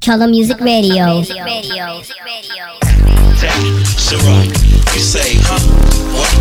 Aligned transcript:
Color 0.00 0.28
Music 0.28 0.58
Radio. 0.60 1.22
Sarah, 1.22 1.50
you 4.94 5.00
say, 5.04 5.36
huh? 5.44 5.60
What? 6.16 6.32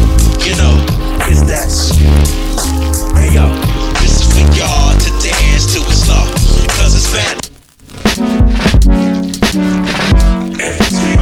You 0.47 0.55
know, 0.55 0.79
it's 1.27 1.41
that. 1.43 1.67
Hey 3.17 3.35
yo, 3.35 3.51
this 3.99 4.21
is 4.21 4.27
for 4.31 4.39
y'all 4.55 4.95
to 4.95 5.09
dance 5.19 5.65
to 5.73 5.79
it 5.81 5.91
slow, 5.91 6.25
cause 6.77 6.95
it's 6.95 7.07
fat. 7.11 7.35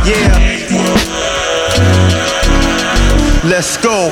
Yeah. 0.06 0.38
Let's 3.50 3.78
go. 3.78 4.12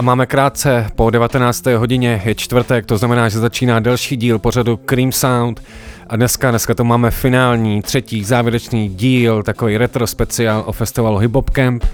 A 0.00 0.02
máme 0.02 0.26
krátce 0.26 0.86
po 0.96 1.10
19. 1.10 1.66
hodině, 1.66 2.22
je 2.24 2.34
čtvrtek, 2.34 2.86
to 2.86 2.98
znamená, 2.98 3.28
že 3.28 3.38
začíná 3.38 3.80
další 3.80 4.16
díl 4.16 4.38
pořadu 4.38 4.76
Cream 4.76 5.12
Sound 5.12 5.62
a 6.06 6.16
dneska, 6.16 6.50
dneska 6.50 6.74
to 6.74 6.84
máme 6.84 7.10
finální, 7.10 7.82
třetí, 7.82 8.24
závěrečný 8.24 8.88
díl, 8.88 9.42
takový 9.42 9.76
retro 9.76 10.06
speciál 10.06 10.62
o 10.66 10.72
festivalu 10.72 11.18
Hip 11.18 11.34
Hop 11.34 11.50
Camp. 11.50 11.84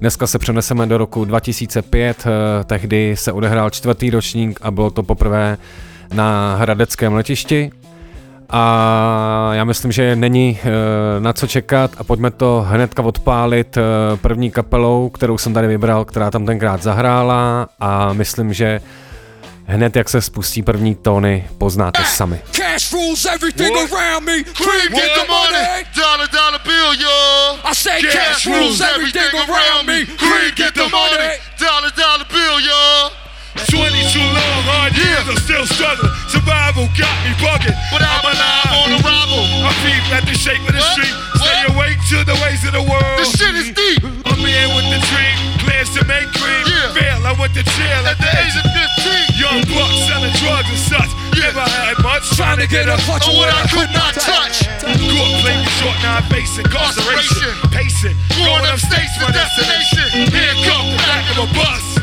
Dneska 0.00 0.26
se 0.26 0.38
přeneseme 0.38 0.86
do 0.86 0.98
roku 0.98 1.24
2005, 1.24 2.26
eh, 2.26 2.64
tehdy 2.64 3.16
se 3.16 3.32
odehrál 3.32 3.70
čtvrtý 3.70 4.10
ročník 4.10 4.58
a 4.62 4.70
bylo 4.70 4.90
to 4.90 5.02
poprvé 5.02 5.58
na 6.14 6.56
Hradeckém 6.56 7.12
letišti. 7.14 7.70
A 8.56 9.50
já 9.52 9.64
myslím, 9.64 9.92
že 9.92 10.16
není 10.16 10.58
e, 10.64 11.20
na 11.20 11.32
co 11.32 11.46
čekat 11.46 11.90
a 11.98 12.04
pojďme 12.04 12.30
to 12.30 12.66
hnedka 12.68 13.02
odpálit 13.02 13.76
e, 13.76 13.80
první 14.16 14.50
kapelou, 14.50 15.08
kterou 15.08 15.38
jsem 15.38 15.54
tady 15.54 15.66
vybral, 15.66 16.04
která 16.04 16.30
tam 16.30 16.46
tenkrát 16.46 16.82
zahrála 16.82 17.68
a 17.80 18.12
myslím, 18.12 18.52
že 18.52 18.80
hned 19.66 19.96
jak 19.96 20.08
se 20.08 20.20
spustí 20.20 20.62
první 20.62 20.94
tóny, 20.94 21.48
poznáte 21.58 22.04
sami. 22.04 22.40
Cash 22.52 22.92
rules 22.92 23.24
everything 23.24 23.76
around 23.76 24.26
me. 24.26 24.44
Cream 24.44 24.88
get 24.88 25.10
the 25.14 25.32
money. 25.32 25.84
Dollar, 25.96 26.28
dollar 26.32 26.60
bill, 26.64 26.92
yo. 27.02 27.58
I 27.70 27.74
say 27.74 28.02
cash 28.02 28.46
rules 28.46 28.80
everything 28.80 29.34
around 29.34 29.86
me. 29.86 30.06
Cream 30.06 30.52
get 30.56 30.74
the 30.74 30.88
money. 30.88 31.38
Dollar, 31.60 31.90
dollar 31.96 32.26
bill, 32.32 32.60
yo. 32.60 33.23
22 33.70 34.20
long 34.20 34.60
hard 34.68 34.92
years, 34.92 35.24
I'm 35.24 35.40
still 35.40 35.64
struggling. 35.64 36.12
Survival 36.28 36.88
got 36.98 37.16
me 37.24 37.32
bugging. 37.40 37.76
But 37.88 38.04
I'm 38.04 38.24
alive 38.24 38.72
on 38.84 38.88
arrival. 39.00 39.42
I 39.64 39.72
peep 39.80 40.04
at 40.12 40.24
the 40.28 40.36
shape 40.36 40.60
of 40.68 40.74
the 40.76 40.84
street. 40.92 41.14
Stay 41.40 41.60
awake 41.72 41.98
to 42.12 42.24
the 42.28 42.36
ways 42.44 42.60
of 42.68 42.76
the 42.76 42.84
world. 42.84 43.16
This 43.16 43.32
shit 43.32 43.54
is 43.56 43.72
deep. 43.72 44.04
I'm 44.04 44.40
in 44.42 44.68
with 44.76 44.88
the 44.92 45.00
dream. 45.08 45.36
Plans 45.64 45.90
to 45.96 46.04
make 46.04 46.28
cream. 46.36 46.64
Yeah. 46.68 46.92
Fail, 46.92 47.20
I 47.24 47.32
went 47.40 47.56
to 47.56 47.64
jail 47.64 48.02
At 48.04 48.20
the 48.20 48.28
age 48.28 48.54
of 48.58 48.66
15. 48.68 49.40
Young 49.40 49.60
buck 49.72 49.92
selling 50.12 50.34
drugs 50.44 50.68
and 50.68 50.84
such. 50.84 51.10
Yeah. 51.32 51.52
Never 51.54 51.64
had 51.64 51.96
much. 52.04 52.24
Trying 52.36 52.60
to 52.60 52.68
get 52.68 52.84
a 52.88 53.00
clutch 53.08 53.24
On 53.28 53.34
what 53.40 53.48
I 53.48 53.64
could 53.72 53.90
not 53.96 54.12
touch. 54.12 54.68
Grew 54.84 55.20
up 55.24 55.32
playing 55.40 55.64
short, 55.80 55.96
now 56.04 56.20
I'm 56.20 56.26
facing 56.28 56.68
incarceration. 56.68 57.54
Pacing, 57.72 58.16
Going 58.36 58.64
up 58.68 58.76
states 58.76 59.16
to 59.22 59.32
destination. 59.32 60.28
Handcuffed 60.28 60.90
the 60.92 61.00
back 61.08 61.24
of 61.32 61.48
a 61.48 61.48
bus. 61.56 61.93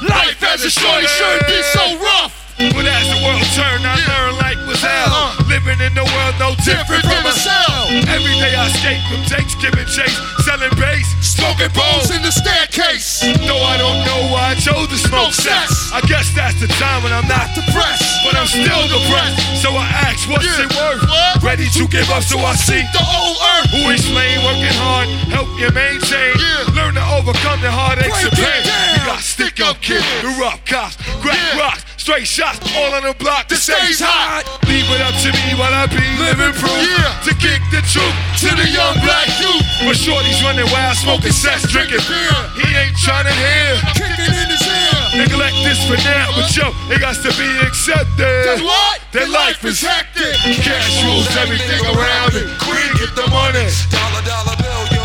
40 0.00 0.06
of 0.06 0.10
us. 0.10 0.26
Life 0.26 0.42
as 0.42 0.64
a 0.64 0.70
shorty 0.70 1.06
shouldn't 1.06 1.46
be 1.46 1.62
so 1.62 1.98
rough. 1.98 2.35
But 2.58 2.88
as 2.88 3.06
the 3.12 3.20
world 3.20 3.44
turned, 3.52 3.84
I 3.84 4.00
learned 4.00 4.36
life 4.40 4.62
was 4.66 4.80
hell. 4.80 5.12
Uh-huh. 5.12 5.44
Living 5.52 5.80
in 5.84 5.92
the 5.92 6.04
world 6.04 6.34
no 6.40 6.56
different, 6.64 7.04
from 7.04 7.24
a 7.26 7.32
cell. 7.36 7.88
Every 8.08 8.32
day 8.40 8.56
I 8.56 8.72
escape 8.72 9.02
from 9.12 9.22
Thanksgiving 9.28 9.86
chase, 9.86 10.16
selling 10.44 10.72
bass, 10.80 11.04
Smoking 11.36 11.68
bowls 11.76 12.08
in 12.14 12.22
the 12.22 12.32
staircase. 12.32 13.20
Though 13.44 13.60
I 13.60 13.76
don't 13.76 14.00
know 14.08 14.32
why 14.32 14.50
I 14.50 14.54
chose 14.56 14.88
to 14.88 14.96
smoke 14.96 15.36
sex. 15.36 15.92
I 15.92 16.00
guess 16.08 16.32
that's 16.32 16.56
the 16.60 16.66
time 16.80 17.02
when 17.02 17.12
I'm 17.12 17.28
not 17.28 17.52
depressed, 17.52 18.08
but 18.24 18.32
I'm 18.38 18.48
still 18.48 18.88
depressed. 18.88 19.36
So 19.60 19.68
I 19.76 19.84
ask, 20.08 20.24
what's 20.32 20.48
it 20.48 20.72
worth? 20.72 21.04
Ready 21.44 21.68
to 21.76 21.84
give 21.92 22.08
up, 22.08 22.22
so 22.22 22.38
I 22.40 22.56
seek 22.56 22.88
The 22.96 23.04
old 23.04 23.36
earth. 23.36 23.68
who 23.68 23.90
explain 23.92 24.40
working 24.48 24.72
hard, 24.80 25.08
help 25.28 25.50
you 25.60 25.68
maintain. 25.76 26.32
Learn 26.72 26.94
to 26.96 27.04
overcome 27.20 27.60
the 27.60 27.70
heartaches 27.70 28.16
and 28.24 28.32
pain. 28.32 28.64
You 28.96 29.04
got 29.04 29.20
stick 29.20 29.60
up 29.60 29.76
kids, 29.84 30.06
the 30.24 30.32
rough 30.40 30.64
cops, 30.64 30.96
crack 31.20 31.42
rocks, 31.60 31.84
straight 32.06 32.22
shots, 32.22 32.62
all 32.78 32.94
on 32.94 33.02
the 33.02 33.10
block. 33.18 33.50
The 33.50 33.58
stage 33.58 33.98
hot. 33.98 34.46
Leave 34.70 34.86
it 34.94 35.02
up 35.02 35.18
to 35.26 35.30
me 35.42 35.58
while 35.58 35.74
I 35.74 35.90
be 35.90 35.98
living 36.22 36.54
proof. 36.54 36.70
Yeah. 36.70 37.26
To 37.26 37.34
kick 37.34 37.58
the 37.74 37.82
truth 37.82 38.14
to 38.46 38.54
the 38.54 38.62
young 38.70 38.94
black 39.02 39.26
youth. 39.42 39.58
But 39.82 39.98
shorty's 39.98 40.38
running 40.46 40.70
wild, 40.70 40.94
smoking 41.02 41.34
sex, 41.34 41.66
drinking 41.66 42.06
beer. 42.06 42.38
He 42.62 42.70
ain't 42.78 42.94
trying 43.02 43.26
to 43.26 43.34
hear. 43.34 43.74
Kicking 43.98 44.30
in 44.38 44.46
his 44.54 44.62
ear. 44.62 45.26
Neglect 45.26 45.58
this 45.66 45.82
for 45.82 45.98
now, 46.06 46.30
but 46.38 46.46
yo, 46.54 46.70
it 46.94 47.02
got 47.02 47.18
to 47.26 47.30
be 47.34 47.50
accepted. 47.66 48.54
Cause 48.54 48.62
what? 48.62 49.02
That 49.10 49.26
life 49.26 49.66
is 49.66 49.82
hectic. 49.82 50.38
Cash 50.62 51.02
rules 51.02 51.26
everything 51.34 51.82
around 51.90 52.38
me. 52.38 52.46
Queen 52.62 52.90
get 53.02 53.18
the 53.18 53.26
money. 53.34 53.66
Dollar, 53.90 54.22
dollar 54.22 54.54
bill, 54.62 54.84
yo. 54.94 55.02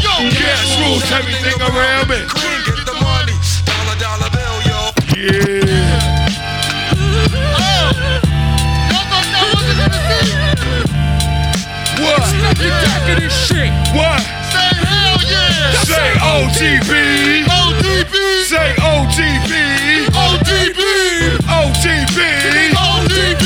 Yo, 0.00 0.14
Cash 0.32 0.80
rules 0.80 1.04
everything 1.12 1.60
around 1.60 2.08
me. 2.08 2.24
Queen 2.24 2.60
get 2.64 2.80
the 2.88 2.96
money. 3.04 3.36
Dollar, 3.68 3.96
dollar 4.00 4.30
bill, 4.32 4.56
yo. 4.64 4.80
Yeah. 5.12 5.67
What? 12.08 12.24
Of 12.24 13.20
this 13.20 13.32
shit? 13.46 13.68
What? 13.92 14.20
Say 14.48 14.72
hell 14.80 15.20
yeah! 15.28 15.76
Say 15.84 16.08
OTB! 16.24 17.44
OTB! 17.44 18.14
Say 18.48 18.72
OTB! 18.80 19.52
OTB! 20.16 20.80
OTB! 21.44 22.18
OTB! 22.72 23.44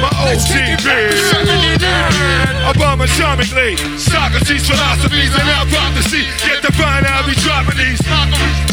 My 0.00 0.10
OTB! 0.30 0.86
79! 1.32 2.63
astronomically. 3.04 3.76
Socrates, 4.00 4.64
philosophies, 4.66 5.32
and 5.36 5.48
out 5.52 5.68
prophecy. 5.68 6.24
Get 6.40 6.64
to 6.64 6.72
find 6.72 7.04
out 7.04 7.26
be 7.26 7.36
dropping 7.44 7.76
these. 7.76 8.00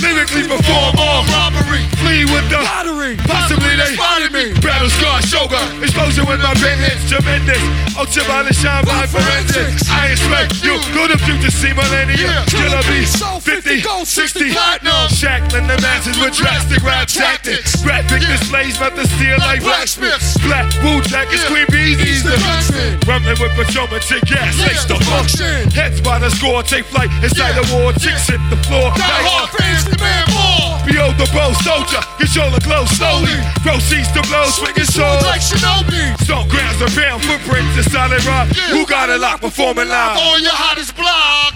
Lyrically 0.01 0.47
perform 0.47 0.95
all 0.97 1.23
robbery. 1.27 1.83
Flee 1.99 2.25
with 2.25 2.47
the 2.49 2.63
lottery. 2.63 3.19
Possibly 3.27 3.75
they 3.75 3.93
spotted 3.93 4.31
me. 4.31 4.55
Battle 4.63 4.89
scar, 4.89 5.21
shogun. 5.21 5.83
Exposure 5.83 6.25
with 6.25 6.39
my 6.39 6.55
pen 6.55 6.79
hits. 6.79 7.11
Tremendous. 7.11 7.59
Oh, 7.95 8.07
Ultraviolet 8.07 8.55
shine 8.55 8.85
by 8.85 9.05
forensics. 9.05 9.85
I 9.91 10.15
expect 10.15 10.63
you. 10.63 10.79
Go 10.95 11.07
to 11.07 11.17
future, 11.19 11.51
see 11.51 11.73
millennia. 11.75 12.43
Killer 12.47 12.81
beast. 12.87 13.19
50, 13.43 13.83
60, 13.83 14.51
platinum. 14.51 15.07
Shackling 15.11 15.67
the 15.67 15.77
masses 15.83 16.17
with 16.17 16.33
drastic 16.33 16.81
rap 16.83 17.07
tactics. 17.07 17.83
Graphic 17.83 18.21
displays, 18.25 18.77
about 18.77 18.95
to 18.95 19.05
steal 19.05 19.37
like 19.39 19.61
blacksmiths. 19.61 20.37
Black 20.41 20.65
Wu 20.81 21.01
Jack 21.03 21.31
is 21.33 21.43
Queen 21.45 21.67
Bee's 21.69 22.23
the 22.23 22.35
blacksmith. 22.41 23.07
Rumbling 23.07 23.37
with 23.39 23.53
patrolman, 23.53 24.01
chick 24.25 24.37
gas, 24.37 24.57
makes 24.57 24.85
the 24.85 24.97
function. 25.05 25.69
Heads 25.71 26.01
by 26.01 26.19
the 26.19 26.29
score, 26.29 26.63
take 26.63 26.85
flight 26.85 27.09
inside 27.23 27.53
the 27.57 27.65
war. 27.73 27.93
Chicks 27.93 28.27
hit 28.27 28.41
the 28.49 28.59
floor. 28.67 28.91
Die 28.95 29.23
hard 29.25 29.49
fans 29.55 29.85
demand 29.85 30.27
more. 30.33 30.77
Behold 30.85 31.15
the 31.17 31.29
bow 31.31 31.53
soldier, 31.61 32.01
control 32.17 32.49
the 32.51 32.61
glow 32.65 32.85
slowly. 32.85 33.37
Proceeds 33.61 34.09
to 34.17 34.21
blow, 34.27 34.45
swinging 34.49 34.89
swords. 34.89 35.23
Like 35.25 35.41
Shinobi. 35.41 36.17
Stone 36.25 36.47
grounds 36.49 36.81
are 36.81 36.89
found, 36.89 37.23
footprints 37.23 37.77
in 37.77 37.85
solid 37.89 38.23
rock. 38.25 38.49
Who 38.73 38.85
got 38.85 39.09
it 39.09 39.19
locked, 39.19 39.41
performing 39.41 39.89
live? 39.89 40.17
On 40.17 40.41
your 40.41 40.55
hottest 40.55 40.95
block. 40.97 41.53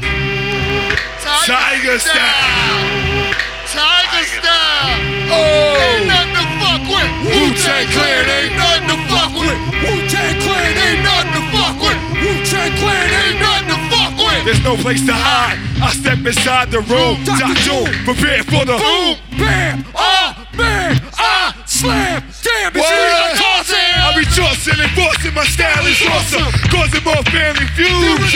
Tiger 1.45 1.99
style. 1.99 3.33
Tiger 3.69 4.25
style. 4.29 4.97
Oh, 5.29 5.77
Ain't 5.77 6.07
nothing 6.07 6.33
to 6.37 6.45
fuck 6.61 6.81
with. 6.85 7.09
Wu-Tang 7.33 7.87
Clan 7.91 8.29
ain't 8.29 8.55
nothing 8.55 8.87
to 8.93 8.97
fuck 9.09 9.31
with. 9.33 9.59
Wu-Tang 9.83 10.37
Clan 10.41 10.77
ain't 10.77 11.03
nothing 11.03 11.03
to 11.03 11.03
fuck 11.03 11.33
with. 11.33 11.34
Clan 12.73 13.07
ain't 13.13 13.39
nothing 13.39 13.69
to 13.69 13.79
fuck 13.91 14.13
with. 14.17 14.45
there's 14.45 14.63
no 14.63 14.75
place 14.77 15.05
to 15.05 15.13
hide. 15.13 15.59
I 15.81 15.91
step 15.91 16.19
inside 16.25 16.71
the 16.71 16.81
room. 16.81 17.21
Dr. 17.25 17.53
Doom, 17.67 17.89
prepare 18.05 18.43
for 18.43 18.65
the 18.65 18.77
Boom, 18.77 19.17
bam, 19.37 19.85
ah, 19.95 20.33
oh 20.33 20.57
man, 20.57 20.97
ah, 21.17 21.53
I 21.53 21.65
slam. 21.65 22.23
Damn, 22.41 22.71
it's 22.73 22.89
me. 22.89 23.35
I 24.05 24.13
be 24.17 24.25
tossing 24.31 24.79
and 24.79 24.91
forcing, 24.91 25.33
my 25.33 25.45
style 25.45 25.85
is 25.85 26.01
awesome. 26.07 26.51
Causing 26.69 27.03
more 27.03 27.23
family 27.33 27.67
feuds. 27.73 28.33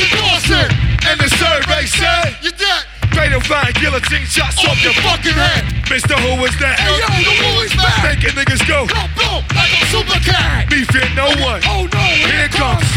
And 1.07 1.19
the 1.19 1.29
survey 1.29 1.85
said, 1.85 2.37
you're 2.41 2.51
dead. 2.51 2.88
Fatal 3.19 3.43
flying 3.43 3.75
guillotine 3.75 4.23
shots 4.23 4.63
Off 4.63 4.71
off 4.71 4.79
your 4.79 4.95
your 4.95 5.03
fucking 5.03 5.35
head. 5.35 5.67
Mister, 5.91 6.15
who 6.23 6.39
was 6.39 6.55
that? 6.63 6.79
Hey 6.79 7.03
yo, 7.03 7.07
the 7.19 7.35
wall 7.43 7.59
is 7.67 7.75
back. 7.75 7.99
Making 7.99 8.31
niggas 8.31 8.63
go. 8.63 8.87
Go 8.87 9.03
boom, 9.11 9.43
like 9.51 9.75
a 9.75 9.83
super 9.91 10.19
cat. 10.23 10.71
Fear 10.71 11.03
no 11.19 11.27
one. 11.43 11.59
Oh 11.67 11.83
no, 11.91 11.99
Here 12.15 12.47
it 12.47 12.55
comes. 12.55 12.87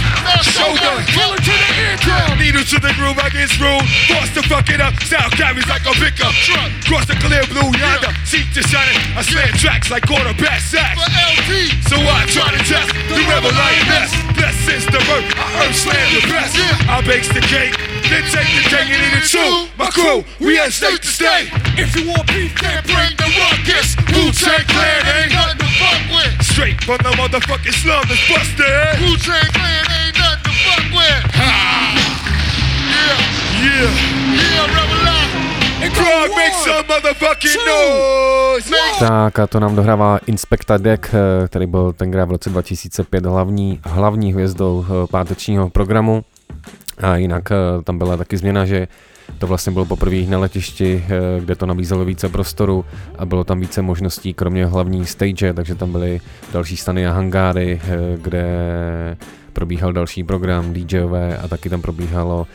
Shogun, 0.46 0.78
Shogun. 0.78 1.02
kill 1.10 1.34
it 1.34 1.42
to 1.42 1.54
the 1.58 1.70
eardrum. 1.74 2.38
Needle 2.38 2.62
to 2.62 2.78
the 2.78 2.94
groove, 2.94 3.18
I 3.18 3.34
get 3.34 3.50
screwed. 3.50 3.82
Forced 4.06 4.38
to 4.38 4.42
fuck 4.46 4.70
it 4.70 4.78
up. 4.78 4.94
Style 5.02 5.26
carries 5.34 5.66
like 5.66 5.82
a 5.90 5.94
pickup 5.98 6.30
truck. 6.46 6.70
Cross 6.86 7.10
the 7.10 7.18
clear 7.18 7.42
blue 7.50 7.74
yonder. 7.74 8.14
Seat 8.22 8.46
just 8.54 8.70
shining. 8.70 8.94
I 9.18 9.26
slam 9.26 9.50
tracks 9.58 9.90
like 9.90 10.06
quarterback 10.06 10.62
sacks. 10.62 11.02
For 11.02 11.10
LD. 11.10 11.50
So 11.90 11.98
I 11.98 12.30
try 12.30 12.46
to 12.54 12.62
test. 12.62 12.94
You 13.10 13.26
never 13.26 13.50
like 13.50 13.82
this. 13.90 14.14
Blessed 14.38 14.62
since 14.70 14.86
the 14.86 15.02
birth. 15.02 15.26
I 15.34 15.66
earth 15.66 15.74
slam 15.74 16.06
the 16.14 16.22
best. 16.30 16.54
I 16.86 17.02
bakes 17.02 17.26
the 17.26 17.42
cake. 17.42 17.74
Then 18.10 18.24
take 18.30 18.50
the 18.56 18.62
cake 18.68 18.90
and 18.92 19.02
eat 19.06 19.14
it 19.22 19.28
too. 19.30 19.68
My 19.78 19.86
crew, 19.90 20.24
we 20.40 20.58
at 20.58 20.72
state 20.72 21.00
to 21.02 21.08
stay. 21.08 21.48
If 21.78 21.96
you 21.96 22.08
want 22.10 22.26
beef, 22.28 22.52
then 22.60 22.82
bring 22.84 23.12
the 23.16 23.28
ruckus. 23.40 23.96
Wu-Tang 24.12 24.64
Clan 24.68 25.00
ain't 25.16 25.32
nothing 25.32 25.58
to 25.58 25.68
fuck 25.80 26.00
with. 26.12 26.32
Straight 26.52 26.78
from 26.84 26.98
the 27.06 27.12
motherfucking 27.16 27.72
slum 27.82 28.02
that's 28.08 28.22
busted. 28.28 29.00
Wu-Tang 29.00 29.48
Clan 29.56 29.84
ain't 30.00 30.16
nothing 30.18 30.42
to 30.44 30.52
fuck 30.64 30.84
with. 30.98 31.22
Yeah, 32.92 33.16
Yeah. 33.64 33.90
yeah, 34.36 34.66
Rebel 34.76 35.08
Up. 35.08 35.28
Frog, 35.92 36.30
make 36.36 36.54
some 36.64 36.84
motherfucking 36.86 37.58
noise. 37.66 38.70
Tak 38.98 39.38
a 39.38 39.46
to 39.46 39.60
nám 39.60 39.76
dohrává 39.76 40.18
Inspecta 40.26 40.76
Deck, 40.76 41.06
eh, 41.14 41.48
který 41.48 41.66
byl 41.66 41.92
tenkrát 41.92 42.24
v 42.24 42.30
roce 42.30 42.50
2005 42.50 43.26
hlavní, 43.26 43.80
hlavní 43.84 44.32
hvězdou 44.32 44.86
eh, 44.88 45.06
pátečního 45.10 45.70
programu. 45.70 46.24
A 47.02 47.16
jinak 47.16 47.52
eh, 47.52 47.82
tam 47.84 47.98
byla 47.98 48.16
taky 48.16 48.36
změna, 48.36 48.64
že 48.64 48.88
to 49.38 49.46
vlastně 49.46 49.72
bylo 49.72 49.84
poprvé 49.84 50.16
na 50.16 50.38
letišti, 50.38 51.04
eh, 51.04 51.40
kde 51.40 51.54
to 51.56 51.66
nabízelo 51.66 52.04
více 52.04 52.28
prostoru 52.28 52.84
a 53.18 53.26
bylo 53.26 53.44
tam 53.44 53.60
více 53.60 53.82
možností, 53.82 54.34
kromě 54.34 54.66
hlavní 54.66 55.06
stage, 55.06 55.52
takže 55.54 55.74
tam 55.74 55.92
byly 55.92 56.20
další 56.52 56.76
stany 56.76 57.06
a 57.06 57.12
hangáry, 57.12 57.80
eh, 57.84 57.96
kde 58.16 58.46
probíhal 59.52 59.92
další 59.92 60.24
program 60.24 60.72
DJové 60.72 61.36
a 61.38 61.48
taky 61.48 61.68
tam 61.70 61.82
probíhalo 61.82 62.46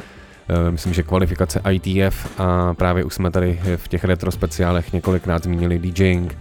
myslím, 0.70 0.94
že 0.94 1.04
kvalifikace 1.04 1.62
ITF 1.72 2.40
a 2.40 2.74
právě 2.74 3.04
už 3.04 3.14
jsme 3.14 3.32
tady 3.32 3.60
v 3.76 3.88
těch 3.88 4.04
retro 4.04 4.32
speciálech 4.32 4.94
několikrát 4.94 5.44
zmínili 5.44 5.80
DJing, 5.80 6.38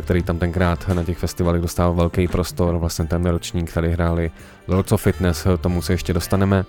který 0.00 0.22
tam 0.22 0.38
tenkrát 0.38 0.88
na 0.88 1.04
těch 1.04 1.18
festivalech 1.18 1.62
dostal 1.62 1.94
velký 1.94 2.28
prostor, 2.28 2.76
vlastně 2.78 3.04
ten 3.04 3.26
ročník 3.26 3.72
tady 3.72 3.92
hráli 3.92 4.30
Lords 4.68 4.92
of 4.92 5.02
Fitness, 5.02 5.46
tomu 5.60 5.82
se 5.82 5.92
ještě 5.92 6.12
dostaneme. 6.12 6.64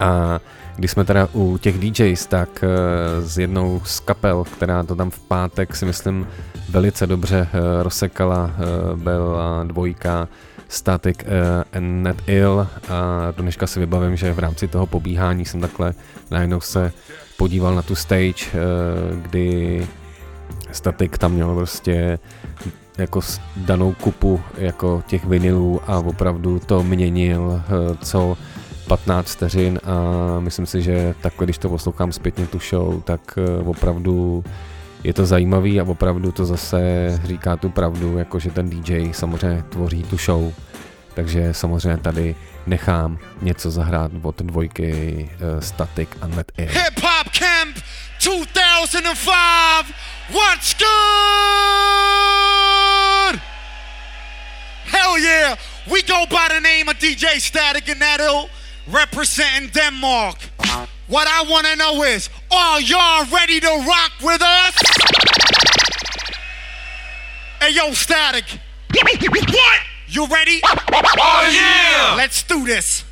A 0.00 0.40
když 0.76 0.90
jsme 0.90 1.04
teda 1.04 1.28
u 1.32 1.58
těch 1.58 1.78
DJs, 1.78 2.26
tak 2.26 2.64
eh, 2.64 3.22
s 3.22 3.38
jednou 3.38 3.80
z 3.84 4.00
kapel, 4.00 4.44
která 4.44 4.82
to 4.82 4.94
tam 4.96 5.10
v 5.10 5.18
pátek 5.18 5.76
si 5.76 5.84
myslím 5.84 6.26
velice 6.70 7.06
dobře 7.06 7.48
eh, 7.52 7.82
rozsekala, 7.82 8.50
eh, 8.52 8.96
byla 8.96 9.64
dvojka 9.64 10.28
Static 10.68 11.18
eh, 11.22 11.78
and 11.78 12.02
Net 12.02 12.16
Ill. 12.26 12.66
A 12.88 13.30
dneška 13.30 13.66
si 13.66 13.80
vybavím, 13.80 14.16
že 14.16 14.32
v 14.32 14.38
rámci 14.38 14.68
toho 14.68 14.86
pobíhání 14.86 15.44
jsem 15.44 15.60
takhle 15.60 15.94
najednou 16.30 16.60
se 16.60 16.92
podíval 17.36 17.74
na 17.74 17.82
tu 17.82 17.94
stage, 17.94 18.34
eh, 18.46 18.56
kdy 19.22 19.86
Static 20.72 21.18
tam 21.18 21.32
měl 21.32 21.54
prostě 21.54 22.18
jako 22.98 23.20
danou 23.56 23.92
kupu 23.92 24.40
jako 24.58 25.02
těch 25.06 25.24
vinilů 25.24 25.80
a 25.86 25.98
opravdu 25.98 26.58
to 26.58 26.82
měnil 26.82 27.62
eh, 27.62 27.96
co 28.02 28.36
15 28.88 29.32
vteřin 29.32 29.80
a 29.84 30.40
myslím 30.40 30.66
si, 30.66 30.82
že 30.82 31.14
takhle, 31.20 31.46
když 31.46 31.58
to 31.58 31.68
poslouchám 31.68 32.12
zpětně 32.12 32.46
tu 32.46 32.58
show, 32.58 33.02
tak 33.02 33.20
eh, 33.38 33.62
opravdu 33.64 34.44
je 35.04 35.12
to 35.12 35.26
zajímavý 35.26 35.80
a 35.80 35.84
opravdu 35.84 36.32
to 36.32 36.46
zase 36.46 36.80
říká 37.24 37.56
tu 37.56 37.70
pravdu, 37.70 38.18
jakože 38.18 38.50
ten 38.50 38.70
DJ 38.70 39.12
samozřejmě 39.12 39.62
tvoří 39.62 40.02
tu 40.02 40.16
show. 40.16 40.52
Takže 41.14 41.54
samozřejmě 41.54 41.96
tady 41.96 42.34
nechám 42.66 43.18
něco 43.42 43.70
zahrát 43.70 44.12
od 44.22 44.42
dvojky 44.42 45.28
uh, 45.32 45.60
Static 45.60 46.08
a 46.20 46.26
Net 46.26 46.52
Air. 46.58 46.68
Hip 46.68 47.00
Hop 47.02 47.28
Camp 47.38 47.76
2005. 48.24 49.34
What's 50.30 50.74
good? 50.74 50.94
Hell 54.84 55.18
yeah. 55.18 55.58
We 55.86 56.02
go 56.02 56.26
by 56.30 56.48
the 56.48 56.60
name 56.60 56.88
of 56.88 56.96
DJ 56.98 57.40
Static 57.40 57.88
and 57.88 58.00
Nettle, 58.00 58.48
representing 58.88 59.70
Denmark. 59.70 60.36
What 61.06 61.28
I 61.28 61.44
want 61.50 61.66
to 61.66 61.76
know 61.76 62.02
is, 62.02 62.30
are 62.50 62.80
y'all 62.80 63.26
ready 63.26 63.60
to 63.60 63.68
rock 63.86 64.12
with 64.22 64.42
us? 64.42 64.74
Hey, 67.60 67.72
yo, 67.72 67.92
Static. 67.92 68.44
What? 68.92 69.80
You 70.08 70.26
ready? 70.26 70.60
Oh 70.62 71.50
yeah! 71.52 72.14
Let's 72.16 72.42
do 72.42 72.64
this. 72.64 73.04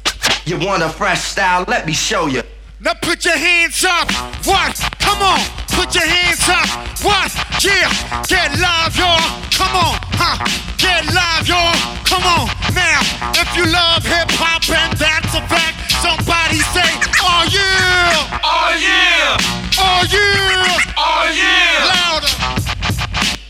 You 0.45 0.59
want 0.59 0.83
a 0.83 0.89
fresh 0.89 1.21
style? 1.21 1.65
Let 1.67 1.87
me 1.87 1.93
show 1.93 2.27
you. 2.27 2.43
Now 2.81 2.95
put 2.95 3.25
your 3.25 3.37
hands 3.37 3.85
up. 3.85 4.11
What? 4.45 4.77
Come 4.99 5.23
on. 5.23 5.62
Put 5.73 5.95
your 5.95 6.07
hands 6.07 6.49
up. 6.49 6.69
What? 7.03 7.33
Yeah. 7.65 7.89
Get 8.29 8.59
live, 8.61 8.97
y'all. 8.97 9.21
Come 9.51 9.75
on. 9.77 9.99
Huh? 10.15 10.37
Get 10.79 11.07
live, 11.13 11.49
y'all. 11.49 11.75
Come 12.05 12.25
on. 12.25 12.49
Now, 12.75 13.01
if 13.35 13.49
you 13.57 13.65
love 13.67 14.05
hip 14.05 14.31
hop 14.37 14.63
and 14.69 14.93
that's 14.97 15.35
a 15.35 15.43
fact, 15.49 15.93
somebody 16.01 16.61
say, 16.73 16.91
oh 17.21 17.45
yeah. 17.51 18.41
Oh 18.45 18.71
yeah! 18.77 19.37
Oh 19.79 20.03
yeah. 20.09 20.97
Oh 20.97 21.25
yeah! 21.33 21.93
Louder. 21.93 22.35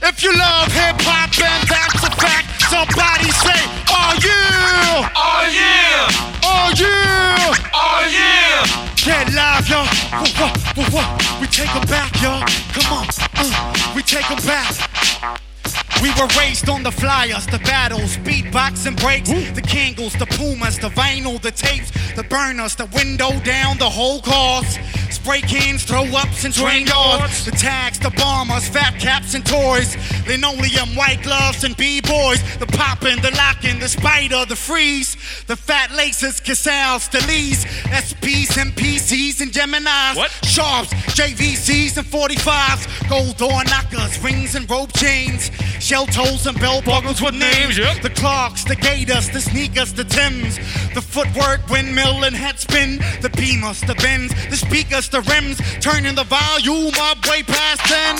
If 0.08 0.22
you 0.22 0.32
love 0.36 0.70
hip 0.72 0.98
hop 1.02 1.30
and 1.38 1.62
that's 1.68 2.02
a 2.06 2.12
fact, 2.18 2.46
somebody 2.70 3.30
say, 3.30 3.81
oh 3.92 4.12
yeah. 4.24 5.10
Oh 5.14 5.42
yeah! 5.52 6.08
Oh 6.44 6.72
yeah. 6.76 7.54
Oh 7.74 8.00
yeah! 8.10 8.66
Get 8.96 9.32
live, 9.34 9.68
y'all. 9.68 9.86
Whoa, 9.86 10.26
whoa, 10.38 10.50
whoa, 10.76 11.02
whoa. 11.02 11.40
We 11.40 11.46
take 11.46 11.74
'em 11.74 11.86
back, 11.86 12.12
y'all. 12.22 12.42
Come 12.72 12.98
on. 12.98 13.06
Uh, 13.36 13.92
we 13.94 14.02
take 14.02 14.30
'em 14.30 14.38
back. 14.46 15.42
We 16.00 16.10
were 16.20 16.28
raised 16.38 16.68
on 16.68 16.82
the 16.82 16.90
flyers, 16.90 17.46
the 17.46 17.58
battles, 17.58 18.16
beatbox 18.18 18.86
and 18.86 18.96
breaks, 18.96 19.28
the 19.28 19.62
Kingles, 19.62 20.14
the 20.14 20.26
Pumas, 20.26 20.78
the 20.78 20.88
vinyl, 20.88 21.40
the 21.40 21.50
tapes, 21.50 21.90
the 22.14 22.22
burners, 22.24 22.76
the 22.76 22.86
window 22.86 23.38
down, 23.40 23.78
the 23.78 23.90
whole 23.90 24.20
cause. 24.20 24.78
Spray 25.10 25.42
cans, 25.42 25.84
throw-ups, 25.84 26.44
and 26.44 26.52
train 26.52 26.86
yards. 26.86 27.44
The 27.44 27.52
tags, 27.52 27.98
the 27.98 28.10
bombers, 28.10 28.66
fat 28.66 28.98
caps 28.98 29.34
and 29.34 29.46
toys. 29.46 29.96
Linoleum, 30.26 30.96
white 30.96 31.22
gloves, 31.22 31.62
and 31.62 31.76
b-boys. 31.76 32.42
The 32.58 32.66
popping, 32.66 33.20
the 33.22 33.30
locking, 33.36 33.78
the 33.78 33.88
spider, 33.88 34.44
the 34.46 34.56
freeze. 34.56 35.16
The 35.46 35.54
fat 35.54 35.92
laces, 35.92 36.40
Casals, 36.40 37.08
the 37.08 37.24
Lees. 37.28 37.64
SPs 37.64 38.60
and 38.60 38.72
PCs 38.72 39.40
and 39.42 39.52
Geminis. 39.52 40.16
What? 40.16 40.32
Sharps, 40.42 40.92
JVCs 41.14 41.98
and 41.98 42.06
45s. 42.06 43.08
Gold 43.08 43.36
door 43.36 43.62
knockers, 43.64 44.18
rings 44.24 44.56
and 44.56 44.68
rope 44.68 44.92
chains. 44.94 45.50
Shell 45.82 46.06
toes 46.06 46.46
and 46.46 46.56
bell 46.60 46.80
buckles 46.80 47.20
with 47.20 47.34
names. 47.34 47.76
Yep. 47.76 48.02
The 48.02 48.10
clocks, 48.10 48.62
the 48.62 48.76
Gators, 48.76 49.28
the 49.30 49.40
sneakers, 49.40 49.92
the 49.92 50.04
Tims. 50.04 50.56
The 50.94 51.02
footwork, 51.02 51.68
windmill 51.68 52.22
and 52.22 52.36
head 52.36 52.60
spin. 52.60 52.98
The 53.20 53.28
Beamers, 53.28 53.84
the 53.84 53.96
bends, 53.96 54.32
the 54.48 54.56
speakers, 54.56 55.08
the 55.08 55.22
rims. 55.22 55.58
Turning 55.80 56.14
the 56.14 56.22
volume 56.22 56.94
up 57.00 57.26
way 57.26 57.42
past 57.42 57.82
10. 57.90 58.14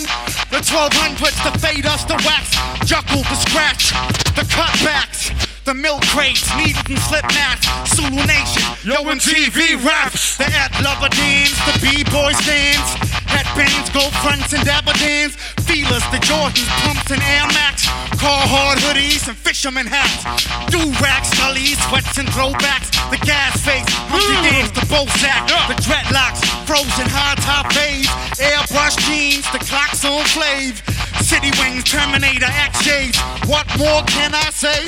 The 0.50 0.58
1200s, 0.58 1.38
the 1.46 1.56
faders, 1.62 2.04
the 2.08 2.18
wax. 2.26 2.50
Juckle, 2.82 3.22
the 3.30 3.36
scratch. 3.36 3.90
The 4.34 4.42
cutbacks. 4.42 5.30
The 5.64 5.74
milk 5.74 6.02
crates, 6.06 6.42
needles 6.56 6.82
and 6.88 6.98
slip 6.98 7.22
mats. 7.30 7.94
Zulu 7.94 8.26
Nation, 8.26 8.62
yo 8.82 9.04
TV 9.14 9.78
raps. 9.86 10.36
The 10.36 10.46
at 10.46 10.72
lover 10.82 11.08
dance, 11.10 11.54
the 11.70 11.78
b-boy 11.78 12.32
stands. 12.32 13.11
Headbands, 13.32 13.88
gold 13.90 14.12
fronts 14.20 14.52
and 14.52 14.62
dabardines. 14.62 15.34
Feelers, 15.64 16.04
the 16.12 16.20
Jordans, 16.20 16.68
pumps 16.84 17.10
and 17.10 17.22
Air 17.24 17.46
Max. 17.56 17.88
Carhartt 18.20 18.78
hoodies 18.84 19.26
and 19.28 19.36
fisherman 19.36 19.86
hats. 19.86 20.22
Do-racks, 20.70 21.32
gullies, 21.38 21.80
sweats 21.88 22.18
and 22.18 22.28
throwbacks. 22.28 22.92
The 23.10 23.18
gas 23.24 23.56
face, 23.64 23.88
Humpty 24.12 24.36
Dance, 24.44 24.70
the 24.72 24.84
bow 24.86 25.06
sack. 25.18 25.48
The 25.68 25.76
dreadlocks, 25.80 26.44
frozen 26.66 27.08
high 27.08 27.36
top 27.40 27.72
fades. 27.72 28.08
Airbrush 28.38 29.00
jeans, 29.08 29.44
the 29.52 29.58
clocks 29.58 30.04
on 30.04 30.24
flave. 30.28 30.82
City 31.20 31.50
wings, 31.58 31.84
Terminator, 31.84 32.46
X-shades. 32.46 33.18
What 33.48 33.66
more 33.78 34.02
can 34.04 34.34
I 34.34 34.50
say? 34.50 34.86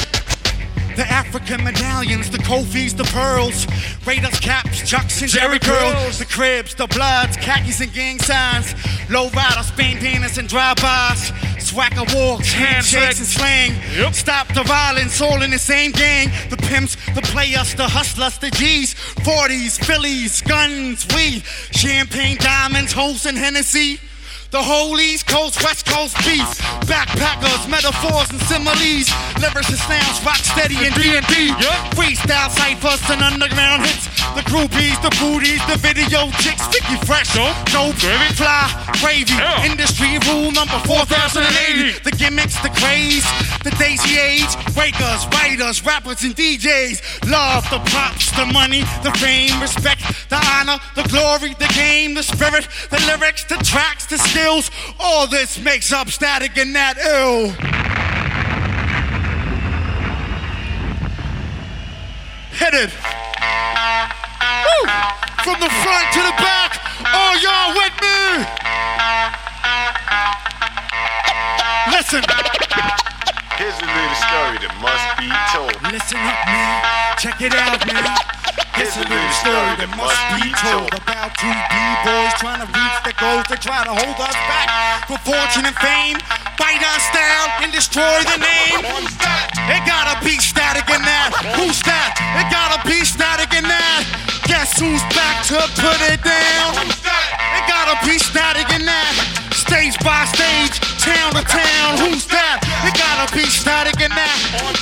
The 0.96 1.06
African 1.10 1.64
medallions, 1.64 2.30
the 2.30 2.38
Kofis, 2.38 2.96
the 2.96 3.04
pearls, 3.04 3.66
Raiders 4.06 4.38
caps, 4.38 4.88
chucks 4.88 5.20
and 5.22 5.30
Jerry 5.30 5.58
Jerry 5.58 5.78
curls, 5.78 5.94
curls. 5.94 6.18
the 6.20 6.24
cribs, 6.24 6.74
the 6.76 6.86
bloods, 6.86 7.36
khakis 7.36 7.80
and 7.80 7.92
gang 7.92 8.18
signs, 8.20 8.74
low 9.10 9.28
riders, 9.30 9.72
bandanas 9.72 10.38
and 10.38 10.48
drive-bys, 10.48 11.32
swagger 11.58 12.04
walks, 12.14 12.52
handshakes 12.52 13.18
and 13.18 13.26
slang. 13.26 13.72
Yep. 13.96 14.14
Stop 14.14 14.54
the 14.54 14.62
violence, 14.62 15.20
all 15.20 15.42
in 15.42 15.50
the 15.50 15.58
same 15.58 15.90
gang. 15.90 16.30
The 16.50 16.56
pimps, 16.56 16.96
the 17.14 17.22
players, 17.22 17.74
the 17.74 17.88
hustlers, 17.88 18.38
the 18.38 18.50
G's, 18.50 18.94
40s, 18.94 19.84
Phillies, 19.84 20.42
guns, 20.42 21.06
weed, 21.14 21.42
champagne, 21.72 22.36
diamonds, 22.36 22.92
hoes 22.92 23.26
and 23.26 23.36
Hennessy. 23.36 23.98
The 24.54 24.62
whole 24.62 25.00
East 25.00 25.26
Coast, 25.26 25.60
West 25.64 25.84
Coast 25.84 26.16
beef. 26.18 26.46
Backpackers, 26.86 27.66
metaphors 27.68 28.30
and 28.30 28.38
similes. 28.46 29.10
Lyrics 29.42 29.66
and 29.66 29.82
sounds, 29.82 30.22
rock 30.22 30.38
steady 30.38 30.78
and 30.78 30.94
D&D. 30.94 31.50
Freestyle 31.98 32.50
ciphers 32.54 33.02
and 33.10 33.20
underground 33.20 33.82
hits. 33.82 34.06
The 34.38 34.46
groupies, 34.46 34.94
the 35.02 35.10
booties, 35.18 35.58
the 35.66 35.74
video 35.82 36.30
chicks. 36.38 36.62
Sticky 36.70 37.02
fresh, 37.02 37.34
dope, 37.34 37.98
Gravy. 37.98 38.34
fly, 38.34 38.70
gravy. 39.02 39.34
Yeah. 39.34 39.66
Industry 39.66 40.18
rule 40.30 40.52
number 40.52 40.78
4080. 40.86 41.98
The 42.06 42.14
gimmicks, 42.14 42.54
the 42.62 42.70
craze, 42.78 43.26
the 43.66 43.74
daisy 43.78 44.18
age. 44.18 44.54
Breakers, 44.74 45.26
writers, 45.34 45.84
rappers, 45.84 46.22
and 46.22 46.34
DJs. 46.34 47.28
Love, 47.30 47.68
the 47.70 47.78
props, 47.90 48.30
the 48.38 48.46
money, 48.46 48.82
the 49.02 49.10
fame, 49.18 49.58
respect, 49.60 50.02
the 50.30 50.38
honor, 50.54 50.78
the 50.94 51.02
glory, 51.10 51.54
the 51.58 51.70
game, 51.74 52.14
the 52.14 52.22
spirit, 52.22 52.68
the 52.90 53.02
lyrics, 53.06 53.42
the 53.44 53.58
tracks, 53.66 54.06
the 54.06 54.18
skills. 54.44 54.70
All 55.00 55.26
this 55.26 55.58
makes 55.58 55.92
up 55.92 56.08
static 56.10 56.56
and 56.56 56.74
that 56.74 56.98
ill. 56.98 57.54
It. 62.66 62.90
Woo! 64.64 64.88
From 65.44 65.60
the 65.60 65.68
front 65.68 66.12
to 66.12 66.22
the 66.22 66.34
back. 66.42 66.80
All 67.12 67.36
y'all 67.38 67.74
with 67.76 67.94
me? 68.00 68.44
Listen. 71.94 73.13
Here's 73.54 73.78
a 73.78 73.86
little 73.86 74.18
story 74.18 74.58
that 74.66 74.74
must 74.82 75.06
be 75.14 75.30
told. 75.54 75.78
Listen 75.94 76.18
up, 76.18 76.42
man. 76.42 76.82
Check 77.22 77.38
it 77.38 77.54
out, 77.54 77.78
man. 77.86 78.02
It's 78.82 78.98
a 78.98 79.06
little 79.06 79.34
story 79.38 79.78
that 79.78 79.90
must 79.94 80.18
be 80.34 80.50
told 80.58 80.90
about 80.90 81.30
two 81.38 81.54
B-boys 81.70 82.34
trying 82.42 82.58
to 82.58 82.68
reach 82.74 82.98
the 83.06 83.14
goals 83.14 83.46
that 83.46 83.62
try 83.62 83.86
to 83.86 83.94
hold 83.94 84.18
us 84.18 84.34
back 84.50 85.06
from 85.06 85.22
fortune 85.22 85.70
and 85.70 85.78
fame. 85.78 86.18
Fight 86.58 86.82
our 86.82 86.98
style 86.98 87.62
and 87.62 87.70
destroy 87.70 88.26
the 88.26 88.42
name. 88.42 88.82
It 89.70 89.82
gotta 89.86 90.18
be 90.26 90.34
static 90.42 90.90
in 90.90 90.98
that. 91.06 91.30
Who's 91.54 91.78
that? 91.86 92.18
It 92.42 92.50
gotta 92.50 92.82
be 92.82 93.06
static 93.06 93.54
in 93.54 93.62
that. 93.70 94.02
Guess 94.50 94.82
who's 94.82 95.02
back 95.14 95.46
to 95.54 95.62
put 95.78 96.02
it 96.10 96.18
down? 96.26 96.74
It 96.90 97.64
gotta 97.70 97.94
be 98.02 98.18
static 98.18 98.66
in 98.74 98.82
that. 98.82 99.14
Stage 99.54 99.94
by 100.02 100.26
stage, 100.26 100.82
town 101.04 101.36
to 101.36 101.44
town. 101.44 102.00
Who's 102.00 102.24
that? 102.32 102.64
It 102.88 102.96
gotta 102.96 103.28
be 103.36 103.44
static 103.44 104.00
in 104.00 104.08
that. 104.16 104.38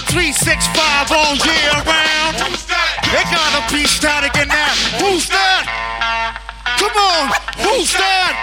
365 0.07 1.11
all 1.11 1.35
year 1.43 1.75
round. 1.83 2.39
It 3.11 3.27
gotta 3.27 3.63
be 3.75 3.83
static 3.91 4.35
in 4.39 4.47
that. 4.49 4.75
Who's 5.03 5.27
that? 5.29 5.67
Come 6.79 6.95
on, 6.95 7.27
who's 7.59 7.91
that? 7.99 8.35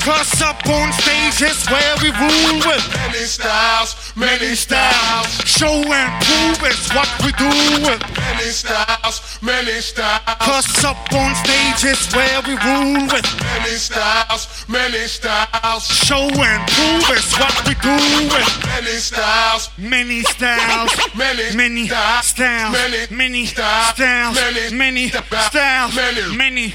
Cause 0.00 0.40
up 0.40 0.64
on 0.66 0.88
stage 0.96 1.44
is 1.44 1.68
where 1.68 1.94
we 2.00 2.08
rule 2.16 2.56
with 2.64 2.84
Many 2.96 3.28
styles, 3.28 3.92
many 4.16 4.54
styles, 4.54 5.28
show 5.46 5.66
and 5.68 6.24
prove 6.24 6.70
it's 6.70 6.92
what 6.94 7.08
we 7.24 7.32
do 7.32 7.50
with. 7.86 8.00
many 8.16 8.50
styles, 8.50 9.38
many 9.42 9.80
styles, 9.80 10.36
Cause 10.40 10.84
up 10.84 10.96
on 11.12 11.34
stage 11.34 11.84
is 11.92 12.12
where 12.14 12.40
we 12.42 12.54
rule 12.58 13.06
with 13.12 13.26
many 13.42 13.76
styles, 13.76 14.64
many 14.68 15.06
styles, 15.06 15.86
show 15.86 16.28
and 16.28 16.62
prove 16.68 17.04
it's 17.16 17.38
what 17.38 17.54
we 17.66 17.74
do 17.74 17.96
with. 18.34 18.66
many 18.66 18.96
styles, 18.98 19.70
Many 19.78 20.22
styles, 20.22 20.90
Many 21.14 21.56
many 21.56 21.86
styles, 21.86 22.26
styles, 22.26 22.72
many 22.72 23.14
many 23.14 23.46
styles, 23.46 23.96
styles, 23.96 24.34
many 24.36 24.76
many 24.76 25.08
styles, 25.08 25.46
styles, 25.46 25.94
many 25.96 26.36
many. 26.36 26.74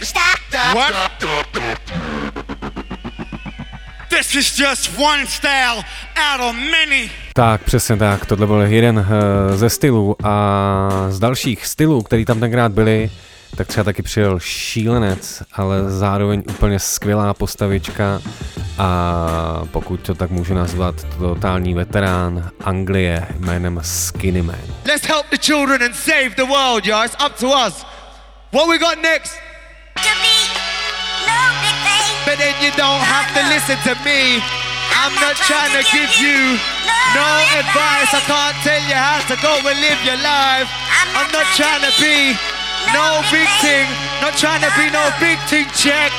What? 0.73 2.04
This 4.17 4.35
is 4.35 4.59
just 4.59 4.97
one 4.97 5.27
style 5.27 5.83
out 6.15 6.39
of 6.39 6.55
many. 6.55 7.09
Tak, 7.33 7.63
přesně 7.63 7.97
tak, 7.97 8.25
tohle 8.25 8.47
byl 8.47 8.61
jeden 8.61 8.97
uh, 8.97 9.05
ze 9.55 9.69
stylů 9.69 10.15
a 10.23 11.07
z 11.09 11.19
dalších 11.19 11.67
stylů, 11.67 12.01
který 12.01 12.25
tam 12.25 12.39
tenkrát 12.39 12.71
byly, 12.71 13.11
tak 13.57 13.67
třeba 13.67 13.83
taky 13.83 14.01
přijel 14.01 14.39
šílenec, 14.39 15.43
ale 15.53 15.89
zároveň 15.89 16.43
úplně 16.49 16.79
skvělá 16.79 17.33
postavička 17.33 18.21
a 18.77 19.61
pokud 19.71 19.99
to 19.99 20.15
tak 20.15 20.29
můžu 20.29 20.53
nazvat, 20.53 20.95
totální 21.17 21.73
veterán 21.73 22.49
Anglie 22.63 23.27
jménem 23.39 23.79
Skinny 23.83 24.41
Man. 24.41 24.59
Let's 24.85 25.07
help 25.07 25.25
the 25.29 25.37
children 25.37 25.83
and 25.83 25.95
save 25.95 26.29
the 26.29 26.45
world, 26.45 26.85
yo. 26.85 27.03
It's 27.03 27.17
up 27.25 27.39
to 27.39 27.47
us. 27.47 27.85
What 28.53 28.67
we 28.69 28.77
got 28.77 29.01
next? 29.01 29.33
But 32.25 32.41
then 32.41 32.57
you 32.57 32.73
don't 32.73 33.05
have 33.05 33.29
to 33.37 33.41
listen 33.53 33.77
to 33.85 33.93
me. 34.01 34.41
I'm 34.97 35.13
not 35.21 35.37
trying 35.45 35.73
to 35.77 35.85
give 35.93 36.09
you 36.17 36.57
no 37.13 37.29
advice. 37.61 38.09
I 38.11 38.21
can't 38.25 38.57
tell 38.65 38.81
you 38.89 38.97
how 38.97 39.21
to 39.29 39.35
go 39.39 39.53
and 39.61 39.77
live 39.77 40.01
your 40.01 40.17
life. 40.25 40.65
I'm 41.13 41.29
not 41.29 41.45
trying 41.53 41.85
to 41.85 41.93
be 42.01 42.33
no 42.91 43.21
big 43.29 43.45
thing. 43.61 43.85
Not 44.25 44.33
trying 44.41 44.65
to 44.65 44.71
be 44.73 44.89
no 44.89 45.05
big 45.21 45.37
thing 45.45 45.69
check. 45.77 46.09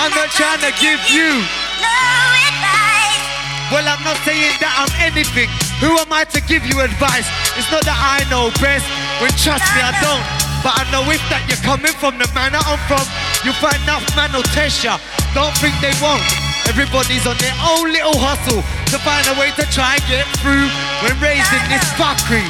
I'm 0.00 0.10
not 0.16 0.32
trying 0.32 0.64
to 0.64 0.72
give 0.80 1.00
you. 1.12 1.44
No 1.84 2.00
advice. 2.48 3.20
Well, 3.68 3.84
I'm 3.84 4.02
not 4.02 4.16
saying 4.24 4.56
that 4.64 4.72
I'm 4.80 4.92
anything. 4.98 5.52
Who 5.84 5.96
am 6.00 6.10
I 6.12 6.24
to 6.34 6.40
give 6.44 6.64
you 6.64 6.80
advice? 6.80 7.28
It's 7.60 7.70
not 7.70 7.84
that 7.84 8.00
I 8.00 8.24
know 8.32 8.48
best. 8.58 8.88
When 9.20 9.30
trust 9.36 9.64
me, 9.76 9.80
I 9.84 9.92
don't. 10.00 10.24
But 10.60 10.76
I 10.76 10.84
know 10.92 11.04
if 11.08 11.22
that 11.32 11.40
you're 11.48 11.60
coming 11.64 11.92
from 11.96 12.20
the 12.20 12.28
manor 12.36 12.60
I'm 12.60 12.76
from, 12.84 13.04
you'll 13.44 13.56
find 13.64 13.80
enough 13.84 14.04
man 14.12 14.28
will 14.36 14.44
test 14.52 14.84
ya. 14.84 15.00
Don't 15.34 15.54
think 15.62 15.74
they 15.78 15.94
won't. 16.02 16.22
Everybody's 16.66 17.26
on 17.26 17.38
their 17.38 17.54
own 17.62 17.90
little 17.90 18.18
hustle 18.18 18.62
to 18.90 18.96
find 19.02 19.22
a 19.30 19.34
way 19.38 19.50
to 19.58 19.64
try 19.70 19.98
and 19.98 20.04
get 20.10 20.26
through 20.42 20.66
when 21.02 21.14
raising 21.22 21.64
this 21.70 21.86
fuckery. 21.98 22.46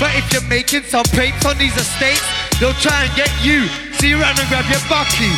But 0.00 0.16
if 0.16 0.24
you're 0.32 0.48
making 0.48 0.84
some 0.88 1.04
papes 1.12 1.44
on 1.44 1.56
these 1.58 1.76
estates, 1.76 2.24
they'll 2.58 2.76
try 2.80 3.04
and 3.04 3.12
get 3.14 3.30
you. 3.44 3.68
So 4.00 4.08
you 4.08 4.16
run 4.20 4.34
and 4.36 4.48
grab 4.48 4.64
your 4.68 4.82
bucky. 4.88 5.30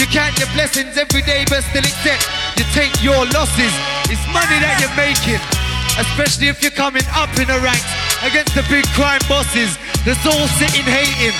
You 0.00 0.06
count 0.08 0.38
your 0.38 0.48
blessings 0.56 0.96
every 0.96 1.22
day, 1.22 1.44
but 1.48 1.64
still 1.64 1.84
accept 1.84 2.26
you 2.58 2.64
take 2.74 2.90
your 3.02 3.22
losses. 3.30 3.74
It's 4.10 4.22
money 4.34 4.58
that 4.58 4.82
you're 4.82 4.98
making, 4.98 5.38
especially 5.94 6.48
if 6.48 6.62
you're 6.62 6.74
coming 6.74 7.06
up 7.14 7.30
in 7.38 7.46
the 7.46 7.58
ranks 7.62 7.86
against 8.26 8.54
the 8.54 8.66
big 8.66 8.86
crime 8.98 9.22
bosses. 9.28 9.78
That's 10.02 10.24
all 10.26 10.46
sitting 10.58 10.82
hating. 10.82 11.36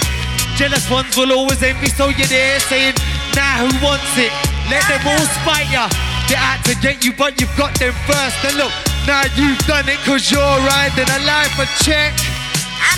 Jealous 0.55 0.89
ones 0.91 1.17
will 1.17 1.33
always 1.33 1.63
envy, 1.63 1.89
so 1.89 2.09
you're 2.09 2.31
there 2.31 2.61
saying 2.61 2.95
Now 3.35 3.67
who 3.67 3.71
wants 3.85 4.15
it? 4.19 4.48
Let 4.69 4.85
them 4.85 5.01
all 5.09 5.27
spite 5.41 5.73
ya. 5.73 5.89
They 6.29 6.37
out 6.37 6.61
to 6.69 6.77
get 6.85 7.05
you, 7.05 7.13
but 7.17 7.41
you've 7.41 7.57
got 7.57 7.73
them 7.81 7.97
first. 8.05 8.37
And 8.45 8.57
look, 8.61 8.73
now 9.09 9.25
you've 9.33 9.59
done 9.65 9.89
it 9.89 9.97
cause 10.05 10.29
you're 10.31 10.59
riding 10.69 11.09
a 11.09 11.21
life 11.25 11.57
of 11.57 11.69
check. 11.81 12.13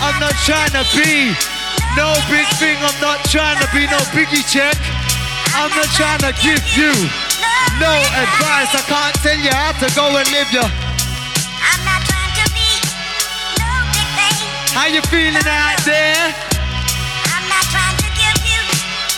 I'm 0.02 0.18
not 0.18 0.34
trying 0.42 0.74
to 0.74 0.82
be 0.98 1.30
no 1.94 2.14
big 2.30 2.46
thing, 2.58 2.78
I'm 2.82 2.98
not 3.00 3.22
trying 3.30 3.58
to 3.62 3.68
be 3.74 3.86
no 3.86 3.98
biggie 4.14 4.46
check. 4.46 4.74
I'm 5.54 5.70
not 5.74 5.90
trying 5.94 6.22
to 6.26 6.32
give 6.42 6.62
you 6.74 6.90
no 7.78 7.94
advice. 8.18 8.70
I 8.74 8.82
can't 8.86 9.14
tell 9.22 9.38
you 9.38 9.50
how 9.50 9.72
to 9.78 9.88
go 9.94 10.06
and 10.14 10.26
live 10.30 10.50
your. 10.50 10.66
I'm 10.66 11.82
not 11.86 12.02
trying 12.06 12.34
to 12.38 12.46
be 12.54 12.70
no 13.58 13.70
big 13.94 14.08
thing. 14.18 14.38
How 14.74 14.86
you 14.86 15.02
feeling 15.10 15.46
out 15.46 15.78
there? 15.86 16.34
I'm 17.34 17.46
not 17.50 17.66
trying 17.70 17.98
to 17.98 18.10
give 18.14 18.38
you 18.46 18.62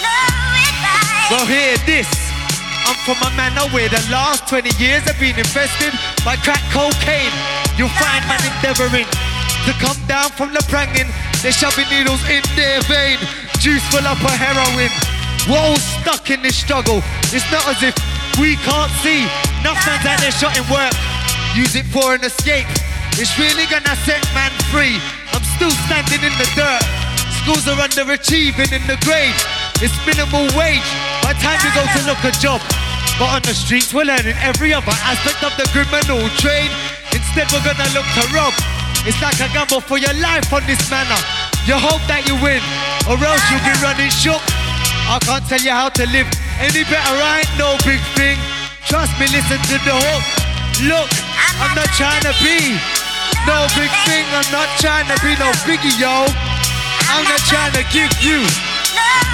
no 0.01 0.17
advice. 0.69 1.29
Well, 1.31 1.47
hear 1.47 1.77
this. 1.85 2.22
I'm 2.87 2.99
from 3.07 3.19
a 3.23 3.31
manor 3.37 3.67
where 3.71 3.89
the 3.89 4.03
last 4.11 4.49
20 4.49 4.71
years 4.83 5.03
have 5.07 5.19
been 5.19 5.39
infested 5.39 5.95
by 6.27 6.35
crack 6.43 6.63
cocaine. 6.75 7.35
You'll 7.79 7.95
find 7.95 8.23
man 8.27 8.43
endeavoring 8.43 9.07
to 9.67 9.73
come 9.79 9.99
down 10.11 10.31
from 10.35 10.51
the 10.51 10.63
pranging. 10.67 11.07
They're 11.43 11.55
shoving 11.55 11.87
needles 11.91 12.23
in 12.27 12.43
their 12.59 12.83
vein, 12.91 13.19
juice 13.63 13.83
full 13.91 14.03
up 14.07 14.19
of 14.19 14.35
heroin. 14.35 14.91
We're 15.47 15.59
all 15.59 15.79
stuck 16.03 16.31
in 16.31 16.43
this 16.43 16.57
struggle. 16.59 17.03
It's 17.31 17.47
not 17.51 17.67
as 17.71 17.83
if 17.83 17.95
we 18.39 18.57
can't 18.67 18.91
see. 19.03 19.27
Nothing's 19.63 20.03
out 20.07 20.19
there 20.19 20.35
shot 20.35 20.55
in 20.59 20.67
work. 20.71 20.95
Use 21.55 21.75
it 21.79 21.87
for 21.87 22.15
an 22.15 22.23
escape. 22.25 22.67
It's 23.19 23.39
really 23.39 23.67
gonna 23.71 23.95
set 24.03 24.23
man 24.35 24.51
free. 24.75 24.99
I'm 25.31 25.45
still 25.55 25.75
standing 25.87 26.23
in 26.23 26.35
the 26.39 26.49
dirt. 26.59 26.83
Schools 27.43 27.67
are 27.69 27.79
underachieving 27.79 28.73
in 28.73 28.83
the 28.87 28.99
grade. 29.07 29.39
It's 29.83 29.95
minimal 30.07 30.47
wage. 30.57 31.12
Time 31.41 31.59
you 31.65 31.73
go 31.73 31.81
to 31.81 32.01
look 32.05 32.21
a 32.29 32.33
job. 32.37 32.61
But 33.19 33.33
on 33.33 33.43
the 33.43 33.55
streets, 33.55 33.95
we're 33.95 34.05
learning 34.05 34.37
every 34.43 34.75
other 34.75 34.93
aspect 35.07 35.41
of 35.41 35.55
the 35.57 35.65
criminal 35.73 36.21
trade. 36.37 36.71
Instead, 37.15 37.49
we're 37.53 37.65
gonna 37.65 37.89
look 37.97 38.07
to 38.19 38.25
rob. 38.37 38.53
It's 39.09 39.21
like 39.21 39.41
a 39.41 39.49
gamble 39.51 39.81
for 39.81 39.99
your 39.99 40.15
life 40.21 40.53
on 40.53 40.63
this 40.67 40.83
manner. 40.91 41.19
You 41.67 41.75
hope 41.79 42.03
that 42.07 42.27
you 42.29 42.37
win, 42.39 42.63
or 43.09 43.17
else 43.19 43.43
you'll 43.51 43.65
be 43.65 43.75
running 43.83 44.11
shook. 44.11 44.43
I 45.09 45.19
can't 45.23 45.43
tell 45.49 45.63
you 45.63 45.73
how 45.73 45.89
to 45.91 46.05
live 46.11 46.29
any 46.61 46.85
better. 46.85 47.17
I 47.17 47.43
ain't 47.43 47.55
no 47.59 47.75
big 47.83 48.03
thing. 48.15 48.39
Trust 48.87 49.15
me, 49.19 49.27
listen 49.33 49.59
to 49.73 49.77
the 49.83 49.95
hook. 49.95 50.25
Look, 50.87 51.11
I'm 51.59 51.75
not 51.75 51.91
trying 51.95 52.23
to 52.29 52.35
be 52.43 52.77
no 53.47 53.67
big 53.75 53.91
thing. 54.07 54.27
I'm 54.31 54.47
not 54.53 54.69
trying 54.79 55.09
to 55.11 55.17
be 55.23 55.35
no 55.39 55.51
biggie, 55.67 55.97
yo. 55.99 56.52
I'm 57.15 57.25
not 57.25 57.43
trying 57.53 57.73
to 57.79 57.85
give 57.93 58.13
you 58.29 58.39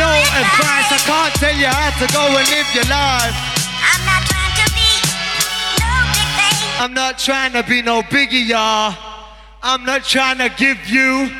no 0.02 0.10
advice. 0.42 0.88
I 0.90 0.98
can't 1.10 1.34
tell 1.42 1.56
you 1.62 1.70
how 1.78 1.90
to 2.00 2.06
go 2.12 2.24
and 2.38 2.46
live 2.54 2.68
your 2.74 2.88
life. 2.90 3.34
I'm 3.90 4.02
not 4.10 4.22
trying 4.30 4.54
to 4.62 4.66
be 4.78 4.90
no 5.82 5.92
big 6.14 6.28
thing. 6.38 6.58
I'm 6.82 6.94
not 6.94 7.18
trying 7.18 7.52
to 7.58 7.62
be 7.62 7.82
no 7.82 8.02
biggie, 8.02 8.46
y'all. 8.48 8.94
I'm 9.62 9.84
not 9.84 10.02
trying 10.04 10.38
to 10.38 10.48
give 10.64 10.78
you 10.88 11.30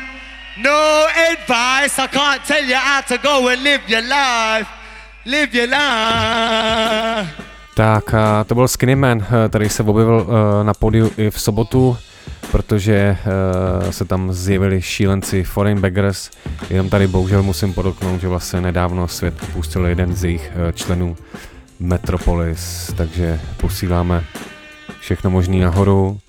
no 0.57 1.07
advice. 1.31 1.99
I 1.99 2.07
can't 2.07 2.43
tell 2.45 2.63
you 2.63 2.75
how 2.75 3.01
to 3.01 3.17
go 3.17 3.47
and 3.49 3.63
live 3.63 3.81
your 3.87 4.01
life. 4.01 4.67
Live 5.25 5.53
your 5.53 5.67
life. 5.67 7.27
Tak 7.75 8.13
a 8.13 8.43
to 8.43 8.55
byl 8.55 8.67
Skinny 8.67 8.95
Man, 8.95 9.25
eh, 9.45 9.49
který 9.49 9.69
se 9.69 9.83
objevil 9.83 10.27
eh, 10.29 10.63
na 10.63 10.73
podiu 10.73 11.11
i 11.17 11.29
v 11.31 11.41
sobotu, 11.41 11.97
protože 12.51 12.93
eh, 12.93 13.93
se 13.93 14.05
tam 14.05 14.33
zjevili 14.33 14.81
šílenci 14.81 15.43
Foreign 15.43 15.81
Beggars. 15.81 16.29
Jenom 16.69 16.89
tady 16.89 17.07
bohužel 17.07 17.43
musím 17.43 17.73
podotknout, 17.73 18.21
že 18.21 18.27
vlastně 18.27 18.61
nedávno 18.61 19.07
svět 19.07 19.33
pustil 19.53 19.85
jeden 19.85 20.15
z 20.15 20.23
jejich 20.23 20.51
členů 20.73 21.17
Metropolis, 21.79 22.93
takže 22.97 23.39
posíláme 23.57 24.23
všechno 24.99 25.29
možný 25.29 25.59
nahoru. 25.59 26.19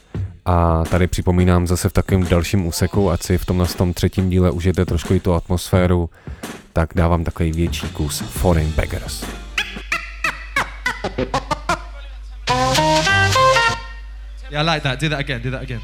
A 0.44 0.84
tady 0.90 1.06
připomínám 1.06 1.66
zase 1.66 1.88
v 1.88 1.92
takovém 1.92 2.24
dalším 2.24 2.66
úseku, 2.66 3.10
ať 3.10 3.22
si 3.22 3.38
v 3.38 3.44
tomhle 3.44 3.66
tom 3.66 3.92
třetím 3.92 4.30
díle 4.30 4.50
užijete 4.50 4.84
trošku 4.84 5.14
i 5.14 5.20
tu 5.20 5.34
atmosféru, 5.34 6.10
tak 6.72 6.90
dávám 6.94 7.24
takový 7.24 7.52
větší 7.52 7.88
kus 7.88 8.20
Foreign 8.20 8.70
Beggars. 8.70 9.24
Yeah, 14.50 14.62
I 14.62 14.74
like 14.74 14.80
that. 14.80 15.00
Do 15.00 15.08
that 15.08 15.18
again. 15.18 15.42
Do 15.42 15.50
that 15.50 15.62
again. 15.62 15.80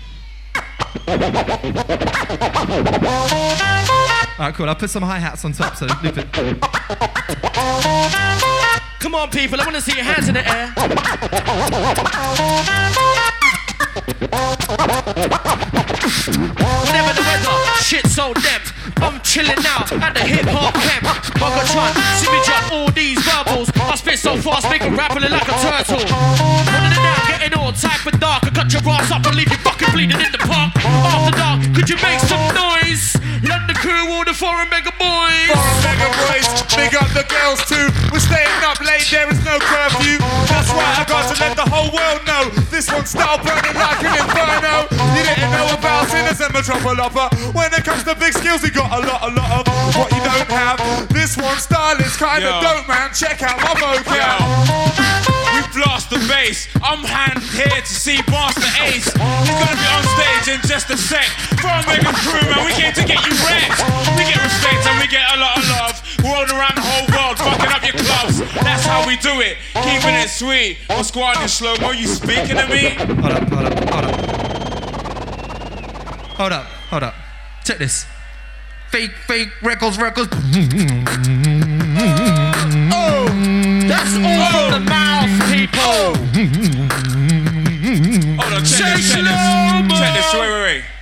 Alright, 4.39 4.55
cool. 4.55 4.69
I'll 4.69 4.75
put 4.75 4.91
some 4.91 5.03
hi 5.03 5.19
hats 5.19 5.45
on 5.45 5.53
top, 5.53 5.77
so 5.77 5.87
loop 6.03 6.19
it. 6.19 6.31
Come 9.01 9.15
on, 9.15 9.31
people. 9.31 9.61
I 9.61 9.65
want 9.65 9.77
to 9.77 9.83
see 9.83 9.97
your 9.97 10.05
hands 10.05 10.29
in 10.29 10.35
the 10.35 10.47
air. 10.47 10.75
Whatever 13.97 14.13
the 17.17 17.25
weather, 17.25 17.57
shit 17.81 18.07
so 18.07 18.35
depth. 18.35 18.73
I'm 19.01 19.21
chilling 19.23 19.65
out 19.65 19.91
at 19.91 20.13
the 20.13 20.21
hip 20.21 20.45
hop 20.49 20.75
camp. 20.75 21.05
Buggertron, 21.41 21.97
see 22.21 22.31
me 22.31 22.39
drop 22.45 22.73
all 22.73 22.91
these 22.91 23.19
verbals. 23.25 23.71
I 23.75 23.97
spit 23.97 24.19
so 24.19 24.37
fast, 24.37 24.69
make 24.69 24.83
'em 24.83 24.97
rapping 24.97 25.23
like 25.23 25.49
a 25.49 25.57
turtle. 25.65 25.97
Running 25.97 26.93
it 26.93 27.01
down, 27.01 27.27
getting 27.29 27.55
all 27.59 27.73
type 27.73 28.05
of 28.05 28.21
dark. 28.21 28.45
I 28.45 28.51
cut 28.51 28.71
your 28.71 28.83
ass 28.87 29.11
up 29.11 29.25
and 29.25 29.35
leave 29.35 29.51
you 29.51 29.57
fucking 29.59 29.91
bleeding 29.93 30.21
in 30.21 30.31
the 30.31 30.39
park. 30.45 30.77
After 30.85 31.39
dark, 31.39 31.63
could 31.75 31.89
you 31.89 31.97
make 32.03 32.21
some 32.21 32.55
noise? 32.55 33.17
London 33.49 33.76
foreign 34.37 34.69
mega 34.69 34.93
boys. 35.01 35.49
Foreign 35.49 35.81
mega 35.81 36.09
boys, 36.13 36.45
big 36.77 36.93
up 36.93 37.09
the 37.17 37.25
girls 37.25 37.65
too. 37.65 37.89
We're 38.13 38.21
staying 38.21 38.61
up 38.61 38.77
late, 38.85 39.09
there 39.09 39.29
is 39.33 39.41
no 39.49 39.57
curfew. 39.57 40.21
That's 40.53 40.69
right, 40.77 41.01
I 41.01 41.05
got 41.09 41.25
to 41.33 41.37
let 41.41 41.57
the 41.57 41.65
whole 41.65 41.89
world 41.89 42.21
know. 42.29 42.53
This 42.69 42.93
one's 42.93 43.11
style 43.11 43.41
burning 43.41 43.73
like 43.73 44.05
an 44.05 44.13
inferno. 44.13 44.93
You 45.17 45.23
didn't 45.25 45.51
know 45.57 45.73
about 45.73 46.13
sinners 46.13 46.41
and 46.45 46.53
Metropolopper. 46.53 47.33
When 47.57 47.73
it 47.73 47.83
comes 47.83 48.05
to 48.05 48.15
big 48.15 48.37
skills, 48.37 48.61
we 48.63 48.71
got 48.71 48.93
a 48.93 49.01
lot, 49.01 49.25
a 49.25 49.33
lot 49.33 49.65
of 49.65 49.73
what 49.97 50.13
you 50.13 50.21
don't 50.21 50.51
have. 50.53 50.76
This 51.27 51.37
one's 51.39 51.63
style 51.63 51.99
is 51.99 52.17
kinda 52.17 52.39
Yo. 52.39 52.61
dope, 52.63 52.87
man. 52.87 53.11
Check 53.13 53.43
out 53.43 53.59
my 53.59 53.75
vocab. 53.75 54.39
We 55.27 55.61
blast 55.75 56.09
the 56.09 56.23
bass. 56.31 56.69
I'm 56.85 57.03
hand 57.03 57.43
here 57.43 57.67
to 57.67 57.95
see 58.03 58.23
Master 58.31 58.71
Ace. 58.87 59.11
He's 59.11 59.59
gonna 59.59 59.75
be 59.75 59.89
on 59.91 60.07
stage 60.15 60.55
in 60.55 60.61
just 60.69 60.89
a 60.89 60.97
sec. 60.97 61.27
For 61.59 61.67
a 61.67 61.83
mega 61.83 62.15
crew, 62.23 62.47
man, 62.47 62.65
we 62.65 62.71
came 62.79 62.93
to 62.93 63.03
get 63.03 63.19
you 63.27 63.35
wrecked. 63.43 63.83
We 64.15 64.23
get 64.23 64.39
respect 64.39 64.87
and 64.87 65.01
we 65.03 65.09
get 65.09 65.27
a 65.35 65.39
lot 65.43 65.59
of 65.59 65.69
love. 65.69 65.99
We're 66.23 66.31
rolling 66.31 66.53
around 66.53 66.77
the 66.77 66.87
whole 66.87 67.07
world, 67.11 67.39
fucking 67.43 67.73
up 67.75 67.83
your 67.83 67.99
clubs. 68.07 68.39
That's 68.63 68.87
how 68.87 69.05
we 69.05 69.17
do 69.17 69.41
it, 69.41 69.59
keeping 69.83 70.15
it 70.15 70.31
sweet. 70.31 70.79
What's 70.87 71.11
going 71.11 71.37
on, 71.39 71.49
slow 71.49 71.75
mo? 71.81 71.91
You 71.91 72.07
speaking 72.07 72.55
to 72.55 72.69
me? 72.69 72.95
Hold 73.19 73.35
up, 73.35 73.51
hold 73.51 73.67
up, 73.67 73.91
hold 73.91 74.05
up. 74.05 74.15
Hold 76.39 76.53
up, 76.53 76.67
hold 76.87 77.03
up. 77.03 77.15
Check 77.65 77.79
this. 77.79 78.07
Fake, 78.89 79.13
fake 79.27 79.51
records, 79.63 79.99
records. 79.99 80.29
Oh, 82.93 83.27
that's 83.87 84.15
all 84.15 84.47
from 84.51 84.71
the 84.71 84.81
oh. 84.81 84.89
mouth, 84.89 85.31
people. 85.51 85.81
Oh. 85.83 86.15
Oh, 87.89 88.43
Hold 88.43 88.53
on, 88.55 88.65
check 88.65 88.97
this, 88.97 89.13
check 89.13 89.25
this. 89.25 89.99
Check 89.99 90.13
this, 90.15 90.35
wait, 90.35 90.41
wait, 90.41 90.63
wait. 90.63 90.96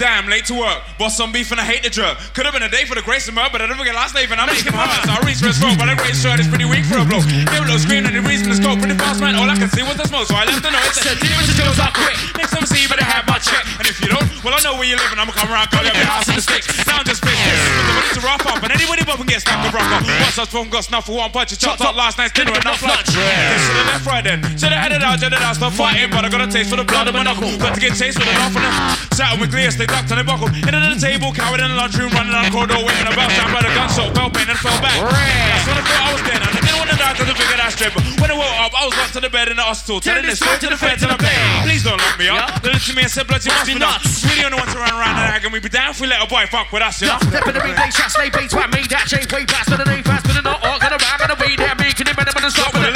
Damn, 0.00 0.32
late 0.32 0.48
to 0.48 0.56
work. 0.56 0.80
Boss 0.96 1.20
on 1.20 1.28
beef 1.28 1.52
and 1.52 1.60
I 1.60 1.66
hate 1.68 1.84
the 1.84 1.92
jerk. 1.92 2.16
Could 2.32 2.48
have 2.48 2.56
been 2.56 2.64
a 2.64 2.72
day 2.72 2.88
for 2.88 2.96
the 2.96 3.04
grace 3.04 3.28
of 3.28 3.36
murder, 3.36 3.52
but 3.52 3.60
I 3.60 3.68
don't 3.68 3.76
forget 3.76 3.92
last 3.92 4.16
name 4.16 4.32
and 4.32 4.40
I'm 4.40 4.48
making 4.48 4.72
hard. 4.72 4.88
So 5.04 5.12
I 5.12 5.20
reach 5.28 5.44
for 5.44 5.52
his 5.52 5.60
throat, 5.60 5.76
but 5.76 5.92
that 5.92 6.00
great 6.00 6.16
shirt 6.16 6.40
is 6.40 6.48
pretty 6.48 6.64
weak 6.64 6.88
for 6.88 6.96
a 6.96 7.04
blow. 7.04 7.20
Give 7.20 7.60
a 7.60 7.68
little 7.68 7.76
scream 7.76 8.08
and 8.08 8.16
the 8.16 8.24
reason 8.24 8.48
to 8.48 8.56
go 8.64 8.80
pretty 8.80 8.96
fast, 8.96 9.20
man. 9.20 9.36
All 9.36 9.44
I 9.44 9.60
can 9.60 9.68
see 9.68 9.84
was 9.84 10.00
the 10.00 10.08
smoke, 10.08 10.24
so 10.24 10.40
I 10.40 10.48
left 10.48 10.64
the. 10.64 10.72
It 10.72 10.96
said, 10.96 11.20
Deal 11.20 11.36
with 11.36 11.52
the 11.52 11.84
I 11.84 11.92
quit. 11.92 12.16
Next 12.32 12.56
time 12.56 12.64
I 12.64 12.68
see 12.72 12.80
you, 12.80 12.88
better 12.88 13.04
have 13.04 13.28
my 13.28 13.36
check. 13.44 13.60
And 13.76 13.84
if 13.84 14.00
you 14.00 14.08
don't, 14.08 14.24
well, 14.40 14.56
I 14.56 14.64
know 14.64 14.80
where 14.80 14.88
you 14.88 14.96
live 14.96 15.12
and 15.12 15.20
I'ma 15.20 15.36
come 15.36 15.52
around, 15.52 15.68
call 15.68 15.84
you 15.84 15.92
up 15.92 16.00
your 16.00 16.08
house 16.08 16.24
in 16.32 16.40
the 16.40 16.44
sticks. 16.48 16.64
Now 16.88 16.96
I'm 16.96 17.04
just 17.04 17.20
pissed. 17.20 17.36
With 17.36 17.84
the 17.84 17.92
money 17.92 18.10
to 18.16 18.20
rough 18.24 18.44
up, 18.48 18.64
and 18.64 18.72
anybody 18.72 19.04
but 19.04 19.20
can 19.20 19.28
get 19.28 19.44
stuck 19.44 19.60
with 19.60 19.76
rough 19.76 19.84
up. 19.84 20.00
Once 20.00 20.40
I 20.40 20.48
phone 20.48 20.72
got 20.72 20.88
snuff 20.88 21.12
for 21.12 21.20
one 21.20 21.28
punch, 21.28 21.52
chopped 21.60 21.84
up 21.84 21.92
last 21.92 22.16
night's 22.16 22.32
dinner, 22.32 22.56
and 22.56 22.64
enough 22.64 22.80
lunch. 22.80 23.12
Yeah. 23.12 23.52
Should've 23.68 23.88
left 23.92 24.06
right 24.08 24.24
then. 24.24 24.40
Should've 24.56 24.80
had 24.80 24.96
it 24.96 25.04
out, 25.04 25.20
should've 25.20 25.44
out, 25.44 25.60
stop 25.60 25.76
fighting, 25.76 26.08
but 26.08 26.24
I 26.24 26.32
got 26.32 26.40
a 26.40 26.48
taste 26.48 26.72
for 26.72 26.80
the 26.80 26.88
blood 26.88 27.04
of 27.04 27.12
my 27.12 27.20
knuckle. 27.20 27.52
Got 27.60 27.76
to 27.76 27.80
get 27.84 27.92
chased 28.00 28.16
with 28.16 28.32
an 28.32 28.40
off 28.40 28.56
and 28.56 28.64
Sat 29.12 29.36
with 29.36 29.52
Clear, 29.52 29.68
ducked 29.90 30.10
and 30.14 30.18
they 30.22 30.26
buckled. 30.26 30.54
In 30.54 30.70
under 30.70 30.94
the 30.94 31.00
table, 31.00 31.34
cowered 31.34 31.60
in 31.60 31.70
the 31.70 31.78
lunchroom, 31.78 32.14
running 32.14 32.32
down 32.32 32.46
the 32.46 32.54
corridor, 32.54 32.78
waiting 32.80 33.10
about 33.10 33.30
time 33.34 33.50
by 33.50 33.62
the 33.66 33.72
gun, 33.74 33.90
so 33.90 34.06
fell 34.14 34.30
pain 34.30 34.46
and 34.46 34.58
fell 34.58 34.78
back. 34.78 34.94
That's 34.94 35.66
when 35.66 35.76
I 35.76 35.82
thought 35.82 36.06
I 36.06 36.12
was 36.14 36.22
dead, 36.22 36.38
and 36.38 36.50
I 36.50 36.60
didn't 36.62 36.78
want 36.78 36.90
to 36.90 36.98
die 36.98 37.14
cause 37.18 37.28
I 37.30 37.34
figured 37.34 37.58
I. 37.58 37.70
But 37.80 38.04
when 38.20 38.28
I 38.28 38.36
woke 38.36 38.60
up, 38.60 38.72
I 38.76 38.84
was 38.84 38.92
locked 38.98 39.14
to 39.16 39.24
the 39.24 39.32
bed 39.32 39.48
in 39.48 39.56
the 39.56 39.64
hospital, 39.64 40.04
telling 40.04 40.26
this 40.26 40.36
story 40.36 40.58
to 40.60 40.68
the 40.68 40.76
feds 40.76 41.00
and 41.00 41.08
I 41.08 41.16
beg. 41.16 41.32
Please 41.64 41.80
don't 41.80 41.96
lock 41.96 42.18
me 42.20 42.28
up. 42.28 42.60
They 42.60 42.68
looked 42.68 42.84
at 42.84 42.92
me 42.92 43.08
and 43.08 43.12
said, 43.12 43.24
blood, 43.24 43.40
you 43.40 43.54
must 43.56 43.72
be 43.72 43.78
nuts. 43.78 44.20
We 44.20 44.36
the 44.36 44.44
only 44.44 44.60
ones 44.60 44.74
around 44.76 45.00
around 45.00 45.16
and 45.16 45.24
haggling. 45.32 45.56
We 45.56 45.64
be 45.64 45.72
down 45.72 45.96
if 45.96 46.00
we 46.02 46.04
let 46.04 46.20
a 46.20 46.28
boy 46.28 46.44
fuck 46.52 46.68
with 46.76 46.84
us, 46.84 47.00
you 47.00 47.08
know? 47.08 47.16
Step 47.24 47.46
in 47.48 47.54
the 47.56 47.62
replay, 47.64 47.88
shots, 47.88 48.20
lay 48.20 48.28
beats, 48.28 48.52
why 48.52 48.68
me 48.68 48.84
that 48.92 49.08
change 49.08 49.32
way 49.32 49.48
faster 49.48 49.80
than 49.80 49.88
they 49.88 50.02
fast, 50.04 50.28
but 50.28 50.44
not 50.44 50.60
all 50.60 50.76
gonna 50.76 51.00
rap, 51.00 51.24
gonna 51.24 51.40
be 51.40 51.56
there, 51.56 51.72
me, 51.80 51.88
can 51.96 52.04
you 52.04 52.12
better 52.12 52.36
than 52.36 52.50
stop 52.52 52.74
with 52.76 52.84
a 52.84 52.92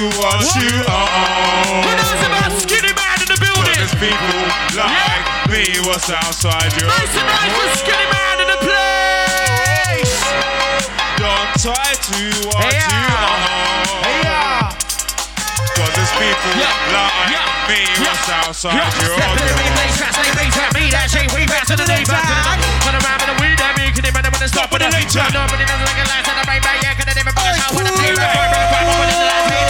Where's 0.00 0.48
the 0.54 0.64
noise? 0.64 0.88
Hold 0.88 2.00
on 2.00 2.16
tight 2.16 2.48
to 2.50 3.36
what 3.36 3.68
you 3.68 3.76
are 3.76 3.92
people 4.00 4.40
like 4.80 5.24
me 5.52 5.76
what's 5.84 6.08
outside 6.08 6.72
your 6.80 6.88
Nice 6.88 7.12
and 7.20 7.28
nice 7.28 7.52
for 7.52 7.68
Skinny 7.84 8.06
Man 8.08 8.36
in 8.40 8.48
the 8.48 8.58
place. 8.64 10.16
Don't 11.20 11.52
try 11.60 11.92
to 11.92 12.20
what 12.48 12.64
Hey, 12.64 12.80
you 12.80 12.88
yeah. 12.88 13.28
are. 13.28 13.44
Hey, 14.00 14.24
yeah. 14.24 14.72
Cause 15.76 15.92
there's 15.92 16.12
people 16.16 16.52
Yeah. 16.56 16.96
like 16.96 17.28
Yeah. 17.28 17.68
me 17.68 17.80
what's 18.00 18.28
outside 18.30 18.72
your 19.04 19.20
Step 19.20 19.36
in 19.36 19.44
the 19.44 19.52
replay, 19.52 19.88
tracks, 20.00 20.16
they 20.16 20.32
bass 20.32 20.54
trap 20.54 20.72
me, 20.72 20.88
that 20.96 21.06
shit, 21.12 21.28
we 21.36 21.44
back 21.44 21.66
to 21.68 21.76
the 21.76 21.84
day 21.84 22.04
back 22.08 22.24
to 22.24 22.88
the 22.88 23.04
around 23.04 23.20
with 23.20 23.28
the 23.28 23.36
weed, 23.44 23.58
that 23.60 23.76
me, 23.76 23.92
can 23.92 24.00
they 24.00 24.10
run 24.16 24.24
stop 24.48 24.72
with 24.72 24.80
the 24.80 24.88
late 24.88 25.08
track. 25.12 25.32
Nobody 25.32 25.64
knows 25.68 25.84
like 25.84 26.00
a 26.00 26.06
light 26.08 26.24
to 26.24 26.32
the 26.32 26.44
right 26.48 26.62
back, 26.64 26.80
yeah, 26.82 26.94
can 26.96 27.04
they 27.04 27.14
never 27.20 27.32
put 27.36 27.44
a 27.44 27.54
shot 27.54 27.70
with 27.76 27.84
a 27.84 27.92
play 27.92 28.16
back, 28.16 28.32
bring 28.32 28.48
it 28.48 28.70
back, 28.72 28.84
put 28.96 29.04
it 29.04 29.12
in 29.12 29.20
the 29.20 29.28
last 29.28 29.46
beat 29.52 29.69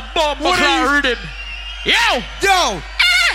the 0.00 0.04
bomb, 0.14 0.38
What 0.40 0.60
are 0.60 0.84
you- 0.84 0.92
rhythm. 0.92 1.18
Yo! 1.84 2.22
Yo! 2.42 2.82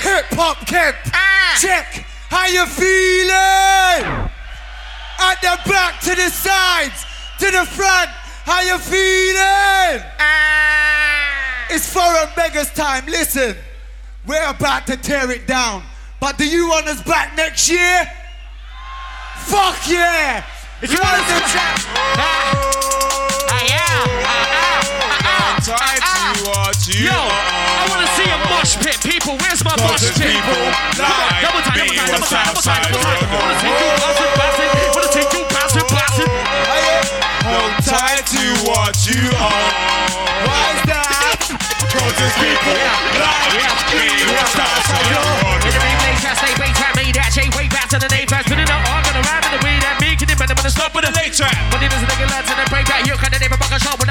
Hip 0.02 0.26
hop 0.32 0.65
camp! 0.67 0.95
Ah. 1.13 1.58
Check! 1.60 2.06
How 2.30 2.47
you 2.47 2.65
feeling? 2.65 4.30
At 5.19 5.41
the 5.41 5.58
back, 5.69 6.00
to 6.02 6.15
the 6.15 6.30
sides, 6.30 7.06
to 7.39 7.52
the 7.52 7.65
front. 7.65 8.10
How 8.45 8.62
you 8.62 8.78
feeling? 8.80 10.04
Ah. 10.19 11.67
It's 11.69 11.91
foreign 11.91 12.30
beggars 12.36 12.71
time. 12.74 13.06
Listen, 13.06 13.56
we're 14.26 14.45
about 14.50 14.88
to 14.88 14.97
tear 14.97 15.30
it 15.32 15.47
down. 15.47 15.84
But 16.19 16.38
do 16.38 16.45
you 16.47 16.67
want 16.69 16.88
us 16.88 17.02
back 17.02 17.36
next 17.36 17.69
year? 17.69 18.06
Fuck 19.45 19.88
yeah! 19.88 20.43
If 20.82 20.91
you 20.91 21.00
want 21.00 21.13
us 21.13 21.28
to 21.28 21.54
chat, 21.54 21.78
Try 23.47 24.51
to 25.62 25.78
ah! 25.78 26.34
what 26.50 26.74
you 26.89 27.06
Yo. 27.06 27.13
I 27.13 27.86
wanna 27.86 28.10
see 28.17 28.26
a 28.26 28.38
mosh 28.50 28.74
pit, 28.82 28.97
people. 29.06 29.38
Where's 29.38 29.62
my 29.62 29.78
mosh 29.78 30.10
pit? 30.17 30.34
people 30.34 30.62
like 30.97 31.45
Double 31.45 31.62
time, 31.62 31.86
double 31.86 32.26
time, 32.26 32.50
double 32.50 32.65
time, 32.65 32.82
double 32.82 32.82
time, 32.82 32.82
double 32.89 33.06
time. 33.06 33.30
Wanna 33.30 33.62
take 33.62 33.78
you 33.78 33.93
bouncing, 34.02 34.32
bouncing. 34.41 34.74
Wanna 34.97 35.12
take 35.13 35.32
you 35.38 35.43
bouncing, 35.54 35.88
bouncing. 35.93 36.34
Hold 37.45 37.74
tight 37.86 38.26
to 38.34 38.43
what 38.65 38.97
you 39.06 39.21
are. 39.38 39.69
why 40.50 40.65
is 40.74 40.82
that? 40.89 41.38
Cause 41.45 42.13
there's 42.17 42.38
people 42.41 42.78
like 43.21 43.86
me 43.93 44.10
what's 44.34 44.58
outside 44.58 45.08
your 45.13 45.62
In 45.62 45.74
the 45.78 45.82
replay, 45.84 46.13
trap, 46.26 46.36
stay 46.41 46.54
way 46.58 46.71
trap, 46.74 46.93
made 46.97 47.13
that 47.13 47.30
shade 47.30 47.54
way 47.54 47.69
back 47.69 47.86
to 47.93 48.02
the 48.02 48.10
name 48.10 48.26
fast. 48.26 48.50
Put 48.50 48.58
it 48.58 48.71
up, 48.71 48.82
all 48.89 49.04
gonna 49.06 49.21
rhyme 49.30 49.45
in 49.45 49.52
the 49.54 49.62
way 49.62 49.78
that 49.86 50.02
me 50.02 50.17
can 50.17 50.26
demand. 50.26 50.50
I'm 50.50 50.58
gonna 50.58 50.74
stop 50.74 50.89
with 50.97 51.06
the 51.06 51.13
late 51.13 51.38
trap. 51.38 51.54
But 51.69 51.86
it 51.86 51.93
is 51.93 52.02
a 52.02 52.08
nigga 52.10 52.26
lads 52.34 52.50
in 52.50 52.58
the 52.58 52.65
break 52.74 52.89
back. 52.89 53.06
You 53.06 53.13
can't 53.21 53.32
a 53.71 53.80
show 53.80 53.95
with 53.95 54.11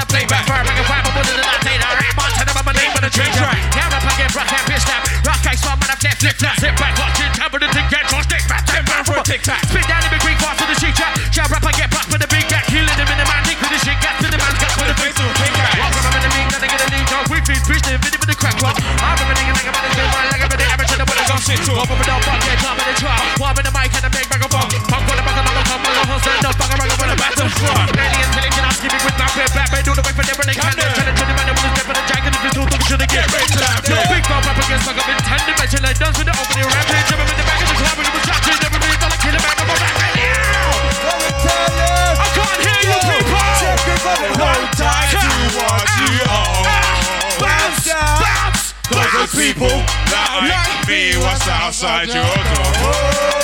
I'm 3.11 3.19
the 3.19 3.27
train 3.27 3.31
track. 3.35 3.59
Now 3.75 3.91
I'm 3.91 4.07
again, 4.07 4.31
rock 4.31 4.47
and 4.47 4.63
bitch 4.71 4.87
snap. 4.87 5.03
Rock 5.27 5.43
ice, 5.43 5.59
swam, 5.59 5.75
and 5.83 5.91
I 5.91 5.95
flip, 5.99 6.15
flip, 6.15 6.35
flap. 6.39 6.55
Sit 6.63 6.71
back, 6.79 6.95
watch 6.95 7.19
it, 7.19 7.31
tap 7.35 7.51
with 7.51 7.59
the 7.59 7.69
thing, 7.75 7.83
get 7.91 8.07
your 8.07 8.23
stick 8.23 8.43
back. 8.47 8.63
Ten 8.63 8.87
pound 8.87 9.03
for 9.03 9.19
a 9.19 9.23
tic 9.27 9.43
tac. 9.43 9.59
Spit 9.67 9.83
down 9.83 9.99
in 10.07 10.11
the 10.15 10.19
creek, 10.23 10.39
fast 10.39 10.63
to 10.63 10.65
the 10.71 10.77
sheet 10.79 10.95
trap. 10.95 11.11
Shout 11.27 11.51
rap, 11.51 11.59
I 11.67 11.75
get 11.75 11.91
back 11.91 12.07
with 12.07 12.23
the 12.23 12.29
big 12.31 12.47
back. 12.47 12.63
Killing 12.71 12.95
them 12.95 13.09
in 13.11 13.17
the 13.19 13.27
man, 13.27 13.43
dick 13.43 13.59
with 13.59 13.73
the 13.75 13.79
shit. 13.83 13.99
Gas 13.99 14.15
to 14.23 14.31
the 14.31 14.39
man's 14.39 14.55
got 14.63 14.71
with 14.79 14.87
the 14.87 14.97
face 15.03 15.17
of 15.19 15.27
a 15.27 15.33
king 15.43 15.51
cat. 15.59 15.75
Walk 15.75 15.91
around 15.91 16.15
in 16.15 16.23
the 16.23 16.31
then 16.31 16.61
I 16.63 16.67
get 16.71 16.79
a 16.79 16.87
lead 16.87 17.07
dog. 17.11 17.25
We 17.27 17.37
feed, 17.43 17.61
bitch, 17.67 17.83
the 17.83 17.99
video 17.99 18.19
with 18.23 18.31
the 18.31 18.37
crack 18.39 18.55
rock. 18.63 18.79
I'm 18.79 19.19
a 19.19 19.33
nigga 19.35 19.53
like 19.59 19.67
a 19.67 19.73
man, 19.75 19.83
it's 19.91 19.99
one 19.99 20.27
like 20.31 20.43
a 20.45 20.47
bit 20.47 20.61
average, 20.71 20.91
and 20.95 21.01
I'm 21.03 21.07
gonna 21.11 21.27
go 21.27 21.35
shit 21.43 21.59
to. 21.67 21.71
Up 21.83 21.91
with 21.91 22.07
the 22.07 22.15
fuck, 22.15 22.39
yeah, 22.47 22.63
jump 22.63 22.79
in 22.79 22.87
the 22.87 22.95
truck. 22.95 23.19
Warm 23.43 23.59
in 23.59 23.65
the 23.67 23.73
mic, 23.75 23.91
and 23.91 24.07
I 24.07 24.09
make 24.15 24.27
back 24.31 24.39
a 24.39 24.47
bump. 24.47 24.71
Punk 24.87 25.03
with 25.03 25.19
a 25.19 25.23
bucket, 25.27 25.43
I'm 25.43 25.59
a 25.59 25.63
come, 25.67 25.83
I'm 25.83 25.99
a 25.99 26.03
hustle, 26.07 26.31
stand 26.31 26.47
up, 26.47 26.55
bang 26.55 26.71
a 26.71 26.75
rag, 26.79 26.89
I'm 26.95 27.11
a 27.11 27.15
battle 27.19 27.49
front. 27.59 27.91
It 27.91 28.51
can 28.55 28.63
ask 28.63 28.79
me 28.79 28.87
with 28.87 29.15
black, 29.19 29.35
black, 29.35 29.51
black, 29.51 29.83
do 29.83 29.91
the 29.99 29.99
way 29.99 30.13
for 30.15 30.23
them 30.23 30.35
when 30.39 30.47
they 30.47 30.55
can 30.55 31.00
should 32.91 33.07
get 33.07 33.23
ready 33.31 33.47
to. 33.47 33.63
Yo, 33.87 33.95
big 34.11 34.19
bop 34.27 34.43
up 34.43 34.59
against 34.59 34.83
like 34.83 34.99
I've 34.99 35.07
been 35.07 35.15
tending, 35.23 35.55
mention 35.55 35.79
like 35.79 35.95
dance 35.95 36.17
with 36.19 36.27
the 36.27 36.35
opening 36.35 36.67
rampage. 36.67 37.07
Never 37.07 37.23
been 37.23 37.39
the 37.39 37.47
back 37.47 37.63
of 37.63 37.71
the 37.71 37.77
club, 37.79 37.95
when 37.95 38.03
it 38.03 38.11
was 38.11 38.23
shouting, 38.27 38.59
never 38.59 38.79
been 38.83 38.99
done, 38.99 39.15
I 39.15 39.19
kill 39.23 39.31
him, 39.31 39.43
I'm 39.47 39.55
back 39.55 39.95
right. 39.95 40.11
I 42.19 42.27
can't 42.35 42.59
hear 42.59 42.83
you 42.83 42.99
people. 42.99 43.39
Check 43.63 43.79
it 43.87 43.99
for 44.03 44.11
the 44.19 44.27
one 44.43 44.67
time, 44.75 45.07
you 45.07 45.55
want 45.55 45.87
you 46.03 46.19
all. 46.27 46.67
Bounce, 47.39 47.87
bounce, 47.95 48.75
cause 48.91 49.07
there's 49.15 49.31
people 49.39 49.71
that 50.11 50.51
like 50.51 50.83
me, 50.83 51.15
what's 51.23 51.47
outside 51.47 52.11
your 52.11 52.27
door. 52.27 52.75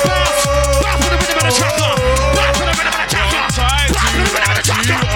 Bounce, 0.04 0.44
bounce 0.84 1.08
with 1.08 1.16
a 1.16 1.24
rhythm 1.24 1.40
and 1.40 1.48
a 1.48 1.56
chopper. 1.56 1.96
Bounce 2.36 2.60
with 2.60 2.68
a 2.68 2.76
rhythm 2.76 3.00
and 3.00 3.00
a 3.00 3.16
chopper. 3.16 3.48
Bounce 3.96 4.12
with 4.12 4.28
a 4.28 4.28
rhythm 4.28 4.44
and 4.44 4.60
a 4.60 4.64
chopper. 4.68 5.07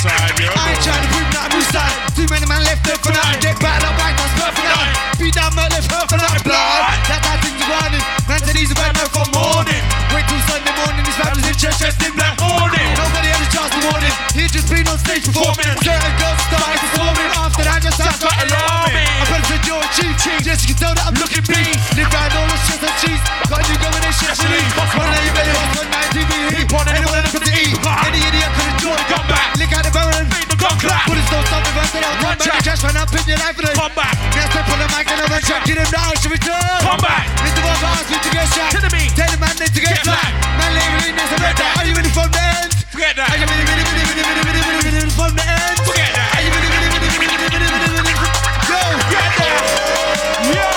Outside 0.00 0.40
your 0.40 0.52
I 0.56 0.72
ain't 0.72 0.80
trying 0.80 1.04
to 1.04 1.10
prove 1.12 1.28
nothing 1.28 1.52
new 1.60 1.64
side. 1.68 1.96
Too 2.16 2.26
many 2.32 2.46
man 2.48 2.64
left 2.64 2.82
there 2.88 2.96
for 3.04 3.12
nothing. 3.12 3.40
Get 3.44 3.56
bad 3.60 3.84
up 3.84 3.92
right, 4.00 4.16
that's 4.16 4.32
perfect 4.32 4.64
line. 4.64 4.94
Beat 5.20 5.34
down 5.36 5.52
my 5.52 5.68
left 5.68 5.92
her 5.92 6.04
for 6.08 6.16
nothing. 6.16 6.44
Blood. 6.48 6.96
That's 7.04 7.20
how 7.20 7.36
things 7.44 7.60
running. 7.68 8.04
Man 8.24 8.40
said 8.40 8.56
he's 8.56 8.72
a 8.72 8.78
bad 8.80 8.96
man 8.96 9.08
for 9.12 9.28
morning. 9.36 9.82
Wait 10.16 10.24
till 10.24 10.40
Sunday 10.48 10.72
morning. 10.80 11.04
His 11.04 11.16
family's 11.20 11.48
in 11.52 11.56
church 11.60 11.76
dressed 11.76 12.00
in 12.00 12.12
black 12.16 12.32
morning. 12.40 12.86
Nobody 12.96 13.28
had 13.28 13.44
a 13.44 13.48
chance 13.52 13.72
to 13.76 13.80
warn 13.92 14.00
him. 14.00 14.14
He 14.32 14.48
just 14.48 14.68
been 14.72 14.88
on 14.88 14.96
stage 15.04 15.24
performing. 15.28 15.68
Certain 15.84 16.14
girls 16.16 16.40
started 16.48 16.80
performing. 16.80 17.28
After 17.36 17.64
that, 17.68 17.78
just 17.84 17.96
sounds 18.00 18.20
quite 18.24 18.40
alarming. 18.40 19.04
I 19.04 19.24
better 19.28 19.46
say 19.52 19.60
you're 19.68 19.84
a 19.84 19.88
chief. 19.92 20.40
Just 20.40 20.64
you 20.64 20.72
can 20.72 20.78
tell 20.80 20.94
that 20.96 21.12
I'm 21.12 21.16
looking 21.20 21.44
mean. 21.52 21.76
Live 22.00 22.08
round 22.08 22.32
all 22.40 22.48
the 22.48 22.56
shit 22.64 22.80
and 22.80 22.96
cheese. 23.04 23.22
Got 23.52 23.68
you 23.68 23.76
going 23.76 24.00
in 24.00 24.14
shit 24.16 24.32
leave. 24.48 24.72
One 24.96 25.12
day 25.12 25.28
you 25.28 25.32
better 25.36 25.54
watch 25.60 25.76
on 25.76 25.88
9 25.92 26.16
TV. 26.16 26.32
Anyone 26.88 27.20
looking 27.20 27.44
to 27.44 27.52
eat. 27.52 27.76
Any 27.84 28.20
idiot 28.24 28.48
could 28.56 28.68
enjoy 28.72 28.96
the 28.96 29.29
don't 30.60 30.76
clap. 30.76 31.08
Put 31.08 31.16
his 31.16 31.28
nose 31.32 31.48
up 31.48 31.64
and 31.64 31.74
bust 31.74 31.96
out. 31.96 32.20
Run 32.20 32.36
back. 32.36 32.60
Just 32.60 32.84
run 32.84 32.96
up 32.96 33.08
your 33.08 33.40
life. 33.40 33.56
Come 33.56 33.94
back. 33.96 34.14
next 34.36 34.52
time 34.52 34.68
on 34.68 34.78
the 34.78 34.88
mic 34.92 35.08
and 35.08 35.20
I'm 35.24 35.32
track. 35.40 35.64
Get 35.64 35.80
him 35.80 35.88
down. 35.88 36.12
Should 36.20 36.32
we 36.32 36.38
turn. 36.38 36.80
Come 36.84 37.00
back. 37.00 37.24
Mr. 37.40 37.64
Bob 37.64 37.80
asked 37.80 38.12
me 38.12 38.20
to 38.20 38.30
get 38.30 38.46
shot. 38.52 38.70
Tell 38.70 38.84
me. 38.92 39.08
Tell 39.16 39.30
the 39.32 39.40
man 39.40 39.56
need 39.56 39.72
to 39.72 39.80
get. 39.80 40.04
Man, 40.04 40.70
leave 40.76 40.92
me 41.00 41.08
in 41.10 41.16
this. 41.16 41.32
Are 41.32 41.86
you 41.88 41.96
really 41.96 42.12
from 42.12 42.28
the 42.28 42.42
end? 42.44 42.76
Forget 42.92 43.16
that. 43.16 43.32
Are 43.32 43.38
you 43.40 43.48
really, 43.48 43.64
really, 43.64 43.84
really, 43.88 44.04
the 45.32 45.46
end? 45.48 45.80
Forget 45.80 46.12
that. 46.12 46.28
Are 46.36 46.42
you 46.44 46.50
really, 46.52 46.68
really, 46.68 46.88
really, 46.92 47.08
really, 47.08 48.14
Yo. 48.68 48.80
Get 49.08 49.32
that. 49.40 49.56
Yo. 50.44 50.68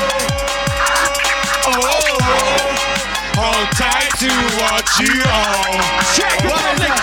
Hold 3.36 3.68
tight 3.76 4.12
to 4.22 4.32
what 4.62 4.86
you 5.02 5.16
are. 5.26 5.82
Check 6.16 6.38
the 6.42 6.50
public. 6.54 6.96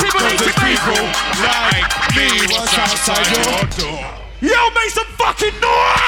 People 0.00 0.22
need 0.26 0.40
to 0.40 0.52
people 0.58 1.04
like 1.42 1.90
me 2.16 2.28
what's 2.50 2.76
outside 2.78 3.26
your 3.30 3.62
door. 3.78 4.04
Yo, 4.40 4.70
make 4.74 4.90
some 4.90 5.06
fucking 5.18 5.54
noise! 5.60 6.02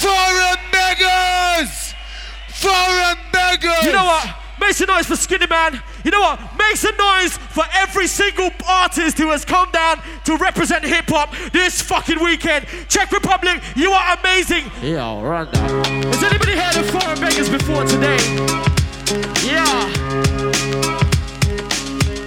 Foreign 0.00 0.60
beggars! 0.72 1.94
Foreign 2.48 3.18
beggars! 3.30 3.84
You 3.84 3.92
know 3.92 4.04
what? 4.06 4.34
Make 4.58 4.72
some 4.72 4.86
noise 4.86 5.06
for 5.06 5.16
Skinny 5.16 5.46
Man. 5.46 5.82
You 6.04 6.10
know 6.10 6.20
what? 6.20 6.40
Make 6.58 6.76
some 6.76 6.96
noise 6.96 7.36
for 7.36 7.64
every 7.74 8.06
single 8.06 8.50
artist 8.68 9.18
who 9.18 9.30
has 9.30 9.44
come 9.44 9.70
down 9.70 10.00
to 10.24 10.36
represent 10.36 10.84
hip 10.84 11.08
hop 11.08 11.34
this 11.52 11.80
fucking 11.82 12.22
weekend. 12.22 12.66
Czech 12.88 13.10
Republic, 13.12 13.62
you 13.74 13.90
are 13.92 14.18
amazing. 14.18 14.70
Yeah, 14.82 15.20
run 15.22 15.48
that. 15.52 15.70
Has 16.14 16.22
anybody 16.22 16.52
heard 16.56 16.76
of 16.76 16.90
Foreign 16.90 17.20
Beggars 17.20 17.48
before 17.48 17.84
today? 17.84 18.18
Yeah. 19.44 19.64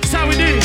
That's 0.01 0.13
how 0.13 0.27
we 0.27 0.35
do. 0.35 0.59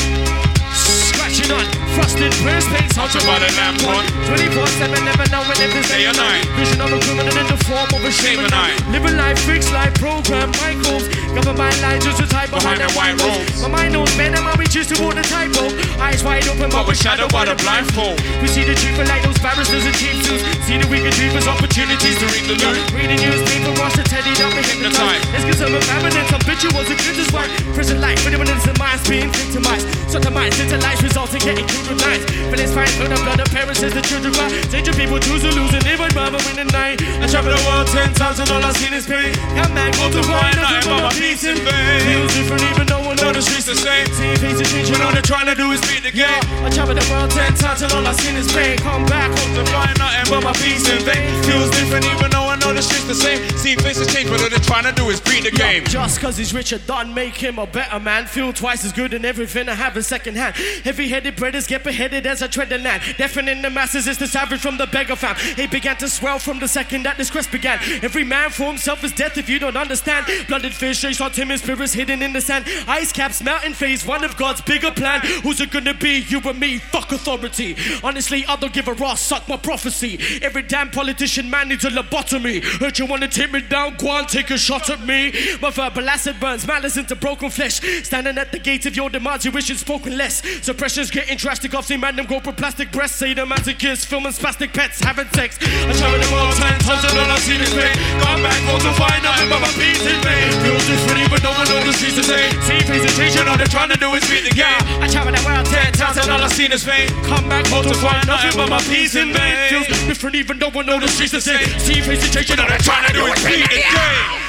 Scratching 0.75 1.53
on, 1.53 1.84
frosted 1.97 2.33
press 2.45 2.67
paints, 2.69 2.99
Out 2.99 3.15
your 3.15 3.25
body 3.25 3.49
lamp 3.57 3.81
on. 3.89 4.05
24 4.29 4.67
7, 4.67 5.05
never 5.07 5.27
know 5.33 5.43
when 5.49 5.59
it 5.63 5.73
is 5.73 5.87
Day 5.89 6.05
or 6.05 6.17
night. 6.19 6.45
Vision 6.59 6.81
of 6.83 6.93
a 6.93 6.99
criminal 7.01 7.37
in 7.39 7.47
the 7.47 7.59
form 7.65 7.89
of 7.95 8.03
a 8.05 8.11
shame 8.11 8.35
Shame 8.35 8.41
and 8.41 8.51
night. 8.51 8.75
Living 8.91 9.17
life, 9.17 9.39
fixed 9.47 9.71
life, 9.71 9.95
program, 9.95 10.51
Michaels. 10.59 11.07
Govern 11.37 11.59
my 11.59 11.71
life, 11.85 12.03
just 12.03 12.19
to 12.19 12.27
type 12.27 12.51
Behind 12.51 12.81
the 12.81 12.91
white 12.99 13.15
robes. 13.23 13.63
My 13.63 13.69
mind 13.69 13.93
knows 13.95 14.11
better, 14.17 14.43
we 14.59 14.67
choose 14.67 14.89
to 14.91 14.97
hold 14.99 15.15
the 15.15 15.23
typo. 15.23 15.71
Eyes 16.01 16.25
wide 16.25 16.47
open, 16.49 16.71
but 16.71 16.89
we're 16.89 16.95
we 16.95 17.05
shadow 17.05 17.29
by 17.29 17.45
the 17.45 17.55
blindfold. 17.63 18.19
We 18.43 18.49
see 18.49 18.65
the 18.65 18.75
truth 18.75 18.99
like 19.07 19.23
those 19.23 19.39
barristers 19.39 19.85
and 19.85 19.95
chief 19.95 20.17
suits. 20.25 20.43
See 20.67 20.81
the 20.81 20.89
wicked 20.89 21.13
dreamers, 21.15 21.47
opportunities 21.47 22.17
to 22.19 22.27
read 22.33 22.47
the 22.49 22.57
loot. 22.59 22.79
Read 22.97 23.11
the 23.13 23.19
newspaper, 23.23 23.73
watch 23.79 23.95
the 23.95 24.05
telly, 24.09 24.33
don't 24.35 24.55
be 24.57 24.63
hypnotized. 24.65 25.23
Let's 25.31 25.45
get 25.45 25.59
some 25.61 25.75
evidence, 25.75 26.31
habituals 26.33 26.89
and 26.91 26.99
critics 26.99 27.31
why 27.31 27.47
prison 27.75 28.01
life, 28.01 28.19
when 28.25 28.49
it's 28.49 28.65
the 28.65 28.75
minds 28.79 29.05
being 29.07 29.31
victimized. 29.31 29.87
Shut 30.11 30.23
the 30.23 30.31
minds 30.31 30.59
into 30.59 30.79
life, 30.79 31.03
resulting 31.03 31.43
getting 31.43 31.67
with 31.89 32.01
knives. 32.01 32.25
Feelings 32.51 32.73
fight 32.75 32.91
for 32.95 33.09
the 33.09 33.19
blood 33.25 33.41
of 33.41 33.49
parents 33.49 33.83
as 33.83 33.93
the 33.95 34.03
children 34.03 34.33
cry. 34.35 34.49
Danger 34.69 34.93
people 34.93 35.19
choose 35.19 35.43
to 35.43 35.51
lose 35.51 35.73
and 35.73 35.85
live 35.85 36.01
with 36.01 36.15
mama 36.15 36.39
in 36.53 36.57
the 36.61 36.69
night. 36.71 37.01
I 37.21 37.27
travel 37.27 37.51
the 37.51 37.61
world 37.65 37.89
ten 37.89 38.13
times 38.15 38.39
and 38.39 38.51
all 38.51 38.63
I've 38.63 38.77
seen 38.77 38.93
is 38.93 39.07
pain. 39.07 39.33
Come 39.57 39.73
back, 39.75 39.97
go 39.97 40.13
to 40.13 40.23
find 40.23 40.55
nothing 40.61 40.85
but 40.85 41.01
my 41.09 41.13
peace 41.17 41.45
and 41.49 41.59
pain. 41.59 42.01
Feels 42.05 42.33
different 42.37 42.63
even 42.69 42.85
though 42.87 43.01
one 43.01 43.17
know 43.17 43.33
the 43.33 43.41
streets 43.41 43.67
the 43.67 43.75
same. 43.75 44.07
See 44.13 44.37
face 44.37 44.59
to 44.61 44.67
change, 44.69 44.93
all 45.01 45.13
they're 45.13 45.25
trying 45.25 45.49
to 45.49 45.57
do 45.57 45.73
is 45.73 45.81
beat 45.89 46.05
the 46.05 46.13
game. 46.13 46.45
I 46.61 46.69
travel 46.69 46.95
the 46.95 47.05
world 47.09 47.33
ten 47.33 47.57
times 47.57 47.81
and 47.81 47.93
all 47.97 48.05
I've 48.05 48.21
seen 48.21 48.37
is 48.37 48.53
pain. 48.53 48.77
Come 48.85 49.09
back, 49.09 49.33
hope 49.33 49.53
to 49.57 49.65
find 49.73 49.97
nothing 49.97 50.27
but 50.29 50.43
my 50.45 50.53
peace 50.61 50.85
and 50.93 51.01
vain. 51.03 51.25
Feels 51.49 51.71
different 51.73 52.05
even 52.13 52.29
though 52.29 52.44
I 52.44 52.44
know 52.65 52.73
the 52.73 52.83
shit's 52.83 53.07
the 53.07 53.15
same. 53.15 53.49
See 53.59 53.77
faces 53.77 54.13
change, 54.13 54.31
but 54.31 54.41
all 54.43 54.49
they're 54.49 54.59
trying 54.59 54.85
to 54.85 54.93
do 54.93 55.11
is 55.11 55.21
beat 55.21 55.45
the 55.45 55.51
game. 55.51 55.85
Just 55.85 56.21
cause 56.21 56.37
he's 56.37 56.55
richer, 56.55 56.79
done 56.79 57.13
make 57.13 57.35
him 57.35 57.59
a 57.59 57.67
better 57.67 58.01
man. 58.01 58.27
Feel 58.27 58.53
twice 58.53 58.85
as 58.85 58.93
good 58.93 59.13
in 59.13 59.25
everything 59.25 59.69
I 59.69 59.75
have 59.75 59.97
in 59.97 60.03
second 60.03 60.37
hand. 60.37 60.57
Heavy 60.85 61.09
headed 61.09 61.37
brothers 61.37 61.67
get 61.67 61.85
beheaded 61.85 62.27
as 62.27 62.43
I 62.43 62.47
tread 62.47 62.71
the 62.71 62.79
land. 62.79 63.03
Deafening 63.19 63.63
the 63.63 63.71
masses 63.71 64.07
is 64.07 64.19
the 64.19 64.27
savage 64.27 64.61
from 64.61 64.79
the 64.79 64.87
beggar 64.87 65.17
fam. 65.17 65.37
It 65.59 65.71
began 65.71 65.97
to 65.99 66.09
swell 66.09 66.39
from 66.39 66.59
the 66.59 66.69
second 66.69 67.05
that 67.05 67.17
this 67.17 67.31
quest 67.31 67.53
began. 67.53 67.79
Every 68.03 68.25
man 68.25 68.51
for 68.51 68.65
himself 68.65 69.05
is 69.05 69.13
death 69.13 69.37
if 69.37 69.49
you 69.49 69.59
don't 69.59 69.77
understand. 69.77 70.27
Blooded 70.49 70.73
fish 70.73 71.01
chase 71.01 71.21
on 71.21 71.33
timid 71.33 71.61
spirits 71.61 71.93
hidden 71.93 72.23
in 72.23 72.33
the 72.33 72.41
sand. 72.41 72.65
Ice 72.89 73.13
caps 73.13 73.43
mountain 73.43 73.75
phase, 73.75 74.07
one 74.07 74.25
of 74.25 74.37
God's 74.37 74.61
bigger 74.63 74.91
plan. 74.91 75.21
Who's 75.43 75.61
it 75.61 75.71
gonna 75.71 75.95
be? 75.95 76.25
You 76.29 76.41
and 76.41 76.59
me, 76.59 76.79
fuck 76.79 77.13
authority. 77.13 77.77
Honestly, 78.03 78.45
I 78.47 78.57
don't 78.57 78.73
give 78.73 78.89
a 78.89 79.05
ass, 79.05 79.21
suck 79.21 79.49
my 79.49 79.57
prophecy. 79.57 80.19
Every 80.43 80.63
damn 80.63 80.91
politician 80.91 81.51
man 81.51 81.69
needs 81.69 81.85
a 81.85 81.91
lobotomy. 81.91 82.54
Heard 82.61 82.99
you 82.99 83.07
wanna 83.07 83.29
take 83.29 83.53
me 83.53 83.61
down, 83.61 83.97
go 83.97 84.11
on, 84.11 84.27
take 84.27 84.51
a 84.51 84.59
shot 84.59 84.91
at 84.91 85.01
me. 85.05 85.33
My 85.61 85.71
verbal 85.71 86.09
acid 86.09 86.39
burns 86.41 86.67
malice 86.67 86.97
into 86.97 87.17
broken 87.17 87.51
flesh. 87.51 87.81
Standing 88.05 88.39
at 88.39 88.53
the 88.53 88.59
gate 88.59 88.87
of 88.87 88.97
your 88.97 89.11
demands, 89.11 89.45
you 89.45 89.51
wish 89.51 89.69
you'd 89.69 89.79
spoken 89.79 90.17
less. 90.17 90.43
Suppression's 90.65 91.11
getting 91.11 91.37
drastic. 91.37 91.75
I've 91.75 91.85
seen 91.85 92.01
man 92.01 92.17
them 92.17 92.27
go 92.27 92.41
for 92.41 92.53
plastic 92.53 92.93
breasts. 92.93 93.17
Say 93.17 93.35
the 93.35 93.45
kiss, 93.79 94.05
filming 94.05 94.33
spastic 94.33 94.75
pets, 94.75 95.01
having 95.01 95.29
sex. 95.31 95.57
I 95.63 95.93
travel 95.93 96.19
the 96.19 96.29
world 96.35 96.53
ten 96.55 96.79
times 96.81 97.05
and 97.05 97.19
all 97.19 97.31
I 97.31 97.39
see 97.39 97.57
is 97.57 97.73
pain. 97.73 97.97
Come 98.21 98.43
back 98.43 98.61
home 98.69 98.81
to 98.81 98.93
find 98.93 99.23
nothing 99.23 99.49
but 99.49 99.61
my 99.61 99.73
peace 99.73 100.05
in 100.05 100.21
vain. 100.21 100.53
Feels 100.61 100.85
different 100.85 101.19
even 101.25 101.41
though 101.41 101.57
I 101.57 101.65
know 101.65 101.81
the 101.81 101.93
streets 101.93 102.21
same. 102.21 102.53
See 102.69 102.81
presentation, 102.85 103.49
all 103.49 103.57
they're 103.57 103.71
trying 103.71 103.91
to 103.91 103.97
do 103.97 104.13
is 104.13 104.25
beat 104.29 104.45
the 104.45 104.55
game. 104.55 104.83
I 105.01 105.09
travel 105.09 105.33
the 105.33 105.41
world 105.49 105.65
ten 105.73 105.89
times 105.97 106.21
and 106.21 106.29
all 106.29 106.43
I've 106.45 106.53
seen 106.53 106.73
is 106.73 106.85
pain. 106.85 107.09
Come 107.25 107.49
back 107.49 107.67
home 107.73 107.85
to 107.89 107.97
find 107.97 108.27
nothing 108.29 108.53
but 108.61 108.69
my 108.69 108.81
peace 108.85 109.17
in 109.17 109.33
vain. 109.33 109.57
Feels 109.73 109.89
different 110.05 110.37
even 110.37 110.59
though 110.61 110.73
I 110.75 110.83
know 110.85 111.01
the 111.01 111.09
streets 111.09 111.33
the 111.33 111.41
same. 111.41 111.65
See 111.81 112.05
presentation, 112.05 112.44
all 112.51 112.69
they're 112.69 112.79
trying 112.79 113.07
to 113.07 113.13
do 113.13 113.27
is 113.27 113.45
beat 113.45 113.69
the 113.69 113.77
game. 113.77 114.41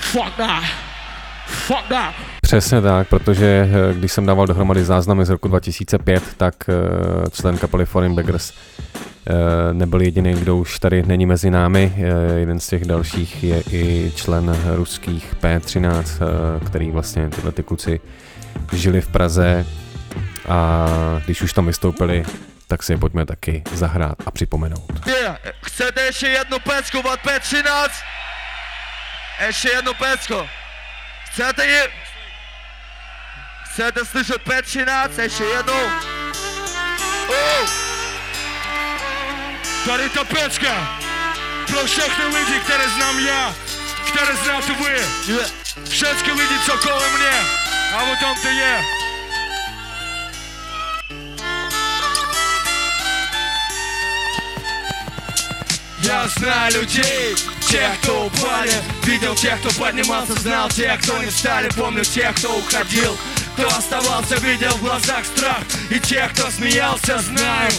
Fuck 0.00 0.36
that. 0.36 0.64
Fuck 1.46 1.88
that. 1.88 2.14
Přesně 2.42 2.80
tak, 2.80 3.08
protože 3.08 3.68
eh, 3.70 3.94
když 3.94 4.12
jsem 4.12 4.26
dával 4.26 4.46
dohromady 4.46 4.84
záznamy 4.84 5.24
z 5.24 5.30
roku 5.30 5.48
2005, 5.48 6.22
tak 6.36 6.54
eh, 6.68 7.30
člen 7.30 7.58
kapely 7.58 7.86
Foreign 7.86 8.14
Beggars 8.14 8.52
eh, 8.52 9.74
nebyl 9.74 10.00
jediný, 10.00 10.34
kdo 10.34 10.56
už 10.56 10.78
tady 10.78 11.02
není 11.02 11.26
mezi 11.26 11.50
námi. 11.50 11.92
Jeden 12.36 12.60
z 12.60 12.66
těch 12.66 12.84
dalších 12.84 13.44
je 13.44 13.62
i 13.72 14.12
člen 14.14 14.56
ruských 14.74 15.34
P13, 15.42 16.04
který 16.66 16.90
vlastně 16.90 17.28
tyhle 17.28 17.52
ty 17.52 17.62
kluci 17.62 18.00
žili 18.72 19.00
v 19.00 19.08
Praze 19.08 19.66
a 20.48 20.88
když 21.24 21.42
už 21.42 21.52
tam 21.52 21.66
vystoupili, 21.66 22.24
tak 22.68 22.82
si 22.82 22.92
je 22.92 22.98
pojďme 22.98 23.26
taky 23.26 23.62
zahrát 23.72 24.16
a 24.26 24.30
připomenout. 24.30 25.06
Yeah. 25.06 25.38
Chcete 25.62 26.00
ještě 26.02 26.28
jednu 26.28 26.58
pecku 26.58 26.98
od 26.98 27.20
P13? 27.20 27.88
Ještě 29.46 29.68
jednu 29.68 29.94
pecku. 29.94 30.48
Chcete 31.32 31.66
ji? 31.66 31.82
Chcete 33.64 34.04
slyšet 34.04 34.42
P13? 34.46 35.22
Ještě 35.22 35.44
jednou. 35.44 35.84
Oh. 37.28 37.68
Tady 39.86 40.08
ta 40.08 40.24
pecka 40.24 40.98
pro 41.66 41.84
všechny 41.84 42.24
lidi, 42.24 42.60
které 42.60 42.88
znám 42.88 43.18
já, 43.18 43.54
které 44.12 44.36
znáte 44.36 44.74
vy. 44.74 45.00
Všechny 45.90 46.32
lidi, 46.32 46.58
co 46.66 46.78
kolem 46.78 47.18
mě. 47.18 47.40
A 47.94 48.02
o 48.02 48.16
tom 48.16 48.42
to 48.42 48.48
je. 48.48 49.07
Я 56.08 56.26
знаю 56.28 56.72
людей, 56.72 57.36
тех, 57.68 58.00
кто 58.00 58.24
упали. 58.24 58.72
Видел 59.02 59.34
тех, 59.34 59.60
кто 59.60 59.68
поднимался, 59.78 60.32
знал 60.40 60.70
тех, 60.70 60.98
кто 61.02 61.18
не 61.18 61.26
встали. 61.26 61.68
Помню 61.76 62.02
тех, 62.02 62.34
кто 62.36 62.56
уходил, 62.56 63.14
кто 63.52 63.68
оставался 63.68 64.36
Видел 64.36 64.70
в 64.70 64.80
глазах 64.80 65.26
страх. 65.26 65.60
И 65.90 66.00
тех, 66.00 66.32
кто 66.32 66.50
смеялся, 66.50 67.18
знаю 67.18 67.70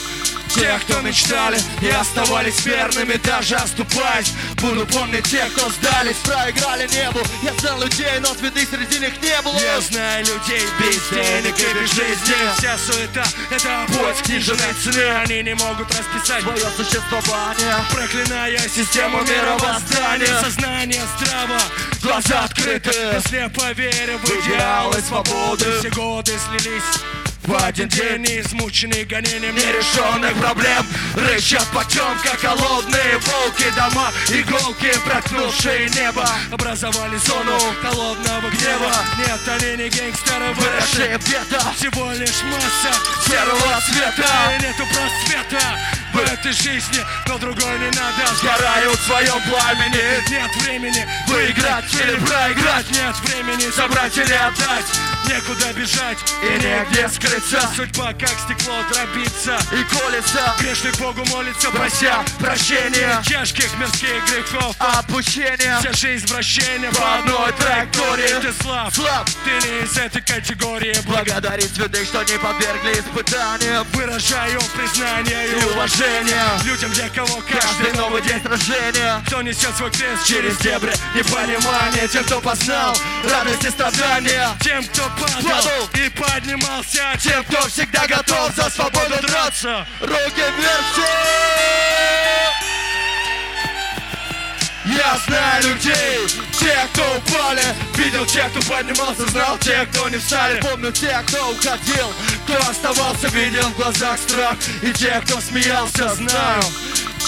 Тех, 0.50 0.84
кто 0.84 1.02
мечтали 1.02 1.60
и 1.82 1.90
оставались 1.90 2.66
верными 2.66 3.14
Даже 3.24 3.56
оступаясь. 3.56 4.34
Буду 4.56 4.86
помнить 4.88 5.30
тех, 5.30 5.54
кто 5.54 5.70
сдались. 5.70 6.18
Проиграли 6.24 6.88
небу 6.88 7.20
Я 7.44 7.54
знал 7.60 7.82
людей, 7.82 8.20
но 8.20 8.34
святых 8.34 8.68
среди 8.70 9.00
них 9.00 9.22
не 9.22 9.42
было. 9.42 9.60
Я 9.60 9.80
знаю 9.82 10.26
людей 10.26 10.64
без 10.80 11.10
денег 11.10 11.56
и 11.60 11.74
без 11.74 11.90
жизни. 11.94 12.36
Вся 12.58 12.78
суета— 12.78 13.26
это 13.52 13.86
путь 13.88 14.22
к 14.22 14.26
сниженной 14.26 14.74
цене. 14.84 15.12
Они 15.24 15.44
не 15.44 15.56
могут 15.56 15.88
расписать 15.96 16.44
Твое 16.44 16.66
существование. 16.76 17.76
Проклиная 17.92 18.60
систему 18.68 19.22
мироздания 19.22 20.42
Сознание 20.42 21.02
здраво, 21.18 21.60
Глаза 22.02 22.46
открыты. 22.46 22.92
Слепо 23.28 23.72
веря 23.74 24.18
в 24.18 24.26
идеалы 24.26 25.02
свободы. 25.02 25.80
Все 25.80 25.90
годы 25.90 26.34
слились 26.50 27.19
в 27.43 27.63
один 27.63 27.88
день 27.89 28.25
Измученные 28.25 29.06
гонением 29.06 29.56
нерешенных 29.56 30.34
проблем. 30.36 30.86
Рычат 31.15 31.65
потем, 31.73 32.17
как 32.23 32.39
холодные 32.39 33.17
волки 33.17 33.65
Дома, 33.75 34.12
иголки, 34.30 34.91
проткнувшие 35.06 35.89
небо. 35.89 36.28
Образовали 36.52 37.17
зону 37.17 37.58
холодного 37.82 38.49
гнева. 38.49 38.93
Нет, 39.17 39.39
они 39.47 39.84
не 39.84 39.89
гангстеры, 39.89 40.54
Выросшие 40.54 41.17
где-то. 41.17 41.73
Всего 41.75 42.12
лишь 42.12 42.43
масса 42.43 42.99
серого 43.25 43.82
цвета 43.88 44.54
И 44.54 44.63
нету 44.63 44.84
просвета 44.93 45.80
в 46.13 46.17
этой 46.19 46.52
жизни 46.52 46.99
Но 47.28 47.38
другой 47.38 47.80
не 47.80 47.88
надо. 47.88 48.36
Сгорают 48.36 48.99
в 48.99 49.06
своем 49.06 49.41
пламени. 49.49 50.30
Нет 50.30 50.56
времени 50.63 51.08
Выиграть 51.28 51.93
или 51.93 52.15
проиграть. 52.25 52.89
Нет 52.91 53.15
времени 53.23 53.69
Забрать 53.71 54.17
или 54.17 54.34
отдать 54.34 55.19
Некуда 55.30 55.72
бежать. 55.74 56.18
И 56.42 56.63
негде. 56.63 57.08
скрыться 57.08 57.62
Судьба 57.76 58.13
как 58.13 58.32
стекло 58.32 58.74
дробится. 58.92 59.60
И 59.72 59.84
колется. 59.84 60.56
Грешный 60.60 60.92
Богу 60.94 61.24
молится 61.26 61.70
Прося 61.70 62.24
прощения. 62.39 63.22
Тяжких 63.24 63.78
мирских 63.78 64.26
грехов 64.26 64.76
Обучение 64.80 65.78
Вся 65.80 65.94
жизнь 65.94 66.26
вращения 66.26 66.92
По 66.92 67.20
одной 67.20 67.52
траектории. 67.60 68.42
Ты 68.42 68.52
слаб, 68.60 68.92
Слаб. 68.92 69.30
Ты 69.46 69.68
не 69.68 69.86
из 69.86 69.98
этой 69.98 70.22
категории. 70.24 70.96
Благодарить 71.06 71.76
святых, 71.76 72.06
что 72.06 72.24
не 72.24 72.39
подвергли 72.39 72.94
испытаниям. 72.94 73.86
Выражаю 73.94 74.60
признание 74.76 75.48
И 75.48 75.63
уважение. 75.65 76.44
Людям, 76.65 76.92
для 76.94 77.10
кого 77.10 77.39
Каждый 77.48 77.94
новый 77.96 78.24
день 78.24 78.42
рождения. 78.44 79.22
Кто 79.28 79.44
несет 79.44 79.76
свой 79.78 79.92
крест 79.92 80.26
Через 80.26 80.58
дебри 80.58 80.92
непонимания 81.13 82.08
Тем, 82.08 82.24
кто 82.24 82.42
познал 82.42 82.98
радость 83.30 83.65
и 83.65 83.70
страдания. 83.70 84.50
Тем, 84.62 84.84
кто 84.86 85.04
падал 85.28 85.90
и 85.94 86.10
поднимался 86.10 87.04
Тем, 87.20 87.44
кто 87.46 87.68
всегда 87.68 88.08
готов 88.08 88.56
за 88.56 88.70
свободу 88.70 89.16
драться. 89.22 89.88
Руки 90.02 90.44
вверх 90.58 90.86
все! 90.94 91.50
Я 94.86 95.18
знаю 95.28 95.64
людей, 95.64 96.28
тех, 96.60 96.92
кто 96.94 97.04
упали 97.18 97.62
Видел 97.96 98.26
тех, 98.26 98.52
кто 98.52 98.62
поднимался, 98.74 99.26
знал 99.28 99.58
тех, 99.60 99.90
кто 99.92 100.10
не 100.10 100.18
встали 100.18 100.60
Помню 100.62 100.92
тех, 100.92 101.24
кто 101.26 101.52
уходил, 101.52 102.12
кто 102.46 102.58
оставался 102.70 103.28
Видел 103.28 103.70
в 103.70 103.76
глазах 103.76 104.18
страх. 104.18 104.56
И 104.82 104.92
тех, 104.92 105.24
кто 105.26 105.40
смеялся, 105.42 106.16
знаю 106.16 106.64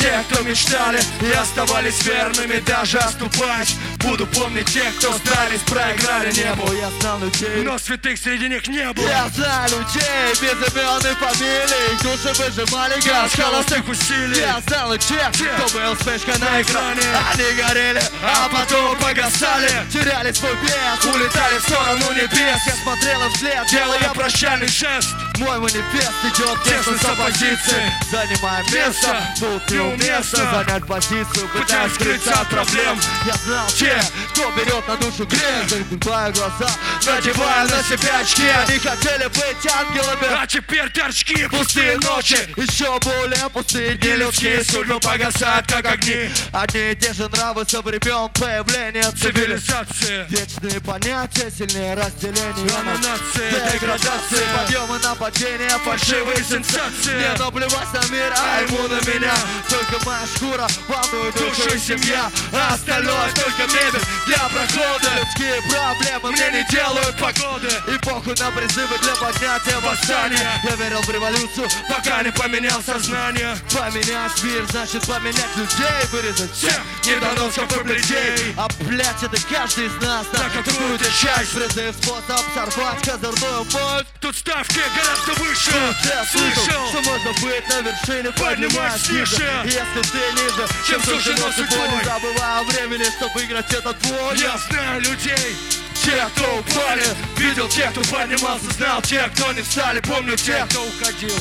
Тех, 0.01 0.27
кто 0.27 0.41
мечтали 0.43 0.99
и 1.21 1.31
оставались 1.31 2.03
верными 2.03 2.59
Даже 2.65 2.97
оступаясь, 2.97 3.75
буду 3.99 4.25
помнить 4.25 4.65
тех, 4.65 4.95
кто 4.97 5.13
сдались 5.13 5.61
Проиграли 5.61 6.31
небо, 6.33 6.73
я 6.73 6.89
знал 6.99 7.19
людей. 7.19 7.63
Но 7.63 7.77
святых 7.77 8.17
среди 8.17 8.49
них 8.49 8.67
не 8.67 8.91
было. 8.93 9.07
Я 9.07 9.29
знаю 9.29 9.69
людей 9.69 10.31
без 10.41 10.51
имен 10.51 10.99
и 10.99 11.15
фамилий. 11.15 11.97
Души 12.01 12.33
выжимали 12.41 12.99
газ 13.01 13.31
холостых 13.33 13.87
усилий. 13.87 14.39
Я 14.39 14.59
знал 14.67 14.93
и 14.93 14.97
тех, 14.97 15.31
кто 15.31 15.77
был 15.77 15.95
вспышкой 15.95 16.37
на 16.39 16.61
экране. 16.61 17.01
Они 17.31 17.61
горели, 17.61 18.01
а 18.23 18.49
потом 18.49 18.97
погасали. 18.97 19.69
Теряли 19.91 20.31
свой 20.31 20.55
вес, 20.55 21.05
улетали 21.05 21.57
в 21.59 21.61
сторону 21.61 22.13
небес. 22.13 22.59
Я 22.67 22.75
смотрел 22.83 23.23
им 23.23 23.31
вслед, 23.33 23.67
делая 23.69 24.11
прощальный 24.13 24.67
жест 24.67 25.09
Мой 25.41 25.57
манифест 25.57 26.11
идет 26.23 26.63
тесно 26.63 26.97
с 26.99 27.03
оппозицией 27.03 27.91
Занимаем 28.11 28.63
место, 28.71 29.25
тут 29.39 29.71
неуместно 29.71 30.37
занять 30.51 30.85
позицию 30.85 31.49
Пытаясь 31.49 31.93
скрыться 31.93 32.33
от 32.33 32.47
проблем. 32.47 32.99
Я 33.25 33.33
знал 33.33 33.67
те, 33.67 33.99
кто 34.31 34.51
берет 34.51 34.87
на 34.87 34.97
душу 34.97 35.25
грех 35.25 35.67
Закрываю 35.67 36.33
глаза, 36.33 36.69
надеваю 37.07 37.69
на 37.69 37.81
себя 37.81 38.19
очки. 38.19 38.47
Они 38.47 38.77
хотели 38.77 39.27
быть 39.29 39.71
ангелами, 39.71 40.41
а 40.41 40.45
теперь 40.45 40.91
торчки 40.91 41.47
Пустые 41.47 41.97
ночи, 41.97 42.37
еще 42.55 42.99
более 42.99 43.49
пустые 43.49 43.95
дни. 43.95 44.11
Людские 44.11 44.63
судьбы 44.63 44.99
погасают, 44.99 45.65
как 45.65 45.85
огни. 45.87 46.29
Одни 46.53 46.91
и 46.91 46.95
те 46.95 47.13
же 47.13 47.27
нравы 47.29 47.65
со 47.67 47.81
времен 47.81 48.29
появления 48.29 49.09
цивилизации. 49.11 50.27
Вечные 50.29 50.79
понятия, 50.81 51.49
сильнее 51.49 51.95
разделения 51.95 52.79
на 52.83 52.93
нации 52.93 53.71
Деградации, 53.73 54.45
подъемы, 54.55 54.99
нападения, 55.31 55.77
фальшивые 55.79 56.43
сенсации. 56.43 57.15
Мне 57.15 57.33
наплевать 57.37 57.93
на 57.93 58.13
мир, 58.13 58.33
а 58.37 58.61
ему 58.61 58.87
на 58.87 58.99
меня. 59.09 59.33
Только 59.69 60.05
моя 60.05 60.25
шкура, 60.27 60.67
волнует 60.87 61.33
душу 61.35 61.75
и 61.75 61.79
семья. 61.79 62.29
А 62.53 62.73
остальное 62.73 63.29
только 63.33 63.73
мебель 63.73 64.01
для 64.25 64.37
прохода. 64.49 65.09
Людские 65.19 65.61
проблемы 65.69 66.31
мне 66.31 66.51
не 66.51 66.67
делают 66.69 67.17
погоды. 67.17 67.69
И 67.87 67.97
похуй 68.05 68.35
на 68.37 68.51
призывы 68.51 68.97
для 68.99 69.15
поднятия 69.15 69.79
восстания. 69.79 70.61
Я 70.63 70.75
верил 70.75 71.01
в 71.01 71.09
революцию, 71.09 71.67
пока 71.89 72.23
не 72.23 72.31
поменял 72.31 72.81
сознание. 72.81 73.55
Поменять 73.71 74.43
мир, 74.43 74.65
значит 74.69 75.05
поменять 75.07 75.55
людей 75.55 76.01
Вырезать 76.11 76.51
всех 76.51 76.79
недоносков 77.05 77.77
и 77.77 77.83
бледей 77.83 78.53
А 78.57 78.67
блять, 78.81 79.23
это 79.23 79.37
каждый 79.49 79.87
из 79.87 79.93
нас 80.01 80.25
на 80.33 80.49
какую-то 80.49 81.05
часть. 81.05 81.53
Призыв 81.53 81.95
способ 81.95 82.41
сорвать 82.53 83.01
козырную 83.01 83.63
мощь 83.65 84.05
Тут 84.19 84.35
ставки 84.35 84.79
гораздо 85.21 85.43
выше. 85.43 85.71
Тут 85.71 86.11
я 86.11 86.25
слышал, 86.25 86.87
что 86.87 87.01
можно 87.01 87.31
быть 87.41 87.67
на 87.69 87.81
вершине 87.81 88.31
Поднимаясь 88.31 89.09
ниже. 89.09 89.61
Если 89.65 90.11
ты 90.11 90.17
ниже, 90.33 90.67
чем 90.87 91.03
суждено 91.03 91.51
судьбой 91.51 91.89
Не 91.89 92.03
забывай 92.03 92.59
о 92.59 92.63
времени, 92.63 93.03
чтобы 93.17 93.33
выиграть 93.35 93.73
этот 93.73 93.97
бой 93.99 94.37
Я 94.37 94.57
знаю 94.57 95.01
людей 95.01 95.55
те, 96.03 96.27
кто 96.33 96.55
упали, 96.57 97.05
видел 97.37 97.69
тех, 97.69 97.91
кто 97.91 98.01
поднимался, 98.01 98.71
знал 98.71 99.03
тех, 99.03 99.31
кто 99.33 99.53
не 99.53 99.61
встали, 99.61 99.99
помню 99.99 100.35
тех, 100.35 100.67
кто 100.69 100.83
уходил. 100.83 101.37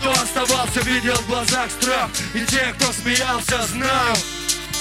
Кто 0.00 0.12
оставался, 0.12 0.80
видел 0.80 1.14
в 1.14 1.26
глазах 1.28 1.70
страх. 1.70 2.10
И 2.34 2.40
те, 2.44 2.74
кто 2.76 2.92
смеялся, 2.92 3.66
знаю 3.68 4.14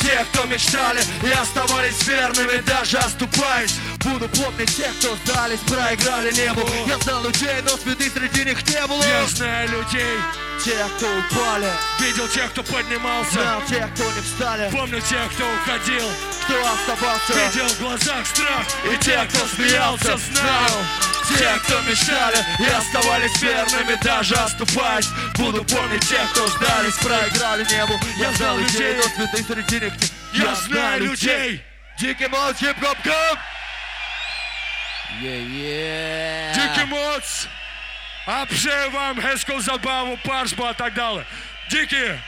те, 0.01 0.25
кто 0.31 0.45
мечтали 0.45 1.01
и 1.23 1.31
оставались 1.31 2.03
верными, 2.07 2.61
даже 2.61 2.97
оступаясь. 2.97 3.75
Буду 4.03 4.27
помнить 4.29 4.75
тех, 4.75 4.91
кто 4.99 5.15
сдались, 5.17 5.59
проиграли 5.59 6.31
небу. 6.33 6.67
Я 6.87 6.97
знал 6.99 7.23
людей, 7.23 7.61
но 7.63 7.77
звезды 7.77 8.09
среди 8.09 8.45
них 8.45 8.67
не 8.67 8.87
было. 8.87 9.03
Я 9.03 9.25
знаю 9.27 9.69
людей, 9.69 10.17
тех, 10.63 10.87
кто 10.97 11.05
упали. 11.05 11.71
Видел 11.99 12.27
тех, 12.29 12.51
кто 12.51 12.63
поднимался. 12.63 13.31
Знал 13.31 13.61
тех, 13.69 13.93
кто 13.93 14.03
не 14.03 14.21
встали. 14.21 14.69
Помню 14.71 15.01
тех, 15.01 15.31
кто 15.33 15.45
уходил. 15.45 16.09
Кто 16.43 16.55
оставался. 16.73 17.33
Видел 17.33 17.69
в 17.69 17.79
глазах 17.79 18.25
страх. 18.25 18.65
И 18.91 18.97
тех, 19.03 19.27
кто 19.29 19.47
смеялся, 19.47 20.17
знал 20.17 21.10
тех, 21.38 21.62
кто 21.64 21.80
мечтали 21.82 22.38
и 22.60 22.66
оставались 22.78 23.42
верными, 23.42 23.96
даже 24.02 24.34
оступаясь 24.34 25.08
Буду 25.38 25.64
помнить 25.64 26.08
тех, 26.08 26.30
кто 26.32 26.46
сдались, 26.48 26.94
проиграли 26.96 27.64
небу 27.64 27.94
Я 28.18 28.32
знал 28.32 28.58
людей, 28.58 28.96
но 28.96 29.02
цветы 29.02 29.44
среди 29.44 29.84
них 29.84 29.92
не- 30.32 30.40
Я 30.44 30.54
знаю 30.54 31.04
людей 31.04 31.62
Дикий 31.98 32.28
мод, 32.28 32.56
хип-хоп, 32.56 32.98
гам 33.04 33.38
Дикий 36.54 36.84
моц 36.88 37.46
А 38.26 38.46
přeji 38.46 38.90
vám 38.92 39.20
hezkou 39.20 39.60
zabavu, 39.60 40.16
pařbu 40.26 40.66
a 40.66 40.74
tak 40.74 40.94
dále. 40.94 41.24
Díky! 41.70 42.20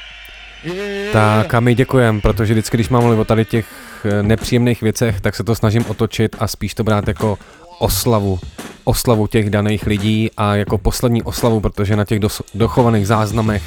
Tak 1.13 1.55
a 1.55 1.61
my 1.61 1.75
děkujeme, 1.75 2.21
protože 2.21 2.53
vždycky, 2.55 2.77
když 2.77 2.89
mám 2.89 3.03
mluvit 3.03 3.21
o 3.21 3.25
tady 3.25 3.45
těch 3.45 3.67
eh, 4.05 4.23
nepříjemných 4.23 4.83
věcech, 4.83 5.21
tak 5.21 5.37
se 5.37 5.45
to 5.45 5.55
snažím 5.55 5.85
otočit 5.89 6.37
a 6.39 6.49
spíš 6.49 6.75
to 6.75 6.85
brát 6.85 7.09
jako 7.09 7.39
oslavu. 7.84 8.40
Oslavu 8.84 9.28
těch 9.28 9.50
daných 9.50 9.88
lidí 9.88 10.30
a 10.38 10.56
jako 10.56 10.78
poslední 10.78 11.24
oslavu, 11.24 11.60
protože 11.60 11.96
na 11.96 12.06
těch 12.06 12.20
dos- 12.20 12.42
dochovaných 12.56 13.08
záznamech 13.08 13.64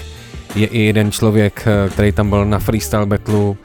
je 0.54 0.66
i 0.66 0.80
jeden 0.80 1.12
člověk, 1.12 1.64
eh, 1.66 1.88
který 1.90 2.12
tam 2.12 2.30
byl 2.30 2.44
na 2.44 2.58
freestyle 2.58 3.06
battlu. 3.06 3.56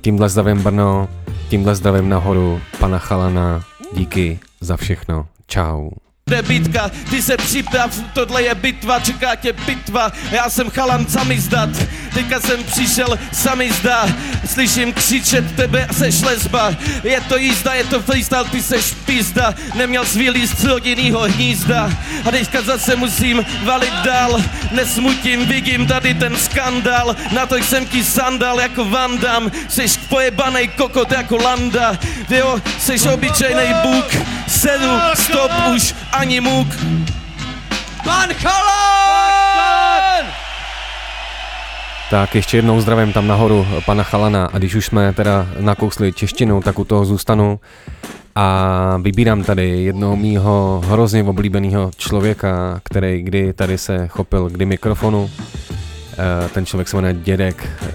Tímhle 0.00 0.28
zdravím 0.28 0.62
Brno, 0.62 1.08
tímhle 1.48 1.74
zdravím 1.74 2.08
nahoru 2.08 2.60
pana 2.78 2.98
Chalana. 2.98 3.64
Díky 3.92 4.38
za 4.60 4.76
všechno. 4.76 5.26
Čau. 5.46 5.90
Jde 6.30 6.42
bitka, 6.42 6.90
ty 7.10 7.22
se 7.22 7.36
připrav, 7.36 7.90
tohle 8.12 8.42
je 8.42 8.54
bitva, 8.54 9.00
čeká 9.00 9.36
tě 9.36 9.52
bitva, 9.52 10.12
já 10.30 10.50
jsem 10.50 10.70
chalan 10.70 11.06
samizdat, 11.06 11.68
teďka 12.14 12.40
jsem 12.40 12.64
přišel 12.64 13.18
samizda, 13.32 14.08
slyším 14.46 14.92
křičet 14.92 15.56
tebe 15.56 15.86
a 15.86 15.92
seš 15.92 16.22
lesba, 16.22 16.74
je 17.04 17.20
to 17.20 17.36
jízda, 17.36 17.74
je 17.74 17.84
to 17.84 18.00
freestyle, 18.00 18.44
ty 18.44 18.62
seš 18.62 18.94
pizda, 19.04 19.54
neměl 19.74 20.04
vylíst 20.14 20.58
z 20.58 20.64
rodinného 20.64 21.20
hnízda, 21.20 21.90
a 22.24 22.30
teďka 22.30 22.62
zase 22.62 22.96
musím 22.96 23.46
valit 23.64 23.94
dál, 24.04 24.42
nesmutím, 24.72 25.46
vidím 25.46 25.86
tady 25.86 26.14
ten 26.14 26.36
skandál, 26.36 27.16
na 27.32 27.46
to 27.46 27.56
jsem 27.56 27.86
ti 27.86 28.04
sandal 28.04 28.60
jako 28.60 28.84
Vandam, 28.84 29.50
seš 29.68 29.96
pojebanej 29.96 30.68
kokot 30.68 31.12
jako 31.12 31.36
Landa, 31.36 31.98
jo, 32.30 32.60
seš 32.78 33.06
obyčejnej 33.06 33.74
bůk, 33.82 34.06
sedu, 34.48 34.90
stop 35.14 35.50
už, 35.74 35.94
ani 36.18 36.40
muk. 36.40 36.68
Pan 38.04 38.28
Chalan! 38.34 40.24
Tak 42.10 42.34
ještě 42.34 42.56
jednou 42.56 42.80
zdravím 42.80 43.12
tam 43.12 43.26
nahoru 43.26 43.66
pana 43.86 44.02
Chalana 44.02 44.48
a 44.52 44.58
když 44.58 44.74
už 44.74 44.86
jsme 44.86 45.12
teda 45.12 45.46
nakousli 45.60 46.12
češtinu, 46.12 46.60
tak 46.60 46.78
u 46.78 46.84
toho 46.84 47.04
zůstanu 47.04 47.60
a 48.34 48.98
vybírám 49.02 49.44
tady 49.44 49.68
jednoho 49.68 50.16
mýho 50.16 50.82
hrozně 50.86 51.24
oblíbeného 51.24 51.90
člověka, 51.96 52.80
který 52.84 53.22
kdy 53.22 53.52
tady 53.52 53.78
se 53.78 54.08
chopil 54.08 54.48
kdy 54.48 54.64
mikrofonu. 54.66 55.30
Eh, 56.18 56.48
Ten 56.48 56.66
člověk 56.66 56.88
se 56.88 56.96
jmenuje 56.96 57.14
Dědek, 57.14 57.68
eh, 57.82 57.92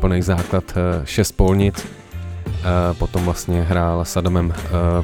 plný 0.00 0.22
základ 0.22 0.64
eh, 0.70 1.06
šest 1.06 1.32
polnic. 1.32 1.86
Potom 2.98 3.24
vlastně 3.24 3.62
hrál 3.62 4.04
s 4.04 4.16
Adamem 4.16 4.54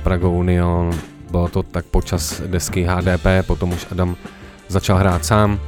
Pragou 0.03 0.39
Union, 0.39 0.91
bylo 1.31 1.49
to 1.49 1.63
tak 1.63 1.85
počas 1.85 2.41
desky 2.41 2.83
HDP, 2.83 3.27
potom 3.47 3.73
už 3.73 3.87
Adam 3.93 4.17
začal 4.69 4.97
hrát 4.97 5.25
sám 5.25 5.61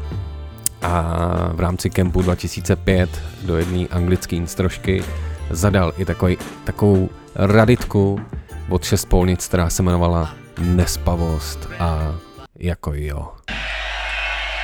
a 0.83 1.03
v 1.53 1.61
rámci 1.61 1.91
kempu 1.91 2.23
2005 2.23 3.11
do 3.43 3.57
jedné 3.57 3.87
anglické 3.91 4.37
instrošky 4.37 5.05
zadal 5.51 5.93
i 5.99 6.05
takový, 6.05 6.39
takovou 6.65 7.09
raditku 7.35 8.21
od 8.69 8.85
šest 8.85 9.05
polnic, 9.05 9.47
která 9.49 9.71
se 9.71 9.83
jmenovala 9.83 10.35
Nespavost 10.59 11.69
a 11.79 12.15
jako 12.59 12.93
jo. 12.95 13.33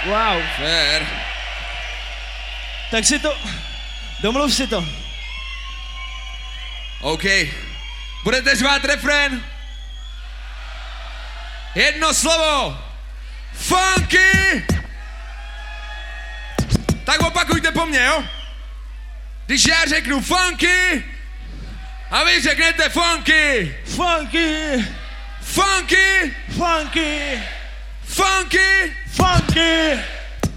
Wow. 0.07 0.43
Fér. 0.57 1.03
Tak 2.91 3.05
si 3.05 3.19
to, 3.19 3.33
domluv 4.23 4.55
si 4.55 4.67
to. 4.67 4.85
OK. 7.01 7.25
Budete 8.25 8.57
řvát 8.57 8.85
refrén? 8.85 9.45
Jedno 11.75 12.15
slovo. 12.15 12.79
Funky! 13.53 14.65
Tak 17.05 17.21
opakujte 17.21 17.73
po 17.73 17.87
mně, 17.87 18.05
jo? 18.05 18.25
Když 19.47 19.67
já 19.67 19.85
řeknu 19.87 20.21
funky, 20.21 21.05
a 22.11 22.25
vy 22.25 22.41
řeknete 22.41 22.89
funky. 22.89 23.75
Funky. 23.85 24.85
Funky. 25.43 26.35
Funky. 26.57 27.43
Funky. 28.07 28.93
Funky. 29.07 30.05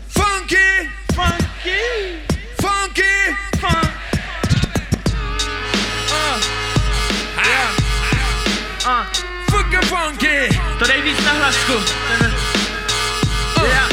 Funky. 0.09 0.89
Funky. 1.13 1.79
Funky. 2.61 3.35
Fun. 3.59 3.91
Uh. 6.07 6.41
Ah. 8.85 9.01
Uh. 9.01 9.40
Fucking 9.51 9.85
funky. 9.85 10.59
To 10.79 10.85
dej 10.87 11.01
víc 11.01 11.17
na 11.25 11.31
hlasku. 11.31 11.73
Yeah. 13.63 13.89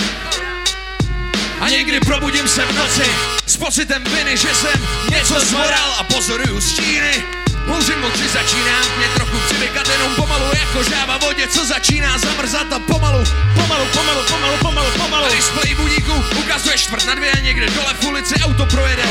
A 1.60 1.68
někdy 1.68 2.00
probudím 2.00 2.48
se 2.48 2.64
v 2.64 2.74
noci 2.76 3.10
s 3.46 3.56
pocitem 3.56 4.04
viny, 4.04 4.36
že 4.36 4.54
jsem 4.54 4.88
něco 5.10 5.40
zmoral 5.40 5.94
a 5.98 6.02
pozoruju 6.02 6.60
stíny. 6.60 7.24
Houřím 7.68 8.04
oči, 8.04 8.28
začínám 8.28 8.84
mě 8.98 9.08
trochu 9.14 9.36
přivykat 9.46 9.88
jenom 9.88 10.14
pomalu 10.14 10.44
jako 10.58 10.82
žába 10.90 11.16
vodě, 11.16 11.46
co 11.48 11.64
začíná 11.64 12.18
zamrzat 12.18 12.72
a 12.72 12.78
pomalu, 12.78 13.24
Pomalu, 13.54 13.84
pomalu, 13.92 14.22
pomalu, 14.28 14.56
pomalu, 14.58 14.90
pomalu. 14.96 15.24
a 15.24 15.28
když 15.28 15.44
z 15.44 15.48
play 15.50 15.74
budíku 15.74 16.24
ukazuje 16.38 16.78
čtvrt 16.78 17.06
na 17.06 17.14
dvě, 17.14 17.32
někde 17.42 17.66
dole 17.70 17.94
v 18.00 18.04
ulici 18.04 18.34
auto 18.44 18.66
projede. 18.66 19.02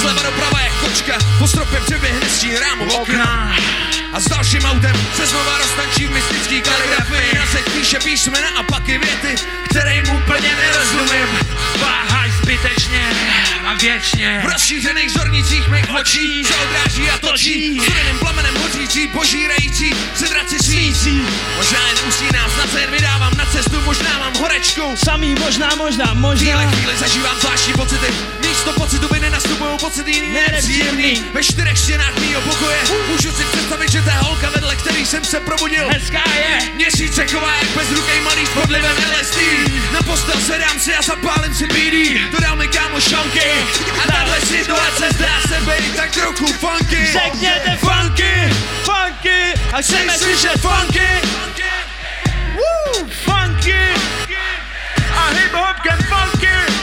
Zleva 0.00 0.22
doprava 0.22 0.60
je 0.60 0.70
kočka, 0.80 1.18
po 1.38 1.48
stropě 1.48 1.80
přeběhne 1.80 2.28
stín 2.28 2.56
rámu 2.56 2.92
okna. 2.94 3.56
A 4.12 4.20
s 4.20 4.24
dalším 4.28 4.64
autem 4.64 4.96
se 5.16 5.26
znova 5.26 5.58
roztančí 5.58 6.06
v 6.06 6.10
mystický 6.10 6.62
kaligrafii 6.62 7.38
Na 7.38 7.46
zeď 7.52 7.72
píše 7.72 7.98
písmena 7.98 8.48
a 8.58 8.62
pak 8.62 8.88
i 8.88 8.98
věty, 8.98 9.34
které 9.70 10.02
mu 10.02 10.16
úplně 10.18 10.48
nerozumím 10.56 11.38
Váhaj 11.80 12.13
zbytečně 12.42 13.10
a 13.66 13.74
věčně. 13.74 14.40
V 14.44 14.52
rozšířených 14.52 15.10
zornicích 15.10 15.68
mých 15.68 15.94
očí 16.00 16.44
se 16.44 16.54
odráží 16.56 17.10
a 17.10 17.18
točí. 17.18 17.80
Studeným 17.80 18.18
plamenem 18.18 18.54
hořící, 18.56 19.08
požírající, 19.08 19.94
se 20.14 20.28
draci 20.28 20.58
svící. 20.58 21.22
Možná 21.56 21.88
jen 21.88 21.96
usínám, 22.08 22.50
snad 22.50 22.72
se 22.72 22.80
jen 22.80 22.90
vydávám 22.90 23.32
na 23.36 23.46
cestu, 23.46 23.80
možná 23.80 24.18
mám 24.18 24.36
horečku. 24.36 24.96
Samý 25.04 25.34
možná, 25.34 25.74
možná, 25.76 26.14
možná. 26.14 26.44
Chvíle, 26.44 26.66
chvíli 26.66 26.96
zažívám 26.96 27.36
zvláštní 27.40 27.72
pocity 27.72 28.06
Místo 28.54 28.72
pocitu 28.72 29.08
by 29.12 29.20
nenastupují 29.20 29.78
pocity 29.80 30.10
jiný 30.10 30.32
nepříjemný 30.32 31.24
Ve 31.32 31.42
čtyřech 31.42 31.78
stěnách 31.78 32.18
mýho 32.20 32.40
pokoje 32.40 32.78
Můžu 33.08 33.32
si 33.32 33.44
představit, 33.44 33.90
že 33.90 34.02
ta 34.02 34.10
holka 34.10 34.50
vedle 34.50 34.76
který 34.76 35.06
jsem 35.06 35.24
se 35.24 35.40
probudil 35.40 35.88
Hezká 35.88 36.22
je 36.34 36.58
Měsíce 36.74 37.26
chová 37.26 37.54
jak 37.54 37.70
bez 37.76 37.90
ruky 37.90 38.20
malý 38.20 38.46
s 38.46 38.48
podlivem 38.48 38.96
LSD 38.96 39.38
Na 39.92 40.02
postel 40.02 40.40
sedám 40.40 40.80
si 40.80 40.94
a 40.94 41.02
zapálím 41.02 41.54
si 41.54 41.66
BD 41.66 42.30
Dodal 42.32 42.56
mi 42.56 42.68
kámo 42.68 43.00
šanky 43.00 43.50
A 44.04 44.12
tahle 44.12 44.40
situace 44.40 45.08
zdá 45.14 45.40
se 45.48 45.60
být 45.60 45.96
tak 45.96 46.10
trochu 46.10 46.46
funky. 46.46 47.06
Řekněte 47.12 47.78
funky, 47.80 48.54
funky. 48.84 49.60
A 49.72 49.82
chceme 49.82 50.18
slyšet 50.18 50.60
funky. 50.60 51.08
Woo, 52.54 53.06
funky. 53.24 53.78
A 55.16 55.28
hip 55.28 55.52
hop 55.52 55.76
get 55.82 56.06
funky 56.08 56.73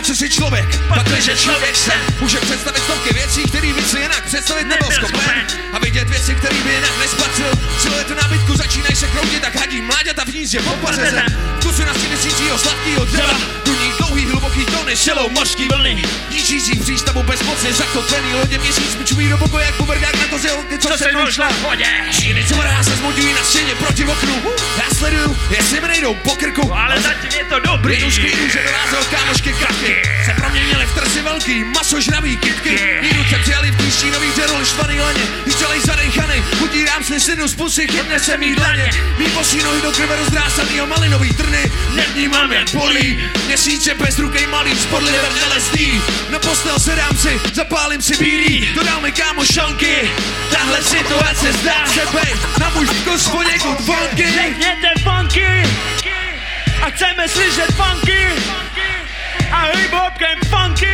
No 0.00 0.06
co 0.06 0.14
si 0.14 0.30
člověk, 0.30 0.88
pakliže 0.88 1.36
člověk 1.36 1.76
se 1.76 1.92
Může 2.20 2.40
představit 2.40 2.82
stovky 2.82 3.14
věcí, 3.14 3.42
který 3.42 3.72
by 3.72 3.82
si 3.82 3.98
jinak 3.98 4.24
představit 4.24 4.64
nebyl 4.64 4.90
schopen. 4.90 5.46
A 5.72 5.78
vidět 5.78 6.10
věci, 6.10 6.34
který 6.34 6.62
by 6.62 6.72
jinak 6.72 6.98
nespatřil. 6.98 7.50
Celé 7.78 8.04
tu 8.04 8.14
nábytku 8.14 8.56
začínají 8.56 8.96
se 8.96 9.08
kroutit, 9.08 9.40
tak 9.42 9.56
hadí 9.56 9.80
mláďata 9.80 10.24
v 10.24 10.28
hnízdě 10.28 10.62
po 10.62 10.70
pařeze. 10.70 11.22
Vkusu 11.60 11.84
na 11.84 11.94
stěny 11.94 12.16
síčího 12.16 12.58
sladkýho 12.58 13.04
dřeva. 13.04 13.40
Duní 13.64 13.92
dlouhý, 13.98 14.26
hluboký 14.26 14.64
tóny, 14.64 14.96
šelou. 14.96 15.28
Mořský 15.30 15.68
vlny. 15.68 16.02
Ničící 16.30 16.78
v 16.78 16.82
přístavu 16.82 17.22
bezmocně 17.22 17.72
zakotvený 17.72 18.34
lodě 18.34 18.58
Měsíc 18.58 18.96
mi 18.96 19.04
čují 19.04 19.28
do 19.28 19.38
pokoje, 19.38 19.66
jak 19.66 19.76
buvrdák 19.76 20.14
na 20.14 20.26
koze 20.26 20.50
holky, 20.50 20.78
co, 20.78 20.98
se 20.98 21.12
došla 21.12 21.48
v 21.48 21.62
vodě 21.62 21.86
Číny, 22.10 22.44
co 22.44 22.56
mrá 22.56 22.82
se 22.82 22.90
zmodují 22.90 23.32
na 23.32 23.42
stěně 23.44 23.74
proti 23.74 24.04
oknu. 24.04 24.42
Já 24.76 24.94
sleduju, 24.94 25.36
jestli 25.50 25.80
mi 25.80 25.88
nejdou 25.88 26.14
po 26.14 26.36
krku. 26.36 26.74
Ale 26.74 27.00
zatím 27.00 27.30
je 27.38 27.44
to 27.44 27.60
dobrý. 27.60 28.10
Že 28.10 28.62
dorazil 28.64 29.04
kámošky 29.10 29.52
kapky 29.90 30.24
Se 30.24 30.34
proměnily 30.34 30.86
v 30.86 30.94
trsy 30.94 31.22
velký, 31.22 31.64
masožravý 31.64 32.36
kytky. 32.36 32.98
Jdu 33.02 33.24
se 33.24 33.38
přijali 33.38 33.70
v 33.70 33.76
klíštínový 33.76 34.32
džerol 34.34 34.64
štvaný 34.64 35.00
laně. 35.00 35.22
Když 35.42 35.54
celý 35.54 35.80
zadejchaný, 35.80 36.44
utírám 36.60 37.04
si 37.04 37.20
synu 37.20 37.48
z 37.48 37.54
pusy, 37.54 37.88
chytne 37.88 38.18
se 38.18 38.36
mý 38.36 38.54
dlaně 38.54 38.90
Mý 39.18 39.26
posí 39.26 39.62
nohy 39.62 39.82
do 39.82 39.92
krve 39.92 40.16
rozdrásanýho 40.16 40.86
malinový 40.86 41.32
trny. 41.32 41.72
Nevnímám 41.94 42.52
jak 42.52 42.74
bolí, 42.74 43.30
měsíce 43.46 43.94
bez 43.94 44.18
ruky 44.18 44.46
malý 44.46 44.74
s 44.76 44.86
podlivem 44.86 45.32
LSD 45.56 45.76
Na 46.30 46.38
postel 46.38 46.78
sedám 46.78 47.16
si, 47.16 47.40
zapálím 47.52 48.02
si 48.02 48.12
BD 48.12 48.74
Dodal 48.74 49.00
mi 49.00 49.12
kámo 49.12 49.44
šanky 49.44 50.10
Tahle 50.50 50.82
situace 50.82 51.52
zdá 51.52 51.86
se 51.86 52.00
být 52.00 52.58
na 52.58 52.70
můj 52.70 52.86
vkus 52.86 53.28
poněkud 53.28 53.76
funky. 53.76 54.26
Řekněte 54.32 54.88
funky. 55.02 55.62
A 56.82 56.90
chceme 56.90 57.28
slyšet 57.28 57.74
funky 57.76 58.26
A 59.52 59.76
hip 59.76 59.90
hop 59.90 60.18
game 60.18 60.40
funky. 60.50 60.86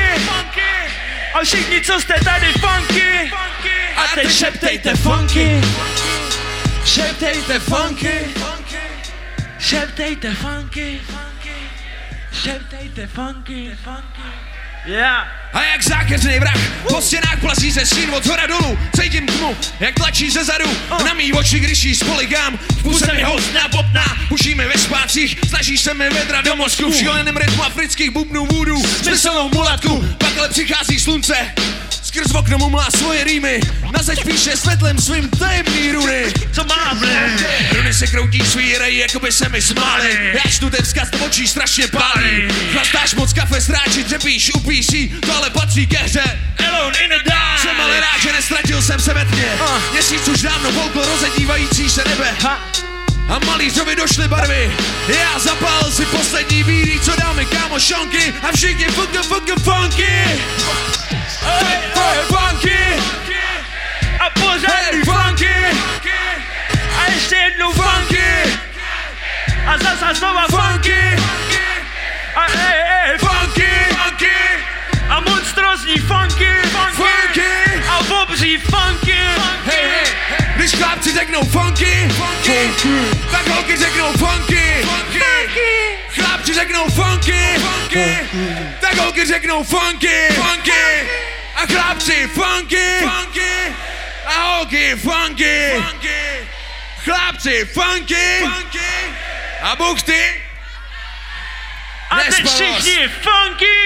A 1.34 1.44
všichni, 1.44 1.80
co 1.80 2.00
jste 2.00 2.14
tady 2.24 2.52
funky. 2.52 3.32
A 3.96 4.14
teď 4.14 4.32
šeptejte 4.32 4.94
funky. 4.94 5.60
Šeptejte 6.84 7.58
funky. 7.58 8.34
Šeptejte 9.58 10.34
funky. 10.34 11.00
Šeptejte 12.32 13.06
funky. 13.06 13.76
Yeah 14.86 15.45
A 15.52 15.64
jak 15.64 15.82
zákeřný 15.82 16.38
vrah 16.38 16.58
Po 16.88 17.00
stěnách 17.00 17.40
plazí 17.40 17.72
se 17.72 17.86
stín 17.86 18.10
od 18.10 18.26
hora 18.26 18.46
dolů. 18.46 18.78
Cítím 19.00 19.26
tmu, 19.26 19.56
jak 19.80 19.94
tlačí 19.94 20.30
ze 20.30 20.44
zadu. 20.44 20.70
Na 21.04 21.14
mý 21.14 21.32
oči, 21.32 21.58
když 21.60 21.84
jí 21.84 21.94
spoligám 21.94 22.58
V 22.58 22.82
puse 22.82 23.12
mi 23.12 23.22
hostná 23.22 23.68
bobná 23.68 24.16
Pušíme 24.28 24.66
ve 24.68 24.78
spácích 24.78 25.38
Snažíš 25.48 25.80
se 25.80 25.94
mi 25.94 26.10
vedra 26.10 26.40
do 26.40 26.56
mozku. 26.56 26.90
V 26.90 26.96
šíleném 26.96 27.36
rytmu 27.36 27.64
afrických 27.64 28.10
bubnů 28.10 28.46
vůdu 28.46 28.82
Smyslnou 29.02 29.48
mulatku. 29.48 30.04
Pak 30.18 30.38
ale 30.38 30.48
přichází 30.48 31.00
slunce 31.00 31.36
Skrz 32.16 32.34
okno 32.34 32.58
mu 32.58 32.70
mlá 32.70 32.88
svoje 32.90 33.24
rýmy. 33.24 33.60
Na 33.92 34.02
zeď 34.02 34.24
píše 34.24 34.56
světlem 34.56 34.98
svým 34.98 35.28
tajemný 35.28 35.92
runy. 35.92 36.24
Co 36.52 36.64
máme? 36.64 37.36
Runy 37.76 37.94
se 37.94 38.06
kroutí 38.06 38.40
svý 38.40 38.78
rej, 38.78 38.98
jako 38.98 39.20
by 39.20 39.32
se 39.32 39.48
mi 39.48 39.62
smály. 39.62 40.32
Já 40.34 40.50
čtu 40.50 40.70
ten 40.70 40.84
vzkaz, 40.84 41.10
to 41.10 41.18
očí 41.18 41.48
strašně 41.48 41.86
pálí. 41.86 42.48
Chlastáš 42.72 43.14
moc 43.14 43.32
kafe, 43.32 43.60
sráči, 43.60 44.04
dřepíš, 44.04 44.54
upíší 44.54 45.08
To 45.08 45.35
ale 45.36 45.50
patří 45.50 45.86
ke 45.86 45.98
hře. 45.98 46.38
Alone 46.68 46.98
in 46.98 47.10
the 47.10 47.30
dark. 47.30 47.60
Jsem 47.62 47.80
ale 47.80 48.00
rád, 48.00 48.20
že 48.22 48.32
nestratil 48.32 48.82
jsem 48.82 49.00
se 49.00 49.14
ve 49.14 49.24
tmě. 49.24 49.58
Měsíc 49.92 50.28
už 50.28 50.42
dávno 50.42 50.72
volkl 50.72 51.04
rozedívající 51.04 51.90
se 51.90 52.04
nebe. 52.08 52.36
A 53.28 53.38
malířovi 53.46 53.96
došly 53.96 54.28
barvy. 54.28 54.76
Já 55.08 55.38
zapálil 55.38 55.90
si 55.90 56.06
poslední 56.06 56.64
bílý, 56.64 57.00
co 57.00 57.16
dáme 57.16 57.44
kámo 57.44 57.78
šanky 57.78 58.34
A 58.42 58.52
všichni 58.56 58.84
funky, 58.84 59.18
funky, 59.18 59.52
funky. 59.52 60.42
Hey, 61.42 61.78
hey, 61.94 62.24
funky. 62.28 63.02
A 64.20 64.30
pořád 64.30 64.72
Hey, 64.72 65.02
funky. 65.04 65.54
A 66.98 67.10
ještě 67.14 67.34
jednou 67.34 67.72
funky. 67.72 68.58
A 69.66 69.78
zase 69.78 70.14
znova 70.18 70.46
funky. 70.50 71.16
A 72.36 72.46
ej, 72.52 72.85
techno 81.16 81.42
funky. 81.44 82.10
funky. 82.10 82.68
Wij 83.30 83.54
roken 83.54 83.78
techno 83.78 84.12
funky. 84.16 84.84
funky. 84.84 85.58
Grapje 86.12 86.54
techno 86.54 86.86
funky. 86.90 87.58
funky. 87.58 88.08
Wij 88.80 88.94
roken 88.94 89.26
techno 89.26 89.64
funky. 89.64 90.32
funky. 90.32 90.84
Een 91.60 91.68
grapje 91.68 92.28
funky. 92.32 92.98
funky. 93.00 93.72
A 94.26 94.30
hockey 94.30 94.96
funky. 94.96 95.80
funky. 95.80 96.46
Grapje 97.04 97.66
funky. 97.72 98.38
funky. 98.40 98.92
A 99.62 99.76
boekste. 99.76 100.44
Attentie 102.08 102.42
Let's 102.42 102.58
Fuck 102.58 103.10
funky. 103.20 103.76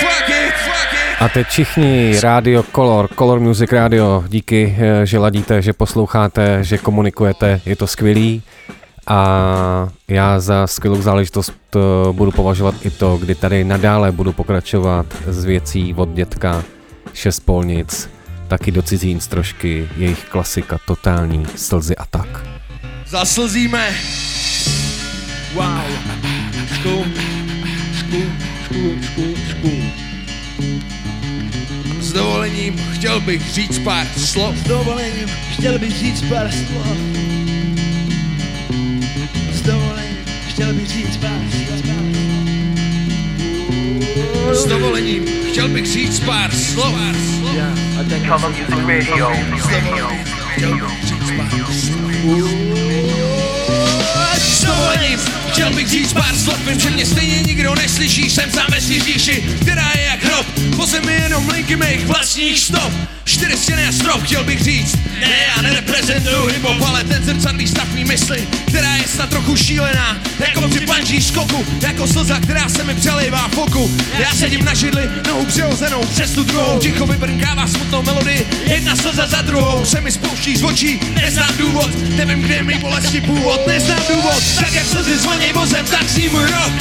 Funky. 0.00 0.52
Funky. 0.64 1.01
A 1.20 1.28
teď 1.28 1.46
všichni 1.46 2.20
Radio 2.20 2.62
Color, 2.62 3.08
Color 3.14 3.40
Music 3.40 3.72
Radio, 3.72 4.24
díky, 4.28 4.76
eh, 4.78 5.06
že 5.06 5.18
ladíte, 5.18 5.62
že 5.62 5.72
posloucháte, 5.72 6.64
že 6.64 6.78
komunikujete, 6.78 7.60
je 7.66 7.76
to 7.76 7.86
skvělý. 7.86 8.42
A 9.06 9.88
já 10.08 10.40
za 10.40 10.66
skvělou 10.66 11.02
záležitost 11.02 11.52
eh, 11.76 11.78
budu 12.12 12.30
považovat 12.30 12.74
i 12.82 12.90
to, 12.90 13.16
kdy 13.16 13.34
tady 13.34 13.64
nadále 13.64 14.12
budu 14.12 14.32
pokračovat 14.32 15.06
z 15.26 15.44
věcí 15.44 15.94
od 15.94 16.08
dětka 16.08 16.64
Šest 17.14 17.40
polnic, 17.40 18.10
taky 18.48 18.70
do 18.70 18.82
cizín 18.82 19.18
trošky, 19.18 19.88
jejich 19.96 20.24
klasika, 20.24 20.78
totální 20.86 21.46
slzy 21.56 21.96
a 21.96 22.04
tak. 22.06 22.46
Zaslzíme. 23.06 23.88
Wow 25.54 25.62
Škum 26.74 27.04
Škum 27.98 28.28
Škum 28.64 29.02
Škum 29.02 29.34
Škum 29.48 30.01
S 32.12 32.14
dovolením 32.14 32.76
chtěl 32.92 33.20
bych 33.20 33.52
říct 33.52 33.78
pár 33.78 34.06
slov. 34.16 34.56
S 34.56 34.62
dovolením 34.62 35.28
chtěl 35.52 35.78
bych 35.78 35.98
říct 35.98 36.22
pár 36.22 36.50
slov 36.52 36.96
S 39.52 39.60
dovolením 39.60 40.16
chtěl 40.48 40.74
bych 40.74 40.88
říct 40.88 41.16
pár 41.16 41.40
slov 41.50 41.82
S 44.52 44.64
dovolením 44.64 45.24
chtěl 45.50 45.68
bych 45.68 45.86
říct 45.86 46.20
pár 46.20 46.50
slov. 46.54 46.94
A 48.00 48.04
ten 48.08 48.24
Color 48.26 48.50
Music 48.50 48.68
Radio 48.86 49.30
S 49.58 49.66
dovolením 49.66 50.24
chtěl 50.56 50.74
bych 50.74 51.04
říct 51.04 51.30
pár 51.36 51.50
slov. 51.72 52.02
S 54.38 54.64
dovolením 54.64 55.18
chtěl 55.52 55.72
bych 55.72 55.88
říct 55.88 56.12
pár 56.12 56.38
slov, 56.38 56.58
vím, 56.66 56.80
že 56.80 56.90
mě 56.90 57.06
stejně 57.06 57.42
nikdo 57.42 57.74
neslyší, 57.74 58.30
jsem 58.30 58.50
sám 58.50 58.66
říši, 58.78 59.44
která 59.60 59.92
je 59.96 60.02
jak 60.02 60.24
hrob, 60.24 60.46
po 60.76 60.86
zemi 60.86 61.12
jenom 61.22 61.42
myšlenky 61.72 61.76
mých 61.76 62.06
vlastních 62.06 62.60
stop. 62.60 62.92
Čtyři 63.24 63.56
stěny 63.56 63.86
a 63.86 63.92
strop, 63.92 64.22
chtěl 64.22 64.44
bych 64.44 64.62
říct. 64.62 64.98
Ne, 65.20 65.30
já 65.56 65.62
nereprezentuju 65.62 66.46
hip 66.46 66.64
ale 66.86 67.04
ten 67.04 67.24
zrcadlý 67.24 67.68
stav 67.68 67.88
mý 67.94 68.04
mysli 68.04 68.48
Která 68.68 68.96
je 68.96 69.08
snad 69.08 69.30
trochu 69.30 69.56
šílená. 69.56 70.16
Jako 70.38 70.68
při 70.68 70.86
bungee 70.86 71.22
skoku 71.22 71.66
Jako 71.82 72.06
slza, 72.06 72.40
která 72.40 72.68
se 72.68 72.84
mi 72.84 72.94
přelejvá 72.94 73.48
v 73.48 73.58
oku. 73.58 73.90
Já 74.18 74.34
sedím 74.34 74.64
na 74.64 74.74
židli, 74.74 75.10
nohu 75.26 75.44
přihozenou 75.44 76.04
přes 76.04 76.30
tu 76.30 76.44
druhou. 76.44 76.78
Ticho 76.78 77.06
vybrnkává 77.06 77.66
smutnou 77.66 78.02
melodii 78.02 78.46
Jedna 78.66 78.96
slza 78.96 79.26
za 79.26 79.42
druhou. 79.42 79.84
Se 79.84 80.00
mi 80.00 80.12
spouští 80.12 80.56
z 80.56 80.62
očí 80.62 81.00
Neznám 81.14 81.56
důvod, 81.58 81.90
nevím 82.16 82.42
kde 82.42 82.54
je 82.54 82.62
mý 82.62 82.78
bolesti 82.78 83.20
původ. 83.20 83.66
Neznám 83.66 84.02
důvod, 84.14 84.42
tak 84.56 84.72
jak 84.72 84.86
slzy 84.86 85.18
zvoněj 85.42 85.52
vozem, 85.52 85.86
tak 85.86 86.08
si 86.08 86.28
můj 86.28 86.42
rok. 86.42 86.72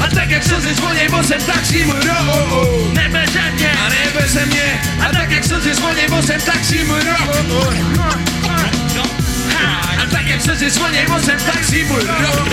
A 0.00 0.06
tak 0.14 0.30
jak 0.30 0.44
slzy 0.44 0.74
zvoněj 0.74 1.08
vozem, 1.08 1.40
tak 1.46 1.66
si 1.66 1.84
můj 1.84 2.00
rok 2.00 2.92
Nebeze 2.92 3.50
mě. 3.54 3.72
A 3.72 3.88
nebeze 3.88 4.46
mě. 4.46 4.80
A 5.08 5.12
tak 5.12 5.30
jak 5.30 5.44
slzy 5.44 5.74
zvoněj 5.74 6.08
vozem, 6.08 6.40
tak 6.40 6.64
si 6.64 6.84
můj 6.84 7.00
rok. 7.00 7.20
A 10.02 10.06
tak 10.10 10.26
jak 10.26 10.42
slzy 10.42 10.70
zvoněj 10.70 11.06
vozem, 11.06 11.38
tak 11.46 11.64
si 11.64 11.84
můj 11.84 12.02
rok. 12.02 12.48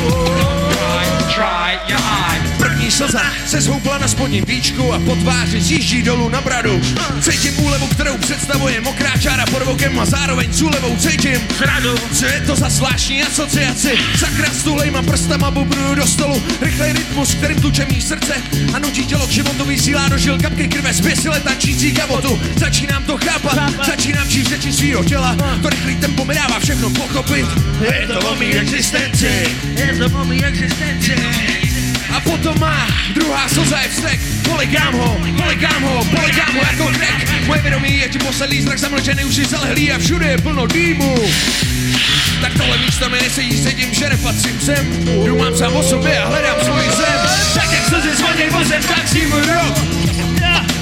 Try 1.35 1.79
your 1.87 1.99
eye. 1.99 2.62
Slza 2.93 3.21
se 3.45 3.61
zhoupla 3.61 3.97
na 3.97 4.07
spodním 4.07 4.45
víčku 4.45 4.93
a 4.93 4.99
po 4.99 5.15
tváři 5.15 5.61
zjíždí 5.61 6.03
dolů 6.03 6.29
na 6.29 6.41
bradu. 6.41 6.81
Cítím 7.21 7.59
úlevu, 7.59 7.87
kterou 7.87 8.17
představuje 8.17 8.81
mokrá 8.81 9.17
čára 9.17 9.45
pod 9.45 9.63
vokem 9.63 9.99
a 9.99 10.05
zároveň 10.05 10.53
s 10.53 10.61
úlevou 10.61 10.97
cítím 10.97 11.41
zradu. 11.57 11.95
Co 12.13 12.25
je 12.25 12.41
to 12.41 12.55
za 12.55 12.69
zvláštní 12.69 13.23
asociaci? 13.23 13.97
Sakra 14.19 14.49
s 14.53 14.63
tulejma 14.63 15.01
prstama 15.01 15.51
bubnuju 15.51 15.95
do 15.95 16.07
stolu. 16.07 16.43
Rychlej 16.61 16.93
rytmus, 16.93 17.35
kterým 17.35 17.61
tuče 17.61 17.85
mý 17.85 18.01
srdce 18.01 18.33
a 18.73 18.79
nutí 18.79 19.05
tělo 19.05 19.27
k 19.27 19.31
životu 19.31 19.65
vysílá 19.65 20.09
do 20.09 20.17
žil 20.17 20.39
kapky 20.39 20.67
krve 20.67 20.93
zběsile 20.93 21.39
tančící 21.39 21.91
kavotu. 21.91 22.41
Začínám 22.55 23.03
to 23.03 23.17
chápat, 23.17 23.85
začínám 23.85 24.29
číst 24.29 24.47
řeči 24.47 24.73
svýho 24.73 25.03
těla. 25.03 25.35
To 25.61 25.69
rychlý 25.69 25.95
tempo 25.95 26.25
mi 26.25 26.35
dává 26.35 26.59
všechno 26.59 26.89
pochopit. 26.89 27.45
Je 27.81 28.07
to 28.07 28.19
o 28.19 28.35
mý 28.35 28.53
existenci. 28.53 29.49
Je 29.75 29.97
to 29.97 30.17
o 30.17 30.25
mý 30.25 30.45
existenci. 30.45 31.15
A 32.14 32.20
potom 32.20 32.59
má 32.59 32.88
druhá 33.14 33.49
slza 33.49 33.80
je 33.80 33.89
vztek. 33.89 34.20
Polegám 34.43 34.93
ho, 34.93 35.18
polegám 35.38 35.82
ho, 35.84 36.05
polegám 36.05 36.55
ho 36.55 36.61
jako 36.72 36.91
tek 36.99 37.45
Moje 37.47 37.61
vědomí 37.61 37.99
je 37.99 38.09
ti 38.09 38.20
poslední 38.20 38.61
zrak 38.61 38.80
zamlčený 38.80 39.24
už 39.24 39.36
je 39.36 39.45
zalehlý 39.45 39.91
a 39.91 39.99
všude 39.99 40.26
je 40.26 40.38
plno 40.38 40.68
dýmu. 40.68 41.16
Tak 42.41 42.53
tohle 42.57 42.78
místo 42.78 43.09
mi 43.09 43.18
nesedí, 43.22 43.64
sedím, 43.64 43.93
že 43.93 44.09
nepatřím 44.09 44.61
sem. 44.61 45.05
Jdu 45.26 45.38
mám 45.38 45.57
sám 45.57 45.76
o 45.76 45.84
sobě 45.84 46.20
a 46.20 46.28
hledám 46.28 46.55
svůj 46.64 46.84
zem. 46.84 47.20
Tak 47.53 47.72
jak 47.72 47.86
slzy 47.89 48.16
zvoněj 48.16 48.49
vozem, 48.49 48.84
tak 48.84 49.07
si 49.07 49.26
můj 49.26 49.41
rok. 49.41 49.78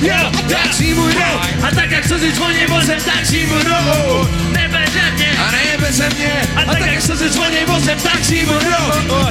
Jo, 0.02 0.32
tak 0.50 0.74
si 0.74 0.94
můj 0.94 1.14
rok. 1.14 1.42
A 1.64 1.76
tak 1.76 1.92
jak 1.92 2.06
slzy 2.08 2.32
zvoněj 2.32 2.68
vozem, 2.68 3.00
tak 3.06 3.26
si 3.26 3.46
můj 3.46 3.64
rok 3.64 4.51
Nebeze 4.94 5.12
mě 5.16 5.38
A 5.38 5.52
nebeze 5.52 6.10
mě 6.18 6.42
A 6.56 6.66
tak 6.66 6.86
jak 6.86 7.02
slzy 7.02 7.30
zvoněj 7.30 7.66
vozem, 7.66 8.00
tak 8.00 8.26
si 8.26 8.46
můj 8.46 8.56
rok 8.56 9.24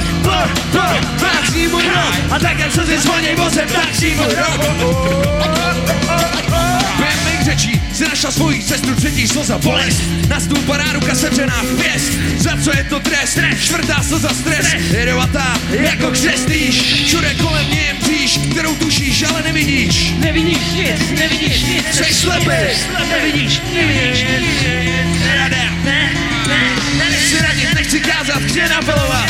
Tak 1.19 1.49
si 1.51 1.67
můj 1.67 1.83
rok 1.83 2.15
A 2.31 2.39
tak 2.39 2.59
jak 2.59 2.71
slzy 2.71 2.99
zvoněj 2.99 3.35
vozem, 3.35 3.67
tak 3.69 3.95
si 3.95 4.15
rok 4.15 4.61
Během 6.97 7.25
mých 7.25 7.45
řečí 7.45 7.81
si 7.93 8.03
našla 8.03 8.31
svoji 8.31 8.63
cestu 8.63 8.95
třetí 8.95 9.27
slza 9.27 9.57
bolest. 9.57 10.01
Na 10.27 10.39
stůl 10.39 10.61
padá 10.61 10.93
ruka 10.93 11.15
sevřená 11.15 11.61
v 11.63 11.81
pěst. 11.81 12.11
Za 12.37 12.57
co 12.63 12.77
je 12.77 12.83
to 12.83 12.99
trest? 12.99 13.39
Čtvrtá 13.59 14.03
slza 14.03 14.29
stres. 14.29 14.73
Jedovatá 14.91 15.59
jako 15.71 16.11
křestíš 16.11 17.03
Všude 17.05 17.35
kolem 17.35 17.67
mě 17.67 17.81
je 17.81 17.93
mříž 17.93 18.39
Kterou 18.51 18.75
tušíš, 18.75 19.23
ale 19.23 19.41
nevidíš. 19.43 20.13
Nevidíš 20.17 20.71
nic, 20.75 21.19
nevidíš 21.19 21.61
nic. 21.61 21.85
Jsi 21.91 22.13
slepý 22.13 22.45
Nevidíš, 23.09 23.61
nevidíš 23.73 24.23
Nerada 24.23 24.90
Nechci 27.91 28.09
kázat, 28.11 28.43
chci 28.43 28.59
jen 28.59 28.73
apelovat 28.73 29.29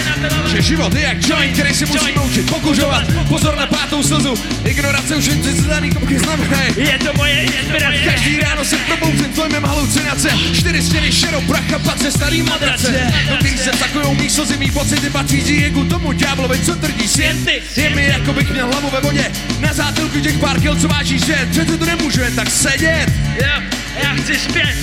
Že 0.52 0.62
život 0.62 0.94
je 0.94 1.02
jak 1.02 1.28
joint, 1.28 1.54
který 1.54 1.74
si 1.74 1.86
musí 1.86 2.16
naučit 2.16 2.50
pokuřovat. 2.50 3.04
Pozor 3.28 3.58
na 3.58 3.68
pátou 3.68 4.04
slzu, 4.04 4.34
ignorace 4.66 5.16
už 5.16 5.26
jen 5.26 5.44
zdaný 5.44 5.90
kopky 5.90 6.20
znamenej 6.20 6.74
Je 6.76 7.00
to 7.00 7.14
moje 7.18 7.42
inspirace. 7.42 7.98
Každý 8.06 8.40
ráno 8.40 8.66
se 8.66 8.78
probouzím 8.78 9.34
dojmem 9.36 9.64
halucinace. 9.64 10.30
Čtyři 10.54 10.82
stěny 10.82 11.12
šedou 11.12 11.42
prach 11.42 11.74
a 11.74 11.80
patře 11.80 12.12
starý 12.12 12.42
madrace 12.42 13.14
Do 13.30 13.36
který 13.36 13.58
se 13.58 13.72
takovou 13.72 14.16
mý 14.16 14.30
slzy, 14.30 14.58
mý 14.58 14.72
pocity 14.72 15.10
patří 15.10 15.42
díjegu 15.42 15.84
tomu 15.84 16.12
ďáblovi, 16.12 16.60
co 16.60 16.76
tvrdí 16.76 17.08
svět. 17.08 17.38
Je 17.78 17.90
mi 17.90 18.08
jako 18.08 18.34
bych 18.34 18.52
měl 18.52 18.68
hlavu 18.68 18.90
ve 18.90 19.00
vodě. 19.00 19.32
Na 19.60 19.74
zátilku 19.74 20.20
těch 20.20 20.38
pár 20.38 20.62
kil, 20.62 20.76
co 20.76 20.88
váží 20.88 21.20
že 21.20 21.48
Přece 21.52 21.78
to 21.78 21.86
nemůžu 21.86 22.22
jen 22.22 22.36
tak 22.36 22.50
sedět. 22.50 23.06
Jo, 23.38 23.62
já 24.04 24.14
chci 24.14 24.40
zpět, 24.40 24.76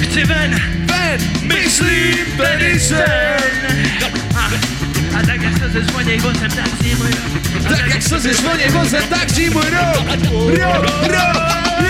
chci 0.00 0.24
ven. 0.24 0.78
Ven, 0.86 1.20
myslím 1.42 2.26
tedy 2.36 2.80
sen 2.80 2.98
A, 4.36 4.50
a 5.18 5.22
tak 5.26 5.42
jak 5.42 5.58
se 5.58 5.80
zvoněj 5.82 6.18
vozem, 6.20 6.50
tak 6.50 6.68
si 6.82 6.94
můj 6.94 7.10
rok 7.10 7.68
Tak 7.68 7.86
jak 7.86 8.02
se 8.02 8.18
zvoněj 8.20 8.68
vozem, 8.68 9.02
tak 9.08 9.30
si 9.30 9.50
můj 9.50 9.70
rok 9.70 10.06
Rok, 10.48 10.84
rok, 11.02 11.38
rok 11.82 11.88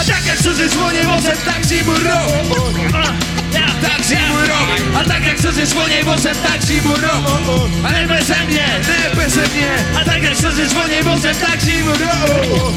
A 0.00 0.04
tak 0.06 0.26
jak 0.26 0.38
se 0.38 0.68
zvoněj 0.68 1.06
vozem, 1.06 1.36
tak 1.44 1.64
si 1.64 1.82
můj 1.82 1.98
rok 1.98 3.31
tak 3.80 4.04
si 4.04 4.18
můj 4.28 4.48
rok. 4.48 4.68
A 4.94 5.04
tak 5.04 5.24
jak 5.24 5.38
se 5.38 5.52
zvoněj 5.52 6.02
vozem, 6.02 6.36
tak 6.36 6.62
si 6.62 6.80
můj 6.80 7.00
rok. 7.00 7.70
A 7.84 7.92
nebeze 7.92 8.36
mě, 8.46 8.80
nebeze 8.88 9.48
mě 9.54 9.86
A 10.00 10.04
tak 10.04 10.22
jak 10.22 10.36
se 10.36 10.68
zvoněj 10.68 11.02
vozem, 11.02 11.36
tak 11.36 11.60
si 11.60 11.82
můj 11.82 11.98
rok. 11.98 12.74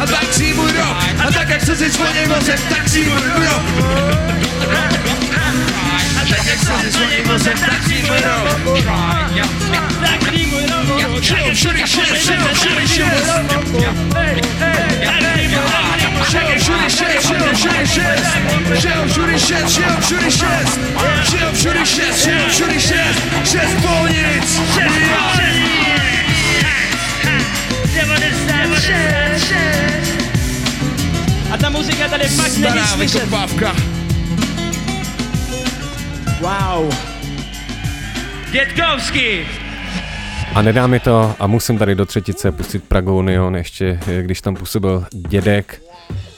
A 0.00 0.06
tak 0.06 0.34
si 0.34 0.54
můj 0.54 0.72
rok. 0.72 0.96
A 1.26 1.32
tak 1.32 1.48
jak 1.48 1.62
se 1.62 1.76
zvoněj 1.76 2.26
vozem, 2.26 2.58
tak 2.68 2.88
si 2.88 3.04
můj 3.04 3.46
rok. 3.46 3.62
A 6.16 6.20
tak 6.30 6.46
jak 6.46 6.58
se 6.58 6.90
zvoněj 6.90 7.24
vozem, 7.24 7.58
tak 7.58 7.82
si 7.88 8.02
můj 8.02 8.20
rok 8.20 8.36
Si 11.16 11.32
můj 11.32 11.38
rok 11.38 11.54
Chill, 11.54 11.54
shooty 11.54 11.86
shit, 11.86 12.06
chill, 12.06 12.54
shooty 12.54 12.86
shit 12.88 13.12
Chill, 13.64 13.92
shooty 16.66 16.98
shit, 16.98 17.28
chill, 17.28 17.56
shooty 17.62 17.86
shit 17.86 18.18
Chill, 18.80 19.08
shooty 19.08 19.38
shit, 19.38 19.68
chill, 19.68 20.00
shooty 20.02 20.30
shit 20.30 20.68
Chill, 21.30 21.54
shooty 21.54 21.84
shit, 21.86 22.14
chill, 22.22 22.50
shooty 22.50 22.80
shit 22.80 23.14
Šest 23.44 23.76
polnic 23.82 24.60
A 31.52 31.56
ta 31.58 31.70
muzika 31.70 32.08
tady 32.08 32.28
fakt 32.28 32.56
není 32.56 32.86
slyšet. 32.86 33.18
vykopávka 33.22 33.76
Wow. 36.40 36.94
Dětkovský. 38.50 39.46
A 40.56 40.62
nedá 40.62 40.86
mi 40.86 41.00
to 41.00 41.34
a 41.38 41.46
musím 41.46 41.78
tady 41.78 41.94
do 41.94 42.06
třetice 42.06 42.52
pustit 42.52 42.84
Prague 42.84 43.12
Union, 43.12 43.56
ještě 43.56 44.00
eh, 44.06 44.22
když 44.22 44.40
tam 44.40 44.56
působil 44.56 45.06
dědek 45.12 45.82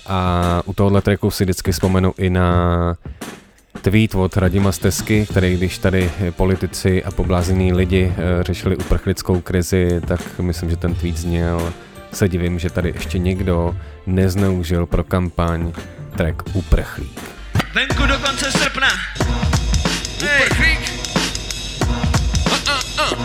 a 0.06 0.62
u 0.64 0.72
tohohle 0.72 1.02
tracku 1.02 1.30
si 1.30 1.44
vždycky 1.44 1.72
vzpomenu 1.72 2.14
i 2.18 2.30
na 2.30 2.96
tweet 3.82 4.14
od 4.14 4.36
Radima 4.36 4.72
Stesky, 4.72 5.26
který 5.30 5.56
když 5.56 5.78
tady 5.78 6.10
politici 6.30 7.04
a 7.04 7.10
poblázení 7.10 7.72
lidi 7.72 8.12
eh, 8.12 8.42
řešili 8.42 8.76
uprchlickou 8.76 9.40
krizi, 9.40 10.00
tak 10.06 10.20
myslím, 10.38 10.70
že 10.70 10.76
ten 10.76 10.94
tweet 10.94 11.16
zněl 11.16 11.72
se 12.12 12.28
divím, 12.28 12.58
že 12.58 12.70
tady 12.70 12.88
ještě 12.88 13.18
někdo 13.18 13.76
nezneužil 14.06 14.86
pro 14.86 15.04
kampaň 15.04 15.72
track 16.16 16.42
Uprchlík. 16.54 17.20
Venku 17.74 18.06
do 18.06 18.18
konce 18.18 18.52
srpna. 18.52 18.88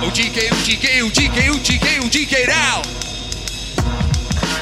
O 0.03 0.11
DK, 0.11 0.51
o 0.51 0.55
DK, 0.55 1.01
o 1.01 1.09
DK, 1.09 1.49
o 1.49 1.59
DK, 1.59 1.99
o 2.03 2.09
DK 2.09 2.47
now. 2.47 3.12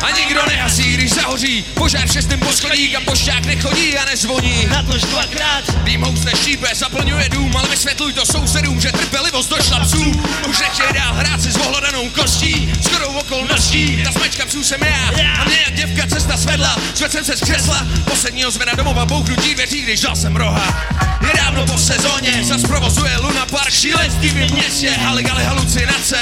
A 0.02 0.12
nikdo 0.12 0.42
nehasí, 0.48 0.94
když 0.94 1.14
zahoří. 1.14 1.66
Požár 1.74 2.08
v 2.08 2.12
šestém 2.12 2.40
poschodí, 2.40 2.88
kam 2.90 3.04
pošťák 3.06 3.46
nechodí 3.46 3.98
a 3.98 4.06
nezvoní. 4.06 4.66
Na 4.70 4.84
to 4.84 4.98
dvakrát. 4.98 5.84
Dým 5.84 6.02
housne 6.02 6.32
štípe, 6.32 6.68
zaplňuje 6.76 7.30
dům 7.30 7.58
Ale 7.58 7.70
vysvětluj 7.70 8.14
to 8.14 8.26
sousedům, 8.26 8.82
že 8.82 8.92
trpělivost 8.92 9.50
došla 9.50 9.80
psů 9.80 10.12
Už 10.50 10.60
nechtěj 10.60 10.94
dál 10.94 11.14
hrát 11.14 11.42
si 11.42 11.52
s 11.52 11.56
ohlodanou 11.56 12.10
kostí 12.10 12.74
Shodou 12.82 13.12
okolností, 13.14 14.04
ta 14.04 14.12
smečka 14.12 14.46
psů 14.46 14.64
jsem 14.64 14.82
já 14.84 15.40
A 15.40 15.44
mě 15.44 15.60
jak 15.66 15.74
děvka 15.76 16.08
cesta 16.08 16.38
svedla. 16.38 16.76
Zvedl 16.96 17.12
jsem 17.12 17.26
se 17.26 17.38
z 17.38 17.42
křesla 17.42 17.88
Posledního 18.10 18.52
zmena 18.52 18.74
domova 18.74 19.06
bouchnutí 19.06 19.56
dveří, 19.56 19.82
když 19.82 20.02
dal 20.02 20.16
jsem 20.16 20.36
roha. 20.36 20.86
Je 21.22 21.34
dávno 21.38 21.66
po 21.66 21.78
sezóně, 21.78 22.44
zas 22.44 22.62
provozuje 22.62 23.18
Luna 23.18 23.46
Park 23.46 23.74
Šílenství 23.74 24.30
v 24.30 24.54
městě, 24.54 24.92
haligali 24.92 25.44
halucinace. 25.44 26.18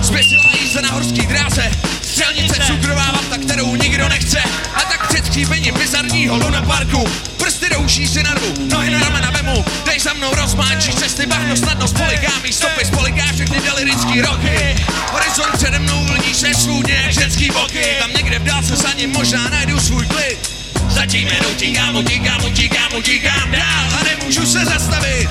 Zběsila 0.00 0.42
jízda 0.60 0.80
na 0.80 0.90
horský 0.90 1.26
dráze 1.26 1.70
Střelnice, 2.14 2.60
cukrová 2.66 3.10
vata, 3.12 3.38
kterou 3.42 3.76
nikdo 3.76 4.08
nechce. 4.08 4.38
A 4.74 4.80
tak 4.80 5.08
před 5.08 5.34
chýbením 5.34 5.74
bizarního 5.74 6.36
Luna 6.36 6.62
Parku 6.62 7.08
Prsty 7.36 7.70
douší 7.70 8.08
si 8.08 8.22
na 8.22 8.34
dvu, 8.34 8.54
nohy 8.70 8.90
na 8.90 9.00
ramena 9.00 9.30
vemu. 9.30 9.64
Dej 9.84 10.00
za 10.00 10.12
mnou 10.12 10.34
rozmáčíš 10.34 10.94
cesty, 10.94 11.26
bahno 11.26 11.56
snadnost 11.56 11.96
poligámí 11.96 12.52
Stopy 12.52 12.84
spoliká 12.84 13.24
všechny 13.34 13.60
delirický 13.60 14.20
roky. 14.20 14.76
Horizont 15.12 15.56
přede 15.56 15.78
mnou 15.78 16.04
vlní 16.04 16.34
se 16.34 16.54
svůdně 16.54 17.02
Ženský 17.10 17.20
ženský 17.20 17.50
boky. 17.50 17.96
Tam 18.00 18.10
někde 18.12 18.38
v 18.38 18.44
dálce 18.44 18.76
za 18.76 18.92
ním 18.92 19.10
možná 19.10 19.48
najdu 19.48 19.80
svůj 19.80 20.06
klid. 20.06 20.50
Zatím 20.88 21.28
jen 21.28 21.46
utíkám, 21.52 21.96
utíkám, 21.96 22.44
utíkám, 22.44 22.94
utíkám 22.96 23.50
dál 23.50 23.86
a 24.00 24.04
nemůžu 24.04 24.46
se 24.46 24.64
zastavit. 24.64 25.28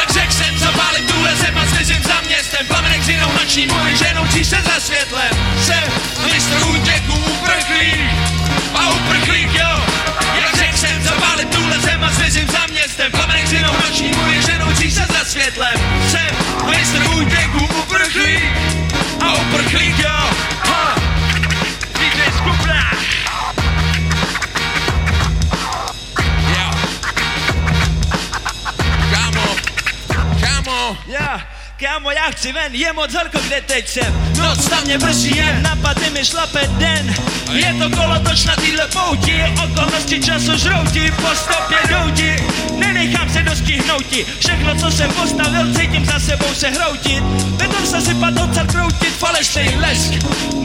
Jak 0.00 0.12
řek 0.12 0.32
jsem 0.32 0.58
zapálit 0.58 1.12
tuhle 1.12 1.36
zem 1.36 1.58
a 1.58 1.66
za 2.08 2.20
městem. 2.26 2.66
Plamenek 2.66 3.04
s 3.04 3.08
jinou 3.08 3.32
noční 3.32 3.66
můj 3.66 3.96
ženoucí 3.96 4.44
se 4.44 4.56
za 4.64 4.80
světlem 4.80 5.35
left. 15.58 15.85
Kámo, 31.76 32.10
já 32.10 32.30
chci 32.30 32.52
ven, 32.52 32.74
je 32.74 32.92
moc 32.92 33.14
horko, 33.14 33.38
kde 33.38 33.60
teď 33.60 33.88
jsem. 33.88 34.34
Noc 34.38 34.68
tam 34.68 34.84
mě 34.84 34.98
vrší 34.98 35.36
jen, 35.36 35.62
napadne 35.62 36.10
mi 36.10 36.24
šlape 36.24 36.60
den. 36.78 37.14
Je 37.52 37.74
to 37.74 37.96
kolotoč 37.96 38.44
na 38.44 38.56
týhle 38.56 38.88
pouti, 38.88 39.44
okolnosti 39.64 40.20
času 40.20 40.58
žrouti, 40.58 41.12
po 41.16 41.34
stopě 41.34 41.78
douti 41.88 42.36
Nenechám 42.78 43.30
se 43.30 43.42
dostihnouti, 43.42 44.26
všechno 44.38 44.74
co 44.74 44.90
jsem 44.90 45.10
postavil, 45.10 45.74
cítím 45.74 46.04
za 46.04 46.18
sebou 46.20 46.54
se 46.54 46.68
hroutit. 46.68 47.22
Vedl 47.56 47.86
se 47.86 48.00
sypat, 48.00 48.34
odsad 48.44 48.72
kroutit, 48.72 49.16
falešný 49.18 49.76
lesk. 49.76 50.12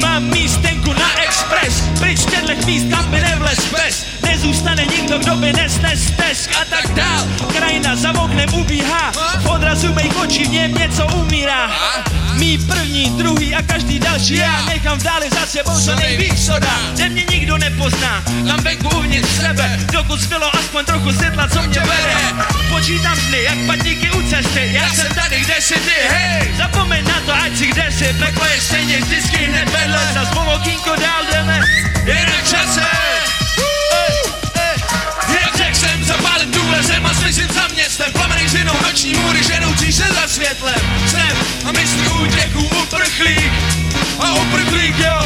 Mám 0.01 0.23
místenku 0.23 0.93
na 0.93 1.23
express, 1.23 1.81
pryč 1.99 2.19
těchto 2.19 2.65
míst, 2.65 2.85
kam 2.89 3.11
by 3.11 3.21
nevlez 3.21 3.59
pes 3.59 4.20
Nezůstane 4.31 4.85
nikdo, 4.85 5.19
kdo 5.19 5.35
by 5.35 5.53
nesnes 5.53 6.07
stesk 6.07 6.49
a 6.61 6.65
tak 6.65 6.93
dál. 6.93 7.27
Krajina 7.57 7.95
za 7.95 8.09
oknem 8.23 8.53
ubíhá, 8.53 9.11
v 9.39 9.45
odrazu 9.49 9.93
mých 9.93 10.47
v 10.47 10.51
něm 10.51 10.73
něco 10.73 11.07
umírá. 11.07 11.71
Mý 12.33 12.57
první, 12.57 13.09
druhý 13.17 13.55
a 13.55 13.61
každý 13.61 13.99
další 13.99 14.35
já 14.35 14.65
nechám 14.65 14.99
v 14.99 15.03
dále 15.03 15.29
za 15.29 15.45
sebou 15.45 15.79
co 15.79 15.95
nejvíc 15.95 16.45
soda 16.45 16.79
Kde 16.93 17.09
mě 17.09 17.25
nikdo 17.31 17.57
nepozná, 17.57 18.23
tam 18.47 18.59
venku 18.63 18.89
uvnitř 18.97 19.29
sebe. 19.29 19.79
Dokud 19.91 20.19
zbylo 20.19 20.55
aspoň 20.55 20.85
trochu 20.85 21.11
světla, 21.11 21.47
co 21.47 21.61
mě 21.61 21.79
vede 21.79 22.45
Počítám 22.69 23.17
dny, 23.27 23.43
jak 23.43 23.57
patníky 23.67 24.11
u 24.11 24.29
cesty 24.29 24.69
Já 24.73 24.93
jsem 24.93 25.15
tady, 25.15 25.39
kde 25.39 25.55
jsi 25.61 25.73
ty, 25.73 26.07
hej. 26.09 26.53
Zapomeň 26.57 27.05
na 27.07 27.19
to, 27.25 27.33
ať 27.33 27.57
si 27.57 27.67
kde 27.67 27.91
jsi 27.91 28.15
Peklo 28.19 28.45
je 28.45 28.61
stejně 28.61 28.97
vždycky 28.97 29.37
hned 29.37 29.69
vedle. 29.69 29.99
Za 30.13 30.25
svou 30.25 30.45
okýnko 30.55 30.95
dál 30.95 31.23
jdeme 31.31 31.59
Je 32.05 32.25
na 32.25 32.41
čase 32.41 32.81
zmizím 37.31 37.55
za 37.55 37.67
městem 37.67 38.11
Plamenek 38.11 38.49
s 38.49 38.53
jinou 38.53 38.73
noční 38.83 39.13
můry 39.13 39.43
ženoucí 39.43 39.93
se 39.93 40.03
za 40.03 40.27
světlem. 40.27 40.75
Jsem 41.07 41.37
a 41.65 41.71
mistr 41.71 42.11
útěku 42.21 42.59
uprchlík 42.83 43.51
a 44.19 44.33
uprchlík 44.33 44.99
jo. 44.99 45.19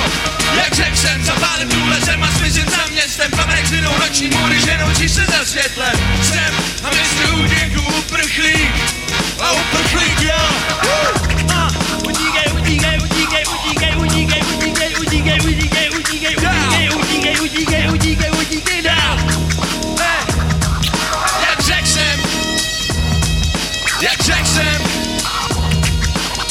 Jak 0.55 0.73
řek 0.73 0.97
jsem 0.97 1.23
zapálit 1.23 1.67
důle 1.75 2.01
zem 2.01 2.23
a 2.23 2.31
zmizím 2.31 2.65
za 2.69 2.91
městem 2.91 3.31
Plamenek 3.31 3.67
s 3.67 3.71
jinou 3.71 3.91
noční 3.99 4.29
můry 4.29 4.59
ženoucí 4.61 5.09
se 5.09 5.25
za 5.25 5.45
světlem. 5.45 5.93
Jsem 6.21 6.53
a 6.83 6.89
mistr 6.89 7.33
útěku 7.33 7.81
uprchlík 7.99 8.71
a 9.39 9.51
uprchlík 9.51 10.21
jo. 10.21 10.43
Ah, 11.53 11.71
Utíkej, 12.07 12.51
utíkej, 12.53 12.97
utíkej, 13.03 13.43
utíkej, 13.53 13.95
utíkej, 13.97 14.41
utíkej, 14.43 14.43
utíkej, 14.57 14.95
utíkej, 14.99 15.39
utíkej, 15.39 15.89
utíkej, 15.89 16.35
utíkej, 16.35 16.54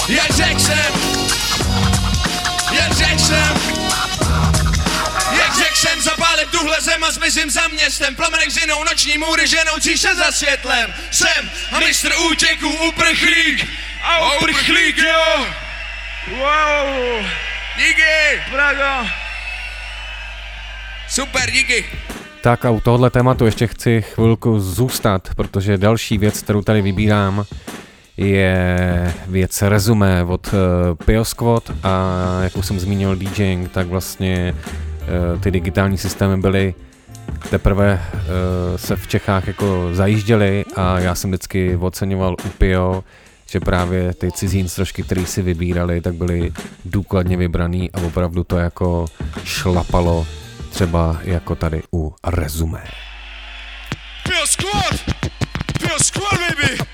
Jak 0.08 0.30
řek 0.30 0.60
jsem 0.60 0.92
Jak 2.72 2.92
řek 2.92 3.20
jsem 3.20 3.56
Jak 5.38 5.54
řek 5.56 5.76
jsem 5.76 6.02
zapálit 6.02 6.48
tuhle 6.50 6.80
zem 6.80 7.04
a 7.04 7.10
zmizím 7.10 7.50
za 7.50 7.68
městem. 7.68 8.14
Plamenek 8.14 8.50
s 8.50 8.56
jinou 8.56 8.84
noční 8.84 9.18
můry 9.18 9.46
ženoucí 9.46 9.98
se 9.98 10.14
za 10.14 10.32
světlem. 10.32 10.94
Jsem 11.10 11.50
a 11.72 11.78
mistr 11.78 12.10
útěku 12.30 12.68
uprchlík. 12.88 13.68
A 14.02 14.36
uprchlík 14.36 14.98
jo. 14.98 15.46
Wow. 16.30 17.24
Díky. 17.76 18.42
Brago. 18.50 19.08
Super, 21.08 21.50
díky. 21.50 21.84
Tak 22.40 22.64
a 22.64 22.70
u 22.70 22.80
tohohle 22.80 23.10
tématu 23.10 23.46
ještě 23.46 23.66
chci 23.66 24.02
chvilku 24.02 24.60
zůstat, 24.60 25.28
protože 25.36 25.78
další 25.78 26.18
věc, 26.18 26.42
kterou 26.42 26.62
tady 26.62 26.82
vybírám, 26.82 27.44
je 28.16 29.14
věc 29.26 29.62
rezumé 29.62 30.24
od 30.24 30.46
uh, 30.46 30.58
Pio 31.04 31.24
Squad 31.24 31.70
a 31.82 32.12
jak 32.42 32.56
už 32.56 32.66
jsem 32.66 32.80
zmínil 32.80 33.16
DJing, 33.16 33.70
tak 33.70 33.86
vlastně 33.86 34.54
uh, 34.54 35.40
ty 35.40 35.50
digitální 35.50 35.98
systémy 35.98 36.36
byly 36.36 36.74
teprve 37.50 38.02
uh, 38.12 38.20
se 38.76 38.96
v 38.96 39.06
Čechách 39.06 39.46
jako 39.46 39.88
zajížděly 39.92 40.64
a 40.76 40.98
já 40.98 41.14
jsem 41.14 41.30
vždycky 41.30 41.76
oceňoval 41.76 42.36
u 42.46 42.48
Pio, 42.48 43.04
že 43.50 43.60
právě 43.60 44.14
ty 44.14 44.32
cizí 44.32 44.58
instrožky, 44.58 45.02
které 45.02 45.26
si 45.26 45.42
vybírali, 45.42 46.00
tak 46.00 46.14
byly 46.14 46.52
důkladně 46.84 47.36
vybraný 47.36 47.90
a 47.92 48.00
opravdu 48.00 48.44
to 48.44 48.56
jako 48.56 49.06
šlapalo 49.44 50.26
třeba 50.70 51.20
jako 51.22 51.54
tady 51.54 51.82
u 51.92 52.14
rezumé. 52.26 52.84
Pure 54.24 54.46
squad! 54.46 55.00
Pure 55.80 55.98
squad, 55.98 56.40
baby! 56.40 56.93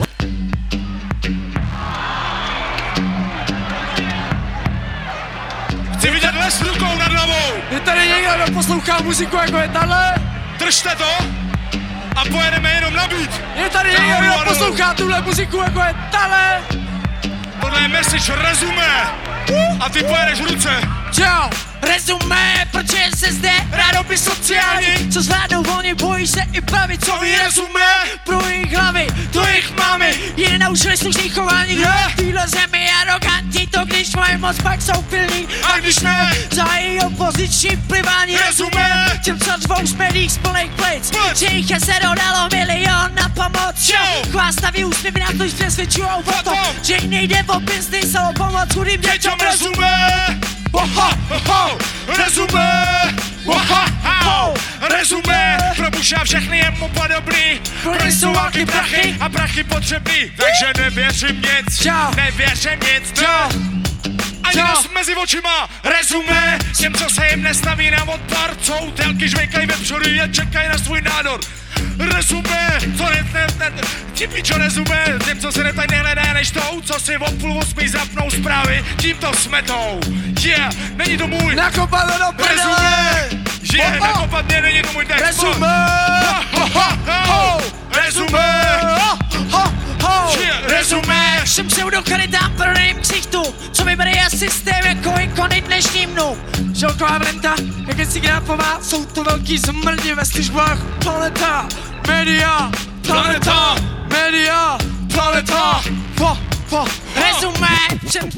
Les 6.50 6.62
rukou 6.62 6.98
nad 6.98 7.12
hlavou! 7.12 7.62
Je 7.70 7.80
tady 7.80 8.08
někdo, 8.08 8.30
kdo 8.36 8.54
poslouchá 8.54 8.98
muziku 9.02 9.36
jako 9.36 9.56
je 9.56 9.68
tahle? 9.68 10.14
Držte 10.58 10.96
to 10.96 11.24
a 12.16 12.24
pojedeme 12.32 12.72
jenom 12.72 12.94
na 12.94 13.06
beat. 13.06 13.40
Je 13.56 13.70
tady 13.70 13.90
někdo, 13.90 14.16
kdo 14.20 14.44
poslouchá 14.44 14.94
tuhle 14.94 15.20
muziku 15.20 15.56
jako 15.56 15.80
je 15.80 15.94
tahle? 16.10 16.62
Tohle 17.60 17.80
je 17.80 17.88
message 17.88 18.32
rezumé 18.36 19.10
a 19.80 19.88
ty 19.88 20.02
pojedeš 20.02 20.40
ruce. 20.40 20.70
Čau, 21.12 21.50
rezumé, 21.82 22.66
protože 22.70 23.02
se 23.16 23.32
zde 23.32 23.52
rádoby 23.70 24.18
sociální. 24.18 25.10
Co 25.12 25.22
zvládnou 25.22 25.62
volně, 25.62 25.94
bojí 25.94 26.26
se 26.26 26.40
i 26.52 26.60
bavit, 26.60 27.04
co 27.04 27.18
ví 27.18 27.36
rezumé 27.44 27.90
Pro 28.24 28.40
jejich 28.48 28.72
hlavy, 28.72 29.06
to 29.32 29.46
jich 29.46 29.76
máme. 29.76 30.10
Jen 30.36 30.60
naučili 30.60 30.96
slušný 30.96 31.28
chování, 31.28 31.74
kdo 31.74 31.88
v 32.12 32.16
téhle 32.16 32.48
zemi 32.48 32.88
arrogantní 33.00 33.66
To 33.66 33.84
když 33.84 34.16
mají 34.16 34.36
moc, 34.36 34.56
pak 34.62 34.82
jsou 34.82 35.02
pilní. 35.02 35.48
A 35.72 35.78
když 35.78 35.98
ne, 35.98 36.30
zahají 36.50 37.00
opoziční 37.00 37.76
plivání 37.76 38.36
Rezumé, 38.36 39.20
těm 39.24 39.38
co 39.40 39.50
dvou 39.58 39.86
z 39.86 39.94
médiích 39.94 40.32
z 40.32 40.38
plných 40.38 40.70
plic. 40.70 41.12
Že 41.38 41.46
jich 41.46 41.70
je 41.70 41.80
se 41.80 41.92
dodalo 42.02 42.48
milion 42.52 43.10
na 43.14 43.28
pomoc. 43.28 43.92
Chvástavý 44.30 44.84
úsměvy 44.84 45.20
na 45.20 45.26
to, 45.38 45.48
že 45.48 45.54
přesvědčujou 45.54 46.18
o 46.26 46.42
tom 46.42 46.58
Že 46.82 46.96
jim 46.96 47.10
nejde 47.10 47.44
o 47.46 47.60
business, 47.60 48.14
ale 48.14 48.28
o 48.28 48.32
pomoc 48.32 48.74
chudým 48.74 49.00
děťom 49.30 49.46
rezumé 49.46 50.40
Oha, 50.72 51.10
oho, 51.30 51.78
rezumé, 52.16 53.14
oha, 53.46 53.84
ho, 54.04 54.54
rezumé, 54.88 55.58
probušá 55.76 56.24
všechny 56.24 56.58
jemu 56.58 56.88
podobný, 56.88 57.60
pro 57.82 58.04
ně 58.04 58.12
jsou 58.12 58.32
války 58.32 58.66
prachy 58.66 59.16
a 59.20 59.28
prachy 59.28 59.64
potřebný, 59.64 60.30
takže 60.36 60.82
nevěřím 60.82 61.42
nic, 61.42 61.86
nevěřím 62.16 62.80
nic, 62.80 63.20
ne. 63.20 63.70
Ani 64.50 64.62
nos 64.62 64.88
mezi 64.94 65.14
očima, 65.14 65.68
rezumé, 65.84 66.58
těm, 66.78 66.94
co 66.94 67.10
se 67.14 67.26
jim 67.30 67.42
nestaví 67.42 67.90
na 67.90 68.02
odpar, 68.08 68.50
co 68.60 68.74
délky 68.96 69.28
žvejkají 69.28 69.66
vepředu, 69.66 70.08
jen 70.08 70.34
čekají 70.34 70.68
na 70.68 70.78
svůj 70.78 71.00
nádor. 71.00 71.40
Rezumé, 71.98 72.78
to 72.98 73.04
ne, 73.04 73.26
ne, 73.32 73.46
ne, 73.58 73.82
ti 74.14 74.26
pičo 74.28 74.58
rezumé, 74.58 75.04
těm, 75.24 75.40
co 75.40 75.52
se 75.52 75.64
netají 75.64 75.88
nehledá 75.90 76.32
než 76.32 76.50
tou, 76.50 76.80
co 76.84 77.00
si 77.00 77.16
o 77.16 77.30
půl 77.32 77.58
osmí 77.58 77.88
zapnou 77.88 78.30
zprávy, 78.30 78.84
tím 78.96 79.16
to 79.16 79.32
smetou. 79.34 80.00
Yeah, 80.42 80.74
není 80.96 81.16
to 81.18 81.26
můj. 81.26 81.54
Nakopat 81.54 82.10
ho 82.10 82.18
do 82.18 82.36
prdele. 82.36 82.56
Rezumé, 82.56 83.28
yeah, 83.72 83.92
Oh, 83.92 83.98
oh. 84.00 84.06
nakopat 84.06 84.46
mě, 84.46 84.60
není 84.60 84.82
to 84.82 84.92
můj 84.92 85.06
text. 85.06 85.22
Rezumé. 85.22 85.86
Ho, 87.26 87.60
rezumé. 88.04 88.70
Ho, 90.10 90.36
Yeah, 90.40 90.66
rezumé. 90.68 91.40
Všem 91.44 91.66
pseudokalitám 91.66 92.52
prodejím 92.56 93.00
ksichtu, 93.00 93.42
co 93.72 93.84
vybere 93.84 94.10
je 94.10 94.30
systém 94.30 94.86
jako 94.86 95.14
ikony 95.20 95.60
dnešním 95.60 96.10
dnu. 96.10 96.38
Želková 96.74 97.18
vrenta, 97.18 97.54
jak 97.86 97.98
je 97.98 98.06
signápová, 98.06 98.78
jsou 98.82 99.04
to 99.04 99.24
velký 99.24 99.58
zmrdi 99.58 100.14
ve 100.14 100.24
službách 100.24 100.78
planeta, 101.02 101.68
media, 102.08 102.70
planeta, 103.06 103.76
media, 104.08 104.78
planeta, 105.14 105.82
po, 106.14 106.38
po, 106.68 106.84
rezumé, 107.14 107.78
všem 108.08 108.30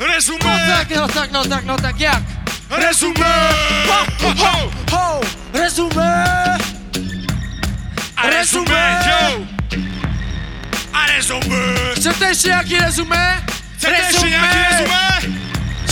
Rezumé! 0.00 0.66
No 0.66 0.76
tak, 0.76 0.90
no 0.96 1.08
tak, 1.08 1.32
no 1.32 1.44
tak, 1.44 1.64
no 1.64 1.76
tak, 1.76 2.00
jak? 2.00 2.22
Rezumé! 2.70 3.50
Ho, 3.88 4.06
ho, 4.20 4.34
ho, 4.34 4.70
ho, 4.90 5.20
rezumé! 5.52 6.24
Rezumé, 8.24 9.00
yo! 9.06 9.59
A 10.92 11.06
rezumé! 11.06 11.74
Chcete 11.94 12.26
ještě 12.26 12.48
nějaký 12.48 12.78
rezumé? 12.78 13.42
Chcete 13.76 13.96
ještě 13.96 14.28
nějaký 14.28 14.58
rezumé? 14.70 15.40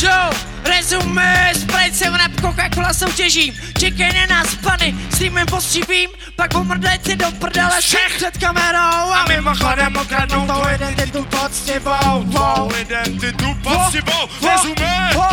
Joe, 0.02 0.30
rezumé, 0.64 1.52
Sprite 1.54 1.92
7 1.92 2.14
Up, 2.26 2.40
Coca-Cola 2.40 2.94
soutěžím 2.94 3.54
Čekej 3.78 4.12
na 4.12 4.26
nás, 4.36 4.54
pany, 4.54 4.94
s 5.10 5.18
týmem 5.18 5.46
postřibím 5.46 6.10
Pak 6.36 6.52
pomrdajte 6.52 7.16
do 7.16 7.26
prdele 7.38 7.80
všech 7.80 8.16
před 8.16 8.38
kamerou. 8.38 9.12
A 9.12 9.24
mimochodem 9.28 9.96
okradnou 9.96 10.46
tou 10.46 10.62
identitu 10.74 11.24
poctivou 11.24 12.24
Tvou 12.30 12.70
identitu 12.80 13.54
poctivou 13.62 14.28
Rezumé! 14.52 15.10
Ho, 15.14 15.28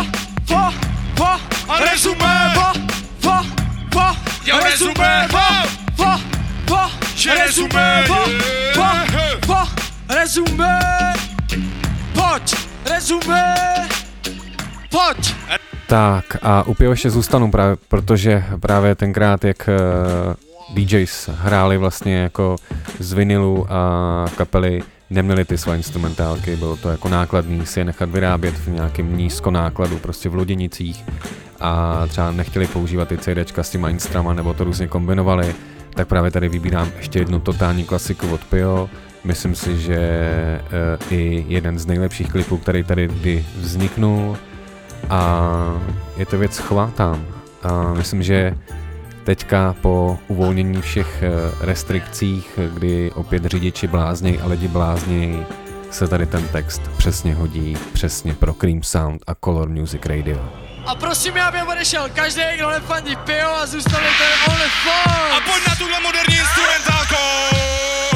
ho, 0.48 0.74
ho, 1.18 1.40
A 1.68 1.78
rezumé! 1.78 2.54
Ho, 2.56 2.72
ho, 3.24 3.46
ho, 3.94 4.16
Jo, 4.46 4.58
rezumé! 4.64 5.28
Ho, 5.32 5.66
ho, 6.70 6.90
Že 7.14 7.34
rezumé! 7.34 8.04
Ho, 8.08 8.24
ho, 8.76 9.54
ho, 9.54 9.68
rezumé 10.08 10.78
Pojď, 12.12 12.54
rezumé 12.90 13.54
Pojď! 14.90 15.34
Tak 15.88 16.36
a 16.42 16.62
u 16.62 16.74
Pivoše 16.74 17.10
zůstanu 17.10 17.50
právě, 17.50 17.76
protože 17.88 18.44
právě 18.60 18.94
tenkrát, 18.94 19.44
jak 19.44 19.68
uh, 19.68 20.74
DJs 20.74 21.28
hráli 21.32 21.78
vlastně 21.78 22.16
jako 22.16 22.56
z 22.98 23.12
vinilu 23.12 23.66
a 23.72 24.26
kapely 24.36 24.82
neměli 25.10 25.44
ty 25.44 25.58
své 25.58 25.76
instrumentálky, 25.76 26.56
bylo 26.56 26.76
to 26.76 26.88
jako 26.88 27.08
nákladný 27.08 27.66
si 27.66 27.80
je 27.80 27.84
nechat 27.84 28.10
vyrábět 28.10 28.54
v 28.54 28.68
nějakém 28.68 29.16
nízkonákladu, 29.16 29.98
prostě 29.98 30.28
v 30.28 30.34
loděnicích 30.34 31.04
a 31.60 32.02
třeba 32.08 32.30
nechtěli 32.30 32.66
používat 32.66 33.08
ty 33.08 33.18
CDčka 33.18 33.62
s 33.62 33.70
těma 33.70 33.88
instrama 33.88 34.34
nebo 34.34 34.54
to 34.54 34.64
různě 34.64 34.88
kombinovali, 34.88 35.54
tak 35.96 36.08
právě 36.08 36.30
tady 36.30 36.48
vybírám 36.48 36.92
ještě 36.96 37.18
jednu 37.18 37.40
totální 37.40 37.84
klasiku 37.84 38.28
od 38.28 38.44
Pio, 38.44 38.90
myslím 39.24 39.54
si, 39.54 39.78
že 39.78 40.00
uh, 40.60 41.18
i 41.18 41.44
jeden 41.48 41.78
z 41.78 41.86
nejlepších 41.86 42.32
klipů, 42.32 42.56
který 42.58 42.84
tady 42.84 43.08
kdy 43.08 43.44
vzniknul, 43.60 44.36
a 45.10 45.80
je 46.16 46.26
to 46.26 46.38
věc 46.38 46.58
chvátám. 46.58 47.26
A 47.62 47.94
myslím, 47.94 48.22
že 48.22 48.54
teďka 49.24 49.74
po 49.82 50.18
uvolnění 50.28 50.82
všech 50.82 51.22
eh, 51.22 51.30
restrikcích, 51.66 52.58
kdy 52.74 53.10
opět 53.14 53.44
řidiči 53.44 53.86
blázněj 53.86 54.38
a 54.42 54.46
lidi 54.46 54.68
blázněj, 54.68 55.46
se 55.90 56.08
tady 56.08 56.26
ten 56.26 56.48
text 56.48 56.82
přesně 56.96 57.34
hodí, 57.34 57.76
přesně 57.92 58.34
pro 58.34 58.54
Cream 58.54 58.82
Sound 58.82 59.22
a 59.26 59.34
Color 59.34 59.68
Music 59.68 60.06
Radio. 60.06 60.52
A 60.86 60.94
prosím, 60.94 61.38
aby 61.38 61.62
odešel 61.62 62.08
každý, 62.14 62.42
kdo 62.56 62.70
nefandí 62.70 63.16
pijo 63.16 63.50
a 63.50 63.66
zůstali 63.66 64.04
tady 64.04 64.54
only 64.54 64.68
fun. 64.82 65.12
A 65.12 65.40
pojď 65.40 65.68
na 65.68 65.74
tuhle 65.74 66.00
moderní 66.00 66.36
instrumentálku! 66.36 68.15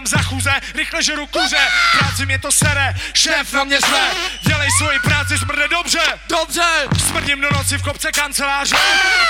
Mám 0.00 0.06
za 0.06 0.22
chuze, 0.22 0.50
rychle 0.74 1.02
žeru 1.02 1.26
kuře, 1.26 1.60
práci 1.98 2.26
mě 2.26 2.38
to 2.38 2.52
sere, 2.52 2.94
šéf 3.14 3.52
na 3.52 3.64
mě 3.64 3.80
zve, 3.80 4.00
dělej 4.40 4.68
svoji 4.78 4.98
práci, 4.98 5.38
smrde 5.38 5.68
dobře! 5.68 6.00
Dobře! 6.28 6.68
Smrdím 7.08 7.40
do 7.40 7.48
noci 7.52 7.78
v 7.78 7.82
kopce 7.82 8.12
kanceláře, 8.12 8.76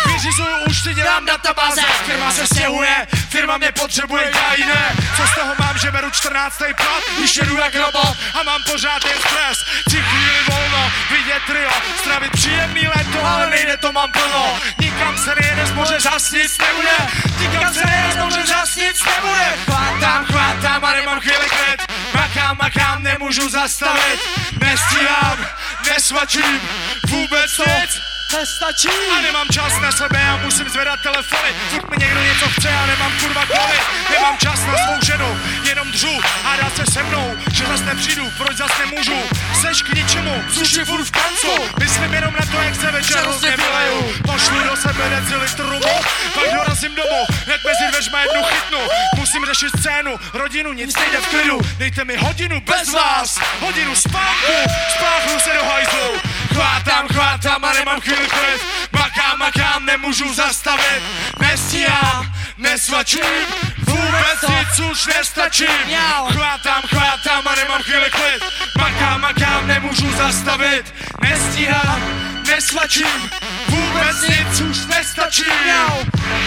vyřizuju 0.07 0.57
účty, 0.68 0.95
dělám 0.95 1.27
databáze, 1.27 1.83
firma 2.07 2.33
se 2.33 2.47
stěhuje, 2.47 3.07
firma 3.29 3.57
mě 3.59 3.73
potřebuje, 3.73 4.33
já 4.35 4.55
jiné, 4.55 4.97
co 5.16 5.27
z 5.27 5.35
toho 5.35 5.55
mám, 5.59 5.79
že 5.79 5.91
beru 5.91 6.11
14. 6.11 6.59
plat, 6.59 7.03
když 7.18 7.37
jedu 7.37 7.57
jak 7.57 7.75
robot 7.75 8.16
a 8.41 8.43
mám 8.43 8.62
pořád 8.71 9.05
jen 9.05 9.18
stres, 9.18 9.59
chci 9.89 9.97
chvíli 10.03 10.39
volno, 10.49 10.93
vidět 11.11 11.43
trio, 11.47 11.71
stravit 12.01 12.33
příjemný 12.33 12.89
léto, 12.97 13.25
ale 13.25 13.51
nejde 13.51 13.77
to 13.77 13.93
mám 13.93 14.12
plno, 14.12 14.59
nikam 14.81 15.18
se 15.18 15.35
nejede 15.41 15.66
z 15.66 15.73
moře, 15.73 16.01
zas 16.01 16.31
nic 16.31 16.59
nebude, 16.59 16.97
nikam 17.39 17.75
se 17.75 17.87
nejede 17.87 18.12
z 18.12 18.16
moře, 18.16 18.47
zas 18.47 18.77
nic 18.77 19.05
nebude, 19.05 19.57
chvátám, 19.64 20.25
chvátám 20.25 20.59
a 20.64 20.92
nemám 20.94 21.20
chvíli 21.20 21.48
klid, 21.48 21.80
makám, 22.14 22.56
makám, 22.62 23.02
nemůžu 23.02 23.48
zastavit, 23.48 24.20
nestíhám, 24.61 25.46
nesvačím, 25.88 26.61
vůbec 27.08 27.58
nic, 27.58 27.90
Nestačí! 28.39 28.89
A 29.18 29.20
nemám 29.20 29.47
čas 29.53 29.81
na 29.81 29.93
sebe, 29.93 30.20
já 30.20 30.37
musím 30.37 30.68
zvedat 30.68 31.01
telefony. 31.03 31.51
Furt 31.70 31.91
mi 31.91 31.97
někdo 31.97 32.22
něco 32.22 32.49
chce, 32.49 32.68
já 32.68 32.87
nemám 32.87 33.12
kurva 33.20 33.45
kvůli 33.47 33.78
Nemám 34.11 34.39
čas 34.39 34.61
na 34.66 34.74
svou 34.76 35.07
ženu, 35.07 35.41
jenom 35.68 35.91
dřu 35.93 36.20
Hádá 36.43 36.70
se 36.70 36.93
se 36.93 37.03
mnou, 37.03 37.37
že 37.53 37.66
zas 37.66 37.81
nepřijdu, 37.81 38.31
proč 38.39 38.57
zas 38.57 38.70
nemůžu? 38.78 39.22
Seš 39.61 39.83
k 39.83 39.95
ničemu, 39.95 40.45
suši 40.53 40.85
furt 40.85 41.05
v 41.05 41.11
kancu 41.11 41.55
Myslím 41.78 42.14
jenom 42.14 42.35
na 42.41 42.47
to, 42.47 42.62
jak 42.62 42.74
se 42.74 42.91
večer 42.91 43.18
hrozně 43.18 43.57
vyleju 43.57 44.14
Pošlu 44.26 44.61
do 44.61 44.76
sebe 44.76 45.09
decilitr 45.09 45.62
rumu, 45.62 45.95
pak 46.35 46.55
dorazím 46.55 46.95
domů. 46.95 47.24
Hned 47.47 47.61
mezi 47.66 47.91
dveřma 47.91 48.20
jednu 48.20 48.43
chytnu. 48.43 48.78
Musím 49.16 49.47
řešit 49.47 49.70
scénu, 49.78 50.16
rodinu, 50.33 50.72
nic 50.72 50.97
nejde 50.97 51.18
v 51.20 51.26
klidu. 51.26 51.61
Dejte 51.78 52.05
mi 52.05 52.16
hodinu 52.16 52.61
bez 52.61 52.93
vás, 52.93 53.39
hodinu 53.61 53.97
spánku 53.97 54.53
Spáchnu 54.97 55.41
se 55.41 55.51
do 55.55 55.64
hajzlu. 55.64 56.20
Chvátám, 56.55 57.09
chvátám 57.09 57.64
a 57.64 57.72
nemám 57.72 58.01
chvíli 58.01 58.20
klid 58.27 58.61
Makám, 58.93 59.39
makám, 59.39 59.87
nemůžu 59.87 60.35
zastavit. 60.35 61.03
Nestíhám, 61.39 62.35
nesvačím 62.57 63.47
Vůbec 63.79 64.39
nic 64.49 64.81
už 64.91 65.07
nestačím 65.07 65.97
Chvátám, 66.33 66.83
chvátám 66.87 67.49
a 67.49 67.55
nemám 67.55 67.83
chvíli 67.83 68.11
klid. 68.11 68.45
Makám, 68.79 69.21
makám, 69.21 69.66
nemůžu 69.66 70.12
zastavit. 70.16 70.95
Nestíhám, 71.21 72.03
nesvačím 72.47 73.31
Vůbec 73.68 74.23
nic 74.29 74.61
už 74.61 74.87
nestačím 74.87 75.53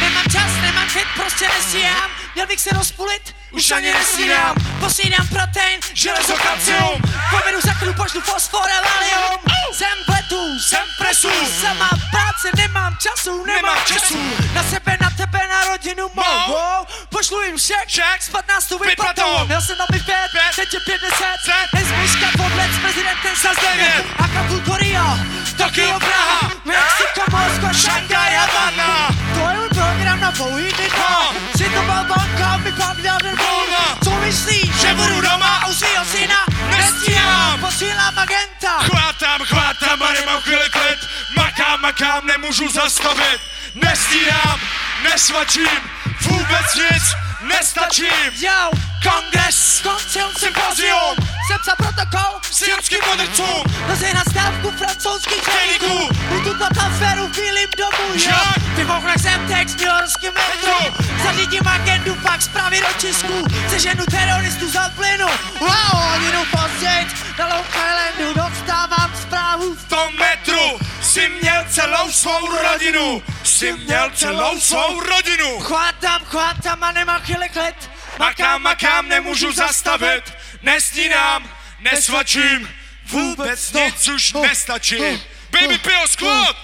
Nemám 0.01 0.23
čas, 0.31 0.51
nemám 0.61 0.89
klid, 0.89 1.07
prostě 1.15 1.47
nestíhám. 1.47 2.11
Měl 2.35 2.47
bych 2.47 2.61
se 2.61 2.69
rozpulit, 2.69 3.35
už 3.53 3.71
ani 3.71 3.93
nesnídám 3.93 4.55
Posídám 4.79 5.27
protein, 5.27 5.79
železo, 5.93 6.33
kalcium. 6.33 7.01
Povedu 7.29 7.61
za 7.61 7.73
chvíli, 7.73 7.93
pošlu 7.93 8.21
fosfor 8.21 8.67
a 8.69 8.79
valium 8.81 9.39
Jsem 9.73 9.97
v 10.05 10.09
letu, 10.09 10.59
jsem 10.59 10.87
presu. 10.97 11.29
Sama 11.61 11.89
práce, 12.11 12.49
nemám 12.57 12.97
času, 12.97 13.45
nemám 13.45 13.77
času. 13.85 14.17
Na 14.53 14.63
sebe, 14.63 14.97
na 15.01 15.09
tebe, 15.09 15.39
na 15.47 15.63
rodinu 15.67 16.09
mou 16.13 16.85
Pošlu 17.09 17.41
jim 17.41 17.57
šek, 17.57 18.21
s 18.21 18.29
15 18.29 18.69
vyplatou. 18.85 19.45
Měl 19.45 19.61
jsem 19.61 19.77
na 19.77 19.85
mi 19.91 19.99
pět, 19.99 20.31
teď 20.55 20.73
je 20.73 20.79
pět. 20.79 21.01
Deset 21.01 21.43
Nezbyška 21.73 22.27
podlet 22.37 22.71
s 22.73 22.79
prezidentem 22.79 23.35
sa 23.35 23.51
devět. 23.61 24.05
Acapulco, 24.17 24.77
Rio, 24.77 25.07
Tokio, 25.57 25.99
Praha. 25.99 26.51
Mexiko, 26.65 27.23
Moskva, 27.31 27.73
Šanghaj, 27.73 28.35
Havana. 28.35 29.09
To 29.33 29.49
je 29.49 29.62
na 30.23 30.31
dlouhý 30.31 30.71
dny 30.71 30.87
Si 31.57 31.67
to 31.67 31.81
balbanka, 31.83 32.57
mi 32.63 32.71
pak 32.71 32.97
dal 33.03 33.19
den 33.23 33.35
volna 33.35 33.99
Co 34.03 34.11
myslíš, 34.23 34.71
že 34.81 34.93
budu 34.93 35.21
doma? 35.21 35.67
u 35.69 35.73
svýho 35.73 36.05
syna? 36.05 36.39
Nestíhám, 36.69 37.59
posílám 37.59 38.19
agenta. 38.19 38.73
Chvátám, 38.79 39.41
chvátám 39.45 40.03
a 40.03 40.11
nemám 40.11 40.41
chvíli 40.41 40.69
klid. 40.71 40.99
Makám, 41.35 41.81
makám, 41.81 42.27
nemůžu 42.27 42.69
zastavit. 42.71 43.41
Nestíhám, 43.75 44.59
nesvačím 45.03 45.79
Vůbec 46.21 46.75
nic 46.75 47.03
nestačím 47.43 48.31
Yo, 48.41 48.71
kongres, 49.03 49.81
koncil, 49.83 50.27
sympozium 50.37 51.15
Sepsa 51.47 51.75
protokol, 51.75 52.39
Sionským 52.51 52.99
modrcům 53.07 53.63
Rozehnat 53.87 54.29
stávku 54.29 54.71
francouzských 54.71 55.43
Chemiků. 55.43 56.09
Ututlat 56.37 56.77
aféru 56.77 57.27
v 57.27 57.35
bílým 57.35 57.69
domu, 57.77 58.07
jo. 58.13 58.29
Jak? 58.29 58.57
Vyfouchneš 58.75 59.21
sem 59.21 59.47
text 59.47 59.81
Yorkském 59.81 60.33
metru. 60.33 61.03
Zařídím 61.23 61.67
agendu, 61.67 62.15
pak 62.15 62.41
zprávy 62.41 62.79
do 62.79 62.99
Česku 62.99 63.45
Seženu 63.69 64.05
teroristu 64.11 64.69
za 64.71 64.89
plynu 64.95 65.27
Wow, 65.59 66.01
hodinu 66.11 66.45
později. 66.51 67.07
Na 67.39 67.47
Long 67.47 67.67
Islandu 67.67 68.33
Dostávám 68.33 69.11
zprávu. 69.21 69.75
V 69.75 69.89
tom 69.89 70.15
metru 70.19 70.79
si 71.13 71.29
měl 71.29 71.65
celou 71.69 72.11
svou 72.11 72.47
rodinu. 72.71 73.21
Si 73.43 73.73
měl 73.73 74.09
celou 74.13 74.59
svou 74.59 74.99
rodinu. 74.99 75.59
Chvátám, 75.59 76.21
chvátám 76.25 76.83
a 76.83 76.91
nemám 76.91 77.21
chvíli 77.21 77.49
klid 77.49 77.75
Makám, 78.19 78.61
makám, 78.61 79.07
nemůžu 79.07 79.51
zastavit. 79.51 80.23
Nestídám, 80.63 81.43
nesvačím. 81.91 82.69
Vůbec 83.11 83.73
nic 83.73 84.07
už 84.07 84.33
nestačím 84.33 85.19
Baby 85.51 85.77
Pio, 85.77 86.07
squad! 86.07 86.55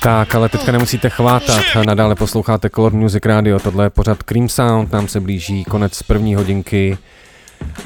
Tak, 0.00 0.34
ale 0.34 0.48
teďka 0.48 0.72
nemusíte 0.72 1.10
chvátat, 1.10 1.64
nadále 1.86 2.14
posloucháte 2.14 2.70
Color 2.70 2.92
Music 2.92 3.24
Radio, 3.26 3.58
tohle 3.58 3.86
je 3.86 3.90
pořad 3.90 4.22
Cream 4.22 4.48
Sound, 4.48 4.92
nám 4.92 5.08
se 5.08 5.20
blíží 5.20 5.64
konec 5.64 6.02
první 6.02 6.34
hodinky 6.34 6.98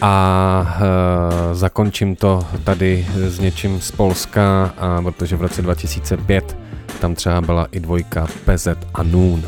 a 0.03 0.79
e, 0.81 1.55
zakončím 1.55 2.16
to 2.16 2.47
tady 2.64 3.07
s 3.14 3.39
něčím 3.39 3.81
z 3.81 3.91
Polska, 3.91 4.74
a 4.79 5.03
protože 5.03 5.37
v 5.37 5.43
roce 5.43 5.62
2005 5.62 6.57
tam 7.01 7.14
třeba 7.14 7.41
byla 7.41 7.66
i 7.72 7.81
dvojka 7.81 8.26
PZ 8.26 8.68
a 8.95 9.03
Noon. 9.03 9.43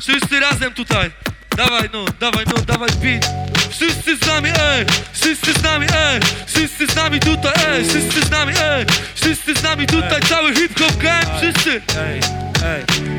Wszyscy 0.00 0.40
razem 0.40 0.72
tutaj. 0.72 1.10
Dawaj 1.56 1.88
no, 1.92 2.04
dawaj 2.20 2.44
no, 2.46 2.62
dawaj 2.62 2.90
beat. 3.00 3.24
Wszyscy 3.70 4.16
z 4.16 4.26
nami, 4.26 4.48
ej! 4.48 4.86
Wszyscy 5.12 5.52
z 5.52 5.62
nami, 5.62 5.86
ej! 5.94 6.20
Wszyscy 6.46 6.86
z 6.86 6.96
nami 6.96 7.20
tutaj, 7.20 7.52
ej! 7.68 7.84
Wszyscy 7.84 8.20
z 8.26 8.30
nami, 8.30 8.52
ej! 8.62 8.86
Wszyscy 9.14 9.54
z 9.54 9.62
nami 9.62 9.86
tutaj, 9.86 10.20
cały 10.20 10.54
hip-hop 10.54 10.96
gang, 10.96 11.24
wszyscy! 11.38 11.82
Ej, 11.98 12.20
ej. 12.20 12.49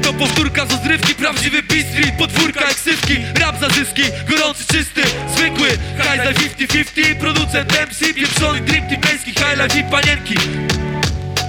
To 0.01 0.13
powtórka 0.13 0.65
z 0.65 0.73
odrywki, 0.73 1.15
prawdziwy 1.15 1.61
street, 1.91 2.17
podwórka, 2.17 2.65
eksywki, 2.65 3.15
rap 3.39 3.59
za 3.59 3.69
zyski, 3.69 4.03
gorący, 4.29 4.65
czysty, 4.73 5.01
zwykły, 5.35 5.69
high 5.69 6.23
50-50, 6.33 7.15
producent 7.15 7.71
MC, 7.71 8.13
pieprzony 8.13 8.61
dream 8.61 8.89
team 8.89 9.01
męski, 9.01 9.31
highlight 9.31 9.75
i 9.75 9.83
panienki. 9.83 10.35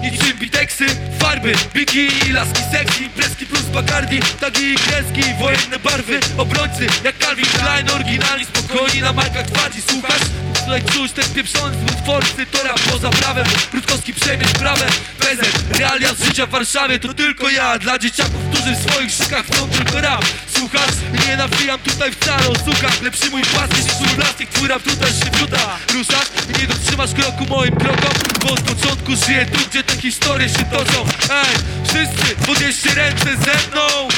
Niczym 0.02 0.38
biteksy, 0.38 0.86
farby, 1.18 1.54
bikini, 1.74 2.32
laski 2.32 2.62
sexy 2.72 3.02
Imprezki 3.02 3.46
plus 3.46 3.62
Bacardi, 3.62 4.20
tagi 4.40 4.72
i 4.72 4.74
kreski 4.74 5.22
Wojenne 5.40 5.78
barwy, 5.78 6.20
obrońcy 6.38 6.86
Jak 7.04 7.18
Calvin 7.18 7.44
Klein, 7.44 7.90
oryginalni, 7.90 8.44
spokojni 8.44 9.00
Na 9.00 9.12
majkach 9.12 9.46
twardzi, 9.46 9.82
słuchasz? 9.82 10.22
Tutaj 10.64 10.82
czuć 10.82 11.12
ten 11.12 11.24
pieprzony 11.34 11.76
forsy 12.06 12.46
To 12.46 12.62
rap 12.62 12.80
poza 12.80 13.10
prawem, 13.10 13.46
Rutkowski 13.74 14.14
przemierz 14.14 14.52
prawem 14.52 14.90
PZ, 15.18 15.40
realia 15.78 16.14
z 16.14 16.24
życia 16.24 16.46
w 16.46 16.50
Warszawie 16.50 16.98
To 16.98 17.14
tylko 17.14 17.50
ja, 17.50 17.78
dla 17.78 17.98
dzieciaków, 17.98 18.40
którzy 18.52 18.74
w 18.74 18.90
swoich 18.90 19.10
szykach 19.10 19.46
chcą 19.46 19.68
tylko 19.68 20.00
rap 20.00 20.24
Słuchasz? 20.62 21.26
Nie 21.28 21.36
nawijam 21.36 21.80
tutaj 21.80 22.12
wcale 22.12 22.48
o 22.48 22.54
sukach 22.54 23.02
Lepszy 23.02 23.30
mój 23.30 23.42
płasty 23.42 23.82
niż 23.82 24.00
mój 24.00 24.08
plastik 24.08 24.50
Twój 24.50 24.68
rap 24.68 24.82
tutaj 24.82 25.10
wrzuta 25.32 25.78
Ruszasz? 25.94 26.28
Nie 26.60 26.66
dotrzymasz 26.66 27.12
kroku 27.12 27.44
moim 27.48 27.76
krokom 27.76 28.14
Bo 28.42 28.52
od 28.52 28.60
początku 28.60 29.16
żyję 29.26 29.46
tu, 29.46 29.68
gdzie 29.70 29.82
te 29.82 29.96
historie 29.96 30.48
się 30.48 30.64
toczą. 30.64 31.04
Ej, 31.30 31.54
wszyscy 31.84 32.36
podnieście 32.46 32.94
ręce 32.94 33.24
ze 33.24 33.68
mną. 33.70 34.08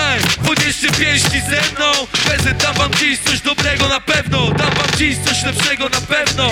Ej, 0.00 0.20
podnieście 0.46 0.88
pięści 0.88 1.40
ze 1.40 1.74
mną. 1.76 1.92
PZ 2.12 2.62
dam 2.62 2.74
wam 2.74 2.94
dziś 2.94 3.18
coś 3.18 3.40
dobrego 3.40 3.88
na 3.88 4.00
pewno. 4.00 4.46
Dam 4.46 4.70
wam 4.74 4.98
dziś 4.98 5.16
coś 5.24 5.42
lepszego 5.44 5.88
na 5.88 6.00
pewno. 6.00 6.50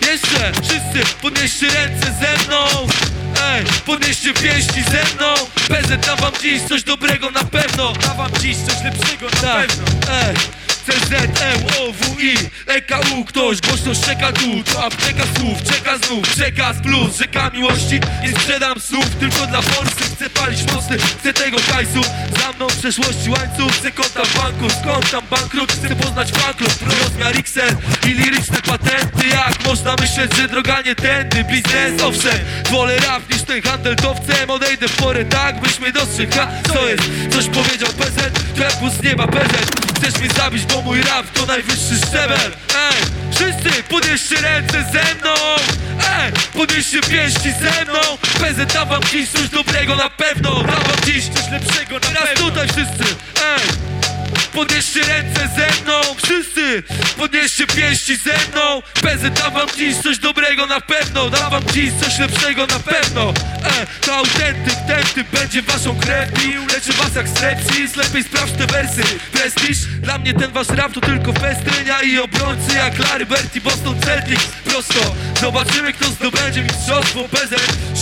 Jeszcze, 0.00 0.52
wszyscy 0.52 1.14
podnieście 1.22 1.66
ręce 1.66 2.14
ze 2.20 2.46
mną 2.46 2.66
Ej, 3.44 3.64
podnieście 3.86 4.34
pięści 4.34 4.82
ze 4.82 5.14
mną. 5.14 5.34
PZ 5.68 6.06
dam 6.06 6.18
wam 6.18 6.32
dziś 6.42 6.62
coś 6.62 6.82
dobrego 6.82 7.30
na 7.30 7.44
pewno. 7.44 7.92
Dam 7.92 8.16
wam 8.16 8.30
dziś 8.40 8.56
coś 8.56 8.84
lepszego 8.84 9.26
na 9.26 9.54
pewno. 9.54 9.84
Ej, 10.10 10.36
CZ, 10.86 11.12
M-O-W-I 11.40 12.34
EKU, 12.66 13.24
ktoś 13.24 13.60
głośno 13.60 13.94
szczeka 13.94 14.32
tu 14.32 14.62
To 14.72 14.84
apteka 14.84 15.22
słów, 15.38 15.62
czeka 15.62 15.98
znów. 15.98 16.28
Przekaz 16.28 16.76
plus, 16.82 17.16
rzeka 17.18 17.50
miłości. 17.54 18.00
Nie 18.22 18.30
sprzedam 18.32 18.80
słów, 18.80 19.06
tylko 19.20 19.46
dla 19.46 19.62
forsy 19.62 20.04
Chcę 20.16 20.30
palić 20.30 20.72
mosty, 20.72 20.98
chcę 20.98 21.32
tego 21.32 21.56
hajsu. 21.72 22.00
Za 22.40 22.52
mną 22.52 22.66
w 22.68 22.78
przeszłości 22.78 23.30
łańcuch 23.30 23.72
Chcę 23.72 23.90
konta 23.90 24.24
w 24.24 24.38
banku, 24.38 24.70
skąd 24.80 25.10
tam 25.10 25.22
bankrut? 25.30 25.72
Chcę 25.72 25.96
poznać 25.96 26.32
fanklub, 26.32 26.72
rozmiar 27.02 27.36
XL 27.36 27.76
I 28.08 28.14
liryczne 28.14 28.62
patenty. 28.62 29.28
Jak 29.28 29.64
można 29.66 29.96
myśleć, 30.00 30.36
że 30.36 30.48
droga 30.48 30.80
nie 30.80 30.94
tędy? 30.94 31.44
Biznes, 31.44 32.02
owszem, 32.02 32.38
wolę 32.70 32.98
rap 32.98 33.32
niż 33.32 33.42
ten 33.42 33.62
handel. 33.62 33.96
Towcem 33.96 34.50
Odejdę 34.50 34.88
w 34.88 34.96
porę 34.96 35.24
tak, 35.24 35.60
byś 35.60 35.80
mnie 35.80 35.92
dostrzegł. 35.92 36.32
Co 36.72 36.88
jest? 36.88 37.02
Coś 37.30 37.46
powiedział 37.46 37.88
PZ 37.88 38.16
Trepus 38.54 38.92
z 38.92 39.02
nieba 39.02 39.26
PZ 39.26 39.86
Chcesz 39.96 40.20
mnie 40.20 40.30
zabić, 40.30 40.64
bo 40.64 40.75
mój 40.82 41.02
rap 41.02 41.26
to 41.34 41.46
najwyższy 41.46 41.96
szczebel. 42.06 42.52
Ej, 42.76 42.96
wszyscy 43.34 43.82
podnieście 43.82 44.36
ręce 44.40 44.84
ze 44.92 45.14
mną. 45.14 45.34
Ej, 46.20 46.32
podnieście 46.52 47.00
pięści 47.00 47.52
ze 47.52 47.84
mną. 47.84 48.00
PZ 48.22 48.72
dam 48.74 48.88
wam 48.88 49.02
dziś 49.12 49.30
coś 49.30 49.48
dobrego 49.48 49.96
na 49.96 50.10
pewno. 50.10 50.50
Dam 50.54 50.64
wam 50.64 50.96
dziś 51.06 51.24
coś 51.28 51.50
lepszego 51.50 51.94
na 51.94 52.00
Teraz 52.00 52.28
pewno. 52.28 52.44
tutaj 52.50 52.68
wszyscy, 52.68 53.14
ej 53.44 53.95
Podnieście 54.56 55.00
ręce 55.00 55.48
ze 55.56 55.82
mną, 55.82 56.00
wszyscy! 56.24 56.82
Podnieście 57.18 57.66
pięści 57.66 58.16
ze 58.16 58.32
mną! 58.32 58.82
PZ 58.94 59.40
dam 59.40 59.52
wam 59.54 59.66
dziś 59.76 59.96
coś 59.96 60.18
dobrego 60.18 60.66
na 60.66 60.80
pewno! 60.80 61.30
Dam 61.30 61.50
wam 61.50 61.62
dziś 61.74 61.90
coś 62.00 62.18
lepszego 62.18 62.66
na 62.66 62.78
pewno! 62.78 63.34
E, 63.64 63.86
To 64.00 64.16
autentyk, 64.16 64.74
ten 64.86 65.04
typ 65.14 65.30
będzie 65.30 65.62
waszą 65.62 66.00
krew 66.00 66.32
pił 66.32 66.66
Leczy 66.66 66.92
was 66.92 67.14
jak 67.14 67.28
strepsis, 67.28 67.96
lepiej 67.96 68.24
sprawdź 68.24 68.52
te 68.52 68.66
wersy. 68.66 69.02
Prestiż, 69.32 69.78
dla 70.02 70.18
mnie 70.18 70.34
ten 70.34 70.52
wasz 70.52 70.68
rap 70.68 70.92
to 70.92 71.00
tylko 71.00 71.32
festrenia 71.32 72.02
I 72.02 72.18
obrońcy 72.18 72.76
jak 72.76 72.98
Larry 72.98 73.26
Bird 73.26 73.56
i 73.56 73.60
Boston 73.60 74.00
Celtics. 74.00 74.46
Prosto, 74.64 75.14
zobaczymy 75.40 75.92
kto 75.92 76.10
zdobędzie 76.10 76.62
mistrzostwo 76.62 77.28
PZ 77.28 77.54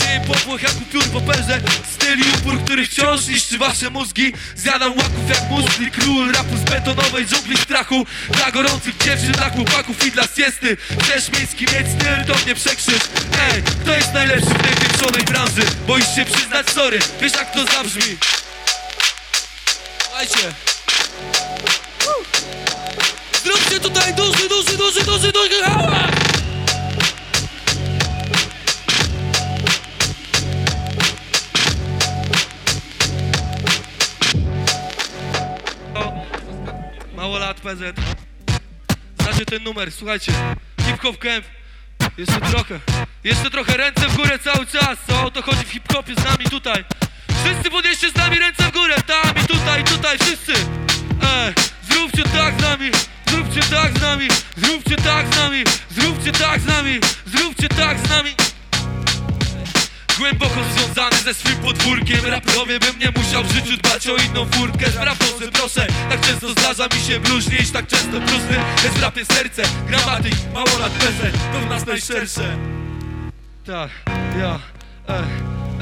Sieje 0.02 0.20
popłoch 0.20 0.62
jak 0.62 0.72
upiór 0.82 1.04
w 1.04 1.16
operze 1.16 1.60
Styl 1.94 2.18
i 2.18 2.38
upór, 2.38 2.64
który 2.64 2.86
wciąż 2.86 3.26
niszczy 3.26 3.58
wasze 3.58 3.90
mózgi. 3.90 4.32
Zjadam 4.56 4.90
łaków 4.96 5.28
jak 5.28 5.50
muszli 5.50 5.90
Król 5.90 6.32
rapu 6.44 6.56
z 6.56 6.70
betonowej 6.70 7.26
dżungli 7.26 7.56
strachu 7.56 8.06
Dla 8.30 8.50
gorących 8.50 8.96
dziewczyn, 8.96 9.32
dla 9.32 9.50
chłopaków 9.50 10.06
i 10.06 10.10
dla 10.10 10.22
siesty 10.22 10.76
Chcesz 11.02 11.30
miejski 11.32 11.64
mieć 11.64 11.86
styl, 12.00 12.24
to 12.26 12.44
mnie 12.44 12.54
przekrzyż 12.54 13.00
Ej, 13.52 13.62
kto 13.62 13.94
jest 13.94 14.14
najlepszy 14.14 14.46
w 14.46 14.62
tej 14.62 14.76
pieprzonej 14.76 15.22
branży? 15.22 15.62
Boisz 15.86 16.14
się 16.14 16.24
przyznać 16.24 16.70
sorry, 16.70 16.98
wiesz 17.20 17.32
jak 17.32 17.52
to 17.52 17.64
zabrzmi 17.66 18.16
Słuchajcie 20.02 20.52
Zróbcie 23.44 23.80
tutaj 23.80 24.14
duży, 24.14 24.48
duży, 24.48 24.76
duży, 24.76 25.04
duży, 25.04 25.32
duży 25.32 25.62
hałas! 25.62 26.23
Mało 37.24 37.38
lat 37.38 37.60
PZ 37.60 37.96
Znacie 39.18 39.46
ten 39.46 39.62
numer, 39.62 39.92
słuchajcie. 39.92 40.32
Hip 40.86 41.00
Hop 41.00 41.18
Camp. 41.18 41.44
Jeszcze 42.18 42.40
trochę. 42.40 42.80
Jeszcze 43.24 43.50
trochę 43.50 43.76
ręce 43.76 44.08
w 44.08 44.16
górę 44.16 44.38
cały 44.38 44.66
czas. 44.66 44.98
O 45.24 45.30
to 45.30 45.42
chodzi 45.42 45.64
w 45.64 45.68
hip-hopie 45.68 46.14
z 46.20 46.24
nami 46.24 46.44
tutaj. 46.50 46.84
Wszyscy 47.44 47.70
podnieście 47.70 48.10
z 48.10 48.14
nami 48.14 48.38
ręce 48.38 48.62
w 48.62 48.72
górę. 48.72 48.94
Tam 49.06 49.44
i 49.44 49.46
tutaj, 49.46 49.84
tutaj, 49.84 50.18
wszyscy. 50.18 50.52
Ej, 51.22 51.54
zróbcie 51.90 52.22
tak 52.22 52.60
z 52.60 52.62
nami. 52.62 52.90
Zróbcie 53.26 53.60
tak 53.60 53.98
z 53.98 54.00
nami. 54.00 54.28
Zróbcie 54.56 54.96
tak 54.96 55.34
z 55.34 55.36
nami. 55.36 55.64
Zróbcie 55.90 56.32
tak 56.32 56.60
z 56.60 56.66
nami. 56.66 57.00
Zróbcie 57.26 57.68
tak 57.68 57.98
z 57.98 58.08
nami 58.08 58.34
Głęboko 60.18 60.60
związany 60.74 61.16
ze 61.24 61.34
swym 61.34 61.56
podwórkiem. 61.56 62.26
Raprowie 62.26 62.78
bym 62.78 62.98
nie 62.98 63.10
musiał 63.16 63.44
w 63.44 63.52
życiu 63.52 63.76
dbać 63.76 64.08
o 64.08 64.16
inną 64.16 64.46
furkę 64.46 64.90
Spraw 64.90 65.18
może 65.20 65.52
proszę 65.52 65.86
Tak 66.10 66.20
często 66.20 66.50
zdarza 66.50 66.86
mi 66.94 67.00
się 67.00 67.20
bluźnić. 67.20 67.70
Tak 67.70 67.86
często 67.86 68.18
Lecz 68.84 68.92
w 68.92 69.02
rapie 69.02 69.24
serce. 69.24 69.62
Gramatyk, 69.88 70.34
mało 70.54 70.78
lat 70.80 70.92
PZ 70.92 71.38
To 71.52 71.60
w 71.60 71.68
nas 71.68 71.86
najszersze. 71.86 72.56
Tak, 73.66 73.90
ja, 74.38 74.58
e, 75.08 75.24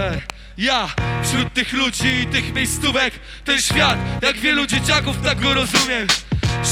e 0.03 0.21
ja. 0.59 0.89
Wśród 1.25 1.53
tych 1.55 1.73
ludzi 1.73 2.09
i 2.23 2.27
tych 2.27 2.55
miejscówek 2.55 3.15
Ten 3.45 3.61
świat, 3.61 3.99
jak 4.23 4.37
wielu 4.37 4.67
dzieciaków 4.67 5.17
tak 5.25 5.41
go 5.41 5.55
rozumiem 5.55 6.07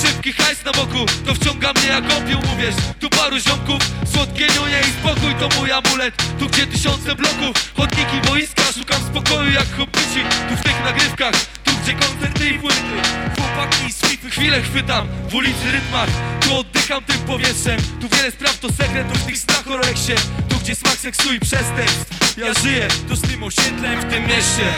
Szybki 0.02 0.32
hajs 0.32 0.64
na 0.64 0.72
boku, 0.72 1.06
to 1.26 1.34
wciąga 1.34 1.72
mnie 1.72 1.86
jak 1.88 2.04
opium, 2.04 2.42
uwierz. 2.54 2.74
Tu 3.00 3.10
paru 3.10 3.38
ziomków, 3.38 3.78
słodkie 4.12 4.46
niunie 4.46 4.80
i 4.80 4.92
spokój 5.00 5.34
to 5.40 5.60
mój 5.60 5.72
amulet. 5.72 6.14
Tu 6.38 6.46
gdzie 6.46 6.66
tysiące 6.66 7.14
bloków, 7.14 7.72
chodniki, 7.76 8.28
boiska 8.28 8.62
Szukam 8.78 9.02
spokoju 9.10 9.50
jak 9.50 9.76
hobbyci, 9.76 10.20
tu 10.48 10.56
w 10.56 10.62
tych 10.62 10.84
nagrywkach 10.84 11.34
Tu 11.64 11.72
gdzie 11.82 11.94
koncerty 11.94 12.48
i 12.48 12.58
płyty. 12.58 12.96
Chłopaki 13.36 13.92
z 13.92 13.96
FIFA 13.96 14.28
chwilę 14.28 14.62
chwytam 14.62 15.08
W 15.28 15.34
ulicy 15.34 15.72
rytmach, 15.72 16.08
tu 16.40 16.56
oddycham 16.56 17.04
tym 17.04 17.18
powietrzem 17.18 17.80
Tu 18.00 18.16
wiele 18.16 18.30
spraw 18.30 18.58
to 18.58 18.68
sekret, 18.72 19.12
tu 19.12 19.18
w 19.18 19.26
tych 19.26 19.38
snach 19.38 19.68
o 19.68 19.76
Rolexie 19.76 20.14
Tu 20.48 20.56
gdzie 20.56 20.74
smak 20.74 20.96
seksu 20.96 21.32
i 21.34 21.40
przestępstw. 21.40 22.36
Ja 22.36 22.54
żyję, 22.62 22.88
to 23.08 23.16
z 23.16 23.20
tym 23.20 23.42
osiedlem 23.42 24.00
w 24.00 24.10
tym 24.10 24.22
mieście 24.22 24.74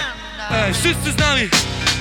Ej, 0.55 0.75
wszyscy 0.75 1.13
z 1.13 1.19
nami! 1.19 1.49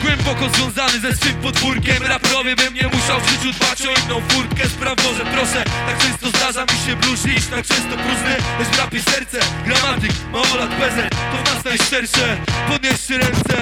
Głęboko 0.01 0.49
związany 0.55 0.99
ze 0.99 1.15
swym 1.15 1.35
podwórkiem. 1.35 2.03
Raprowie 2.03 2.55
bym 2.55 2.73
nie 2.73 2.87
musiał 2.87 3.19
w 3.21 3.29
życiu 3.29 3.53
dbać 3.53 3.81
o 3.81 4.05
inną 4.05 4.21
furtkę. 4.29 4.69
Spraw 4.69 4.95
może 5.03 5.25
proszę, 5.25 5.63
tak 5.87 5.97
często 5.97 6.29
zdarza 6.29 6.61
mi 6.61 6.79
się 6.85 6.95
bluźnić 6.95 7.45
Tak 7.47 7.65
często 7.67 7.95
próżny, 7.97 8.35
lecz 8.59 8.67
w 8.67 8.79
rapie 8.79 9.01
serce 9.01 9.39
Gramatyk, 9.65 10.11
mało 10.31 10.55
lat 10.55 10.69
PZ, 10.69 11.15
to 11.31 11.37
w 11.37 11.55
nas 11.55 11.65
najszczersze 11.65 12.37
Podnieście 12.67 13.17
ręce, 13.17 13.55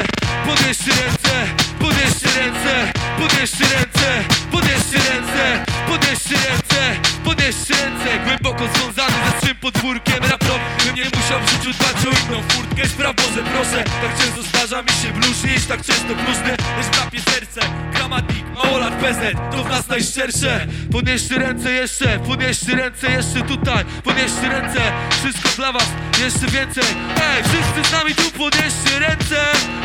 podnieście 0.46 0.92
ręce 1.04 1.36
Podnieście 1.80 2.30
ręce, 2.40 2.92
podnieście 3.20 3.66
ręce 3.76 4.24
Podnieście 4.52 4.98
ręce, 5.10 5.66
podnieście 5.88 6.36
ręce 6.50 7.10
Podnieście 7.24 7.74
ręce, 7.74 8.10
głęboko 8.26 8.64
związany 8.74 9.14
ze 9.26 9.42
swym 9.42 9.58
podwórkiem. 9.58 10.24
Raprowie 10.32 10.64
Bym 10.86 10.96
nie 10.96 11.04
musiał 11.04 11.40
w 11.46 11.50
życiu 11.52 11.74
dbać 11.74 11.96
o 12.06 12.10
inną 12.10 12.44
furtkę. 12.50 12.88
Spraw 12.88 13.16
Boże 13.16 13.44
proszę 13.54 13.84
Tak 13.84 14.18
często 14.20 14.44
zdarza 14.44 14.79
mi 14.82 14.90
się 14.90 15.14
bluźnić 15.14 15.66
Tak 15.66 15.82
często 15.82 16.16
bluźnę, 16.16 16.58
lecz 16.78 16.98
kapie 16.98 17.22
serce. 17.22 17.62
Gramatik, 17.94 18.46
mało 18.56 18.78
lat 18.78 18.94
PZ 18.94 19.22
To 19.52 19.64
w 19.64 19.70
nas 19.70 19.88
najszczersze. 19.88 20.68
Podnieście 20.92 21.40
ręce 21.40 21.72
jeszcze 21.72 22.20
Podnieście 22.20 22.76
ręce 22.76 23.12
jeszcze 23.12 23.42
tutaj. 23.42 23.86
Podnieście 24.04 24.50
ręce 24.50 24.82
Wszystko 25.12 25.50
dla 25.56 25.72
was 25.72 25.88
Jeszcze 26.20 26.48
więcej. 26.48 26.84
Ej, 27.22 27.44
wszyscy 27.44 27.90
z 27.90 27.92
nami 27.92 28.16
tu 28.16 28.32
podnieście 28.32 29.00
ręce. 29.00 29.42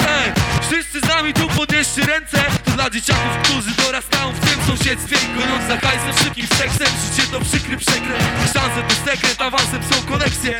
Ej, 0.09 0.33
wszyscy 0.69 1.01
z 1.01 1.09
nami 1.09 1.33
tu 1.33 1.49
podnieście 1.49 2.03
ręce. 2.07 2.45
To 2.65 2.71
dla 2.71 2.91
dzieciaków, 2.91 3.33
którzy 3.43 3.71
dorastają 3.71 4.33
w 4.33 4.41
tym 4.41 4.65
sąsiedztwie 4.67 5.17
Goniąc 5.37 5.69
za 5.69 5.77
hajsem, 5.89 6.25
szybkim 6.25 6.47
seksem. 6.47 6.87
Życie 7.05 7.29
to 7.33 7.41
przykry 7.41 7.77
przekręt 7.77 8.25
Szanse 8.53 8.83
to 8.89 8.95
sekret, 9.11 9.43
awansem 9.43 9.83
są 9.91 10.07
koneksje. 10.13 10.59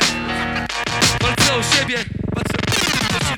Walczę 1.21 1.55
o 1.55 1.63
siebie 1.77 2.24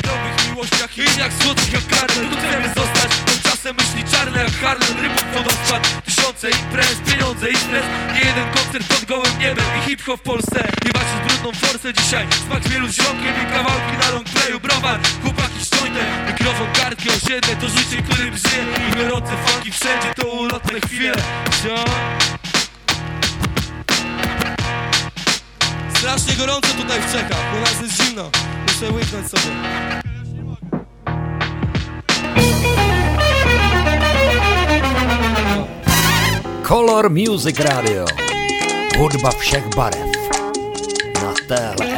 Dobrych 0.08 0.38
miłościach 0.50 0.98
i 0.98 1.20
jak 1.20 1.32
słodkich 1.42 1.74
jak 1.74 1.88
karne 1.88 2.30
Tu 2.30 2.38
chcemy 2.38 2.68
zostać. 2.68 3.12
Tymczasem 3.26 3.76
myśli 3.76 4.12
czarne 4.12 4.44
jak 4.44 4.54
Harlem 4.62 4.98
Rybów 5.02 5.26
wodospad 5.34 5.82
Tysiące 6.06 6.50
imprez, 6.50 6.96
pieniądze 7.08 7.50
i 7.50 7.58
stres. 7.58 7.86
Nie 8.14 8.20
jeden 8.30 8.48
koncert 8.56 8.88
pod 8.94 9.06
gołym 9.06 9.34
niebem 9.40 9.66
I 9.78 9.90
hip-hop 9.90 10.20
w 10.20 10.24
Polsce. 10.24 10.60
Nie 10.86 10.92
walczy 10.96 11.16
z 11.20 11.28
brudną 11.28 11.52
forsę 11.62 11.94
dzisiaj. 11.94 12.26
Smak 12.46 12.64
chmielu 12.64 12.88
z 12.88 12.96
ziomkiem 12.96 13.36
i 13.44 13.46
kawałki 13.54 13.94
na 14.02 14.10
long 14.12 14.30
playu. 14.30 14.60
Browar, 14.60 15.00
chłopaki 15.24 15.60
jointem 15.72 16.28
Mikrofon, 16.28 16.68
kartki, 16.74 17.10
osiedle 17.10 17.56
To 17.56 17.68
życie, 17.68 18.02
którym 18.02 18.38
żyję 18.38 18.64
I 18.90 18.96
biorące 18.96 19.32
funki 19.46 19.72
wszędzie 19.72 20.14
To 20.16 20.28
ulotne 20.28 20.80
chwile. 20.82 21.14
Ziom 21.64 22.37
Strasznie 25.98 26.36
gorąco 26.36 26.68
tutaj 26.68 27.02
w 27.02 27.12
Czechach, 27.12 27.54
u 27.58 27.60
nas 27.60 27.82
jest 27.82 28.04
zimno. 28.04 28.30
Muszę 28.68 28.94
łyknąć 28.94 29.28
sobie. 29.28 29.56
Color 36.64 37.10
Music 37.10 37.60
Radio. 37.60 38.06
Hudba 38.98 39.32
všech 39.32 39.70
barev. 39.70 40.12
Na 41.14 41.34
téhle 41.48 41.96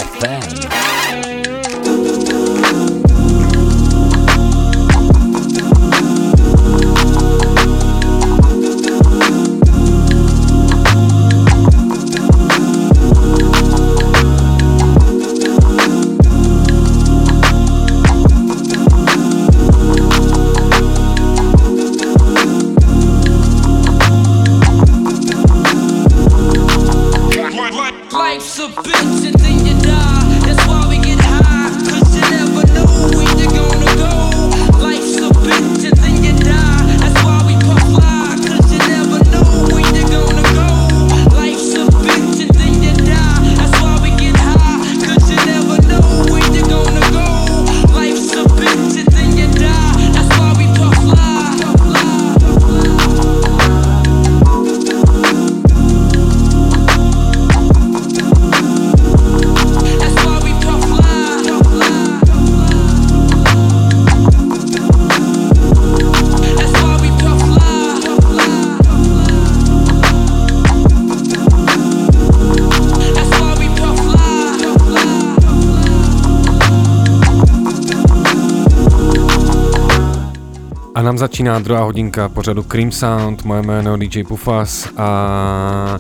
začíná 81.19 81.59
druhá 81.59 81.83
hodinka 81.83 82.29
pořadu 82.29 82.63
Cream 82.63 82.91
Sound, 82.91 83.43
moje 83.43 83.61
jméno 83.61 83.97
DJ 83.97 84.23
Pufas 84.23 84.89
a 84.97 85.99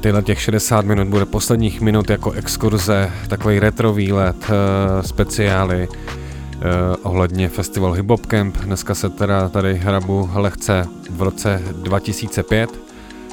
tyhle 0.00 0.22
těch 0.22 0.40
60 0.40 0.84
minut 0.84 1.08
bude 1.08 1.26
posledních 1.26 1.80
minut 1.80 2.10
jako 2.10 2.30
exkurze, 2.30 3.10
takový 3.28 3.58
retro 3.58 3.92
výlet, 3.92 4.36
eh, 4.44 5.02
speciály 5.02 5.88
eh, 5.90 6.58
ohledně 7.02 7.48
festival 7.48 7.92
Hip 7.92 8.08
Hop 8.10 8.26
Camp. 8.26 8.56
Dneska 8.56 8.94
se 8.94 9.08
teda 9.08 9.48
tady 9.48 9.74
hrabu 9.74 10.30
lehce 10.34 10.86
v 11.10 11.22
roce 11.22 11.62
2005. 11.72 12.70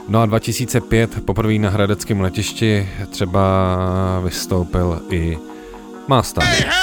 No 0.07 0.21
a 0.21 0.25
2005 0.25 1.25
poprvé 1.25 1.53
na 1.53 1.69
hradeckém 1.69 2.21
letišti 2.21 2.89
třeba 3.09 3.75
vystoupil 4.23 5.01
i 5.09 5.37
Master. 6.07 6.43
Hey, 6.43 6.59
yeah! 6.59 6.78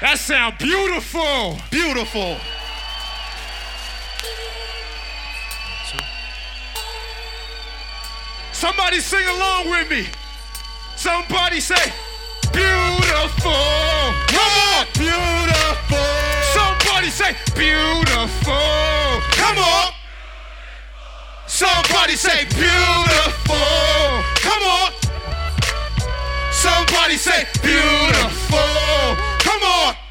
That 0.00 0.16
sound 0.16 0.58
beautiful! 0.58 1.58
Beautiful! 1.70 2.36
Somebody 8.52 9.00
sing 9.00 9.26
along 9.26 9.70
with 9.70 9.90
me. 9.90 10.06
Somebody 10.96 11.58
say, 11.60 11.92
beautiful. 12.52 13.52
Come 14.30 14.54
on, 14.74 14.86
beautiful. 14.94 15.98
Somebody 16.54 17.10
say, 17.10 17.36
beautiful. 17.54 18.54
Come 19.34 19.58
on. 19.58 19.92
Somebody 21.46 22.14
say, 22.14 22.46
beautiful. 22.50 23.56
Come 24.42 24.62
on. 24.62 24.92
Somebody 26.52 27.16
say, 27.16 27.46
beautiful 27.62 29.27
come 29.58 29.88
on. 29.88 30.07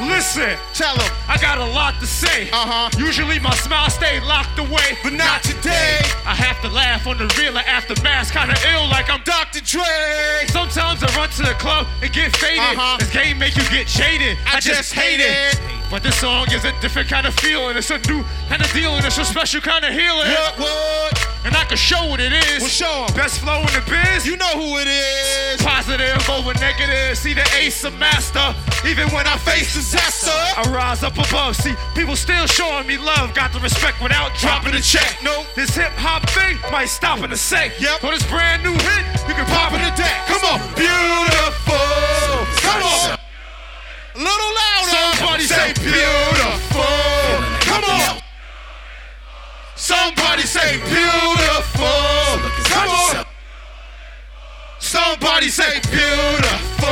Listen, 0.00 0.56
tell 0.74 0.96
them 0.96 1.10
I 1.28 1.36
got 1.38 1.58
a 1.58 1.64
lot 1.64 2.00
to 2.00 2.06
say. 2.06 2.50
Uh 2.50 2.66
huh. 2.66 2.90
Usually 2.98 3.38
my 3.38 3.54
smile 3.56 3.90
stay 3.90 4.20
locked 4.20 4.58
away, 4.58 4.96
but 5.02 5.12
not 5.12 5.42
today. 5.42 5.98
I 6.24 6.34
have 6.34 6.60
to 6.62 6.68
laugh 6.68 7.06
on 7.06 7.18
the 7.18 7.26
real 7.38 7.56
after 7.58 7.94
mask, 8.02 8.34
kinda 8.34 8.56
ill 8.72 8.88
like 8.88 9.10
I'm 9.10 9.22
Dr. 9.24 9.60
Dre. 9.60 10.46
Sometimes 10.48 11.02
I 11.02 11.08
run 11.16 11.28
to 11.30 11.42
the 11.42 11.54
club 11.54 11.86
and 12.02 12.12
get 12.12 12.34
faded. 12.36 12.58
Uh-huh. 12.60 12.96
This 12.98 13.12
game 13.12 13.38
make 13.38 13.56
you 13.56 13.64
get 13.70 13.86
jaded. 13.86 14.38
I, 14.46 14.60
just 14.60 14.92
hate 14.92 15.20
it. 15.20 15.60
But 15.90 16.02
this 16.02 16.16
song 16.20 16.46
is 16.52 16.64
a 16.64 16.72
different 16.80 17.08
kind 17.08 17.26
of 17.26 17.34
feeling. 17.34 17.76
It's 17.76 17.90
a 17.90 17.98
new 18.08 18.22
kind 18.48 18.62
of 18.62 18.72
deal 18.72 18.94
and 18.94 19.04
it's 19.04 19.18
a 19.18 19.24
special 19.24 19.60
kind 19.60 19.84
of 19.84 19.92
healing. 19.92 20.28
What, 20.30 20.58
what? 20.58 21.28
And 21.44 21.56
I 21.56 21.64
can 21.64 21.76
show 21.76 22.06
what 22.06 22.20
it 22.20 22.32
is. 22.32 22.60
Well, 22.60 22.68
show 22.68 23.06
'em. 23.08 23.16
Best 23.16 23.40
flow 23.40 23.60
in 23.60 23.72
the 23.72 23.82
biz. 23.88 24.26
You 24.26 24.36
know 24.36 24.54
who 24.54 24.78
it 24.78 24.86
is. 24.86 25.62
Positive 25.62 26.20
over 26.30 26.52
negative. 26.60 27.16
See 27.18 27.32
the 27.34 27.46
ace 27.58 27.82
of 27.84 27.98
master. 27.98 28.54
Even 28.86 29.08
when 29.10 29.26
I 29.26 29.36
face 29.38 29.74
disaster, 29.90 30.30
I 30.30 30.62
rise 30.70 31.02
up 31.02 31.18
above. 31.18 31.56
See, 31.56 31.74
people 31.94 32.14
still 32.14 32.46
showing 32.46 32.86
me 32.86 32.96
love. 32.96 33.34
Got 33.34 33.52
the 33.52 33.58
respect 33.58 34.00
without 34.00 34.34
dropping 34.38 34.74
a 34.74 34.80
check. 34.80 35.18
No, 35.22 35.44
this 35.56 35.74
hip 35.74 35.90
hop 35.98 36.28
thing 36.30 36.58
might 36.70 36.86
stop 36.88 37.18
in 37.20 37.32
a 37.32 37.36
sec. 37.36 37.72
Yep. 37.80 38.00
For 38.00 38.10
this 38.10 38.24
brand 38.30 38.62
new 38.62 38.72
hit, 38.72 39.04
you 39.26 39.34
can 39.34 39.46
pop 39.46 39.72
in 39.72 39.82
the 39.82 39.90
deck. 39.98 40.26
Come 40.30 40.44
on, 40.46 40.60
beautiful. 40.78 41.74
Come 42.62 42.82
on. 42.86 43.18
A 44.14 44.18
little 44.18 44.52
louder. 44.62 45.10
Somebody 45.18 45.44
say 45.44 45.72
beautiful. 45.82 46.86
Come 47.66 47.84
on. 47.84 48.22
Somebody 49.74 50.42
say 50.42 50.78
beautiful. 50.86 52.30
Come 52.70 52.90
on. 52.90 53.26
Somebody 54.78 55.48
say 55.48 55.80
beautiful. 55.90 56.86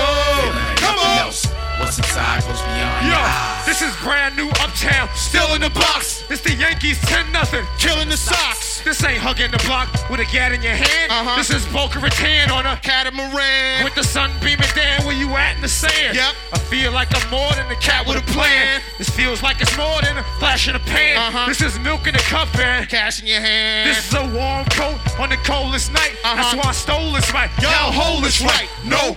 Come 0.82 0.98
on. 0.98 1.47
What's 1.78 1.96
inside 1.98 2.42
goes 2.42 2.60
beyond 2.62 3.06
Yo, 3.06 3.20
this 3.64 3.82
is 3.82 3.94
brand 4.02 4.36
new 4.36 4.48
uptown, 4.60 5.08
still 5.14 5.54
in 5.54 5.60
the 5.60 5.70
box. 5.70 6.24
It's 6.28 6.42
the 6.42 6.52
Yankees 6.54 6.98
10 7.02 7.30
nothing, 7.32 7.64
killing 7.78 8.08
the 8.08 8.16
Sox. 8.16 8.82
This 8.82 9.02
ain't 9.04 9.18
hugging 9.18 9.50
the 9.50 9.58
block 9.64 9.88
with 10.10 10.20
a 10.20 10.24
gat 10.32 10.52
in 10.52 10.60
your 10.62 10.74
hand. 10.74 11.10
Uh-huh. 11.10 11.36
This 11.36 11.50
is 11.50 11.64
Boca 11.72 11.98
Raton 12.00 12.50
on 12.50 12.66
a 12.66 12.76
catamaran. 12.82 13.84
With 13.84 13.94
the 13.94 14.02
sun 14.02 14.30
beaming 14.42 14.68
down 14.74 15.06
where 15.06 15.14
you 15.16 15.28
at 15.36 15.56
in 15.56 15.62
the 15.62 15.68
sand. 15.68 16.16
Yep. 16.16 16.34
I 16.52 16.58
feel 16.58 16.92
like 16.92 17.08
I'm 17.14 17.30
more 17.30 17.50
than 17.54 17.70
a 17.70 17.76
cat 17.80 18.06
with 18.06 18.16
a 18.18 18.26
plan. 18.32 18.80
This 18.98 19.08
feels 19.08 19.42
like 19.42 19.60
it's 19.60 19.76
more 19.78 20.00
than 20.02 20.18
a 20.18 20.24
flash 20.38 20.68
in 20.68 20.74
a 20.74 20.80
pan. 20.80 21.16
Uh-huh. 21.18 21.46
This 21.46 21.62
is 21.62 21.78
milk 21.80 22.06
in 22.06 22.14
a 22.14 22.24
cup 22.26 22.48
and 22.58 22.88
Cash 22.88 23.20
in 23.22 23.26
your 23.28 23.40
hand. 23.40 23.88
this 23.88 24.08
is 24.08 24.14
a 24.14 24.26
warm 24.34 24.64
coat 24.74 24.98
on 25.20 25.28
the 25.30 25.36
coldest 25.46 25.92
night. 25.92 26.16
That's 26.22 26.40
Uh-huh. 26.40 26.56
why 26.58 26.68
I 26.70 26.72
stole 26.72 27.12
this 27.12 27.32
right. 27.32 27.50
Y'all 27.62 27.92
hold 27.92 28.24
this 28.24 28.40
right. 28.42 28.68
No. 28.84 29.16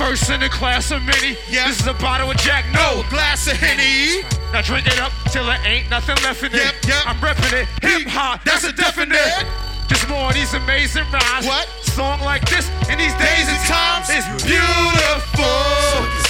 First 0.00 0.30
in 0.30 0.40
the 0.40 0.48
class 0.48 0.90
of 0.92 1.02
many. 1.04 1.36
Yeah. 1.50 1.68
This 1.68 1.80
is 1.80 1.86
a 1.86 1.92
bottle 1.92 2.30
of 2.30 2.36
Jack. 2.38 2.64
No. 2.72 3.04
glass 3.10 3.46
of 3.46 3.52
Henny. 3.60 4.24
Now 4.50 4.62
drink 4.62 4.86
it 4.86 4.98
up 4.98 5.12
till 5.30 5.44
there 5.44 5.60
ain't 5.62 5.90
nothing 5.90 6.16
left 6.24 6.42
in 6.42 6.52
Yep, 6.52 6.74
it. 6.80 6.88
yep. 6.88 7.04
I'm 7.04 7.16
repping 7.20 7.52
it. 7.52 7.68
Hip 7.84 8.08
hop, 8.08 8.42
that's 8.42 8.64
a 8.64 8.72
definite. 8.72 9.44
Just 9.88 10.08
more 10.08 10.28
of 10.30 10.34
these 10.34 10.54
amazing 10.54 11.04
rhymes. 11.12 11.44
What? 11.44 11.68
Song 11.84 12.18
like 12.20 12.48
this 12.48 12.64
in 12.88 12.96
these 12.96 13.12
days 13.20 13.44
and 13.44 13.60
times 13.68 14.08
is 14.08 14.24
beautiful. 14.40 15.60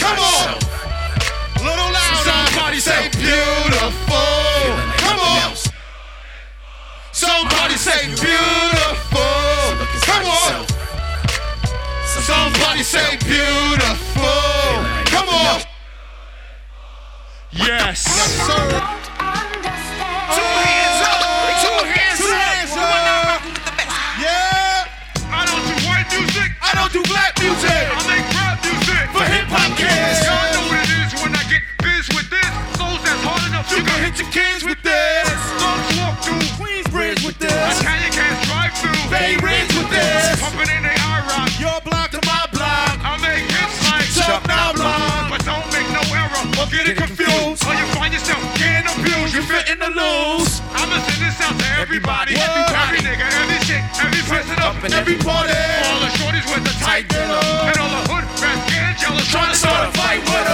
Come 0.02 0.18
on. 0.18 0.58
Little 1.62 1.90
louder. 1.94 2.26
Somebody 2.26 2.80
say 2.82 3.06
beautiful. 3.14 4.26
Come 4.98 5.20
on. 5.22 5.54
Somebody 7.12 7.76
say 7.78 8.02
beautiful. 8.18 9.39
Somebody 12.82 13.20
say 13.20 13.28
beautiful. 13.28 14.24
Come 15.12 15.28
on. 15.28 15.60
Yes. 17.52 18.08
Yes, 18.08 18.32
sir. 18.40 18.68
Two 20.32 20.48
hands 20.64 21.00
up. 21.04 21.20
Two 21.60 21.76
hands 21.84 22.72
up. 22.72 23.42
Yeah. 24.16 24.88
I 25.28 25.44
don't 25.44 25.60
do 25.60 25.76
white 25.84 26.08
music. 26.08 26.56
I 26.62 26.72
don't 26.72 26.92
do 26.92 27.02
black 27.04 27.36
music. 27.36 27.68
I 27.68 28.00
make 28.08 28.24
rap 28.32 28.64
music. 28.64 29.12
For 29.12 29.28
hip 29.28 29.48
hop 29.52 29.76
kids. 29.76 30.24
Y'all 30.24 30.40
know 30.56 30.64
what 30.72 30.80
it 30.80 31.04
is 31.04 31.12
when 31.20 31.36
I 31.36 31.44
get 31.52 31.60
biz 31.84 32.08
with 32.16 32.30
this. 32.32 32.48
Flows 32.80 33.02
that's 33.04 33.20
hard 33.20 33.44
enough. 33.50 33.68
You 33.76 33.84
can 33.84 34.00
hit 34.08 34.16
your 34.16 34.30
kids 34.32 34.64
with 34.64 34.80
this. 34.80 35.28
Thugs 35.60 36.00
walk 36.00 36.16
through 36.24 36.40
Queensbridge 36.56 37.26
with 37.28 37.36
this. 37.36 37.52
Italian 37.52 38.12
cats 38.12 38.40
drive 38.48 38.72
through. 38.72 39.04
Bay 39.12 39.36
Ridge 39.36 39.68
with 39.76 39.90
this. 39.92 40.40
Pumping 40.40 40.72
in 40.72 40.82
they 40.82 40.99
error 46.72 46.82
or 46.82 46.84
get 46.84 46.88
it 46.88 46.96
confused. 46.96 47.64
Or 47.66 47.74
you 47.74 47.86
find 47.94 48.12
yourself 48.12 48.40
getting 48.58 48.86
abused. 48.86 49.34
You 49.34 49.42
fit 49.42 49.68
in 49.70 49.78
the 49.78 49.90
loose. 49.90 50.60
I'ma 50.72 50.98
send 51.06 51.22
this 51.22 51.40
out 51.40 51.58
to 51.58 51.66
everybody, 51.80 52.34
every 52.36 52.98
nigga, 52.98 53.26
every 53.42 53.58
chick, 53.66 53.82
every 54.00 54.22
person 54.28 54.58
up 54.60 54.82
in 54.84 54.92
Every 54.92 55.16
party. 55.16 55.54
All 55.54 56.00
the 56.00 56.10
shorties 56.18 56.46
with 56.52 56.64
the 56.64 56.74
tight 56.84 57.08
dealer. 57.08 57.40
And 57.68 57.78
all 57.78 57.90
the 57.90 58.02
hood 58.10 58.24
rats 58.42 58.64
getting 58.70 58.96
jealous. 58.98 59.26
Trying 59.30 59.50
to 59.50 59.56
start 59.56 59.88
a 59.88 59.92
fight 59.98 60.20
with 60.20 60.49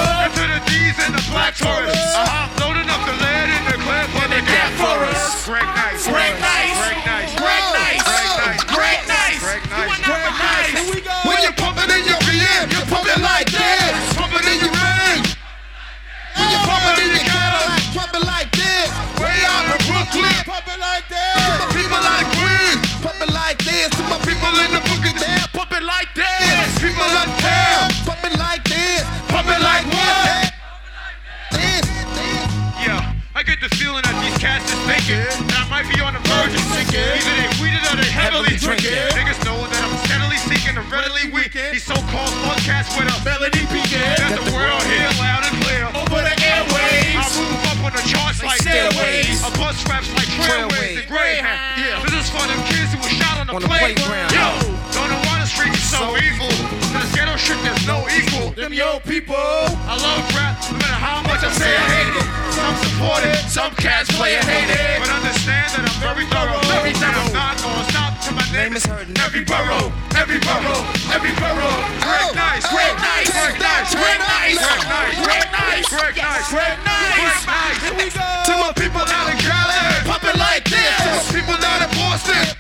it 20.77 20.81
like 20.81 21.09
this. 21.09 21.16
To 21.16 21.57
my 21.57 21.68
people 21.72 21.97
out 21.97 22.20
of 22.20 22.29
Queens, 22.37 22.85
pump 23.01 23.20
it 23.20 23.33
like 23.33 23.59
this. 23.64 23.89
To 23.97 24.03
my 24.12 24.18
people 24.20 24.53
in 24.61 24.70
the 24.77 24.83
boogie 24.85 25.16
down, 25.16 25.49
pump 25.57 25.72
it 25.72 25.83
like 25.83 26.12
this. 26.12 26.68
People 26.77 27.09
pump 28.05 28.24
it 28.24 28.37
like 28.37 28.64
this. 28.64 29.05
Pump 29.33 29.49
it 29.49 29.62
like 29.64 29.87
what? 29.89 30.53
Yeah, 32.85 33.14
I 33.35 33.43
get 33.43 33.61
the 33.61 33.70
feeling 33.77 34.05
that 34.05 34.16
these 34.20 34.37
cats 34.37 34.68
is 34.68 34.81
thinking 34.85 35.24
that 35.49 35.64
I 35.64 35.68
might 35.72 35.89
be 35.89 36.01
on 36.05 36.12
the 36.12 36.20
verge 36.29 36.53
of 36.53 36.64
sinking. 36.77 37.01
Either 37.01 37.35
they 37.41 37.49
weeded 37.57 37.83
or 37.89 37.97
they 37.97 38.11
heavily 38.12 38.57
drinking. 38.61 39.01
Niggas 39.16 39.41
know 39.49 39.57
that 39.57 39.81
I'm 39.81 39.97
steadily 40.05 40.37
seeking 40.45 40.77
a 40.77 40.85
readily. 40.93 41.33
These 41.57 41.85
so-called 41.85 42.61
cats 42.68 42.93
with 42.99 43.09
a 43.09 43.16
melody 43.24 43.64
peeking. 43.72 44.03
Got 44.18 44.37
the 44.37 44.45
world 44.53 44.83
here 44.93 45.09
loud 45.16 45.41
and 45.47 45.57
clear. 45.64 45.89
The 47.97 48.05
charts 48.05 48.42
like 48.44 48.61
stairways. 48.61 49.40
A 49.40 49.51
bus 49.57 49.76
raps 49.88 50.12
like 50.14 50.28
trailways 50.36 51.01
and 51.01 51.09
Greyhound. 51.09 51.61
Yeah. 51.80 52.05
This 52.05 52.26
is 52.26 52.30
for 52.30 52.44
them 52.44 52.61
kids 52.68 52.92
who 52.92 53.01
were 53.01 53.14
shot 53.16 53.40
on 53.40 53.47
the, 53.49 53.57
playground. 53.64 54.30
Yo, 54.32 54.49
don't 54.92 55.09
know 55.09 55.22
why 55.24 55.40
the 55.40 55.49
streets 55.49 55.80
is 55.80 55.88
so 55.88 56.16
evil. 56.20 56.51
To 56.53 56.99
this 57.01 57.12
ghetto 57.16 57.36
shit, 57.36 57.57
there's 57.64 57.86
no 57.88 58.05
equal. 58.12 58.53
Them 58.53 58.72
yo 58.72 59.01
people. 59.09 59.36
I 59.36 59.97
love 59.97 60.24
rap, 60.36 60.61
no 60.68 60.76
matter 60.76 61.01
how 61.01 61.22
much 61.24 61.40
I 61.40 61.51
say 61.53 61.72
I 61.72 61.86
hate 61.97 62.14
it. 62.20 62.28
Some 62.53 62.76
support 62.84 63.22
it, 63.24 63.42
some 63.49 63.72
cats 63.76 64.12
play 64.16 64.36
it, 64.36 64.44
hate 64.44 64.68
it. 64.68 65.01
But 65.01 65.11
understand 65.12 65.72
that 65.76 65.88
I'm 65.88 65.99
very 66.01 66.26
thorough. 66.28 66.61
Very 66.68 66.92
thorough. 66.92 67.16
I'm 67.16 67.32
not 67.32 67.57
gonna 67.61 67.84
stop 67.88 67.95
till 67.95 67.95
my 67.95 67.95
name 68.57 68.73
is 68.73 68.87
heard 68.89 69.05
in 69.05 69.17
every 69.21 69.45
borough, 69.45 69.93
every 70.17 70.41
borough, 70.41 70.81
every 71.13 71.35
borough. 71.37 71.81
Greg 72.01 72.33
Nice, 72.33 72.65
Greg 72.73 72.97
Nice, 72.97 73.29
Greg 73.29 73.61
Nice, 73.61 73.93
Greg 73.93 74.21
Nice, 74.25 74.57
Greg 74.57 74.81
Nice, 74.81 75.21
Greg 75.21 75.47
Nice, 75.53 75.89
Greg 75.93 76.17
Nice, 76.17 76.49
Greg 76.49 76.79
Nice. 76.81 77.45
Here 77.85 77.93
we 77.93 78.09
go. 78.09 78.25
To 78.49 78.53
my 78.57 78.73
people 78.73 79.05
out 79.05 79.29
in 79.29 79.37
Cali, 79.45 80.09
pump 80.09 80.25
it 80.25 80.37
like 80.41 80.65
this. 80.65 80.97
To 81.05 81.11
my 81.13 81.25
people 81.37 81.57
down 81.61 81.85
in 81.85 81.91
Boston. 82.01 82.57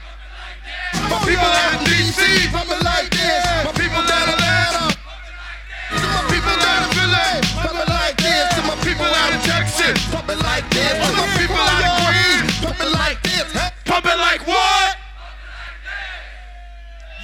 My 1.08 1.18
people 1.24 1.48
out 1.48 1.72
in 1.72 1.80
DC, 1.88 2.20
pump 2.52 2.68
it 2.68 2.82
like 2.84 3.08
this. 3.08 3.40
My 3.64 3.72
people 3.72 4.04
down 4.04 4.28
in 4.28 4.36
Atlanta. 4.36 4.92
To 4.92 6.06
my 6.12 6.22
people 6.28 6.56
down 6.60 6.78
in 6.84 6.90
Philly, 6.92 7.32
pump 7.56 7.72
it 7.72 7.88
like 7.88 8.16
this. 8.20 8.44
To 8.52 8.60
my 8.68 8.76
people 8.84 9.08
out 9.08 9.32
in 9.32 9.40
Texas, 9.48 9.96
pump 10.12 10.28
it 10.28 10.44
like 10.44 10.68
this. 10.76 10.92
To 10.92 11.08
my 11.16 11.24
people 11.40 11.56
out 11.56 11.80
in 11.88 12.05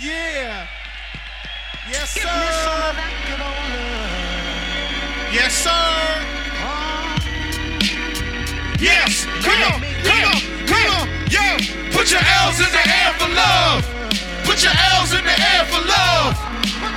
Yeah. 0.02 0.66
Yes, 1.88 2.10
sir. 2.10 2.26
Yes, 5.30 5.54
sir. 5.54 5.70
Oh. 6.58 7.14
Yes, 8.82 9.26
come 9.46 9.62
on, 9.62 9.78
come 10.02 10.24
on, 10.26 10.42
come 10.66 10.86
on, 10.90 11.06
yo. 11.30 11.38
Put 11.94 12.10
your 12.10 12.18
L's 12.18 12.58
in 12.58 12.66
the 12.74 12.82
air 12.82 13.14
for 13.14 13.30
love. 13.30 13.86
Put 14.42 14.66
your 14.66 14.74
L's 14.74 15.14
in 15.14 15.22
the 15.22 15.38
air 15.38 15.62
for 15.70 15.78
love. 15.86 16.34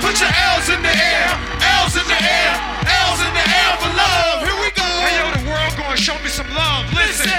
Put 0.02 0.18
your 0.18 0.34
L's 0.58 0.66
in 0.66 0.82
the 0.82 0.90
air, 0.90 1.30
L's 1.78 1.94
in 1.94 2.02
the 2.10 2.18
air, 2.18 2.58
L's 2.90 3.22
in 3.22 3.32
the 3.38 3.46
air 3.46 3.70
for 3.78 3.92
love. 3.94 4.42
Here 4.42 4.58
we 4.58 4.74
go. 4.74 4.82
Hey 4.82 5.14
yo, 5.22 5.30
the 5.30 5.46
world 5.46 5.78
gonna 5.78 5.96
show 5.96 6.18
me 6.26 6.28
some 6.28 6.50
love. 6.50 6.90
Listen, 6.92 7.30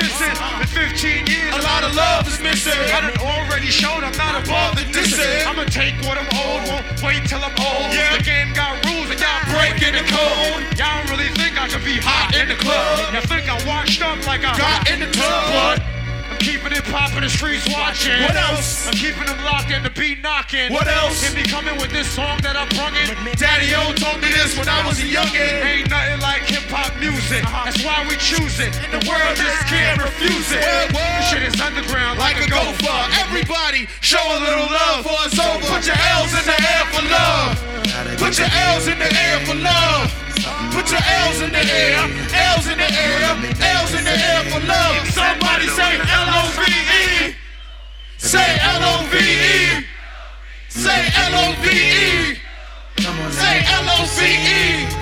kisses. 0.00 0.36
In 0.60 0.66
15 0.66 1.26
years, 1.28 1.54
A 1.54 1.62
lot 1.62 1.84
of 1.84 1.94
love 1.94 2.26
is 2.26 2.40
missing. 2.40 2.72
I 2.72 3.00
done 3.04 3.18
already 3.20 3.68
showed 3.68 4.02
I'm 4.02 4.16
not 4.16 4.40
above 4.40 4.76
the 4.76 4.84
dissing. 4.88 5.46
I'ma 5.46 5.64
take 5.68 5.94
what 6.08 6.16
I'm 6.16 6.28
old, 6.32 6.64
won't 6.68 6.86
wait 7.04 7.22
till 7.28 7.40
I'm 7.40 7.54
old. 7.60 7.92
Yeah. 7.92 8.16
The 8.16 8.24
game 8.24 8.52
got 8.56 8.80
rules 8.88 9.08
and 9.12 9.20
y'all 9.20 9.44
breaking 9.52 9.94
the 9.94 10.04
code. 10.08 10.64
Y'all 10.80 10.88
don't 11.04 11.10
really 11.12 11.30
think 11.36 11.60
I 11.60 11.68
could 11.68 11.84
be 11.84 12.00
hot 12.00 12.32
in 12.34 12.48
the 12.48 12.56
club. 12.56 13.12
Y'all 13.12 13.26
think 13.28 13.48
I 13.48 13.56
washed 13.68 14.00
up 14.02 14.16
like 14.26 14.44
I 14.44 14.56
Got 14.56 14.90
in 14.90 15.00
the 15.00 15.10
tub. 15.12 15.44
But 15.52 15.78
I'm 16.30 16.38
keeping 16.38 16.72
it 16.72 16.84
poppin', 16.88 17.20
the 17.22 17.28
streets 17.28 17.68
watching. 17.68 18.22
What 18.22 18.36
else? 18.36 18.86
I'm 18.88 18.94
keeping 18.94 19.26
them 19.26 19.42
locked 19.44 19.70
and 19.70 19.84
the 19.84 19.90
beat 19.90 20.22
knocking. 20.22 20.72
What 20.72 20.88
else? 20.88 21.20
Hit 21.22 21.36
me 21.36 21.44
coming 21.44 21.76
with 21.76 21.90
this 21.90 22.08
song 22.08 22.40
that 22.40 22.56
I'm 22.56 22.68
brungin'. 22.72 23.12
Daddy 23.36 23.74
O 23.76 23.92
told 23.92 24.22
me 24.22 24.32
this 24.32 24.56
when 24.56 24.68
I 24.68 24.80
was 24.86 24.98
a 25.00 25.08
youngin'. 25.08 25.64
Ain't 25.64 25.90
nothing 25.90 25.90
like 25.90 25.90
hip 25.90 25.90
hop 25.90 25.99
music. 27.30 27.46
That's 27.64 27.84
why 27.84 28.02
we 28.08 28.16
choose 28.16 28.58
it. 28.58 28.72
The 28.90 28.98
world 29.06 29.36
just 29.36 29.62
can't 29.70 30.02
refuse 30.02 30.50
it. 30.50 30.62
This 30.90 31.30
shit 31.30 31.42
is 31.42 31.60
underground 31.60 32.18
like 32.18 32.36
a 32.42 32.48
gopher. 32.50 32.98
Everybody, 33.22 33.86
show 34.00 34.18
a 34.18 34.38
little 34.40 34.66
love 34.66 35.06
for 35.06 35.14
us 35.22 35.38
over. 35.38 35.62
Put 35.66 35.86
your 35.86 35.96
L's 36.18 36.34
in 36.34 36.44
the 36.44 36.58
air 36.58 36.84
for 36.90 37.02
love. 37.06 37.54
Put 38.18 38.38
your 38.38 38.50
L's 38.50 38.86
in 38.88 38.98
the 38.98 39.06
air 39.06 39.38
for 39.46 39.54
love. 39.54 40.10
Put 40.74 40.90
your 40.90 41.00
L's 41.02 41.40
in 41.42 41.50
the 41.50 41.62
air, 41.62 41.98
L's 42.56 42.66
in 42.66 42.78
the 42.78 42.90
air, 42.90 43.20
L's 43.78 43.94
in 43.94 44.04
the 44.04 44.16
air 44.16 44.42
for 44.50 44.60
love. 44.66 45.06
Somebody 45.10 45.66
say 45.68 45.98
L-O-V-E. 45.98 47.34
Say 48.18 48.58
L-O-V-E. 48.60 49.84
Say 50.68 51.00
L-O-V-E. 51.30 52.38
Say 53.30 53.64
L-O-V-E. 53.66 54.99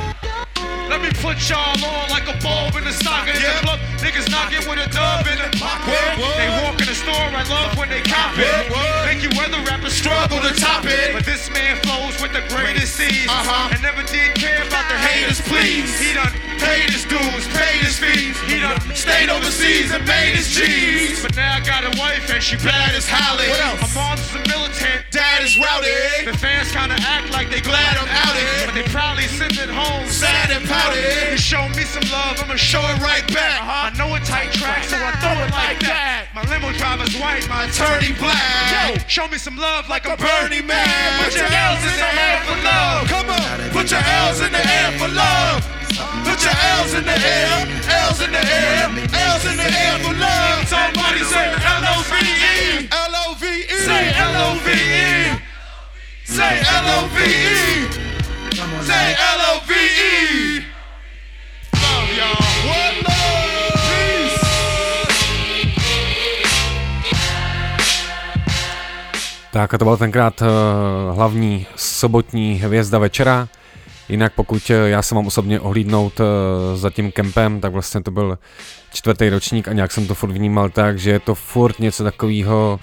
Let 0.89 1.03
me 1.03 1.11
put 1.21 1.49
y'all 1.51 1.85
on 1.85 2.09
like 2.09 2.27
a 2.29 2.37
bulb 2.43 2.77
in 2.77 2.85
the 2.85 2.93
socket. 2.93 3.35
Yeah. 3.41 3.88
Niggas 4.01 4.31
knocking 4.31 4.63
with 4.69 4.79
a 4.79 4.89
dub 4.91 5.27
in 5.27 5.39
the 5.39 5.51
pocket. 5.59 5.99
They 6.39 6.49
walk 6.63 6.79
in 6.81 6.87
the 6.87 6.95
store, 6.95 7.29
I 7.35 7.45
love 7.51 7.77
when 7.77 7.89
they 7.89 8.03
cop 8.03 8.35
it. 8.39 8.71
Make 9.07 9.23
you 9.23 9.31
weather 9.39 9.61
rappers 9.67 9.95
struggle 9.95 10.41
to 10.41 10.53
top 10.55 10.85
it. 10.87 11.13
But 11.15 11.25
this 11.25 11.51
man 11.51 11.77
flows 11.83 12.21
with 12.23 12.33
the 12.33 12.43
greatest 12.55 12.95
seeds. 12.97 13.29
Uh-huh. 13.29 13.73
And 13.73 13.83
never 13.83 14.03
did 14.07 14.35
care 14.35 14.63
about 14.67 14.87
the 14.89 14.99
haters, 14.99 15.41
please. 15.43 15.91
He 15.99 16.15
done 16.15 16.33
paid 16.59 16.91
his 16.91 17.05
dues, 17.07 17.47
paid 17.55 17.81
his 17.83 17.99
fees. 17.99 18.37
He 18.47 18.61
done 18.61 18.79
stayed 18.95 19.31
overseas 19.31 19.91
and 19.93 20.05
made 20.07 20.35
his 20.35 20.51
G's. 20.51 21.23
But 21.23 21.37
now 21.37 21.57
I 21.57 21.61
got 21.61 21.85
a 21.85 21.93
wife 21.99 22.29
and 22.31 22.43
she 22.43 22.57
bad 22.57 22.95
as 22.95 23.09
Holly. 23.09 23.49
What 23.49 23.63
else? 23.63 23.95
My 23.95 24.15
mom's 24.15 24.27
a 24.35 24.41
militant. 24.47 25.07
Dad 25.11 25.43
is 25.43 25.57
rowdy. 25.59 25.95
The 26.25 26.37
fans 26.37 26.71
kinda 26.71 26.97
act 27.01 27.31
like 27.31 27.51
they 27.51 27.61
glad 27.61 27.97
I'm 27.97 28.09
out 28.09 28.37
it. 28.37 28.67
But 28.67 28.75
they 28.75 28.87
probably 28.91 29.27
sitting 29.27 29.59
at 29.59 29.71
home 29.71 30.07
Sad 30.07 30.51
and 30.51 30.67
pouted. 30.69 31.39
show 31.39 31.69
me 31.71 31.85
some 31.85 32.05
love, 32.11 32.41
I'ma 32.43 32.57
show 32.57 32.83
it 32.93 32.99
right 33.01 33.27
back. 33.33 33.63
I 33.89 33.91
know 33.97 34.13
a 34.13 34.21
tight 34.21 34.53
track, 34.53 34.85
so 34.85 35.01
I 35.01 35.17
throw 35.17 35.33
it 35.33 35.49
like 35.49 35.81
that. 35.89 36.29
My 36.37 36.45
limo 36.45 36.77
driver's 36.77 37.17
white, 37.17 37.49
my 37.49 37.65
attorney 37.65 38.13
black. 38.21 38.37
Yo, 38.69 39.01
show 39.09 39.25
me 39.33 39.41
some 39.41 39.57
love 39.57 39.89
like 39.89 40.05
a 40.05 40.13
Bernie 40.13 40.61
man. 40.61 41.25
Put 41.25 41.33
your 41.33 41.49
L's 41.49 41.81
in 41.89 41.97
the 41.97 42.13
air 42.13 42.37
for 42.45 42.61
love. 42.69 43.09
Come 43.09 43.33
on, 43.33 43.57
put 43.73 43.89
your 43.89 44.05
L's 44.05 44.45
in 44.45 44.53
the 44.53 44.61
air 44.61 44.93
for 45.01 45.09
love. 45.09 45.65
Put 46.21 46.37
your 46.45 46.53
L's 46.53 46.93
in 47.01 47.09
the 47.09 47.17
air, 47.17 47.65
L's 48.05 48.21
in 48.21 48.29
the 48.29 48.45
air, 48.45 48.93
L's 48.93 49.49
in 49.49 49.57
the 49.57 49.65
air 49.73 49.97
for 50.05 50.13
love. 50.21 50.69
Somebody 50.69 51.25
say 51.25 51.49
L-O-V-E, 51.49 52.93
L-O-V-E, 52.93 53.73
say 53.73 54.13
L-O-V-E, 54.13 55.33
say 56.29 56.61
L-O-V-E, 56.61 57.89
say 58.85 59.17
L-O-V-E. 59.17 60.61
Love 61.73 62.11
y'all, 62.21 62.37
what 62.69 62.95
love, 63.09 63.58
Tak 69.53 69.75
a 69.75 69.79
to 69.79 69.85
byl 69.85 69.97
tenkrát 69.97 70.43
uh, 70.43 71.17
hlavní 71.17 71.67
sobotní 71.77 72.55
hvězda 72.55 72.99
večera. 72.99 73.49
Jinak 74.09 74.33
pokud 74.35 74.71
uh, 74.71 74.77
já 74.87 75.03
se 75.03 75.15
mám 75.15 75.27
osobně 75.27 75.61
ohlídnout 75.61 76.21
uh, 76.21 76.27
za 76.75 76.91
tím 76.91 77.13
kempem, 77.13 77.61
tak 77.61 77.73
vlastně 77.73 78.03
to 78.03 78.11
byl 78.11 78.39
čtvrtý 78.93 79.29
ročník 79.29 79.69
a 79.69 79.73
nějak 79.73 79.93
jsem 79.93 80.07
to 80.07 80.15
furt 80.15 80.31
vnímal 80.31 80.71
tak, 80.71 80.99
že 80.99 81.11
je 81.11 81.21
to 81.21 81.35
furt 81.35 81.79
něco 81.79 82.05
takového 82.05 82.81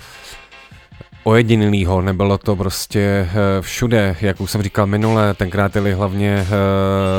ojedinilého, 1.23 2.01
nebylo 2.01 2.37
to 2.37 2.55
prostě 2.55 3.29
všude, 3.61 4.15
jak 4.21 4.41
už 4.41 4.51
jsem 4.51 4.61
říkal 4.61 4.87
minule, 4.87 5.33
tenkrát 5.33 5.75
jeli 5.75 5.93
hlavně 5.93 6.47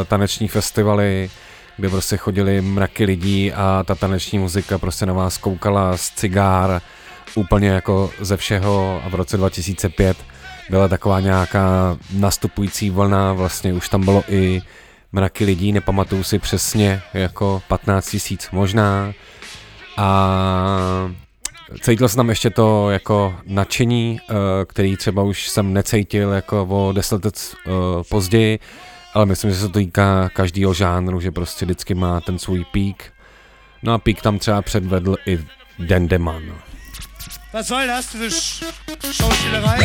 taneční 0.08 0.48
festivaly, 0.48 1.30
kde 1.76 1.88
prostě 1.88 2.16
chodili 2.16 2.60
mraky 2.60 3.04
lidí 3.04 3.52
a 3.52 3.84
ta 3.86 3.94
taneční 3.94 4.38
muzika 4.38 4.78
prostě 4.78 5.06
na 5.06 5.12
vás 5.12 5.38
koukala 5.38 5.96
z 5.96 6.10
cigár, 6.10 6.80
úplně 7.36 7.68
jako 7.68 8.10
ze 8.20 8.36
všeho 8.36 9.02
a 9.04 9.08
v 9.08 9.14
roce 9.14 9.36
2005 9.36 10.16
byla 10.70 10.88
taková 10.88 11.20
nějaká 11.20 11.96
nastupující 12.12 12.90
vlna, 12.90 13.32
vlastně 13.32 13.72
už 13.72 13.88
tam 13.88 14.04
bylo 14.04 14.24
i 14.28 14.62
mraky 15.12 15.44
lidí, 15.44 15.72
nepamatuju 15.72 16.22
si 16.22 16.38
přesně, 16.38 17.02
jako 17.14 17.62
15 17.68 18.10
tisíc 18.10 18.48
možná 18.52 19.12
a 19.96 21.10
cítil 21.80 22.08
jsem 22.08 22.16
tam 22.16 22.28
ještě 22.28 22.50
to 22.50 22.90
jako 22.90 23.34
nadšení, 23.46 24.20
eh, 24.20 24.34
který 24.64 24.96
třeba 24.96 25.22
už 25.22 25.48
jsem 25.48 25.72
necítil 25.72 26.30
jako 26.30 26.66
o 26.70 26.92
deset 26.92 27.24
let 27.24 27.54
eh, 27.66 27.70
později, 28.10 28.58
ale 29.14 29.26
myslím, 29.26 29.50
že 29.50 29.56
se 29.56 29.68
to 29.68 29.78
týká 29.78 30.28
každého 30.28 30.74
žánru, 30.74 31.20
že 31.20 31.30
prostě 31.30 31.64
vždycky 31.64 31.94
má 31.94 32.20
ten 32.20 32.38
svůj 32.38 32.64
pík. 32.64 33.12
No 33.82 33.92
a 33.92 33.98
pík 33.98 34.22
tam 34.22 34.38
třeba 34.38 34.62
předvedl 34.62 35.16
i 35.26 35.38
Dendeman. 35.78 36.65
Was 37.56 37.68
soll 37.68 37.86
das 37.86 38.04
für 38.04 38.30
Sch 38.30 38.60
Schauspielerei? 39.16 39.78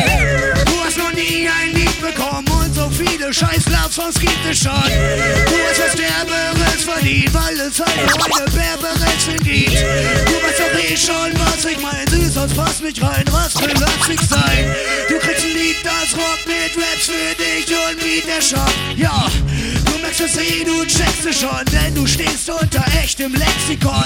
Du 0.66 0.84
hast 0.84 0.98
noch 0.98 1.10
nie 1.14 1.48
ein 1.48 1.74
Lied 1.74 2.00
bekommen 2.02 2.46
und 2.50 2.74
so 2.74 2.90
viele 2.90 3.32
scheiß 3.32 3.64
Love-Songs 3.64 4.20
gibt 4.20 4.44
es 4.50 4.58
schon. 4.58 4.72
Du 4.72 5.56
hast 5.70 5.80
was 5.80 5.92
Derberes 5.96 6.84
verdient, 6.84 7.32
weil 7.32 7.58
es 7.58 7.80
halt 7.80 8.12
heute 8.12 8.50
Berberes 8.50 9.42
gibt. 9.42 9.72
Du 9.72 10.34
weißt 10.44 10.60
doch 10.60 10.84
eh 10.84 10.96
schon, 10.98 11.32
was 11.46 11.64
ich 11.64 11.80
mein, 11.80 12.06
süß, 12.08 12.34
sonst 12.34 12.54
pass 12.54 12.82
mich 12.82 13.02
rein, 13.02 13.24
was 13.30 13.58
will 13.58 13.72
lustig 13.72 14.20
sein? 14.28 14.76
Du 15.08 15.18
kriegst 15.18 15.42
ein 15.42 15.52
Lied, 15.52 15.76
das 15.82 16.12
Rock 16.12 16.40
mit 16.44 16.76
Raps 16.76 17.06
für 17.06 17.34
dich 17.42 17.74
und 17.74 17.98
Beat 18.00 18.26
der 18.26 18.42
Schock. 18.42 18.74
Ja, 18.96 19.30
merkst 20.12 20.36
es 20.36 20.36
eh, 20.36 20.64
du 20.64 20.84
checkst 20.84 21.24
es 21.24 21.40
schon, 21.40 21.64
denn 21.72 21.94
du 21.94 22.06
stehst 22.06 22.50
unter 22.50 22.84
echtem 23.02 23.32
Lexikon. 23.32 24.04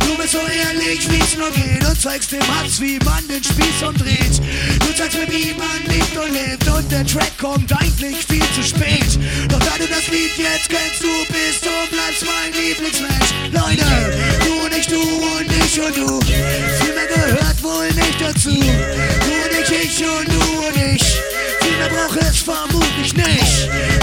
Du 0.00 0.16
bist 0.16 0.32
so 0.32 0.38
ehrlich, 0.38 1.06
wie's 1.08 1.36
nur 1.36 1.50
geht 1.52 1.86
und 1.86 2.00
zeigst 2.00 2.32
dem 2.32 2.42
Hatz, 2.42 2.80
wie 2.80 2.98
man 3.04 3.26
den 3.28 3.44
Spieß 3.44 3.86
umdreht. 3.86 4.40
Du 4.80 4.92
zeigst 4.96 5.16
mir, 5.16 5.28
wie 5.30 5.54
man 5.54 5.80
lebt 5.86 6.16
und 6.16 6.32
lebt 6.32 6.66
und 6.66 6.90
der 6.90 7.06
Track 7.06 7.38
kommt 7.38 7.72
eigentlich 7.72 8.16
viel 8.26 8.42
zu 8.56 8.62
spät. 8.62 9.18
Doch 9.48 9.60
da 9.60 9.76
du 9.78 9.86
das 9.86 10.08
Lied 10.08 10.36
jetzt 10.36 10.68
kennst, 10.68 11.02
du 11.02 11.14
bist 11.30 11.62
und 11.62 11.90
bleibst 11.90 12.24
mein 12.26 12.52
Lieblingsmensch. 12.52 13.30
Leute, 13.52 13.86
du 14.44 14.52
und 14.64 14.76
ich, 14.76 14.86
du 14.88 15.00
und 15.00 15.46
ich 15.64 15.80
und 15.80 15.96
du. 15.96 16.26
Viel 16.26 16.94
mehr 16.94 17.06
gehört 17.06 17.62
wohl 17.62 17.86
nicht 17.92 18.20
dazu. 18.20 18.50
Du 18.50 18.56
und 18.56 19.52
ich, 19.62 19.70
ich 19.70 20.04
und 20.04 20.26
du 20.26 20.66
und 20.66 20.94
ich. 20.94 21.04
Viel 21.62 21.76
mehr 21.78 21.88
braucht 21.88 22.20
es 22.20 22.38
vermutlich 22.38 23.14
nicht. 23.14 23.95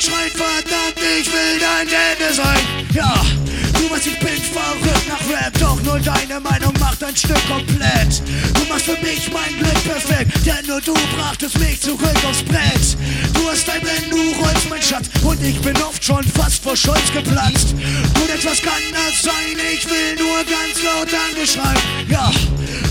Laut 0.00 0.02
schreien, 0.02 0.30
verdammt, 0.32 0.98
ich 1.20 1.26
will 1.26 1.58
dein 1.60 1.88
Ende 1.88 2.34
sein. 2.34 2.60
Ja, 2.94 3.22
du 3.74 3.90
weißt, 3.90 4.06
ich 4.06 4.18
bin 4.18 4.28
verrückt 4.28 5.08
nach 5.08 5.28
Rap, 5.28 5.58
doch 5.58 5.82
nur 5.82 5.98
deine 5.98 6.40
Meinung 6.40 6.72
macht 7.10 7.16
ein 7.16 7.16
Stück 7.16 7.48
komplett. 7.48 8.22
Du 8.54 8.64
machst 8.68 8.84
für 8.84 8.98
mich 9.04 9.30
mein 9.32 9.56
Glück 9.58 9.84
perfekt, 9.84 10.46
denn 10.46 10.66
nur 10.66 10.80
du 10.80 10.94
brachtest 11.16 11.58
mich 11.58 11.80
zurück 11.80 12.16
aufs 12.28 12.42
Brett. 12.42 12.96
Du 13.34 13.48
hast 13.48 13.66
dein 13.66 13.82
Wenn, 13.82 14.10
du 14.10 14.40
rollst 14.40 14.68
mein 14.68 14.82
Schatz 14.82 15.06
und 15.22 15.42
ich 15.42 15.60
bin 15.60 15.76
oft 15.82 16.02
schon 16.04 16.22
fast 16.24 16.62
vor 16.62 16.76
Stolz 16.76 17.12
geplatzt. 17.12 17.72
Und 17.72 18.30
etwas 18.30 18.62
kann 18.62 18.82
das 18.92 19.22
sein, 19.22 19.56
ich 19.72 19.84
will 19.86 20.16
nur 20.18 20.38
ganz 20.44 20.82
laut 20.84 21.08
angeschreit. 21.28 21.80
Ja, 22.08 22.30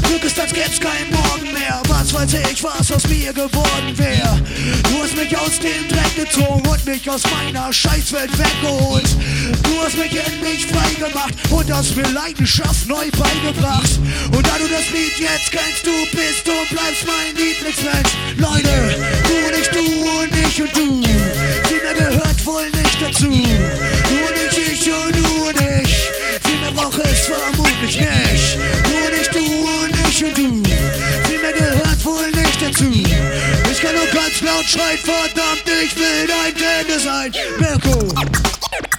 Glück 0.03 0.23
ist, 0.23 0.39
als 0.39 0.53
gäb's 0.53 0.79
kein 0.79 1.09
Morgen 1.11 1.53
mehr. 1.53 1.81
Was 1.87 2.13
weiß 2.13 2.33
ich, 2.51 2.63
was 2.63 2.91
aus 2.91 3.07
mir 3.07 3.31
geworden 3.31 3.97
wär. 3.97 4.41
Du 4.83 5.03
hast 5.03 5.15
mich 5.15 5.37
aus 5.37 5.59
dem 5.59 5.87
Dreck 5.87 6.15
gezogen 6.15 6.67
und 6.67 6.85
mich 6.85 7.09
aus 7.09 7.21
meiner 7.31 7.71
Scheißwelt 7.71 8.31
weggeholt. 8.37 9.07
Du 9.63 9.83
hast 9.83 9.97
mich 9.97 10.17
endlich 10.17 10.65
frei 10.65 10.93
gemacht 10.95 11.33
und 11.51 11.71
hast 11.71 11.95
mir 11.95 12.07
Leidenschaft 12.09 12.87
neu 12.87 13.09
beigebracht. 13.11 13.99
Und 14.31 14.45
da 14.45 14.57
du 14.57 14.67
das 14.67 14.89
Lied 14.91 15.17
jetzt 15.19 15.51
kennst, 15.51 15.85
du 15.85 15.91
bist 16.11 16.47
und 16.47 16.69
bleibst 16.69 17.05
mein 17.05 17.35
Lieblingsmensch. 17.35 18.11
Leute, 18.37 18.73
du 19.27 19.35
und 19.45 19.55
ich, 19.59 19.69
du 19.69 19.83
und 20.19 20.35
ich 20.35 20.61
und 20.61 20.75
du. 20.75 21.03
Viel 21.67 21.81
mehr 21.81 21.93
gehört 21.93 22.45
wohl 22.45 22.69
nicht 22.69 23.01
dazu. 23.01 23.29
Du 23.29 24.15
und 24.25 24.35
ich, 24.47 24.57
ich 24.73 24.91
und 24.91 25.15
du 25.15 25.47
und 25.47 25.61
ich. 25.61 26.09
Viel 26.43 26.59
mehr 26.61 26.71
braucht 26.71 26.99
es 26.99 27.27
vermutlich 27.27 27.99
nicht. 27.99 28.57
Du 28.83 28.95
und 29.05 29.13
ich, 29.21 29.29
du 29.29 29.39
und 29.39 30.09
ich 30.09 30.23
und 30.23 30.37
du. 30.37 30.69
Viel 31.27 31.39
mehr 31.39 31.53
gehört 31.53 32.05
wohl 32.05 32.31
nicht 32.31 32.61
dazu. 32.61 32.91
Ich 33.71 33.81
kann 33.81 33.95
nur 33.95 34.07
ganz 34.07 34.41
laut 34.41 34.65
schreien, 34.65 34.99
verdammt, 35.03 35.63
ich 35.83 35.95
will 35.95 36.27
dein 36.27 36.53
Ende 36.81 36.99
sein. 36.99 37.33
Mirko. 37.59 38.98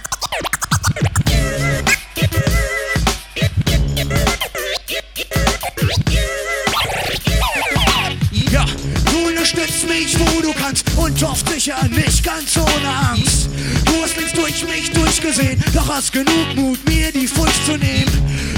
Mich, 10.01 10.19
wo 10.19 10.41
du 10.41 10.53
kannst 10.53 10.85
und 10.95 11.23
oft 11.23 11.47
sicher 11.49 11.77
nicht 11.89 12.23
ganz 12.23 12.57
ohne 12.57 12.89
Angst. 13.11 13.49
Du 13.85 14.01
hast 14.01 14.17
links 14.17 14.33
durch 14.33 14.65
mich 14.65 14.89
durchgesehen, 14.91 15.63
doch 15.73 15.87
hast 15.87 16.11
genug 16.11 16.55
Mut, 16.55 16.79
mir 16.89 17.11
die 17.11 17.27
Furcht 17.27 17.65
zu 17.65 17.77
nehmen. 17.77 18.11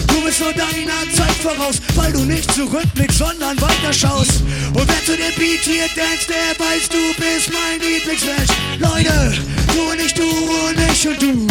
Du 0.08 0.22
bist 0.22 0.38
vor 0.38 0.54
deiner 0.54 1.04
Zeit 1.14 1.36
voraus, 1.42 1.82
weil 1.96 2.14
du 2.14 2.20
nicht 2.20 2.52
zurückblickst, 2.54 3.18
sondern 3.18 3.60
weiter 3.60 3.92
schaust. 3.92 4.42
Und 4.74 4.88
wer 4.88 5.06
zu 5.06 5.18
dem 5.18 5.36
Beat 5.38 5.64
hier 5.64 5.88
tanzt, 5.88 6.30
der 6.30 6.66
weiß, 6.66 6.90
du 6.90 7.04
bist 7.18 7.50
mein 7.52 7.80
Lieblingsmensch. 7.82 8.52
Leute, 8.80 9.34
du 9.74 9.82
und 9.92 10.00
ich, 10.00 10.14
du 10.14 10.24
und 10.24 10.92
ich 10.92 11.08
und 11.08 11.22
du. 11.22 11.48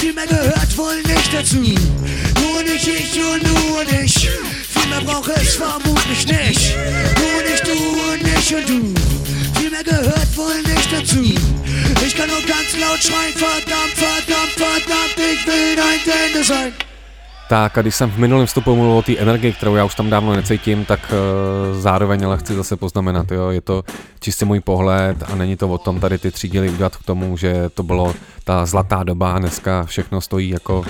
Viel 0.00 0.12
mehr 0.12 0.26
gehört 0.26 0.76
wohl 0.76 0.96
nicht 1.02 1.32
dazu. 1.32 1.62
Du 1.62 2.58
und 2.58 2.66
ich, 2.66 2.88
ich 2.88 3.20
und 3.22 3.46
du 3.46 3.78
und 3.78 4.02
ich. 4.02 4.28
Viel 4.70 4.88
mehr 4.88 5.02
braucht 5.02 5.30
es 5.36 5.54
vermutlich 5.54 6.26
nicht. 6.26 6.74
Du 7.14 7.22
und 7.38 7.54
ich, 7.54 7.60
du 7.60 7.72
und 7.72 8.38
ich 8.38 8.54
und 8.54 8.68
du. 8.68 9.09
Mehr 9.80 9.94
gehört 9.94 10.36
wohl 10.36 10.62
nicht 10.62 10.92
dazu. 10.92 11.22
Ich 12.06 12.16
kann 12.16 12.28
nur 12.28 12.42
ganz 12.42 12.70
laut 12.80 13.02
schreien, 13.02 13.34
verdammt, 13.34 13.94
verdammt, 13.94 14.52
verdammt, 14.56 15.16
ich 15.16 15.46
will 15.46 15.76
dein 15.76 16.00
Ende 16.26 16.44
sein. 16.44 16.72
Tak 17.48 17.78
a 17.78 17.82
když 17.82 17.94
jsem 17.94 18.10
v 18.10 18.18
minulém 18.18 18.46
vstupu 18.46 18.76
mluvil 18.76 18.92
o 18.92 19.02
té 19.02 19.16
energii, 19.16 19.52
kterou 19.52 19.74
já 19.74 19.84
už 19.84 19.94
tam 19.94 20.10
dávno 20.10 20.36
necítím, 20.36 20.84
tak 20.84 21.00
uh, 21.12 21.80
zároveň 21.80 22.26
ale 22.26 22.38
chci 22.38 22.54
zase 22.54 22.76
poznamenat, 22.76 23.32
jo, 23.32 23.50
je 23.50 23.60
to 23.60 23.84
čistě 24.20 24.44
můj 24.44 24.60
pohled 24.60 25.16
a 25.32 25.34
není 25.34 25.56
to 25.56 25.68
o 25.68 25.78
tom 25.78 26.00
tady 26.00 26.18
ty 26.18 26.30
tři 26.30 26.48
díly 26.48 26.70
udělat 26.70 26.96
k 26.96 27.02
tomu, 27.02 27.36
že 27.36 27.70
to 27.74 27.82
bylo 27.82 28.14
ta 28.44 28.66
zlatá 28.66 29.02
doba 29.02 29.32
a 29.32 29.38
dneska 29.38 29.84
všechno 29.84 30.20
stojí 30.20 30.48
jako 30.48 30.84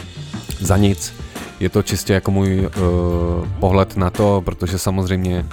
za 0.60 0.76
nic. 0.76 1.14
Je 1.60 1.68
to 1.68 1.82
čistě 1.82 2.12
jako 2.12 2.30
můj 2.30 2.60
uh, 2.60 3.48
pohled 3.60 3.96
na 3.96 4.10
to, 4.10 4.42
protože 4.44 4.78
samozřejmě 4.78 5.46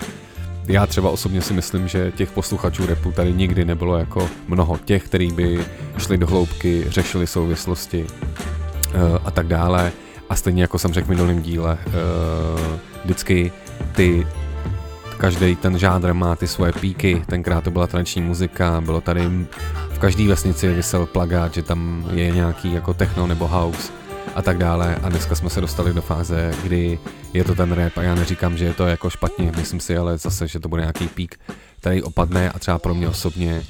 já 0.67 0.87
třeba 0.87 1.09
osobně 1.09 1.41
si 1.41 1.53
myslím, 1.53 1.87
že 1.87 2.11
těch 2.11 2.31
posluchačů 2.31 2.85
repu 2.85 3.11
tady 3.11 3.33
nikdy 3.33 3.65
nebylo 3.65 3.97
jako 3.97 4.29
mnoho. 4.47 4.79
Těch, 4.85 5.03
který 5.03 5.31
by 5.31 5.65
šli 5.97 6.17
do 6.17 6.27
hloubky, 6.27 6.85
řešili 6.87 7.27
souvislosti 7.27 8.05
uh, 8.05 9.17
a 9.25 9.31
tak 9.31 9.47
dále. 9.47 9.91
A 10.29 10.35
stejně 10.35 10.61
jako 10.61 10.79
jsem 10.79 10.93
řekl 10.93 11.07
v 11.07 11.09
minulém 11.09 11.41
díle, 11.41 11.77
uh, 11.87 11.93
vždycky 13.03 13.51
ty 13.95 14.27
každý 15.17 15.55
ten 15.55 15.79
žádr 15.79 16.13
má 16.13 16.35
ty 16.35 16.47
svoje 16.47 16.71
píky, 16.71 17.21
tenkrát 17.25 17.63
to 17.63 17.71
byla 17.71 17.87
tradiční 17.87 18.21
muzika, 18.21 18.81
bylo 18.81 19.01
tady 19.01 19.21
v 19.89 19.99
každé 19.99 20.27
vesnici 20.27 20.73
vysel 20.73 21.05
plagát, 21.05 21.53
že 21.53 21.63
tam 21.63 22.05
je 22.13 22.31
nějaký 22.31 22.73
jako 22.73 22.93
techno 22.93 23.27
nebo 23.27 23.47
house 23.47 23.91
a 24.37 24.41
tak 24.41 24.57
dále. 24.57 24.95
A 24.95 25.09
dneska 25.09 25.35
jsme 25.35 25.49
se 25.49 25.61
dostali 25.61 25.93
do 25.93 26.01
fáze, 26.01 26.53
kdy 26.63 26.99
je 27.33 27.43
to 27.43 27.55
ten 27.55 27.71
rap 27.71 27.97
a 27.97 28.01
já 28.01 28.15
neříkám, 28.15 28.57
že 28.57 28.65
je 28.65 28.73
to 28.73 28.87
jako 28.87 29.09
špatně, 29.09 29.51
myslím 29.57 29.79
si 29.79 29.97
ale 29.97 30.17
zase, 30.17 30.47
že 30.47 30.59
to 30.59 30.69
bude 30.69 30.81
nějaký 30.81 31.07
pík, 31.07 31.39
který 31.79 32.03
opadne 32.03 32.51
a 32.51 32.59
třeba 32.59 32.79
pro 32.79 32.93
mě 32.93 33.09
osobně 33.09 33.63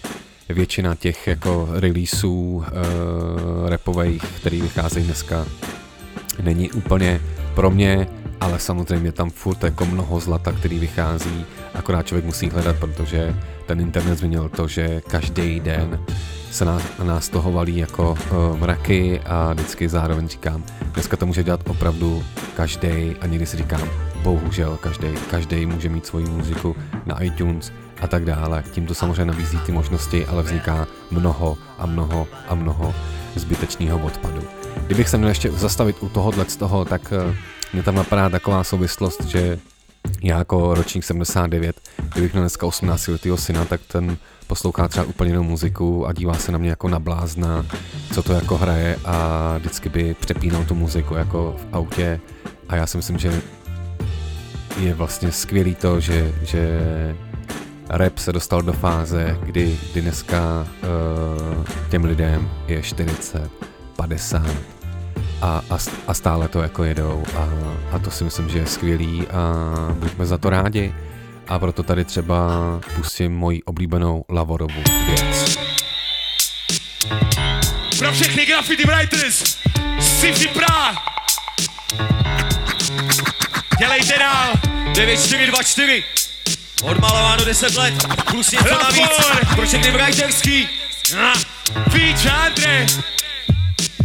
většina 0.49 0.95
těch 0.95 1.27
jako 1.27 1.67
releaseů 1.71 2.55
uh, 2.57 2.63
rapových, 3.69 4.23
který 4.23 4.61
vycházejí 4.61 5.05
dneska, 5.05 5.45
není 6.43 6.71
úplně 6.71 7.21
pro 7.55 7.71
mě, 7.71 8.07
ale 8.41 8.59
samozřejmě 8.59 9.11
tam 9.11 9.29
furt 9.29 9.63
jako 9.63 9.85
mnoho 9.85 10.19
zlata, 10.19 10.51
který 10.51 10.79
vychází, 10.79 11.45
akorát 11.73 12.07
člověk 12.07 12.25
musí 12.25 12.49
hledat, 12.49 12.75
protože 12.75 13.35
ten 13.67 13.79
internet 13.79 14.17
změnil 14.17 14.49
to, 14.49 14.67
že 14.67 15.01
každý 15.01 15.59
den 15.59 15.99
se 16.51 16.65
na, 16.65 16.81
nás 17.03 17.29
toho 17.29 17.51
valí 17.51 17.77
jako 17.77 18.11
uh, 18.11 18.59
mraky 18.59 19.19
a 19.25 19.53
vždycky 19.53 19.89
zároveň 19.89 20.27
říkám, 20.27 20.63
dneska 20.93 21.17
to 21.17 21.25
může 21.25 21.43
dělat 21.43 21.61
opravdu 21.69 22.23
každý 22.55 23.15
a 23.21 23.27
někdy 23.27 23.45
si 23.45 23.57
říkám, 23.57 23.89
bohužel 24.23 24.77
každý, 24.77 25.07
každý 25.29 25.65
může 25.65 25.89
mít 25.89 26.05
svoji 26.05 26.25
muziku 26.25 26.75
na 27.05 27.23
iTunes 27.23 27.71
a 28.01 28.07
tak 28.07 28.25
dále. 28.25 28.63
Tím 28.71 28.85
to 28.85 28.93
samozřejmě 28.95 29.25
nabízí 29.25 29.57
ty 29.65 29.71
možnosti, 29.71 30.25
ale 30.25 30.43
vzniká 30.43 30.87
mnoho 31.11 31.57
a 31.77 31.85
mnoho 31.85 32.27
a 32.47 32.55
mnoho 32.55 32.95
zbytečného 33.35 33.99
odpadu. 33.99 34.41
Kdybych 34.85 35.09
se 35.09 35.17
měl 35.17 35.29
ještě 35.29 35.51
zastavit 35.51 35.95
u 35.99 36.09
tohohle 36.09 36.45
z 36.47 36.55
toho, 36.55 36.85
tak 36.85 37.13
uh, 37.27 37.35
mě 37.73 37.83
tam 37.83 37.95
napadá 37.95 38.29
taková 38.29 38.63
souvislost, 38.63 39.23
že 39.25 39.59
já 40.23 40.37
jako 40.37 40.73
ročník 40.73 41.03
79, 41.03 41.81
kdybych 42.13 42.33
měl 42.33 42.43
dneska 42.43 42.65
18 42.65 43.07
letého 43.07 43.37
syna, 43.37 43.65
tak 43.65 43.81
ten 43.87 44.17
poslouchá 44.47 44.87
třeba 44.87 45.05
úplně 45.05 45.29
jinou 45.29 45.43
muziku 45.43 46.07
a 46.07 46.13
dívá 46.13 46.33
se 46.33 46.51
na 46.51 46.57
mě 46.57 46.69
jako 46.69 46.89
na 46.89 46.99
blázna, 46.99 47.65
co 48.13 48.23
to 48.23 48.33
jako 48.33 48.57
hraje 48.57 48.99
a 49.05 49.57
vždycky 49.57 49.89
by 49.89 50.15
přepínal 50.19 50.65
tu 50.65 50.75
muziku 50.75 51.13
jako 51.13 51.55
v 51.57 51.67
autě. 51.73 52.19
A 52.69 52.75
já 52.75 52.87
si 52.87 52.97
myslím, 52.97 53.17
že 53.17 53.41
je 54.79 54.93
vlastně 54.93 55.31
skvělý 55.31 55.75
to, 55.75 55.99
že, 55.99 56.33
že 56.43 56.79
rap 57.89 58.17
se 58.17 58.33
dostal 58.33 58.61
do 58.61 58.73
fáze, 58.73 59.37
kdy, 59.43 59.79
kdy 59.91 60.01
dneska 60.01 60.67
uh, 61.57 61.65
těm 61.89 62.05
lidem 62.05 62.49
je 62.67 62.81
40, 62.81 63.51
50 63.95 64.76
a, 65.41 65.61
a, 65.69 65.77
a 66.07 66.13
stále 66.13 66.47
to 66.47 66.61
jako 66.61 66.83
jedou 66.83 67.23
a, 67.37 67.49
a 67.95 67.99
to 67.99 68.11
si 68.11 68.23
myslím, 68.23 68.49
že 68.49 68.57
je 68.57 68.65
skvělý 68.65 69.27
a 69.27 69.63
buďme 69.93 70.25
za 70.25 70.37
to 70.37 70.49
rádi 70.49 70.93
a 71.47 71.59
proto 71.59 71.83
tady 71.83 72.05
třeba 72.05 72.49
pustím 72.95 73.35
moji 73.35 73.63
oblíbenou 73.63 74.23
Lavorovu 74.29 74.83
věc. 75.07 75.57
Pro 77.99 78.11
všechny 78.11 78.45
graffiti 78.45 78.83
writers, 78.87 79.57
sci-fi 79.99 80.47
Praha. 80.47 80.95
Dělejte 83.79 84.17
dál. 84.19 84.53
9424 84.93 86.03
Odmalováno 86.83 87.45
10 87.45 87.75
let, 87.75 87.93
plus 88.31 88.51
něco 88.51 88.83
navíc 88.83 89.09
pro 89.55 89.65
všechny 89.65 89.91
writerský. 89.91 90.69
Víč, 91.93 92.25
Andre. 92.25 92.85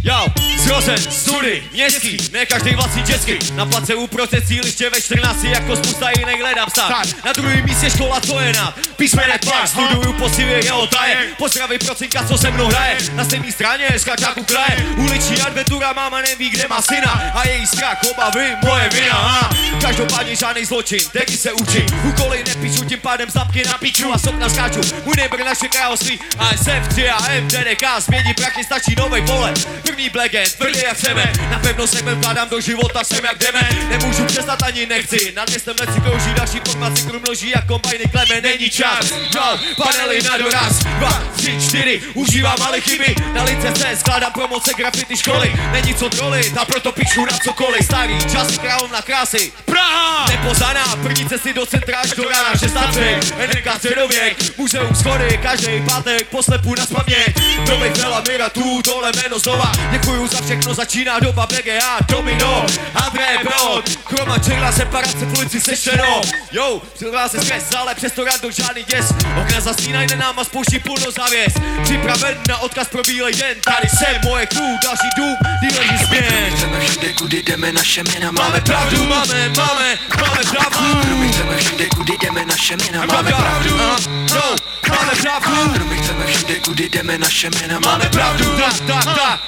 Jo, 0.03 0.25
zrozen, 0.57 0.97
study, 0.97 1.63
městský, 1.71 2.17
ne 2.31 2.45
každý 2.45 2.75
vlastní 2.75 3.03
česky 3.03 3.39
Na 3.55 3.65
place 3.65 3.95
uprostřed 3.95 4.47
síliště 4.47 4.89
ve 4.89 5.01
14 5.01 5.43
jako 5.43 5.75
spousta 5.75 6.09
jiných 6.09 6.41
hledám 6.41 6.69
stát 6.69 7.07
Na 7.25 7.33
druhém 7.33 7.65
místě 7.65 7.89
škola, 7.89 8.21
co 8.21 8.39
je 8.39 8.53
na 8.53 8.73
písmenek 8.95 9.45
pak 9.45 9.67
Studuju 9.67 10.13
poctivě 10.13 10.65
jeho 10.65 10.87
taje, 10.87 11.17
pozdravy 11.37 11.79
pro 11.79 11.95
cinka, 11.95 12.27
co 12.27 12.37
se 12.37 12.51
mnou 12.51 12.67
hraje. 12.67 12.97
Na 13.13 13.25
stejné 13.25 13.51
straně, 13.51 13.89
skačáku 13.97 14.43
kraje, 14.43 14.85
uliční 14.97 15.41
adventura, 15.41 15.93
máma 15.93 16.21
neví, 16.21 16.49
kde 16.49 16.67
má 16.67 16.81
syna. 16.81 17.31
A 17.33 17.47
její 17.47 17.67
strach, 17.67 18.01
obavy, 18.11 18.55
moje 18.65 18.89
vina. 18.89 19.13
A 19.13 19.49
Každopádně 19.81 20.35
žádný 20.35 20.65
zločin, 20.65 20.99
taky 21.13 21.37
se 21.37 21.53
učí 21.53 21.85
Úkoly 22.03 22.43
nepíšu, 22.47 22.85
tím 22.85 22.99
pádem 22.99 23.29
zapky 23.29 23.63
na 23.65 23.77
piču 23.77 24.13
a 24.13 24.17
sokna 24.17 24.49
skáču 24.49 24.81
Můj 25.05 25.13
nebr 25.17 25.43
naše 25.43 25.67
království, 25.67 26.19
ASF, 26.39 26.87
3 26.89 27.09
a 27.09 27.17
MTDK 27.41 27.83
Změní 27.99 28.33
prachy, 28.33 28.63
stačí 28.63 28.95
novej 28.95 29.21
pohled 29.21 29.67
První 29.93 30.09
black 30.09 30.33
end, 30.33 30.55
tvrdý 30.55 30.79
jak 30.83 30.97
chceme. 30.97 31.33
Napevno 31.49 31.87
se 31.87 32.01
vkládám 32.01 32.49
do 32.49 32.61
života, 32.61 33.03
jsem 33.03 33.25
jak 33.25 33.37
jdeme. 33.37 33.69
Nemůžu 33.89 34.25
přestat 34.25 34.63
ani 34.63 34.85
nechci. 34.85 35.33
Nad 35.35 35.49
městem 35.49 35.75
nechci 35.79 36.01
krouží 36.01 36.33
další 36.33 36.59
formaci 36.67 37.07
Kru 37.07 37.19
množí 37.19 37.55
a 37.55 37.61
kombajny 37.61 38.05
kleme, 38.11 38.41
není 38.41 38.69
čas. 38.69 39.13
No, 39.35 39.59
panely 39.83 40.21
na 40.21 40.37
doraz. 40.37 40.79
Dva, 40.79 41.23
tři, 41.35 41.59
čtyři, 41.67 42.01
užívám 42.13 42.55
malé 42.59 42.81
chyby. 42.81 43.15
Na 43.33 43.43
lince 43.43 43.73
se 43.75 43.95
skládám 43.95 44.33
promoce 44.33 44.71
graffiti 44.77 45.17
školy. 45.17 45.53
Není 45.71 45.95
co 45.95 46.09
trolit 46.09 46.57
a 46.57 46.65
proto 46.65 46.91
píšu 46.91 47.25
na 47.25 47.37
cokoliv. 47.43 47.85
Starý 47.85 48.19
časy 48.31 48.57
královna 48.57 49.01
krásy. 49.01 49.51
Praha! 49.65 50.25
Nepoznaná, 50.29 50.95
první 51.03 51.29
cesty 51.29 51.53
do 51.53 51.65
centra 51.65 51.99
až 51.99 52.11
do 52.11 52.23
rána 52.29 52.55
16 52.57 52.97
NK 53.47 53.77
středověk, 53.77 54.57
muzeum 54.57 54.95
schody 54.95 55.39
Každý 55.43 55.81
pátek 55.85 56.27
poslepu 56.27 56.75
na 56.75 56.85
spaměť. 56.85 57.35
Novej 57.69 57.91
mira 58.27 58.49
tu, 58.49 58.81
tohle 58.81 59.11
jméno 59.15 59.39
znova 59.39 59.71
Děkuju 59.91 60.27
za 60.27 60.41
všechno, 60.41 60.73
začíná 60.73 61.19
doba 61.19 61.45
BGA, 61.45 61.97
Domino, 62.07 62.65
André 62.95 63.37
Brod, 63.43 63.89
Chroma 64.05 64.39
černá 64.39 64.71
separace 64.71 65.25
v 65.25 65.37
ulici 65.37 65.61
sešeno. 65.61 66.21
Jo, 66.51 66.81
přilvá 66.95 67.29
se 67.29 67.41
skres, 67.41 67.63
ale 67.77 67.95
přesto 67.95 68.23
rado 68.23 68.51
žádný 68.51 68.83
děs. 68.83 69.13
Okna 69.41 69.59
zastínají 69.59 70.07
na 70.11 70.15
náma 70.15 70.43
spouští 70.43 70.79
půlno 70.79 71.11
závěs. 71.11 71.53
Připraven 71.83 72.37
na 72.49 72.57
odkaz 72.57 72.87
pro 72.87 73.01
bílej 73.07 73.33
den, 73.33 73.57
tady 73.61 73.89
jsem 73.89 74.21
moje 74.25 74.45
crew, 74.45 74.77
další 74.83 75.09
dům, 75.17 75.35
díleří 75.61 76.05
směn. 76.05 76.55
Chceme 76.57 76.79
všude, 76.79 77.13
kudy 77.13 77.43
jdeme, 77.43 77.71
naše 77.71 78.03
jména 78.03 78.31
Máme 78.31 78.61
pravdu, 78.61 79.07
máme, 79.07 79.49
máme, 79.57 79.97
máme 80.21 80.43
pravdu. 80.51 81.17
My 81.17 81.29
chceme 81.29 81.57
všude, 81.57 81.85
kudy 81.89 82.13
jdeme, 82.21 82.45
naše 82.45 82.77
jména 82.77 83.05
Máme 83.05 83.33
pravdu, 83.33 83.77
no, 83.77 83.95
máme 84.89 85.11
pravdu. 85.21 85.85
My 85.85 85.97
chceme 85.97 86.25
všude, 86.27 86.59
kudy 86.59 86.89
jdeme, 86.89 87.17
naše 87.17 87.49
jména 87.49 87.79
Máme 87.79 88.09
pravdu, 88.09 88.57
tak, 88.57 88.79
tak, 88.87 89.05
tak, 89.05 89.39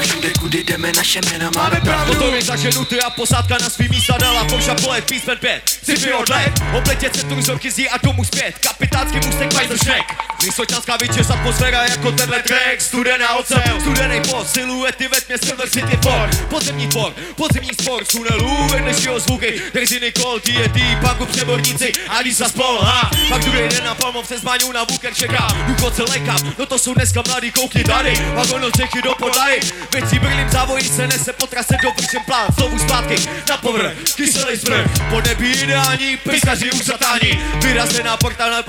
všude, 0.00 0.32
kudy 0.40 0.64
jdeme, 0.64 0.92
naše 0.96 1.20
jména 1.24 1.50
Máme 1.50 1.80
pravdu 1.80 2.14
Motor 2.14 2.34
je 2.34 2.42
zaženutý 2.42 3.00
a 3.00 3.10
posádka 3.10 3.58
na 3.58 3.70
svý 3.70 3.88
místa 3.88 4.14
dala. 4.20 4.44
Poša 4.44 4.74
polet, 4.74 5.04
písmen 5.04 5.38
5, 5.38 5.62
sci 5.82 6.12
odlet 6.12 6.52
Opletě 6.78 7.10
centrum 7.10 7.42
zorky 7.42 7.70
zí 7.70 7.88
a 7.88 7.98
domů 8.02 8.24
zpět. 8.24 8.58
Kapitánský 8.58 9.16
můstek 9.16 9.48
Pfizer 9.48 9.78
Šek 9.78 10.30
Vysočanská 10.42 10.96
vyčes 10.96 11.30
atmosféra 11.30 11.84
jako 11.84 12.12
tenhle 12.12 12.42
track. 12.42 12.80
Studená 12.80 13.34
ocel, 13.36 13.80
studený 13.80 14.20
post 14.30 14.52
Siluety 14.52 15.08
ve 15.08 15.20
tmě 15.20 15.38
Silver 15.38 15.68
City 15.68 15.98
Ford. 16.02 16.48
Podzemní 16.48 16.88
tvor, 16.88 17.12
podzemní 17.36 17.70
sport 17.82 18.06
Z 18.06 18.12
tunelů 18.12 18.68
vedlejšího 18.68 19.20
zvuky. 19.20 19.62
Drziny 19.74 20.12
kol, 20.12 20.40
TNT, 20.40 20.78
panku 21.02 21.26
přeborníci 21.26 21.92
A 22.08 22.22
když 22.22 22.36
spol, 22.36 22.78
ha 22.82 23.10
Pak 23.28 23.44
druhý 23.44 23.68
den 23.68 23.84
na 23.84 23.94
Palmov 23.94 24.26
se 24.26 24.38
zmáňou 24.38 24.72
na 24.72 24.84
Vuker 24.84 25.14
čeká 25.14 25.48
Důchodce 25.66 26.02
lekám, 26.02 26.54
no 26.58 26.66
to 26.66 26.78
jsou 26.78 26.94
dneska 26.94 27.22
mladý 27.26 27.50
koukni 27.50 27.84
tady. 27.84 28.14
Vagon 28.34 28.59
Čechy 28.68 29.02
do 29.02 29.14
podlahy. 29.14 29.60
Věcí 29.92 30.18
brýlím 30.18 30.48
závojí 30.48 30.88
se 30.88 31.06
nese 31.06 31.32
po 31.32 31.46
trase 31.46 31.74
do 31.82 31.90
vršem 31.90 32.22
plán. 32.26 32.46
Znovu 32.56 32.78
zpátky 32.78 33.16
na 33.48 33.56
povrch, 33.56 33.92
kyselý 34.16 34.56
smrk. 34.56 34.86
Po 35.10 35.20
nebi 35.20 35.52
ideální, 35.52 36.16
pejskaři 36.16 36.72
už 36.72 36.84
zatání 36.84 37.30
Vyrazená 37.62 38.16
porta 38.16 38.50
na 38.50 38.62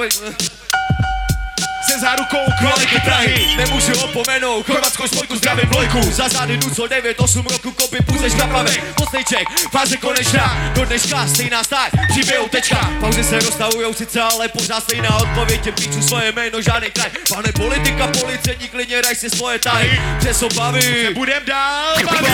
se 1.90 2.00
zárukou 2.00 2.38
Kvality 2.60 3.00
Prahy. 3.06 3.56
Nemůžu 3.58 4.00
opomenout 4.04 4.66
Chorvatskou 4.68 5.08
spojku 5.08 5.36
zdravím 5.36 5.70
dvojku. 5.70 6.02
Za 6.12 6.30
zády 6.30 6.58
Nuco 6.58 6.88
9, 6.88 7.20
8 7.20 7.46
roku 7.52 7.72
kopy 7.72 7.98
půjdeš 8.06 8.34
na 8.34 8.48
plavek 8.48 8.84
Posledček, 8.96 9.48
fáze 9.72 9.98
konečná. 9.98 10.72
Do 10.76 10.86
dneška 10.86 11.28
stejná 11.28 11.64
stát, 11.64 11.90
přibijou 12.10 12.48
tečka. 12.48 12.92
Pauzy 13.00 13.24
se 13.24 13.40
rozstavujou 13.40 13.94
sice, 13.94 14.22
ale 14.22 14.48
pořád 14.48 14.84
stejná 14.84 15.16
odpověď. 15.16 15.62
Těm 15.62 15.74
píču 15.74 16.02
svoje 16.02 16.32
jméno, 16.32 16.62
žádný 16.62 16.92
kraj. 16.92 17.10
Pane 17.36 17.52
politika, 17.52 18.08
policení, 18.08 18.70
klidně 18.70 19.02
raj 19.02 19.16
si 19.16 19.30
svoje 19.30 19.60
tahy. 19.60 20.02
Přes 20.20 20.44
obavy. 20.44 21.10
Budem 21.14 21.44
dál 21.46 21.96
Chceme 21.96 22.30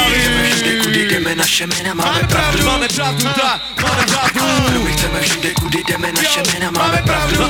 všude, 0.56 0.84
kudy 0.84 1.06
jdeme, 1.06 1.36
naše 1.36 1.68
jména 1.68 1.94
Máme 1.94 2.24
pravdu. 2.24 2.65
Máme 2.65 2.88
pravdu, 2.88 3.24
tak, 3.24 3.61
máme 3.82 4.06
pravdu. 4.06 4.84
My 4.84 4.91
chceme 4.91 5.22
všude, 5.22 5.53
kudy 5.53 5.84
jdeme, 5.88 6.11
naše 6.11 6.44
jména 6.44 6.72
Máme 6.72 7.02
pravdu 7.06 7.48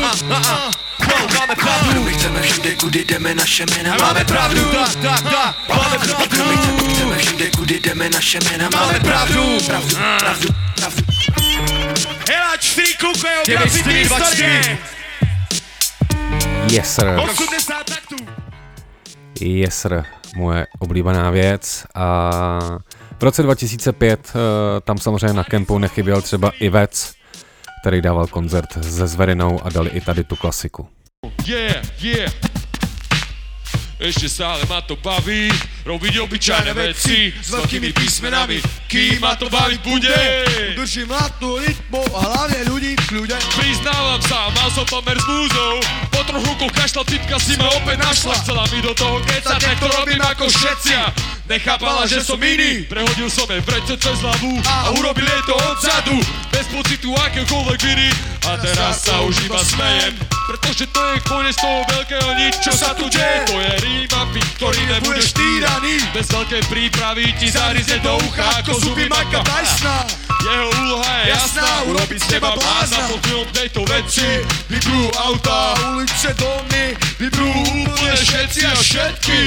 Máme 1.39 1.55
pravdu 1.55 2.03
My 2.03 2.13
chceme 2.13 2.41
všude, 2.41 2.75
kudy 2.75 3.05
jdeme, 3.05 3.35
naše 3.35 3.65
jména 3.65 3.97
Máme 3.97 4.25
pravdu, 4.25 4.71
tak, 4.71 4.95
tak, 4.95 5.21
tak, 5.21 5.55
máme 5.69 5.97
pravdu 5.97 6.43
My 6.45 6.93
chceme 6.93 7.17
všude, 7.17 7.51
kudy 7.51 7.79
jdeme, 7.79 8.09
naše 8.09 8.39
jména 8.43 8.69
Máme 8.73 8.99
pravdu 8.99 9.57
Pravdu, 9.65 9.95
pravdu, 10.19 10.47
pravdu 10.75 11.03
Hela, 12.29 12.57
čtyři 12.57 12.93
graffiti 13.47 13.89
historie. 13.89 14.77
Yes, 16.71 16.95
sir. 16.95 17.07
80 17.31 17.85
taktů. 17.85 18.15
Yes, 19.41 19.81
sir. 19.81 20.03
Moje 20.35 20.67
oblíbená 20.79 21.29
věc. 21.29 21.85
A 21.95 22.29
v 23.19 23.23
roce 23.23 23.43
2005 23.43 24.31
uh, 24.35 24.41
tam 24.83 24.97
samozřejmě 24.97 25.33
na 25.33 25.43
kempu 25.43 25.77
nechyběl 25.77 26.21
třeba 26.21 26.51
i 26.59 26.69
Vec, 26.69 27.13
který 27.87 28.01
dával 28.01 28.27
koncert 28.27 28.83
se 28.83 29.07
Zverinou 29.07 29.59
a 29.63 29.69
dali 29.69 29.89
i 29.89 30.01
tady 30.01 30.23
tu 30.23 30.35
klasiku. 30.35 30.87
Yeah, 31.47 32.03
yeah. 32.03 32.31
Ešte 33.97 34.29
stále 34.29 34.61
ma 34.69 34.77
to 34.85 34.93
baví. 35.01 35.49
Robiť 35.81 36.21
obyčajné 36.21 36.71
veci 36.77 37.33
S 37.33 37.49
veľkými 37.49 37.89
písmenami. 37.97 38.61
Kým 38.85 39.17
ma 39.17 39.33
to 39.33 39.49
baviť 39.49 39.79
bude? 39.81 40.17
Držím 40.77 41.09
latnú 41.09 41.57
rytmu 41.57 42.05
a 42.13 42.19
hlavne 42.29 42.61
ľudí 42.69 42.93
v 42.93 43.03
kľude 43.09 43.35
Priznávam 43.57 44.21
sa, 44.29 44.53
mal 44.53 44.69
som 44.69 44.85
pomer 44.85 45.17
s 45.17 45.25
múzou 45.25 45.81
Po 46.13 46.21
troch 46.27 46.43
rukoch 46.43 46.71
kašla 46.75 47.03
typka 47.07 47.39
si 47.41 47.57
ma 47.57 47.67
opäť 47.73 47.97
našla. 48.03 48.35
Chcela 48.45 48.63
mi 48.69 48.79
do 48.85 48.93
toho 48.93 49.17
kecať, 49.25 49.59
nech 49.63 49.79
to 49.81 49.87
robím 49.89 50.21
ako 50.21 50.45
všetci 50.45 50.91
Nechápala, 51.47 52.03
že 52.05 52.19
som 52.21 52.37
iný 52.37 52.85
Prehodil 52.85 53.31
som 53.31 53.47
jej 53.49 53.63
vrece 53.63 53.95
cez 53.97 54.17
hlavu 54.21 54.59
A 54.67 54.93
urobil 54.93 55.25
jej 55.25 55.43
to 55.49 55.55
odzadu. 55.55 56.15
Bez 56.53 56.67
pocitu 56.69 57.15
akéhokoľvek 57.15 57.79
viny 57.81 58.36
A 58.47 58.55
teraz 58.63 59.03
sa 59.03 59.19
už 59.27 59.35
iba 59.43 59.59
smejem 59.59 60.15
Pretože 60.47 60.87
to 60.87 61.01
je 61.03 61.15
koniec 61.27 61.55
toho 61.59 61.83
veľkého 61.83 62.29
nič 62.39 62.63
Čo 62.63 62.71
sa 62.71 62.95
tu 62.95 63.11
deje. 63.11 63.43
To 63.51 63.59
je 63.59 63.73
ríma, 63.83 64.21
pit, 64.31 64.47
ktorý 64.55 64.81
nebudeš 64.87 65.35
týraný. 65.35 65.99
Bez 66.15 66.31
veľkej 66.31 66.63
prípravy 66.71 67.35
ti 67.35 67.51
zarize 67.51 67.99
do 67.99 68.15
ucha 68.15 68.47
Ako 68.63 68.79
zuby 68.79 69.11
Mike'a 69.11 69.43
Tysona. 69.43 70.07
Jeho 70.47 70.67
úloha 70.79 71.13
je 71.27 71.35
jasná, 71.35 71.71
urobiť 71.91 72.19
z 72.23 72.27
teba 72.39 72.55
blázna. 72.55 73.03
Pod 73.11 73.19
vplyvom 73.19 73.49
tejto 73.51 73.81
veci 73.83 74.29
vybrú 74.71 75.11
auta, 75.19 75.75
ulice, 75.97 76.31
domy 76.39 76.95
Vybrú 77.19 77.51
úplne 77.51 78.15
všetci 78.15 78.61
a 78.63 78.73
všetky 78.79 79.39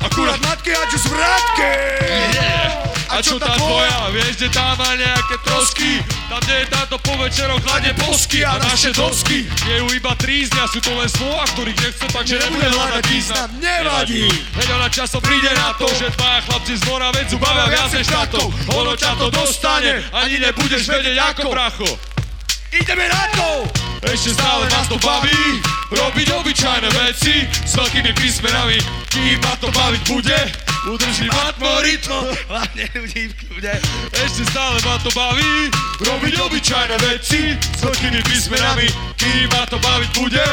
Akurát 0.00 0.40
matky 0.40 0.72
a 0.72 0.82
čo 0.88 0.98
zvratky 0.98 1.70
yeah. 2.34 2.90
A 3.10 3.18
čo 3.18 3.42
tá 3.42 3.58
tvoja, 3.58 4.06
vieš, 4.14 4.38
kde 4.38 4.48
tá 4.54 4.78
má 4.78 4.94
nejaké 4.94 5.34
trosky. 5.42 5.98
Tam, 6.30 6.38
kde 6.46 6.62
je 6.62 6.66
táto 6.70 6.94
po 7.02 7.18
večeroch 7.18 7.58
hľadne 7.58 7.90
posky 7.98 8.46
A 8.46 8.54
naše 8.62 8.94
dosky. 8.94 9.50
Je 9.66 9.74
ju 9.82 9.86
iba 9.90 10.14
tríznia, 10.14 10.70
sú 10.70 10.78
to 10.78 10.94
len 10.94 11.10
slova, 11.10 11.42
ktorých 11.58 11.74
nechce 11.74 12.06
Takže 12.06 12.38
nebude 12.38 12.70
hľadať 12.70 13.04
význam, 13.10 13.48
nevadí. 13.58 14.30
Veď 14.54 14.68
ona 14.78 14.86
časom 14.86 15.18
príde 15.18 15.50
na 15.58 15.74
to, 15.74 15.90
že 15.90 16.06
dvaja 16.14 16.40
chlapci 16.46 16.72
z 16.78 16.80
dvora 16.86 17.10
vedzu 17.10 17.36
bavia 17.42 17.66
viac 17.66 17.90
než 17.90 18.06
štátov 18.06 18.46
Ono 18.78 18.92
ťa 18.94 19.12
to 19.18 19.26
dostane, 19.34 20.06
ani 20.14 20.38
nebudeš 20.38 20.86
vedieť 20.86 21.16
ako 21.34 21.42
bracho 21.50 21.90
Ideme 22.70 23.06
na 23.10 23.22
to! 23.34 23.48
Ešte 24.06 24.32
stále 24.32 24.64
ma 24.70 24.82
to 24.88 24.96
baví. 25.02 25.60
Robiť 25.90 26.32
obyčajné 26.32 26.88
veci 27.04 27.44
S 27.50 27.74
veľkými 27.76 28.14
písmenami. 28.16 28.78
Kým 29.10 29.36
ma 29.42 29.54
to 29.58 29.68
baviť 29.74 30.02
bude. 30.06 30.40
Udržím 30.88 31.28
atmoritmo 31.28 32.32
Hlavne 32.48 32.88
ľudí 32.96 33.28
v 33.28 33.34
kľude 33.36 33.74
Ešte 34.16 34.48
stále 34.48 34.80
ma 34.80 34.96
to 35.04 35.12
baví. 35.12 35.68
Robiť 36.00 36.34
obyčajné 36.40 36.96
veci 37.10 37.52
S 37.54 37.80
veľkými 37.84 38.20
písmenami. 38.24 38.88
Kým 39.20 39.46
ma 39.52 39.68
to 39.68 39.76
baviť 39.76 40.10
bude. 40.16 40.48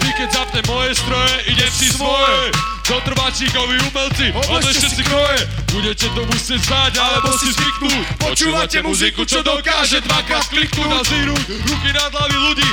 Ty 0.00 0.08
keď 0.16 0.28
zapne 0.32 0.60
moje 0.70 0.96
stroje, 0.96 1.34
idem 1.52 1.70
si 1.70 1.92
svoje 1.92 2.71
Zotrvačíkovi 2.82 3.76
umelci, 3.88 4.26
odlešte 4.34 4.88
si 4.90 5.02
kroje. 5.06 5.46
Budete 5.72 6.10
to 6.12 6.22
musieť 6.28 6.60
znáť, 6.68 6.92
alebo 7.00 7.32
si 7.40 7.48
zvyknúť 7.48 8.04
Počúvate 8.20 8.78
muziku, 8.84 9.24
čo 9.24 9.40
dokáže 9.40 10.04
dvakrát 10.04 10.44
kliknúť 10.52 10.90
A 10.92 11.00
zíruť 11.00 11.44
ruky 11.64 11.90
nad 11.96 12.12
hlavy 12.12 12.36
ľudí 12.36 12.70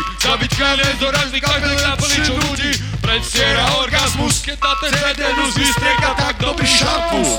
do 0.99 1.07
razných 1.07 1.39
každej 1.39 1.77
náplný, 1.79 2.17
čo 2.27 2.35
ľudí 2.35 2.71
Predstiera 2.99 3.65
orgazmus, 3.79 4.43
keď 4.43 4.57
na 4.59 4.73
ten 4.83 4.91
CD-nus 4.99 5.53
vystrieka 5.55 6.09
tak 6.19 6.35
dobrý 6.43 6.67
šampus. 6.67 7.29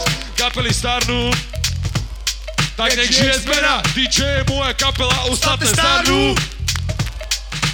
Kapely 0.41 0.73
starnú, 0.73 1.29
tak 2.81 2.97
nech 2.97 3.13
žije 3.13 3.45
zmena 3.45 3.85
DJ 3.93 4.41
je 4.41 4.43
moja 4.49 4.73
kapela, 4.73 5.29
ostatné 5.29 5.69
starnú 5.69 6.33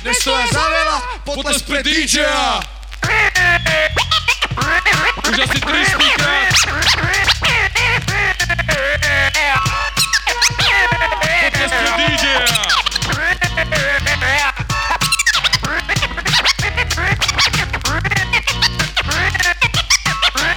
Nestoja 0.02 0.50
za 0.50 0.66
veľa, 0.66 0.98
potles 1.22 1.62
pre 1.62 1.86
DJ-a 1.86 2.58
Už 5.30 5.38
asi 5.38 5.58
300 5.60 5.98
krát 6.16 6.46
Potles 11.46 11.72
pre 11.72 11.90
DJ-a 11.96 12.54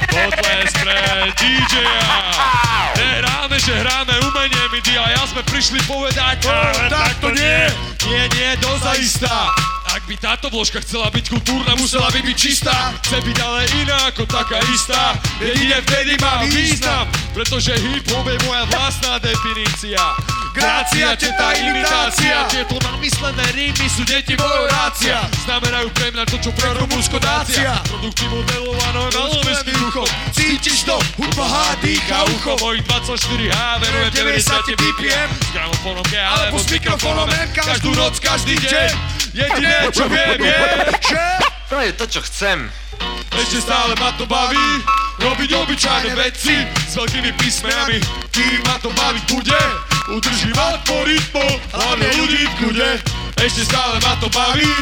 Potles 0.09 0.73
pre 0.73 0.99
DJ-a 1.37 2.49
že 3.59 3.75
hráme 3.75 4.15
umenie, 4.23 4.63
my 4.71 4.79
ty 4.81 4.95
a 4.95 5.13
ja 5.13 5.23
sme 5.27 5.43
prišli 5.43 5.83
povedať 5.83 6.47
Ale 6.47 6.87
tak 6.87 7.11
to 7.19 7.29
nie, 7.35 7.67
nie, 8.07 8.23
nie, 8.33 8.49
dozaistá 8.63 9.51
Ak 9.89 10.05
by 10.05 10.15
táto 10.21 10.53
vložka 10.53 10.85
chcela 10.85 11.09
byť 11.09 11.25
kultúrna, 11.33 11.73
musela 11.73 12.13
by 12.13 12.21
byť 12.21 12.37
čistá. 12.37 12.93
Chce 13.01 13.25
byť 13.25 13.37
ale 13.41 13.65
iná 13.81 14.13
ako 14.13 14.29
taká 14.29 14.61
istá. 14.69 15.17
Jedine 15.41 15.81
vtedy 15.81 16.13
má 16.21 16.45
význam 16.45 17.09
Pretože 17.33 17.73
hip-hop 17.73 18.25
je 18.29 18.37
moja 18.45 18.69
vlastná 18.69 19.17
definícia. 19.17 20.01
Grácia, 20.53 21.13
teta, 21.17 21.57
imitácia. 21.57 22.45
Tieto 22.49 22.77
namyslené 22.85 23.45
rímy 23.53 23.85
sú 23.89 24.05
deti 24.05 24.37
mojho 24.37 24.65
rácia. 24.69 25.25
Znamenajú 25.45 25.89
pre 25.93 26.13
mňa 26.13 26.23
to, 26.25 26.37
čo 26.37 26.51
pre 26.53 26.69
Rumunsko 26.77 27.17
dácia. 27.21 27.81
Produkty 27.89 28.25
modelované 28.29 28.89
veľmi 29.49 29.73
ruchom 29.85 30.07
Cítiš 30.33 30.85
to, 30.85 30.97
hudba 31.17 31.45
H, 31.45 31.55
dýcha 31.81 32.25
ucho. 32.33 32.53
Mojich 32.61 32.83
24H 32.85 33.57
verujem 33.81 34.11
90 34.37 34.81
BPM 34.81 35.29
S 35.29 35.49
gramofónom 35.53 36.05
G 36.09 36.13
alebo 36.17 36.57
s 36.57 36.67
mikrofónom 36.69 37.27
M 37.29 37.47
Každú 37.53 37.91
noc, 37.93 38.17
každý 38.21 38.57
deň 38.57 39.18
Jediné, 39.33 39.93
čo 39.93 40.09
viem 40.09 40.41
je 40.41 40.61
Že 41.05 41.23
To 41.69 41.77
je 41.81 41.91
to, 41.93 42.05
čo 42.09 42.21
chcem. 42.25 42.57
ešte 43.37 43.61
stále 43.61 43.93
ma 44.01 44.09
to 44.17 44.25
baví. 44.25 44.69
Robiť 45.19 45.49
obyčajné 45.53 46.15
veci 46.15 46.65
s 46.87 46.93
veľkými 46.95 47.31
písmenami. 47.37 47.99
Kým 48.33 48.59
ma 48.65 48.79
to 48.81 48.89
baviť 48.89 49.23
bude 49.29 49.61
Udržím 50.09 50.57
algoritmo, 50.57 51.45
hlavne 51.69 52.07
ľudí 52.17 52.41
v 52.41 52.53
Ešte 53.37 53.61
stále 53.69 54.01
ma 54.01 54.17
to 54.17 54.25
baví. 54.33 54.73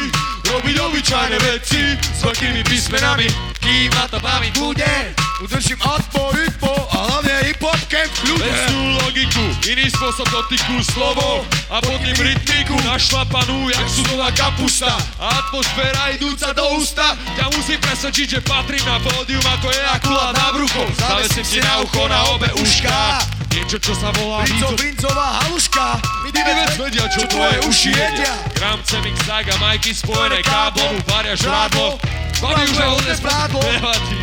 Robiť 0.48 0.76
obyčajné 0.80 1.38
veci 1.44 2.00
s 2.00 2.24
veľkými 2.24 2.64
písmenami. 2.64 3.28
Kým 3.60 3.92
ma 3.92 4.08
to 4.08 4.24
baviť 4.24 4.54
bude 4.56 5.27
Udržím 5.38 5.78
algoritmo 5.86 6.74
a 6.92 6.98
hlavne 6.98 7.46
hip-hop 7.46 7.78
camp 7.86 8.10
v 8.10 8.20
kľude 8.26 8.50
Veď 8.50 8.74
logiku, 9.06 9.46
iný 9.70 9.86
spôsob 9.94 10.26
dotyku 10.34 10.82
slovo 10.82 11.46
A 11.70 11.78
pod 11.78 12.02
ním 12.02 12.18
rytmiku. 12.18 12.74
Našlapanú 12.82 13.70
jak 13.70 13.86
sudová 13.86 14.34
kapusta. 14.34 14.90
Atmosféra 15.22 16.10
idúca 16.18 16.58
do 16.58 16.82
ústa. 16.82 17.14
Ťa 17.38 17.54
musí 17.54 17.78
presvedčiť, 17.78 18.28
že 18.34 18.40
patrím 18.42 18.82
na 18.90 18.98
pódium 18.98 19.46
Ako 19.46 19.70
je 19.70 19.84
akulát 19.94 20.34
na 20.34 20.50
brucho. 20.58 20.84
Zavesím 20.98 21.46
ti 21.46 21.60
na 21.62 21.86
ucho 21.86 22.10
na 22.10 22.20
obe 22.34 22.50
uška 22.58 23.37
Niečo, 23.54 23.78
čo 23.80 23.94
sa 23.96 24.12
volá 24.16 24.44
Brinco, 24.44 24.76
brincová 24.76 25.28
haluška 25.44 26.00
Ty 26.32 26.42
vec 26.44 26.74
vedia, 26.78 27.06
čo 27.08 27.24
tvoje 27.28 27.58
uši 27.68 27.92
jedia 27.96 28.34
Gramce, 28.56 29.00
mixák 29.02 29.48
a 29.52 29.56
majky 29.60 29.92
spojené 29.96 30.44
káblom 30.44 31.00
Varia 31.08 31.36
žrádlo 31.36 32.00
Baví 32.38 32.70
už 32.70 32.78
ho 32.78 32.98
Nezvládlo. 33.02 33.60
Nevadí 33.66 34.20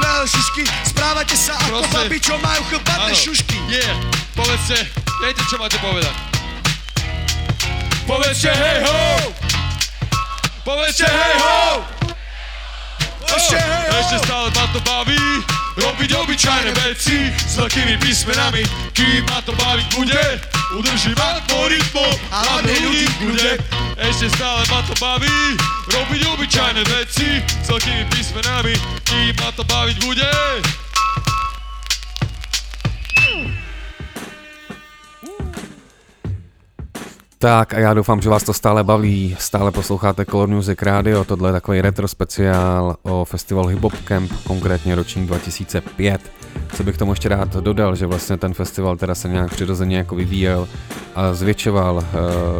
Kráľ 0.00 0.24
šušky, 0.24 0.64
správate 0.88 1.36
sa 1.36 1.60
ako 1.68 1.84
babi, 1.92 2.16
čo 2.16 2.34
majú 2.40 2.62
chlpatné 2.72 3.12
šušky 3.12 3.58
Yeah, 3.68 3.94
povedzte, 4.32 4.88
viete 5.20 5.42
čo 5.46 5.60
máte 5.60 5.76
povedať? 5.84 6.14
Povedzte 8.08 8.50
hej 8.50 8.78
ho! 8.82 9.30
Povedzte 10.66 11.06
hej 11.06 11.34
ho! 11.38 11.99
Ho! 13.30 13.38
Ešte 14.00 14.16
stále 14.26 14.48
ma 14.50 14.64
to 14.74 14.80
baví. 14.82 15.18
Robiť 15.78 16.10
obyčajné 16.18 16.70
veci 16.82 17.30
S 17.30 17.54
veľkými 17.54 17.94
písmenami. 18.02 18.66
Kým 18.90 19.22
ma 19.30 19.38
to 19.46 19.54
baviť 19.54 19.86
bude 19.94 20.24
Udržím 20.76 21.14
algoritmo 21.14 22.04
A 22.34 22.42
hlavne 22.42 22.74
ľudí 22.84 23.06
v 23.06 23.14
kľude 23.22 23.50
Ešte 24.02 24.26
stále 24.34 24.66
ma 24.66 24.82
to 24.82 24.94
baví. 24.98 25.54
Robiť 25.94 26.20
obyčajné 26.26 26.82
veci 26.90 27.38
S 27.62 27.66
veľkými 27.70 28.04
písmenami. 28.10 28.74
Kým 29.06 29.32
ma 29.38 29.54
to 29.54 29.62
baviť 29.62 29.96
bude 30.02 30.30
Tak 37.42 37.74
a 37.74 37.78
já 37.78 37.94
doufám, 37.94 38.20
že 38.20 38.30
vás 38.30 38.42
to 38.42 38.52
stále 38.52 38.84
baví, 38.84 39.36
stále 39.38 39.70
posloucháte 39.70 40.24
Color 40.24 40.48
Music 40.48 40.82
Radio, 40.82 41.24
tohle 41.24 41.48
je 41.48 41.52
takový 41.52 41.80
retro 41.80 42.08
speciál 42.08 42.96
o 43.02 43.24
festivalu 43.24 43.68
Hip 43.68 43.82
Hop 43.82 43.92
Camp, 44.04 44.32
konkrétně 44.46 44.94
ročník 44.94 45.26
2005. 45.26 46.20
Co 46.76 46.84
bych 46.84 46.96
tomu 46.96 47.12
ještě 47.12 47.28
rád 47.28 47.56
dodal, 47.56 47.96
že 47.96 48.06
vlastně 48.06 48.36
ten 48.36 48.54
festival 48.54 48.96
teda 48.96 49.14
se 49.14 49.28
nějak 49.28 49.50
přirozeně 49.50 49.96
jako 49.96 50.14
vyvíjel 50.14 50.68
a 51.14 51.34
zvětšoval. 51.34 51.96
Uh, 51.96 52.02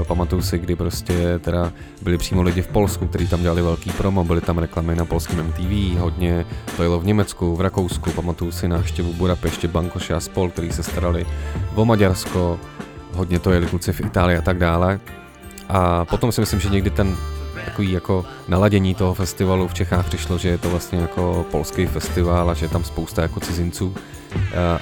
pamatuju 0.05 0.43
si, 0.43 0.59
kdy 0.59 0.77
prostě 0.77 1.39
teda 1.39 1.73
byli 2.03 2.19
přímo 2.19 2.43
lidi 2.43 2.63
v 2.63 2.69
Polsku, 2.69 3.07
kteří 3.07 3.29
tam 3.29 3.43
dělali 3.43 3.63
velký 3.63 3.91
promo, 3.91 4.25
byly 4.25 4.41
tam 4.41 4.59
reklamy 4.59 4.97
na 4.97 5.05
polském 5.05 5.47
MTV, 5.47 5.99
hodně. 5.99 6.47
To 6.77 6.83
jelo 6.83 7.01
v 7.01 7.07
Německu, 7.07 7.57
v 7.57 7.61
Rakousku, 7.61 8.11
pamatuju 8.11 8.53
si 8.53 8.69
návštěvu 8.69 9.13
Budapešti, 9.13 9.69
Bankoše 9.69 10.15
a 10.15 10.21
spol, 10.21 10.51
který 10.51 10.73
se 10.73 10.83
starali 10.83 11.27
o 11.75 11.85
Maďarsko, 11.85 12.61
hodně 13.21 13.39
to 13.39 13.53
jeli 13.53 13.67
kluci 13.67 13.93
v 13.93 14.01
Itálii 14.01 14.39
a 14.39 14.43
tak 14.43 14.59
dále. 14.59 15.01
A 15.69 16.05
potom 16.05 16.33
si 16.33 16.41
myslím, 16.41 16.61
že 16.61 16.69
někdy 16.69 16.91
ten 16.91 17.17
takový 17.65 17.93
jako 17.93 18.25
naladění 18.49 18.95
toho 18.95 19.15
festivalu 19.15 19.69
v 19.69 19.75
Čechách 19.75 20.07
přišlo, 20.07 20.39
že 20.39 20.49
je 20.49 20.59
to 20.59 20.71
vlastně 20.71 20.99
jako 20.99 21.47
polský 21.51 21.87
festival 21.87 22.51
a 22.51 22.55
že 22.55 22.65
je 22.65 22.69
tam 22.69 22.85
spousta 22.85 23.23
jako 23.23 23.41
cizinců. 23.41 23.95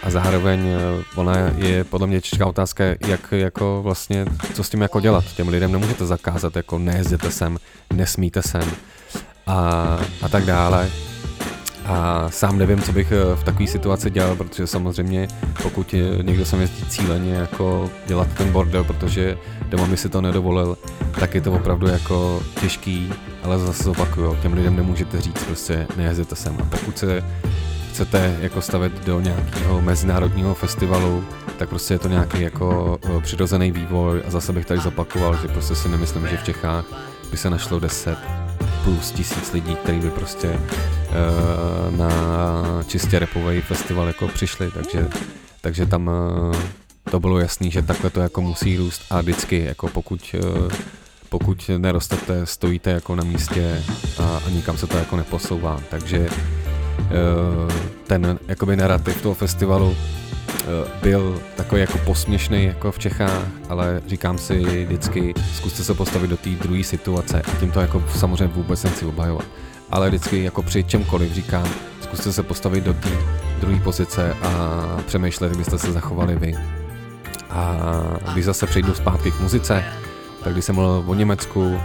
A- 0.03 0.11
zároveň 0.11 0.61
eh, 0.69 0.79
ona 1.17 1.35
je 1.57 1.85
podle 1.85 2.07
mě 2.07 2.21
těžká 2.21 2.47
otázka, 2.47 2.85
jak 3.07 3.21
jako 3.33 3.81
vlastně, 3.83 4.25
co 4.55 4.65
s 4.65 4.71
tím 4.71 4.81
jako 4.81 5.01
dělat. 5.01 5.25
Těm 5.25 5.49
lidem 5.49 5.73
nemůžete 5.73 6.07
zakázat, 6.07 6.57
jako 6.57 6.79
nejezděte 6.79 7.31
sem, 7.31 7.59
nesmíte 7.93 8.43
sem 8.43 8.65
a, 9.47 9.99
a 10.23 10.29
tak 10.29 10.45
dále. 10.45 10.91
A 11.89 12.31
sám 12.31 12.59
nevím, 12.59 12.83
co 12.83 12.93
bych 12.93 13.13
eh, 13.13 13.37
v 13.37 13.45
takové 13.45 13.67
situaci 13.67 14.11
dělal, 14.11 14.37
protože 14.37 14.67
samozřejmě 14.67 15.29
pokud 15.63 15.95
někdo 16.23 16.45
sem 16.45 16.61
jezdí 16.61 16.85
cíleně 16.85 17.35
jako 17.35 17.91
dělat 18.07 18.29
ten 18.37 18.53
bordel, 18.53 18.85
protože 18.85 19.39
doma 19.69 19.87
mi 19.87 19.97
si 19.97 20.09
to 20.09 20.21
nedovolil, 20.21 20.79
tak 21.21 21.35
je 21.35 21.41
to 21.41 21.53
opravdu 21.53 21.87
jako 21.87 22.43
těžký, 22.61 23.13
ale 23.43 23.59
zase 23.59 23.91
opakuju, 23.91 24.37
těm 24.43 24.53
lidem 24.53 24.77
nemůžete 24.77 25.21
říct 25.21 25.45
prostě 25.45 25.87
nejezděte 25.97 26.37
sem. 26.37 26.57
A 26.63 26.65
pokud 26.65 26.99
se 26.99 27.25
chcete 27.91 28.37
jako 28.41 28.63
stavit 28.63 29.05
do 29.05 29.21
nějakého 29.21 29.81
mezinárodního 29.81 30.55
festivalu, 30.55 31.25
tak 31.59 31.69
prostě 31.69 31.95
je 31.95 31.99
to 31.99 32.09
nějaký 32.09 32.41
jako 32.41 32.99
eh, 33.05 33.21
přirozený 33.21 33.73
vývoj 33.73 34.23
a 34.27 34.31
zase 34.31 34.53
bych 34.53 34.67
tady 34.67 34.81
zopakoval, 34.81 35.37
že 35.43 35.49
prostě 35.49 35.75
si 35.75 35.89
nemyslím, 35.89 36.29
že 36.29 36.37
v 36.37 36.45
Čechách 36.45 36.85
by 37.31 37.37
se 37.37 37.51
našlo 37.51 37.79
10 37.79 38.19
plus 38.85 39.11
tisíc 39.13 39.53
lidí, 39.53 39.75
kteří 39.75 40.01
by 40.01 40.11
prostě 40.11 40.59
na 41.97 42.83
čistě 42.87 43.19
repový 43.19 43.61
festival 43.61 44.07
jako 44.07 44.29
přišli, 44.29 44.71
takže, 44.71 45.09
takže 45.61 45.87
tam 45.87 46.11
eh, 46.55 46.59
to 47.11 47.21
bylo 47.21 47.39
jasný, 47.39 47.71
že 47.71 47.83
takhle 47.83 48.11
to 48.11 48.21
jako 48.21 48.41
musí 48.41 48.77
růst 48.77 49.03
a 49.11 49.21
vždycky 49.21 49.65
jako 49.65 49.89
pokud 49.89 50.35
eh, 50.35 50.99
pokud 51.29 51.71
nerostete, 51.79 52.47
stojíte 52.47 52.91
jako 52.91 53.17
na 53.17 53.25
místě 53.25 53.83
a, 54.19 54.41
a 54.47 54.51
nikam 54.51 54.77
se 54.77 54.87
to 54.87 54.97
jako 54.97 55.17
neposouvá, 55.17 55.81
takže 55.91 56.29
eh, 56.29 57.73
ten 58.07 58.39
jakoby 58.49 58.77
narrativ 58.77 59.23
toho 59.23 59.35
festivalu 59.35 59.97
eh, 59.97 60.65
byl 61.03 61.43
takový 61.57 61.81
jako 61.81 61.99
posměšný 61.99 62.65
jako 62.65 62.93
v 62.93 62.99
Čechách, 62.99 63.43
ale 63.69 64.03
říkám 64.07 64.39
si 64.39 64.85
vždycky, 64.85 65.35
zkuste 65.55 65.85
se 65.85 65.95
postavit 65.95 66.31
do 66.31 66.37
té 66.37 66.51
druhé 66.51 66.85
situace 66.85 67.43
a 67.43 67.57
tím 67.61 67.71
to 67.71 67.81
jako 67.81 68.05
samozřejmě 68.15 68.55
vůbec 68.55 68.83
nechci 68.83 69.05
obhajovat. 69.05 69.45
Ale 69.91 70.09
vždycky 70.09 70.45
jako 70.45 70.63
při 70.63 70.85
čemkoliv 70.85 71.33
říkám, 71.33 71.69
zkuste 72.01 72.33
se 72.33 72.43
postavit 72.43 72.85
do 72.85 72.95
té 72.95 73.11
druhé 73.61 73.81
pozice 73.81 74.37
a 74.43 74.51
přemýšlet, 75.07 75.49
jak 75.49 75.57
byste 75.57 75.79
se 75.79 75.93
zachovali 75.93 76.35
vy. 76.37 76.55
A 77.51 77.77
když 78.33 78.45
zase 78.45 78.67
přejdu 78.67 78.95
zpátky 78.95 79.31
k 79.31 79.41
muzice, 79.41 79.85
tak 80.45 80.53
když 80.53 80.65
jsem 80.65 80.75
mluvil 80.75 81.05
o 81.07 81.15
Německu, 81.15 81.81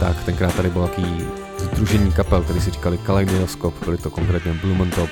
tak 0.00 0.24
tenkrát 0.24 0.54
tady 0.54 0.70
bylo 0.70 0.88
taký 0.88 1.26
združení 1.58 2.12
kapel, 2.12 2.42
který 2.42 2.60
si 2.60 2.70
říkali 2.70 2.98
Kaleidoskop, 2.98 3.84
byly 3.84 3.98
to 3.98 4.10
konkrétně 4.10 4.52
Blumentop, 4.52 5.10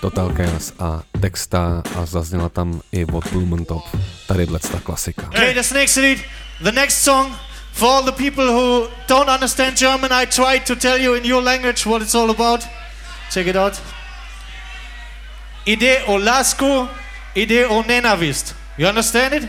Total 0.00 0.32
Chaos 0.34 0.72
a 0.78 1.02
Texta 1.20 1.82
a 1.96 2.06
zazněla 2.06 2.48
tam 2.48 2.80
i 2.92 3.04
od 3.04 3.32
Blumentop 3.32 3.82
tady 4.26 4.46
ta 4.46 4.80
klasika. 4.82 5.26
Okay, 5.26 5.54
das 5.54 5.72
nächste 5.72 6.00
Lied, 6.00 6.18
the 6.62 6.72
next 6.72 7.04
song, 7.04 7.32
for 7.72 7.86
all 7.86 8.02
the 8.02 8.12
people 8.12 8.46
who 8.46 8.88
don't 9.06 9.28
understand 9.28 9.76
German, 9.76 10.12
I 10.12 10.24
tried 10.24 10.66
to 10.66 10.76
tell 10.76 10.98
you 10.98 11.14
in 11.14 11.24
your 11.24 11.42
language 11.42 11.86
what 11.86 12.02
it's 12.02 12.14
all 12.14 12.30
about. 12.30 12.66
Check 13.30 13.46
it 13.46 13.56
out. 13.56 13.80
Ide 15.66 16.02
o 16.06 16.18
lásku, 16.18 16.88
ide 17.34 17.64
o 17.64 17.82
nenavist. 17.82 18.54
You 18.76 18.86
understand 18.86 19.34
it? 19.34 19.48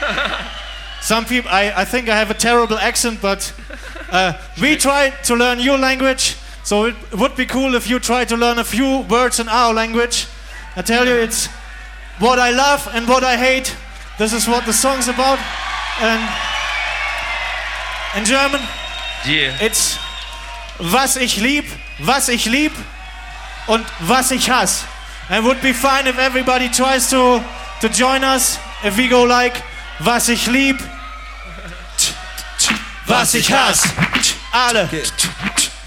Some 1.00 1.24
people, 1.24 1.50
I, 1.50 1.72
I 1.82 1.84
think 1.84 2.08
I 2.08 2.16
have 2.16 2.30
a 2.30 2.34
terrible 2.34 2.78
accent, 2.78 3.20
but 3.20 3.52
uh, 4.10 4.32
we 4.60 4.76
try 4.76 5.10
to 5.24 5.34
learn 5.34 5.60
your 5.60 5.78
language, 5.78 6.36
so 6.64 6.86
it 6.86 6.94
would 7.12 7.36
be 7.36 7.46
cool 7.46 7.74
if 7.74 7.88
you 7.88 7.98
try 7.98 8.24
to 8.24 8.36
learn 8.36 8.58
a 8.58 8.64
few 8.64 9.00
words 9.02 9.38
in 9.38 9.48
our 9.48 9.74
language. 9.74 10.26
I 10.76 10.82
tell 10.82 11.06
you, 11.06 11.14
it's 11.14 11.46
what 12.18 12.38
I 12.38 12.50
love 12.50 12.88
and 12.94 13.08
what 13.08 13.22
I 13.22 13.36
hate. 13.36 13.76
This 14.18 14.32
is 14.32 14.48
what 14.48 14.64
the 14.66 14.72
song's 14.72 15.08
about. 15.08 15.38
And 16.00 16.53
in 18.16 18.24
German, 18.24 18.60
Yeah. 19.26 19.52
it's 19.60 19.98
was 20.78 21.16
ich 21.16 21.36
lieb, 21.38 21.64
was 21.98 22.28
ich 22.28 22.44
lieb 22.46 22.72
und 23.66 23.84
was 24.00 24.30
ich 24.30 24.50
hasse. 24.50 24.84
And 25.28 25.38
it 25.38 25.44
would 25.44 25.60
be 25.62 25.72
fine 25.72 26.06
if 26.06 26.18
everybody 26.18 26.68
tries 26.68 27.08
to, 27.10 27.42
to 27.80 27.88
join 27.88 28.22
us. 28.22 28.58
If 28.84 28.96
we 28.98 29.08
go 29.08 29.24
like, 29.24 29.54
was 30.00 30.28
ich 30.28 30.46
lieb, 30.46 30.78
was 33.06 33.34
ich 33.34 33.50
hasse. 33.50 33.88
Alle. 34.52 34.88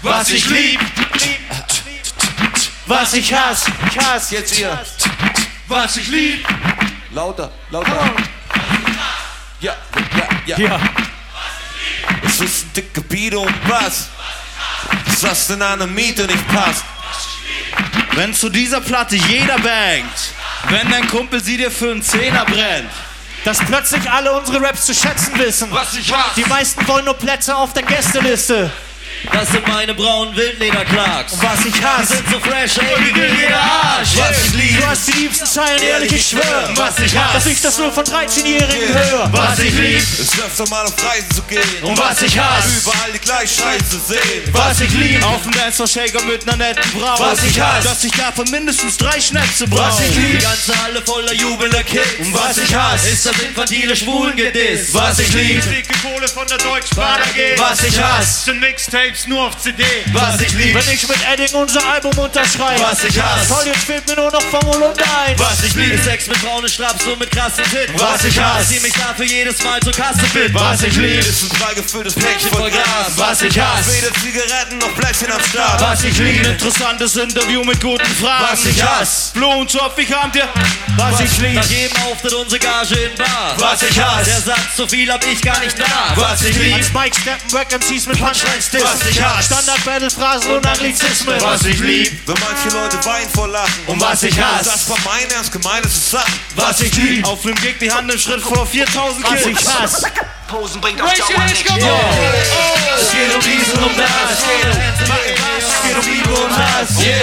Was 0.02 0.30
ich 0.30 0.48
lieb, 0.50 0.80
was 2.86 3.14
ich 3.14 3.32
hasse. 3.32 3.70
Ich 3.90 3.98
hasse. 3.98 4.34
Jetzt 4.34 4.58
ihr. 4.58 4.78
Was 5.68 5.96
ich 5.96 6.08
lieb. 6.08 6.46
Lauter, 7.12 7.50
lauter. 7.70 8.10
Ja, 9.60 9.76
ja, 10.16 10.28
ja. 10.46 10.58
Ja. 10.58 10.80
Ist 12.40 12.66
ein 12.66 12.72
dicker 12.76 13.00
Beat 13.02 13.34
und 13.34 13.68
Bass. 13.68 14.08
Das 15.06 15.22
was 15.22 15.50
in 15.50 15.60
einer 15.60 15.86
Miete 15.86 16.24
nicht 16.26 16.48
passt. 16.48 16.84
Wenn 18.12 18.32
zu 18.34 18.48
dieser 18.48 18.80
Platte 18.80 19.16
jeder 19.16 19.58
bangt, 19.58 20.34
wenn 20.68 20.88
dein 20.90 21.08
Kumpel 21.08 21.42
sie 21.42 21.56
dir 21.56 21.70
für 21.70 21.90
einen 21.90 22.02
Zehner 22.02 22.44
brennt, 22.44 22.90
Dass 23.44 23.58
plötzlich 23.58 24.10
alle 24.10 24.32
unsere 24.32 24.60
Raps 24.60 24.86
zu 24.86 24.94
schätzen 24.94 25.38
wissen. 25.38 25.70
Was 25.70 25.94
ich 25.94 26.12
hasse. 26.12 26.40
Die 26.40 26.44
meisten 26.48 26.86
wollen 26.88 27.04
nur 27.04 27.14
Plätze 27.14 27.56
auf 27.56 27.72
der 27.72 27.82
Gästeliste. 27.82 28.70
Das 29.32 29.48
sind 29.50 29.66
meine 29.68 29.94
braunen 29.94 30.34
Wildlederklacks. 30.36 31.32
Und 31.34 31.42
was 31.42 31.64
ich 31.64 31.72
Die 31.72 31.84
hasse. 31.84 32.16
sind 32.16 32.30
so 32.30 32.40
fresh, 32.40 32.78
ey, 32.78 33.04
wie 33.04 33.14
will 33.14 33.30
jeder 33.40 33.60
Arsch. 33.60 34.16
Was 34.16 34.46
ich 34.46 34.54
lieb, 34.54 34.80
Du 34.80 34.86
hast 34.86 35.08
die 35.08 35.12
liebsten 35.12 35.46
Zeilen, 35.46 35.82
ehrlich, 35.82 36.12
ich 36.12 36.28
schwör. 36.28 36.70
Was 36.76 36.98
ich 37.00 37.16
hasse. 37.16 37.34
Dass 37.34 37.46
ich 37.46 37.60
das 37.60 37.78
nur 37.78 37.92
von 37.92 38.04
13-Jährigen 38.04 38.88
höre. 38.94 39.28
was 39.32 39.58
ich 39.58 39.72
lieb, 39.74 39.96
Es 39.98 40.18
ist 40.20 40.38
öfter 40.40 40.68
mal 40.68 40.86
auf 40.86 40.94
Reisen 41.04 41.30
zu 41.34 41.42
gehen. 41.42 41.60
Und 41.82 41.98
was 41.98 42.22
ich 42.22 42.38
hasse. 42.38 42.80
Überall 42.82 43.12
die 43.12 43.18
gleiche 43.18 43.62
Scheiße 43.62 43.98
sehen. 44.06 44.42
was 44.52 44.80
ich 44.80 44.90
lieb, 44.92 45.24
auf 45.24 45.42
dem 45.42 45.52
Dancefloor-Shaker 45.52 46.22
mit 46.24 46.46
ner 46.46 46.56
netten 46.56 46.90
Frau. 46.98 47.18
Was 47.18 47.42
ich 47.44 47.60
hasse. 47.60 47.88
dass 47.88 48.04
ich 48.04 48.12
davon 48.12 48.48
mindestens 48.50 48.96
drei 48.96 49.20
Schnäpse 49.20 49.66
brauch. 49.68 49.88
Was 49.88 50.00
ich 50.00 50.14
lieb. 50.16 50.38
die 50.40 50.44
ganze 50.44 50.82
Halle 50.82 51.02
voller 51.04 51.32
jubelnder 51.34 51.82
Kids. 51.82 52.06
Und 52.20 52.34
was 52.34 52.58
ich 52.58 52.74
hasse, 52.74 53.08
ist 53.10 53.26
das 53.26 53.38
infantile 53.40 53.94
Schwulengediss. 53.96 54.94
Was 54.94 55.18
ich 55.18 55.32
lieb, 55.32 55.62
Dicke 55.68 55.94
Kohle 56.02 56.28
von 56.28 56.46
der 56.46 56.58
Deutschen 56.58 56.96
Bahn 56.96 57.20
AG. 57.20 57.58
was 57.58 57.82
ich 57.84 58.00
hasse, 58.00 58.44
sind 58.44 58.60
Mixtapes 59.08 59.26
nur 59.26 59.46
auf 59.46 59.58
CD. 59.58 59.84
was 60.12 60.40
ich 60.40 60.52
lieb, 60.52 60.74
Wenn 60.74 60.94
ich 60.94 61.08
mit 61.08 61.18
Edding 61.32 61.54
unser 61.54 61.84
Album 61.88 62.16
unterschreibe. 62.18 62.82
Was 62.82 63.04
ich 63.04 63.20
hasse. 63.20 63.48
Toll, 63.48 63.66
jetzt 63.66 63.84
fehlt 63.84 64.06
mir 64.06 64.16
nur 64.16 64.30
noch 64.30 64.42
vom 64.42 64.60
Holunder 64.62 65.04
1. 65.26 65.38
was 65.40 65.62
ich 65.64 65.74
lieb, 65.74 65.98
Sex 66.04 66.26
mit 66.26 66.40
braunen 66.42 66.68
Straps 66.68 67.04
und 67.06 67.18
mit 67.18 67.30
krassen 67.30 67.64
Titten. 67.64 67.94
Was 67.98 68.24
ich 68.24 68.38
hasse, 68.38 68.64
sie 68.74 68.80
mich 68.80 68.92
dafür 68.92 69.24
jedes 69.24 69.62
Mal 69.62 69.80
zur 69.80 69.92
Kasse 69.92 70.20
bitten. 70.32 70.54
Was 70.54 70.82
ich 70.82 70.94
lieb, 70.96 71.20
Ist 71.20 71.42
ein 71.42 71.56
frei 71.56 71.74
gefülltes 71.74 72.14
Päckchen 72.14 72.50
voll 72.50 72.70
Gras. 72.70 73.12
was 73.16 73.42
ich 73.42 73.58
hasse, 73.58 73.92
Weder 73.96 74.12
Zigaretten 74.14 74.78
noch 74.78 74.94
Plätzchen 74.94 75.32
am 75.32 75.40
Start. 75.42 75.80
was 75.80 76.04
ich 76.04 76.18
lieb, 76.18 76.46
interessantes 76.46 77.16
Interview 77.16 77.64
mit 77.64 77.80
guten 77.80 78.06
Fragen. 78.16 78.46
Was 78.50 78.64
ich 78.66 78.82
hasse. 78.82 79.32
Blumentopf, 79.32 79.96
wie 79.96 80.04
kamt 80.04 80.36
ihr? 80.36 80.48
Was 80.96 81.20
ich 81.20 81.38
lieb. 81.38 81.54
Nach 81.54 81.64
jedem 81.64 81.96
Auftritt 82.02 82.34
unsere 82.34 82.58
Gage 82.60 82.94
in 82.94 83.14
Bar. 83.16 83.54
Was 83.56 83.82
ich 83.82 83.98
hasse. 84.00 84.30
Der 84.30 84.40
sagt, 84.40 84.76
so 84.76 84.86
viel 84.86 85.10
hab 85.10 85.24
ich 85.26 85.40
gar 85.40 85.58
nicht 85.60 85.78
da. 85.78 86.12
Was 86.16 86.42
ich 86.42 86.56
lieb. 86.56 86.74
Als 86.74 86.92
Mike 86.92 87.16
Steppen, 87.20 87.52
Wack 87.52 87.72
MCs 87.72 88.06
mit 88.06 88.18
Punchlines 88.18 88.70
dissen. 88.70 88.97
Was 88.98 89.10
ich 89.10 89.22
hasse. 89.22 89.54
Standard-Battle-Phrasen 89.54 90.50
und 90.56 90.66
Anglizismen. 90.66 91.40
Was 91.40 91.64
ich 91.64 91.78
lieb. 91.78 92.10
Wenn 92.26 92.36
manche 92.40 92.76
Leute 92.76 93.04
weinen 93.04 93.30
vor 93.30 93.46
Lachen. 93.46 93.84
Und 93.86 94.00
was 94.00 94.24
ich 94.24 94.40
hasse. 94.40 94.70
Das 94.70 94.90
war 94.90 94.96
mein 95.04 95.30
ernst 95.30 95.52
gemeintes 95.52 96.10
Sachen. 96.10 96.34
Was 96.56 96.80
ich 96.80 96.94
lieb. 96.96 97.24
Auf 97.24 97.44
nem 97.44 97.54
Gig 97.56 97.78
die 97.80 97.92
Hand 97.92 98.10
im 98.12 98.18
Schritt 98.18 98.40
vor 98.40 98.66
4000 98.66 99.24
Was 99.24 99.42
Kids. 99.42 99.60
ich 99.60 99.68
hasse. 99.68 100.06
Posen 100.48 100.80
bringt 100.80 100.98
hands, 100.98 101.20
come 101.62 101.84
on! 101.84 102.00
Es 102.96 103.10
geht 103.12 103.34
um 103.34 103.40
dies 103.42 103.68
und 103.74 103.84
um 103.84 103.94
das. 103.96 104.08
Es 104.32 105.82
geht 105.82 105.98
um 105.98 106.06
Liebe 106.10 106.30
und 106.30 106.56
Hass. 106.56 106.98
Yeah, 106.98 107.14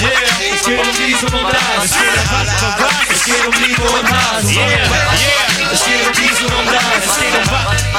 yeah. 0.00 0.10
Es 0.54 0.64
geht 0.64 0.80
um 0.80 0.86
dies 0.96 1.22
und 1.22 1.34
um 1.34 1.44
das. 1.44 1.84
Es 1.84 1.92
geht, 1.92 2.08
es 3.12 3.24
geht 3.24 3.46
um 3.46 3.52
Liebe 3.62 3.82
und 3.82 4.10
Hass. 4.10 4.44
Yeah, 4.44 4.66
yeah. 4.66 5.50
Es 5.72 5.84
geht 5.84 6.06
um 6.06 6.12
dies 6.14 6.40
und 6.40 6.54
um 6.54 6.66
das. 6.66 7.04
Es 7.04 7.20
geht 7.20 7.36
um 7.36 7.50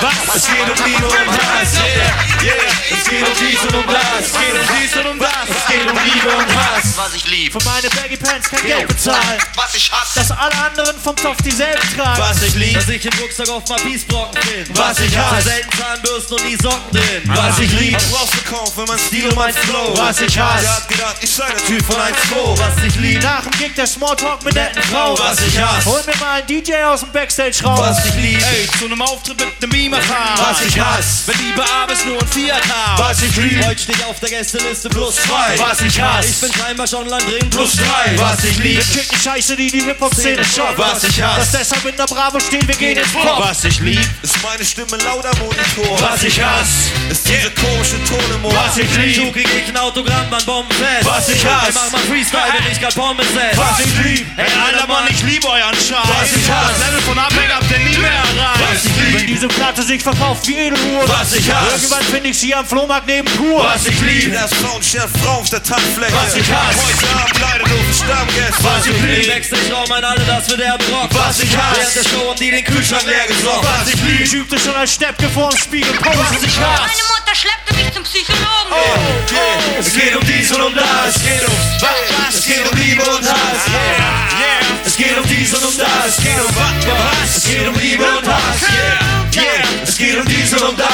was? 0.01 0.35
Es 0.35 0.47
geht 0.47 0.69
um 0.69 0.85
Liebe 0.85 1.05
und 1.05 1.29
Hass. 1.29 1.73
Yeah, 1.77 2.43
yeah. 2.43 2.71
Es 2.89 3.07
geht 3.07 3.27
um 3.27 3.33
dies 3.39 3.61
und 3.61 3.75
um 3.75 3.85
das. 3.87 4.25
Es 4.25 4.33
geht 4.33 4.53
um 4.53 4.67
dies 4.81 4.95
und 4.97 5.05
um 5.05 5.19
das. 5.19 5.45
Es 5.47 5.67
geht 5.67 5.91
um 5.91 5.97
Liebe 6.03 6.29
und 6.29 6.55
Hass. 6.57 6.97
Was 6.97 7.13
ich 7.13 7.25
lieb. 7.25 7.53
lieb. 7.53 7.61
Für 7.61 7.69
meine 7.69 7.89
Baggy 7.89 8.17
Pants 8.17 8.49
kein 8.49 8.65
Geld 8.65 8.87
bezahlen. 8.87 9.39
Was 9.55 9.75
ich 9.75 9.91
hasse. 9.91 10.19
Dass 10.19 10.31
alle 10.31 10.55
anderen 10.55 10.99
vom 10.99 11.15
Topf 11.15 11.41
dieselben 11.43 11.81
tragen. 11.95 12.21
Was 12.21 12.41
ich 12.43 12.55
lieb, 12.55 12.73
dass 12.73 12.89
ich 12.89 13.05
im 13.05 13.19
Rucksack 13.19 13.49
auf 13.49 13.67
mal 13.69 13.79
Peacebrocken 13.79 14.41
bin. 14.41 14.70
Was 14.75 14.99
ich 14.99 15.17
hasse. 15.17 15.41
Selten 15.41 15.77
Zahnbürsten 15.77 16.37
und 16.37 16.45
nie 16.45 16.57
Socken 16.61 16.91
drin. 16.91 17.21
Was 17.25 17.59
ich 17.59 17.71
lieb. 17.73 17.95
Was 17.95 18.05
brauchst 18.11 18.33
du 18.33 18.41
kaum 18.53 18.67
für 18.73 18.85
mein 18.85 18.99
Stil 18.99 19.27
und 19.27 19.35
mein 19.35 19.53
Flow? 19.53 19.93
Was 19.97 20.21
ich 20.21 20.39
hasse. 20.39 20.63
Wer 20.63 20.75
hat 20.75 20.87
gedacht, 20.87 21.15
ich 21.21 21.29
sei 21.29 21.45
der 21.49 21.65
Typ 21.65 21.85
von 21.85 21.95
1-2? 21.95 22.59
Was 22.59 22.83
ich 22.85 22.95
lieb, 22.95 23.23
Nach 23.23 23.41
dem 23.41 23.51
Gig 23.51 23.75
der 23.75 23.87
Smalltalk 23.87 24.43
mit 24.43 24.55
netten 24.55 24.81
Frauen. 24.83 25.17
Was 25.19 25.39
ich 25.41 25.59
hasse. 25.59 25.85
Hol 25.85 26.01
mir 26.05 26.15
mal 26.17 26.37
einen 26.39 26.47
DJ 26.47 26.73
aus 26.83 27.01
dem 27.01 27.11
Backstage-Raum. 27.11 27.79
was 27.79 28.05
ich 28.05 28.15
lieb, 28.15 28.41
Ey, 28.41 28.67
zu 28.79 28.85
einem 28.85 29.01
Auftritt 29.01 29.39
mit 29.39 29.61
nem 29.61 29.69
Beamer 29.69 30.01
fahren. 30.01 30.39
Was 30.49 30.61
ich 30.65 30.79
hasse. 30.79 31.27
Wenn 31.27 31.37
die 31.37 31.61
Abends 31.61 32.05
nur 32.05 32.19
ein 32.21 32.27
Fiat 32.27 32.63
haben. 32.67 33.03
Was 33.03 33.21
ich 33.21 33.35
lieb. 33.35 33.65
heute 33.65 33.81
steht 33.81 34.03
auf 34.05 34.19
der 34.19 34.29
Gästeliste 34.29 34.89
plus 34.89 35.15
zwei. 35.15 35.57
Was 35.57 35.81
ich 35.81 36.01
hasse. 36.01 36.29
Ich 36.29 36.41
bin 36.41 36.53
scheinbar 36.53 36.87
schon 36.87 37.07
lang 37.07 37.21
drin 37.21 37.49
plus 37.49 37.73
drei. 37.75 38.17
Was 38.17 38.43
ich 38.43 38.57
lieb. 38.57 38.77
Wir 38.77 39.01
kicken 39.01 39.19
Scheiße, 39.19 39.55
die 39.55 39.71
die 39.71 39.81
Hip-Hop-Szene 39.83 40.43
schockt. 40.43 40.77
Was 40.77 41.03
ich 41.03 41.21
hasse. 41.21 41.39
Dass 41.39 41.51
deshalb 41.51 41.85
in 41.85 41.95
der 41.95 42.05
Bravo 42.05 42.39
stehen, 42.39 42.67
wir 42.67 42.75
gehen 42.75 42.97
ins 42.97 43.11
Pop. 43.11 43.39
Was 43.39 43.63
ich 43.63 43.79
lieb, 43.79 44.07
ist 44.21 44.41
meine 44.43 44.60
Stimme 44.65 44.97
lauter 45.03 45.31
Monitor. 45.39 45.97
Was 46.01 46.23
ich 46.23 46.39
hasse. 46.39 46.91
ist 47.09 47.27
diese 47.27 47.49
komische 47.51 47.97
Tone 48.05 48.35
im 48.35 48.45
Ohr. 48.45 48.53
Was 48.53 48.77
ich 48.77 48.95
lieb. 48.95 49.15
Du 49.15 49.31
krieg 49.31 49.47
ich 49.47 49.69
ein 49.69 49.77
Autogramm 49.77 50.31
an 50.31 50.45
Bombenfest. 50.45 51.03
Was 51.03 51.29
ich 51.29 51.43
hasse. 51.45 51.67
Ey, 51.67 51.73
mach 51.73 51.91
mal 51.91 52.01
Freestyle, 52.01 52.53
wenn 52.53 52.71
ich 52.71 52.79
grad 52.79 52.93
Pommes 52.93 53.25
esse. 53.25 53.57
Was 53.57 53.79
ich 53.79 54.05
lieb. 54.05 54.27
Hey, 54.35 54.47
Alter, 54.65 54.87
Mann, 54.87 55.07
ich 55.09 55.23
liebe 55.23 55.47
euren 55.47 55.73
Scheiß. 55.73 56.05
Was 56.05 56.35
ich 56.35 56.51
hasse. 56.51 56.73
Das 56.77 56.87
Level 56.87 57.01
von 57.01 57.17
Abhänger 57.17 57.55
habt 57.55 57.71
ihr 57.71 57.79
nie 57.79 57.97
mehr 57.97 58.11
erreicht. 58.11 58.61
Was 58.69 58.85
ich 58.85 58.95
lieb. 59.01 59.19
Wenn 59.19 59.27
diese 59.27 59.47
Platte 59.47 59.81
sich 59.81 60.03
verkauft 60.03 60.47
wie 60.47 60.55
Edelruhe. 60.55 61.03
Was 61.07 61.33
ich 61.33 61.51
hasse. 61.51 61.75
Irgendwann 61.75 62.03
finde 62.03 62.29
ich 62.29 62.37
sie 62.37 62.53
am 62.53 62.65
Flohmarkt 62.65 63.07
neben 63.07 63.27
Kur. 63.37 63.63
Was 63.63 63.87
ich 63.87 63.99
lieb, 64.01 64.33
das 64.33 64.53
Frauenstern 64.53 65.09
Frau 65.23 65.39
auf 65.39 65.49
der 65.49 65.63
Tanzfläche. 65.63 66.13
Was 66.13 66.35
ich 66.35 66.51
hasse. 66.51 66.77
Heute 66.85 67.19
Abend 67.19 67.41
leider 67.41 67.67
nur 67.67 67.83
für 67.85 67.93
Stammgäste. 67.93 68.63
Was 68.63 68.85
ich 68.85 69.01
lieb. 69.01 69.33
Backstage-Raum 69.33 69.89
meinen 69.89 70.05
alle, 70.05 70.23
dass 70.25 70.47
wir 70.49 70.57
der 70.57 70.73
Rock. 70.73 71.09
Was 71.13 71.41
ich 71.41 71.57
hasse. 71.57 71.79
Während 71.81 71.95
der 71.95 72.03
Show 72.03 72.29
haben 72.29 72.39
die 72.39 72.51
den 72.51 72.63
Kühlschrank 72.63 73.05
leer 73.05 73.25
gesorgt. 73.27 73.65
Was 73.65 73.87
ich 73.91 74.01
lieb. 74.01 74.50
Übte 74.51 74.65
schon 74.65 74.75
als 74.75 74.93
Steppke 74.93 75.29
vorm 75.29 75.55
Spiegel. 75.55 75.93
Pose. 75.93 76.17
Was 76.17 76.43
ich 76.43 76.59
hasse. 76.59 76.81
Meine 76.81 77.03
Mutter 77.07 77.33
schleppte 77.33 77.73
mich 77.73 77.93
zum 77.93 78.03
Psychologen. 78.03 78.71
Oh, 78.71 79.79
Es 79.79 79.93
geht 79.93 80.13
um 80.13 80.25
dies 80.25 80.51
und 80.51 80.61
um 80.61 80.75
das. 80.75 81.15
Es 81.15 81.23
geht 81.23 81.47
um 81.47 81.53
was? 81.79 82.35
Es 82.35 82.45
geht 82.45 82.69
um 82.69 82.77
Liebe 82.77 83.01
und 83.01 83.29
Hass. 83.29 83.67
Yeah. 83.69 84.85
Es 84.85 84.97
geht 84.97 85.17
um 85.17 85.25
dies 85.25 85.53
und 85.53 85.63
um 85.63 85.77
das. 85.77 85.87
Es 86.05 86.17
geht 86.17 86.39
um 86.39 86.55
was? 86.55 87.37
Es 87.37 87.43
geht 87.45 87.67
um 87.67 87.75
Liebe 87.79 88.03
und 88.03 88.27
Hass. 88.27 88.61
Yeah. 88.67 89.41
Yeah. 89.41 89.63
Es 89.83 89.97
geht 89.97 90.17
um 90.17 90.25
dies 90.25 90.53
und 90.53 90.63
um 90.63 90.75
das. 90.75 90.87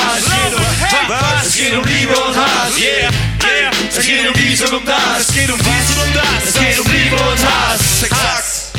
Es 1.47 1.55
geht 1.55 1.73
um 1.73 1.79
um 1.79 1.85
Liebe 1.85 2.15
und 2.15 2.37
Hass. 2.37 2.77
Yeah. 2.77 3.09
Yeah. 3.09 3.71
Es 3.89 4.05
geht 4.05 4.27
um 4.27 4.33
dies 4.35 4.61
und 4.61 4.73
um 4.73 4.85
das. 4.85 5.19
Es 5.19 5.33
geht 5.33 5.49
um 5.49 5.57
dies 5.57 5.97
und 5.97 6.03
um 6.03 6.13
das. 6.13 6.45
Es 6.45 6.59
geht 6.59 6.79
um 6.79 6.91
Liebe 6.91 7.15
und 7.15 7.39
Hass. 7.39 8.05
Hass. 8.11 8.71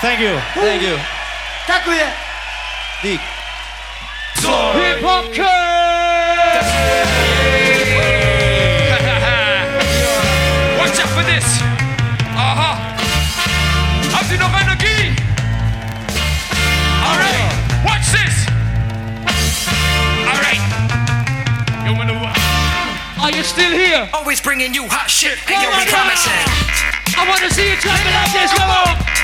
Thank 0.00 0.20
you. 0.20 0.40
Thank 0.54 0.82
you. 0.82 0.98
Dziękuję. 1.66 2.12
Dick. 3.02 3.20
Hip-Hop 4.36 5.24
Watch 10.78 11.00
out 11.00 11.10
for 11.10 11.24
this. 11.24 11.44
Aha. 12.36 12.76
Habt 14.12 14.30
ihr 14.32 14.38
noch 14.38 14.60
Energie? 14.60 15.16
Alright. 17.02 17.36
Watch 17.84 18.12
this. 18.12 18.46
Alright. 20.28 20.60
You 21.86 21.96
wanna 21.96 22.14
what? 22.14 22.38
Are 23.22 23.30
you 23.30 23.42
still 23.42 23.72
here? 23.72 24.08
Always 24.12 24.40
bringing 24.40 24.74
you 24.74 24.86
hot 24.88 25.08
shit. 25.10 25.38
Hey, 25.38 25.54
Come 25.54 25.64
yo, 25.64 25.70
on 25.70 25.86
promising. 25.86 26.84
I 27.16 27.26
wanna 27.28 27.50
see 27.50 27.70
you 27.70 27.76
clap 27.76 28.04
like 28.04 28.32
this, 28.32 28.52
come 28.52 28.70
on! 28.70 29.23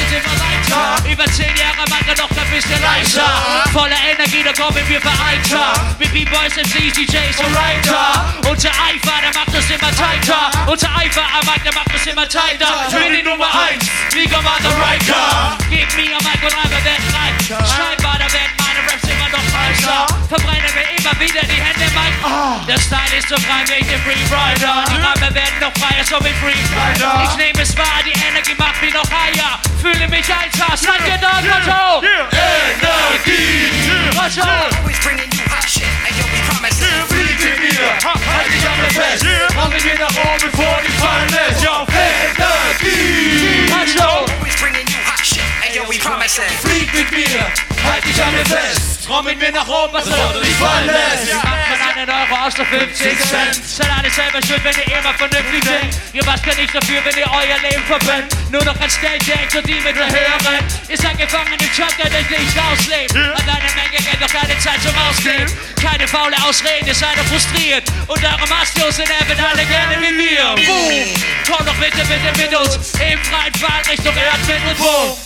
immer 0.11 0.35
weiter. 0.39 1.09
Über 1.09 1.25
zehn 1.31 1.55
Jahre 1.55 1.83
weiter 1.89 2.13
noch 2.21 2.29
ein 2.29 2.49
bisschen 2.51 2.81
leichter. 2.81 3.25
Voller 3.71 4.01
Energie, 4.11 4.43
da 4.43 4.53
kommen 4.53 4.83
wir 4.87 5.01
vereiter. 5.01 5.95
Mit 5.99 6.11
B-Boys, 6.13 6.55
MCs, 6.57 6.93
DJs 6.95 7.37
und 7.39 7.55
Writer. 7.55 8.25
Unser 8.49 8.69
Eifer, 8.69 9.17
der 9.23 9.33
macht 9.33 9.53
uns 9.55 9.69
immer 9.69 9.91
tighter. 9.95 10.51
Unser 10.67 10.89
Eifer 10.95 11.23
am 11.39 11.45
Markt, 11.45 11.65
der 11.65 11.73
macht 11.73 11.93
uns 11.93 12.05
immer 12.05 12.27
tighter. 12.27 12.85
Ich 12.87 12.95
bin 12.95 13.13
die 13.13 13.23
Nummer 13.23 13.47
eins, 13.47 13.89
wie 14.11 14.27
Commander 14.27 14.71
Riker. 14.75 15.57
Gib 15.69 15.87
mir 15.95 16.15
am 16.15 16.23
Mic 16.23 16.41
und 16.43 16.55
einmal 16.55 16.83
werden 16.83 17.07
rein. 17.15 17.33
Scheinbar, 17.47 18.19
da 18.19 18.27
werden 18.31 18.53
meine 18.59 18.81
Raps 18.91 19.07
immer 19.07 19.29
noch 19.31 19.47
heißer. 19.55 20.07
Verbrennen 20.27 20.71
wir 20.75 20.87
immer 20.99 21.19
wieder 21.19 21.41
die 21.47 21.61
Hände 21.61 21.85
im 21.87 21.93
Mic. 21.95 22.67
Der 22.67 22.79
Style 22.79 23.17
ist 23.17 23.29
so 23.29 23.35
frei 23.37 23.63
wie 23.67 23.83
der 23.83 23.99
Free 23.99 24.23
Rider. 24.27 24.83
Die 24.91 24.99
Reime 24.99 25.33
werden 25.35 25.59
noch 25.59 25.73
freier, 25.79 26.03
so 26.03 26.17
wie 26.19 26.35
Free 26.43 26.59
Rider. 26.75 27.29
Ich 27.29 27.35
nehme 27.37 27.61
es 27.61 27.75
wahr, 27.77 28.03
die 28.05 28.11
Energie 28.11 28.55
macht 28.57 28.81
mich 28.81 28.93
noch 28.93 29.07
higher. 29.09 29.60
Fühle 29.81 30.07
mich 30.09 30.31
einfach, 30.31 30.77
seid 30.77 31.07
ihr 31.07 31.17
da, 31.17 31.41
Motto? 31.41 32.05
Energie! 32.05 33.71
Motto! 34.13 34.47
Always 34.77 34.99
bringing 34.99 35.31
you 35.33 35.41
hot 35.49 35.67
shit. 35.67 35.89
Hey, 36.05 36.13
yo, 36.19 36.23
we 36.31 36.37
promising. 36.47 36.85
Flieg 37.09 37.39
mit 37.39 37.59
mir. 37.59 37.89
Halt 38.03 38.53
dich 38.53 38.69
an 38.69 38.77
mir 38.77 38.91
fest. 38.91 39.25
Komm 39.59 39.73
mit 39.73 39.83
mir 39.83 39.97
nach 39.97 40.11
oben, 40.11 40.51
bevor 40.51 40.77
du 40.77 40.87
dich 40.87 40.95
fallen 40.99 41.29
lässt. 41.29 41.63
Yo, 41.63 41.87
Energie. 41.89 43.71
Motto! 43.71 44.25
Always 44.37 44.55
bringing 44.61 44.87
you 44.87 44.99
hot 45.03 45.25
shit. 45.25 45.41
Hey, 45.61 45.75
yo, 45.75 45.83
we 45.89 45.97
promising. 45.97 46.45
Flieg 46.61 46.93
mit 46.93 47.09
mir. 47.09 47.70
Halt 47.83 48.05
dich 48.05 48.23
an 48.23 48.33
mir 48.33 48.45
fest. 48.45 49.01
Komm 49.07 49.25
mit 49.25 49.37
mir 49.39 49.51
nach 49.51 49.67
oben, 49.67 49.91
bevor 49.91 50.33
du 50.33 50.39
dich 50.39 50.55
fallen 50.55 50.87
lässt. 50.87 51.33
Macht 51.33 51.45
man 51.45 51.97
einen 51.97 52.09
Euro 52.09 52.35
aus 52.45 52.53
der 52.53 52.65
50 52.65 53.19
Cent. 53.19 53.55
Seid 53.65 53.89
alle 53.91 54.09
selber 54.09 54.39
schuld, 54.45 54.63
wenn 54.63 54.75
ihr 54.77 54.97
immer 54.99 55.13
vernünftig 55.13 55.61
denkt. 55.61 55.95
Ihr 56.13 56.23
macht 56.25 56.45
ja 56.45 56.53
nicht 56.55 56.73
dafür, 56.73 57.03
wenn 57.03 57.17
ihr 57.17 57.27
euer 57.27 57.59
Leben 57.69 57.83
verbrennt. 57.85 58.31
Nur 58.51 58.63
noch 58.63 58.79
ans 58.79 58.99
Geld 59.01 59.27
denkt 59.27 59.53
und 59.55 59.67
die 59.67 59.79
mit 59.81 59.95
der 59.95 60.07
hören. 60.07 60.63
Ihr 60.87 60.97
seid 60.97 61.17
gefangen 61.17 61.51
im 61.51 61.59
Truck, 61.75 61.95
der 61.97 62.09
das 62.09 62.29
Licht 62.29 62.57
auslebt. 62.71 63.15
An 63.15 63.45
deiner 63.45 63.73
Menge 63.75 63.97
Geld 63.97 64.21
noch 64.21 64.31
keine 64.31 64.57
Zeit 64.59 64.81
zum 64.81 64.95
Ausgeben. 64.95 65.51
Keine 65.81 66.07
faule 66.07 66.35
Ausrede, 66.47 66.87
ihr 66.87 66.95
seid 66.95 67.17
doch 67.17 67.25
frustriert. 67.25 67.83
Und 68.07 68.23
eure 68.23 68.47
Mastios 68.47 68.95
sind 68.95 69.09
eben 69.09 69.43
alle 69.43 69.65
gerne 69.65 69.97
wie 69.99 70.17
wir. 70.17 70.55
Boom! 70.65 71.13
Komm 71.49 71.65
doch 71.65 71.75
bitte, 71.75 72.05
bitte 72.05 72.31
mit 72.37 72.55
uns. 72.55 72.93
Im 72.95 73.19
freien 73.19 73.53
Fall 73.59 73.81
Richtung 73.89 74.15
Erdmittelpunkt. 74.15 75.17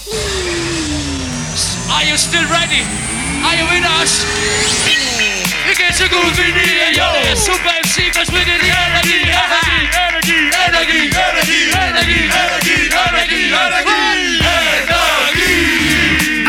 Are 1.89 2.03
you 2.03 2.17
still 2.17 2.45
ready? 2.49 2.81
Are 3.45 3.55
you 3.55 3.65
with 3.69 3.85
us? 4.01 4.25
You 5.65 5.73
get 5.77 5.93
so 5.93 6.09
good 6.09 6.33
in 6.33 6.53
the 6.53 6.65
air, 6.97 7.35
Super 7.35 7.69
MC, 7.69 8.09
cause 8.09 8.29
we 8.33 8.41
get 8.45 8.61
the 8.61 8.69
energy, 8.69 9.21
energy, 9.29 9.89
energy, 9.93 10.39
energy, 10.53 11.13
energy, 11.13 11.73
energy, 11.73 12.25
energy, 12.25 12.89
energy, 12.89 13.53
energy, 13.53 14.01
energy. 14.45 15.53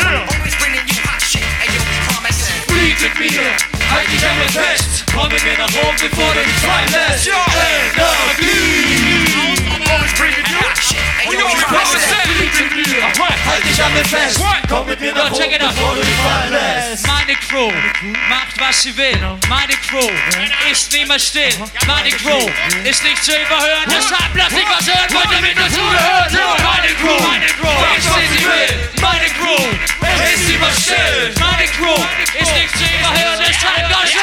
Always 0.00 0.56
bringing 0.56 0.86
you 0.88 1.00
hot 1.04 1.20
shit, 1.20 1.44
and 1.44 1.68
you'll 1.68 1.84
be 1.84 1.98
promising. 2.08 2.56
We 2.72 2.96
could. 2.96 3.12
I 3.12 4.04
think 4.08 4.24
I'm 4.24 4.36
the 4.40 4.52
best. 4.56 5.06
Coming 5.08 5.44
in 5.44 5.60
a 5.60 5.68
home 5.68 5.96
before 6.00 6.32
they 6.32 6.44
try 6.64 6.84
less. 6.92 7.28
Energy. 7.28 9.05
Halt 13.46 13.64
dich 13.64 13.82
an 13.82 13.92
mir 13.94 14.04
fest. 14.04 14.40
Komm 14.68 14.86
mit 14.86 15.00
mir 15.00 15.12
nach 15.14 15.30
oben, 15.30 15.50
bevor 15.58 15.94
du. 15.94 16.02
Meine 17.06 17.34
Crew 17.48 17.70
macht 18.28 18.58
was 18.58 18.82
sie 18.82 18.96
will. 18.96 19.18
Meine 19.48 19.74
Crew 19.88 20.10
ist 20.70 20.92
niemals 20.92 21.26
still. 21.28 21.52
Meine 21.86 22.10
Crew 22.10 22.48
ist 22.84 23.02
nicht 23.04 23.22
zu 23.24 23.32
überhören. 23.32 23.84
Deshalb 23.86 24.34
lass 24.34 24.52
ich 24.52 24.68
was 24.68 24.86
hören, 24.86 25.12
wollt 25.12 25.32
ihr 25.32 25.40
mit 25.42 25.58
dazu 25.58 25.80
hören? 25.80 26.32
Meine 26.62 26.94
Crew, 26.94 27.18
ist 27.96 28.08
wie 28.16 28.38
sie 28.38 28.44
will. 28.44 28.90
Meine 29.00 29.26
Crew 29.26 29.64
ist 30.34 30.48
niemals 30.48 30.82
still. 30.82 31.34
Meine 31.40 31.68
Crew 31.68 32.02
ist 32.40 32.52
nicht 32.54 32.72
zu 32.76 32.84
überhören. 32.84 33.38
Deshalb 33.38 33.90
lass 33.90 34.10
ich 34.10 34.16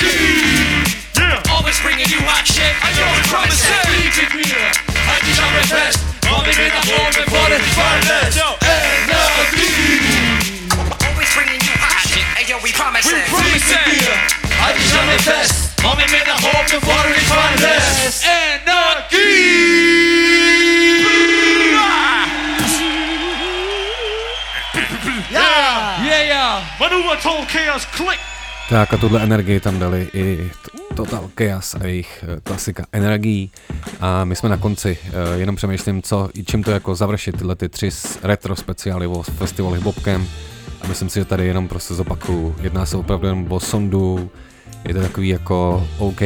Energie. 0.00 0.57
banging 1.98 2.14
you 2.14 2.22
hot 2.22 2.46
shit. 2.46 2.70
I 2.78 2.94
don't 2.94 3.26
promise 3.26 3.58
it. 3.58 3.82
Leave 3.90 4.14
me. 4.38 4.46
I 4.46 5.18
just 5.26 5.42
my 5.42 5.66
best. 5.66 5.98
Mommy 6.30 6.54
the 6.54 6.82
home 6.86 7.10
before 7.10 7.50
the 7.50 7.58
Always 11.02 11.30
bringing 11.34 11.58
you 11.58 11.74
hot 11.82 12.06
shit. 12.06 12.22
Ayo, 12.38 12.62
we 12.62 12.70
promise. 12.70 13.02
We 13.02 13.18
promise 13.26 13.66
it. 13.66 13.82
I 14.62 14.78
just 14.78 14.94
on 14.94 15.06
my 15.10 15.18
best. 15.26 15.74
Mommy 15.82 16.06
made 16.14 16.26
the 16.26 16.38
home 16.38 16.66
before 16.70 17.02
the 17.02 17.18
finest. 17.26 18.22
NLD. 18.22 19.14
Yeah! 25.30 26.04
Yeah, 26.04 26.22
yeah! 26.22 26.64
Maneuver 26.80 27.20
told 27.20 27.48
Chaos 27.48 27.84
click! 27.84 28.18
Tak 28.68 28.94
a 28.94 28.96
tuhle 28.96 29.22
energii 29.22 29.60
tam 29.60 29.78
dali 29.78 30.08
i 30.12 30.50
Total 30.94 31.30
Chaos 31.38 31.74
a 31.74 31.86
jejich 31.86 32.24
eh, 32.28 32.40
klasika 32.40 32.84
Energií. 32.92 33.50
A 34.00 34.24
my 34.24 34.36
jsme 34.36 34.48
na 34.48 34.56
konci, 34.56 34.98
eh, 35.04 35.38
jenom 35.38 35.56
přemýšlím, 35.56 36.02
co, 36.02 36.28
čím 36.46 36.62
to 36.62 36.70
jako 36.70 36.94
završit 36.94 37.36
tyhle 37.36 37.56
ty 37.56 37.68
tři 37.68 37.90
retro 38.22 38.56
speciály 38.56 39.06
o 39.06 39.22
festivalu 39.22 39.74
Hibopkem. 39.74 40.26
A 40.82 40.88
myslím 40.88 41.08
si, 41.08 41.18
že 41.18 41.24
tady 41.24 41.46
jenom 41.46 41.68
prostě 41.68 41.94
zopakuju. 41.94 42.56
Jedná 42.60 42.86
se 42.86 42.96
opravdu 42.96 43.26
jenom 43.26 43.52
o 43.52 43.60
sondu, 43.60 44.30
je 44.88 44.94
to 44.94 45.00
takový 45.00 45.28
jako 45.28 45.88
OK, 45.98 46.20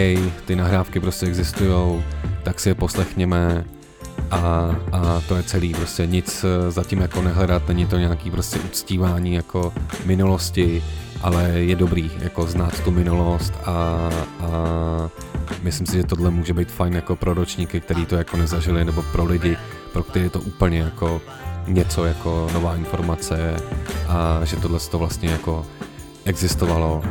ty 0.44 0.56
nahrávky 0.56 1.01
prostě 1.01 1.27
existují, 1.27 2.02
tak 2.43 2.60
si 2.60 2.69
je 2.69 2.74
poslechněme 2.74 3.64
a, 4.31 4.40
a 4.93 5.23
to 5.28 5.36
je 5.36 5.43
celý, 5.43 5.74
prostě 5.74 6.06
nic 6.06 6.44
eh, 6.44 6.70
zatím 6.70 7.01
jako 7.01 7.23
nehledat, 7.23 7.69
není 7.69 7.86
to 7.86 7.98
nějaký 7.98 8.31
prostě 8.31 8.59
uctívání 8.59 9.35
jako 9.35 9.73
minulosti, 10.05 10.82
ale 11.23 11.51
je 11.51 11.77
dobrý 11.77 12.11
jako 12.19 12.47
znát 12.47 12.81
tu 12.81 12.90
minulost 12.90 13.53
a, 13.65 13.70
a 14.40 14.51
myslím 15.62 15.86
si, 15.86 15.97
že 15.97 16.03
tohle 16.03 16.31
může 16.31 16.55
být 16.55 16.70
fajn 16.70 16.94
jako 16.94 17.16
pro 17.16 17.35
ročníky, 17.35 17.81
který 17.81 18.07
to 18.07 18.16
jako 18.16 18.36
nezažili, 18.36 18.85
nebo 18.85 19.03
pro 19.12 19.24
lidi, 19.24 19.57
pro 19.93 20.03
které 20.03 20.24
je 20.24 20.31
to 20.31 20.40
úplně 20.40 20.78
jako 20.78 21.20
něco 21.66 22.05
jako 22.05 22.49
nová 22.53 22.77
informace 22.77 23.57
a 24.09 24.40
že 24.44 24.57
tohle 24.57 24.81
to 24.81 24.99
vlastně 24.99 25.31
jako 25.31 25.66
existovalo. 26.24 27.03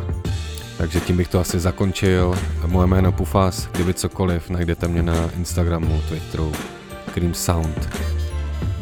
Takže 0.78 1.00
tím 1.00 1.18
bych 1.18 1.28
to 1.28 1.40
asi 1.40 1.60
zakončil. 1.60 2.36
Moje 2.68 2.88
jméno 2.88 3.12
Pufas, 3.12 3.68
kdyby 3.72 3.94
cokoliv, 3.94 4.50
najdete 4.50 4.88
mě 4.88 5.04
na 5.04 5.30
Instagramu, 5.38 6.02
Twitteru, 6.10 6.52
Cream 7.14 7.34
Sound, 7.34 7.90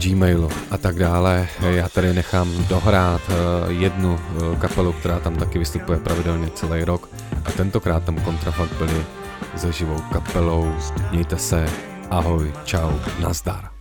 Gmailu 0.04 0.50
a 0.72 0.78
tak 0.78 0.96
dále. 1.00 1.48
Já 1.70 1.90
tady 1.90 2.14
nechám 2.14 2.68
dohrát 2.68 3.22
eh, 3.30 3.74
jednu 3.74 4.20
eh, 4.20 4.56
kapelu, 4.56 4.94
která 4.94 5.20
tam 5.20 5.36
taky 5.36 5.60
vystupuje 5.60 6.00
pravidelně 6.00 6.50
celý 6.50 6.84
rok 6.84 7.10
a 7.46 7.52
tentokrát 7.52 8.04
tam 8.04 8.16
kontrafakt 8.16 8.74
byli 8.74 9.06
se 9.56 9.72
živou 9.72 10.02
kapelou. 10.12 10.76
Mějte 11.12 11.38
se, 11.38 11.66
ahoj, 12.10 12.54
čau, 12.66 12.92
nazdar. 13.20 13.79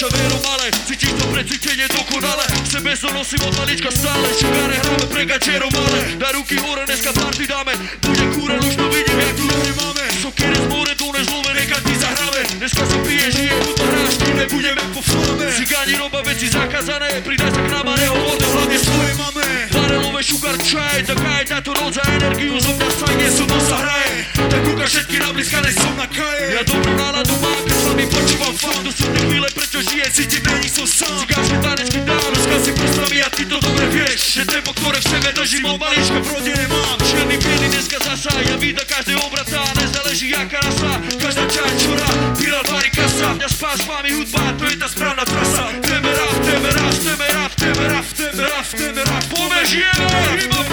Paša 0.00 0.16
Vero 0.16 0.40
Male 0.40 0.72
Cítiš 0.88 1.12
to 1.12 1.28
precítenie 1.28 1.84
dokonale 1.92 2.48
Sebe 2.64 2.96
so 2.96 3.12
nosím 3.12 3.44
od 3.44 3.52
malička 3.52 3.92
stále 3.92 4.32
Šugare 4.32 4.80
hráme 4.80 5.06
pre 5.12 5.28
gačero 5.28 5.68
male. 5.76 6.16
Na 6.16 6.32
ruky 6.32 6.56
hore 6.56 6.88
dneska 6.88 7.12
party 7.12 7.44
dáme. 7.44 7.76
Bude 8.00 8.24
kúren, 8.32 8.64
už 8.64 8.80
to 8.80 8.88
vidím, 8.88 9.20
jak 9.20 9.36
tu 9.36 9.44
nohy 9.44 9.72
máme. 9.76 10.04
Sokere 10.24 10.56
z 10.56 10.66
more, 10.72 10.94
to 10.96 11.04
nezlome, 11.12 11.52
nechať 11.52 11.82
ti 11.84 11.94
zahráme. 12.00 12.40
Dneska 12.56 12.82
sa 12.88 12.96
pije, 13.04 13.28
žije, 13.28 13.54
to 13.76 13.84
hráš, 13.84 14.14
tým 14.24 14.36
nebudeme 14.40 14.82
po 14.96 15.00
flame 15.04 15.46
Cigáni 15.52 15.94
roba 16.00 16.20
veci 16.24 16.48
zakázané 16.48 17.20
Pridaj 17.20 17.52
sa 17.52 17.60
k 17.60 17.68
nám 17.68 17.88
a 17.92 17.94
nehovorte 18.00 18.46
hlavne 18.48 18.78
svoje 18.80 19.12
máme. 19.20 19.44
Barelové 19.68 20.22
sugar 20.24 20.56
čaj, 20.64 21.04
taká 21.12 21.44
je 21.44 21.46
táto 21.52 21.76
noc 21.76 21.92
za 21.92 22.04
energiu 22.08 22.56
Zo 22.56 22.72
mňa 22.72 22.88
sajne, 22.88 23.26
som 23.28 23.48
sa 23.68 23.76
hraje 23.84 24.16
Tak 24.48 24.60
kúka 24.64 24.84
všetky 24.88 25.16
nabliskané, 25.20 25.68
som 25.76 25.92
na 25.92 26.08
kaje. 26.08 26.56
Ja 26.56 26.62
dobrú 26.64 26.92
náladu 26.96 27.36
mám, 27.44 27.79
keď 27.90 28.06
s 28.06 28.06
vami 28.06 28.06
počúvam 28.06 28.54
fakt 28.54 28.82
To 28.86 28.90
sú 28.94 29.04
tie 29.10 29.22
chvíle, 29.26 29.48
prečo 29.50 29.78
žije, 29.82 30.06
cítim, 30.14 30.42
není 30.46 30.68
som 30.70 30.86
sám. 30.86 31.18
Cigánske 31.26 31.56
tanečky 31.58 32.00
dám, 32.06 32.30
dneska 32.30 32.56
si 32.62 32.70
postaví 32.72 33.18
a 33.22 33.28
ty 33.30 33.44
to 33.46 33.56
dobre 33.58 33.86
vieš 33.90 34.20
Že 34.38 34.42
tempo, 34.46 34.70
ktoré 34.78 34.98
v 35.00 35.06
sebe 35.10 35.28
držím 35.34 35.64
od 35.66 35.76
malička 35.80 36.18
v 36.22 36.28
rode 36.30 36.52
nemám 36.54 36.98
Čierny, 37.10 37.36
biely, 37.38 37.66
dneska 37.70 37.98
zasa, 38.04 38.32
ja 38.46 38.56
vida 38.56 38.82
každé 38.86 39.14
obrata 39.18 39.60
Nezáleží 39.80 40.30
jaká 40.30 40.58
rasa, 40.62 40.90
každá 41.18 41.44
časť 41.50 41.76
čora 41.82 42.08
Pirat, 42.38 42.64
bary, 42.70 42.90
kasa, 42.94 43.28
mňa 43.34 43.48
spá 43.48 43.70
s 43.74 43.82
vami 43.86 44.10
hudba, 44.14 44.42
to 44.54 44.64
je 44.70 44.76
tá 44.78 44.88
správna 44.88 45.24
trasa. 45.26 45.62
Chceme 45.82 46.10
rap, 46.14 46.34
chceme 46.40 46.68
rap, 46.70 46.92
chceme 46.94 47.26
rap, 47.34 47.50
chceme 47.52 47.84
rap, 47.90 48.06
chceme 48.06 48.44
rap, 48.46 48.66
chceme 48.70 49.02
rap. 49.04 49.24
Poďme, 49.30 49.60
žijeme, 49.66 50.20
hip-hop 50.38 50.68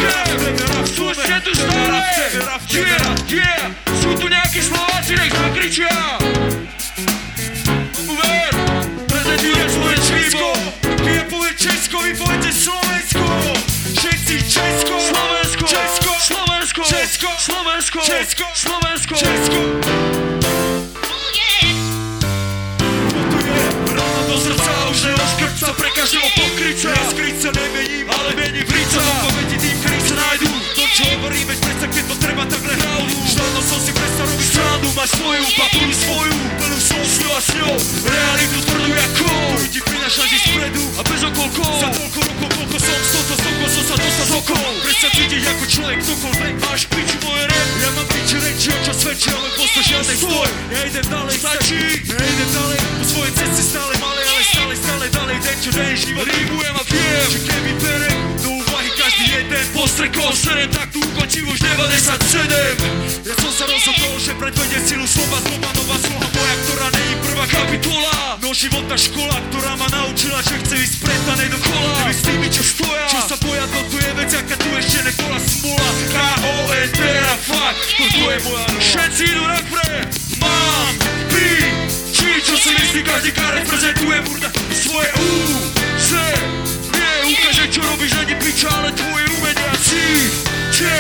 Slušne 0.88 1.38
tu 1.44 1.52
stále, 1.54 2.00
yeah, 2.72 3.16
yeah 3.28 3.66
Sú 4.00 4.16
tu 4.16 4.26
nejakí 4.32 4.60
Slováci, 4.64 5.14
nech 5.18 5.34
zakričia 5.34 5.92
Uver, 6.98 8.50
prezentuje 9.06 9.70
Slovensko 9.70 10.18
Ty 10.82 11.12
je 11.14 11.24
povie 11.30 11.54
Česko, 11.54 12.02
vy 12.02 12.14
Slovensko. 12.50 13.22
Všetci 13.94 14.36
Česko, 14.50 14.96
Slovensko, 14.98 15.66
Česko, 15.70 16.12
Slovensko, 16.18 16.82
Česko, 16.82 17.30
Slovensko, 17.38 18.00
Česko, 18.02 18.46
Slovensko, 18.54 19.14
Česko. 19.14 19.60
Do 24.28 24.38
srdca 24.42 24.90
už 24.90 25.00
neoskrca 25.04 25.74
pre 25.78 25.90
každého 25.94 26.30
nemením, 27.54 28.10
ale 28.10 28.34
mením 28.34 28.66
vrica 28.66 29.02
Povedi 29.22 29.58
tým, 29.62 29.78
ktorí 29.86 30.00
sa 30.02 30.16
nájdu 30.18 30.50
To 30.50 30.84
čo 30.98 31.04
hovorím, 31.14 31.46
veď 31.46 31.58
predsa 31.62 31.86
keď 31.94 32.04
to 32.10 32.16
treba 32.18 32.44
takhle 32.50 32.74
hravnú 32.74 32.87
Máš 34.98 35.14
svoju, 35.14 35.46
papulu 35.54 35.94
svoju, 35.94 36.34
plnú 36.58 36.80
som 36.82 36.98
s 37.06 37.22
ňou 37.22 37.30
a 37.30 37.38
s 37.38 37.50
ňou. 37.54 37.76
Realitu 38.02 38.58
tvrdú 38.66 38.92
ako 38.98 39.30
Tu 39.62 39.66
ti 39.78 39.80
vždy 39.86 40.38
spredu 40.42 40.84
a 40.98 41.02
bez 41.06 41.22
okolkov 41.22 41.70
Za 41.78 41.90
toľko 41.94 42.20
rokov, 42.26 42.50
koľko 42.58 42.78
som 42.82 43.00
soto, 43.06 43.36
stoko 43.38 43.66
som 43.70 43.84
sa 43.94 43.96
dostal 44.02 44.26
z 44.26 44.34
okol 44.42 44.74
Predsa 44.82 45.08
cítiť 45.14 45.44
ako 45.54 45.64
človek, 45.70 45.98
ktokoľvek 46.02 46.54
Máš 46.66 46.82
piču 46.90 47.18
moje 47.22 47.46
rap, 47.46 47.70
ja 47.78 47.90
mám 47.94 48.08
piči 48.10 48.38
reči, 48.42 48.68
o 48.74 48.78
čo 48.82 48.94
svedčí, 48.98 49.30
ale 49.30 49.50
posto 49.54 49.80
žiadnej 49.86 50.18
stoj 50.18 50.50
Ja 50.74 50.80
idem 50.90 51.06
ďalej, 51.06 51.36
stačí, 51.46 51.82
ja 52.02 52.18
idem 52.18 52.50
ďalej 52.58 52.78
Po 52.98 53.06
svojej 53.06 53.34
ceste 53.38 53.64
stále 53.70 53.94
malé, 54.02 54.22
ale 54.26 54.42
stále, 54.50 54.74
stále 54.74 55.06
ďalej. 55.14 55.36
Den 55.46 55.58
čo 55.62 55.72
den, 55.78 55.94
život 55.94 56.26
rýbujem 56.26 56.74
a 56.74 56.84
viem 56.90 57.28
Že 57.30 57.40
keby 57.46 57.72
berem 57.86 58.18
jeden 59.38 59.66
Postrekol 59.74 60.34
serem, 60.34 60.70
tak 60.74 60.90
tu 60.90 61.00
ukončím 61.00 61.46
už 61.48 61.60
97 61.62 63.28
Ja 63.30 63.36
som 63.38 63.52
sa 63.54 63.66
rozhodol, 63.70 64.14
že 64.18 64.34
predvedie 64.36 64.80
silu 64.82 65.06
slova 65.06 65.38
Znova 65.46 65.70
nová 65.78 65.98
sloha 66.02 66.28
moja, 66.28 66.56
ktorá 66.66 66.88
není 66.92 67.16
prvá 67.24 67.46
kapitola. 67.46 68.14
No 68.42 68.50
životná 68.52 68.98
škola, 68.98 69.38
ktorá 69.50 69.74
ma 69.78 69.88
naučila, 69.94 70.42
že 70.42 70.56
chce 70.64 70.76
ísť 70.82 70.94
spretanej 71.02 71.48
do 71.54 71.60
kola. 71.62 71.92
Neby 72.04 72.14
s 72.14 72.22
tými, 72.26 72.48
čo 72.50 72.64
stoja, 72.66 73.06
čo 73.10 73.20
sa 73.26 73.38
boja, 73.40 73.66
to 73.70 73.80
tu 73.94 73.98
je 74.02 74.12
vec, 74.18 74.32
aká 74.34 74.56
tu 74.58 74.70
ešte 74.76 75.00
nebola 75.06 75.40
smola. 75.40 75.90
K-O-N-T 76.12 77.00
a 77.06 77.36
fakt, 77.48 77.82
toto 77.96 78.26
je 78.28 78.38
moja 78.44 78.68
rola 78.68 78.82
Všetci 78.82 79.24
idú 79.30 79.44
na 79.46 79.60
pre, 79.70 79.92
mám, 80.42 80.94
či, 82.14 82.28
čo 82.42 82.56
si 82.58 82.70
myslí, 82.74 83.00
každý 83.06 83.30
reprezentuje 83.34 84.18
burda 84.26 84.50
svoje 84.74 85.10
U, 85.22 85.30
C, 86.02 86.10
čo 87.66 87.82
robíš, 87.82 88.14
není 88.14 88.36
piča, 88.38 88.70
ale 88.70 88.94
tvoje 88.94 89.26
umenia, 89.42 89.74
si, 89.82 90.06
če, 90.70 90.94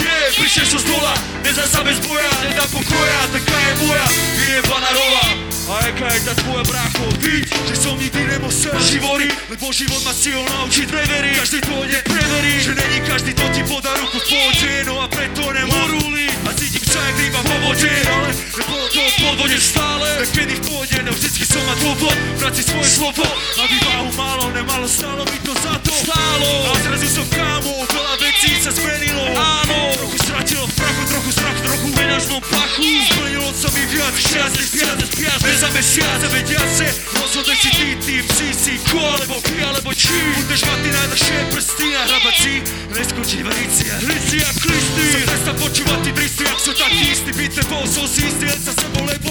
nie, 0.00 0.16
prišiel 0.40 0.64
som 0.64 0.80
z 0.80 0.86
dola, 0.88 1.12
nezá 1.44 1.68
sa 1.68 1.84
bez 1.84 2.00
boja, 2.00 2.32
nedá 2.48 2.64
pokoja, 2.72 3.20
taká 3.28 3.56
je 3.60 3.72
moja, 3.84 4.06
vyjebaná 4.40 4.88
rova. 4.96 5.51
A 5.62 5.78
jaká 5.86 6.10
je 6.10 6.20
tá 6.26 6.34
tvoja 6.42 6.64
brácho, 6.66 7.06
víť, 7.22 7.46
že 7.70 7.74
som 7.78 7.94
nikdy 7.94 8.18
nemusel 8.34 8.74
živory, 8.82 9.30
lebo 9.46 9.70
život 9.70 10.02
ma 10.02 10.10
cíl 10.10 10.42
naučiť 10.42 10.90
neveriť, 10.90 11.34
každý 11.38 11.58
to 11.62 11.76
nepreverí, 11.86 12.54
že 12.58 12.72
není 12.74 12.98
každý 13.06 13.30
to 13.30 13.46
ti 13.54 13.62
podá 13.70 13.94
ruku 14.02 14.18
v 14.18 14.26
pohode, 14.26 14.72
no 14.90 14.94
a 14.98 15.06
preto 15.06 15.42
nemám 15.54 15.86
rúli 15.94 16.26
a 16.44 16.50
cítim 16.58 16.82
sa 16.82 16.98
jak 16.98 17.14
ryba 17.14 17.40
vo 17.46 17.56
vode, 17.70 17.94
ale 17.94 18.30
nebolo 18.58 18.86
to 18.90 19.00
v 19.06 19.14
podvode 19.22 19.58
stále, 19.62 20.06
tak 20.18 20.28
kedy 20.34 20.54
v 20.58 20.62
pohode, 20.66 20.98
no 21.06 21.10
vždycky 21.14 21.44
som 21.46 21.62
mal 21.62 21.76
dôvod, 21.78 22.16
vrátiť 22.42 22.64
svoje 22.66 22.90
slovo, 22.98 23.26
a 23.30 23.62
vývahu 23.62 24.08
málo, 24.18 24.44
nemalo 24.50 24.86
stálo 24.90 25.22
mi 25.30 25.38
to 25.46 25.54
za 25.62 25.74
to, 25.78 25.94
stálo, 25.94 26.50
a 26.68 26.72
zrazu 26.82 27.06
som 27.06 27.26
kámo, 27.30 27.86
veľa 27.86 28.14
vecí 28.42 28.58
sa 28.58 28.74
zmenilo, 28.74 29.22
áno, 29.38 29.94
trochu 29.94 30.18
stratilo 30.18 30.66
v 30.66 30.74
prachu, 30.74 31.02
trochu 31.14 31.30
strach, 31.30 31.58
trochu 31.62 31.88
peňažnom 31.94 32.42
pachu, 32.42 32.90
splnilo 33.06 33.48
sa 33.54 33.68
mi 33.70 33.82
spiac, 33.86 34.98
spiac, 34.98 35.38
bez 35.46 35.58
za 35.62 35.68
mesiac, 35.70 36.20
vedia 36.26 36.58
se, 36.74 36.90
rozhodne 37.22 37.54
si 37.54 37.70
ty, 37.70 37.88
tým, 38.02 38.24
si, 38.34 38.46
si, 38.50 38.74
ko, 38.90 38.98
alebo 38.98 39.38
ky, 39.46 39.62
alebo 39.62 39.94
či, 39.94 40.18
budeš 40.42 40.62
mať 40.66 40.78
ty 40.82 40.90
najlepšie 40.90 41.36
prsty 41.54 41.86
a 41.94 42.02
hrabať 42.02 42.34
si, 42.34 42.54
neskočiť 42.90 43.40
v 43.46 43.48
hlici 43.54 43.84
a 43.94 43.96
hlici 44.10 44.36
a 44.42 44.50
klisty, 44.58 45.06
sa 45.06 45.26
prestan 45.30 45.56
počúvať 45.62 45.98
ty 46.02 46.10
dristy, 46.10 46.42
ak 46.42 46.58
sú 46.58 46.72
takí 46.74 47.04
istí, 47.14 47.30
byte 47.30 47.62
bol 47.70 47.86
som 47.86 48.06
si 48.10 48.26
istý, 48.26 48.50
len 48.50 48.58
sa 48.58 48.74
sebou, 48.74 49.06
lebo 49.06 49.30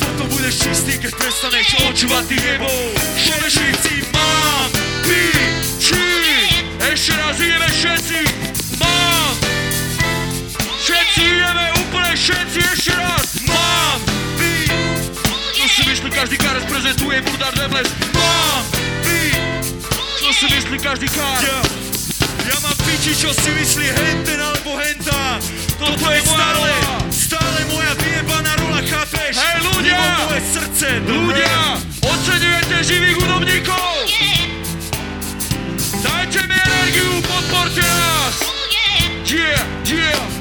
tomto 0.00 0.24
budeš 0.32 0.54
čistý, 0.64 0.96
keď 0.96 1.12
prestaneš 1.20 1.68
očúvať 1.84 2.24
ty 2.32 2.36
nebo, 2.40 2.70
všetci 3.12 3.92
mám, 4.08 4.72
ty, 5.04 5.20
či, 5.76 6.17
ještě 6.90 7.16
raz 7.16 7.36
jdeme 7.38 7.68
všetci! 7.68 8.24
Mám! 8.80 9.36
Všetci 10.82 11.20
jdeme 11.20 11.72
úplně 11.72 12.16
všetci 12.16 12.58
ještě 12.70 12.92
raz! 12.96 13.40
Mám! 13.46 14.00
Vy! 14.36 14.66
Co 15.52 15.68
si 15.68 15.88
myslí 15.88 16.10
každý 16.10 16.38
kar 16.38 16.60
prezentuje 16.60 17.22
Burdar 17.22 17.54
Devles, 17.54 17.88
Mám! 18.14 18.64
Vy! 19.02 19.32
Co 20.18 20.32
si 20.32 20.54
myslí 20.54 20.78
každý 20.78 21.08
kár? 21.08 21.44
Já, 21.44 21.62
Já 22.48 22.60
mám 22.62 22.76
piči, 22.86 23.16
čo 23.16 23.34
si 23.34 23.50
myslí 23.50 23.86
henten 23.86 24.42
alebo 24.42 24.76
henta 24.76 25.38
Toto 25.78 26.10
je 26.10 26.22
stále, 26.22 26.72
stále 27.12 27.64
moja 27.70 27.94
vyjebaná 27.94 28.56
rola, 28.56 28.80
chápeš? 28.80 29.36
Hej 29.36 29.60
ľudia! 29.62 30.00
moje 30.24 30.40
srdce, 30.52 30.86
dobre? 31.04 31.44
Ľudia! 31.44 31.60
Oceňujete 32.00 32.76
živých 32.84 33.16
hudobníkov! 33.20 33.87
Just 37.78 38.42
Oh, 38.42 38.68
yeah! 38.72 39.24
Yeah, 39.24 39.84
yeah! 39.84 40.37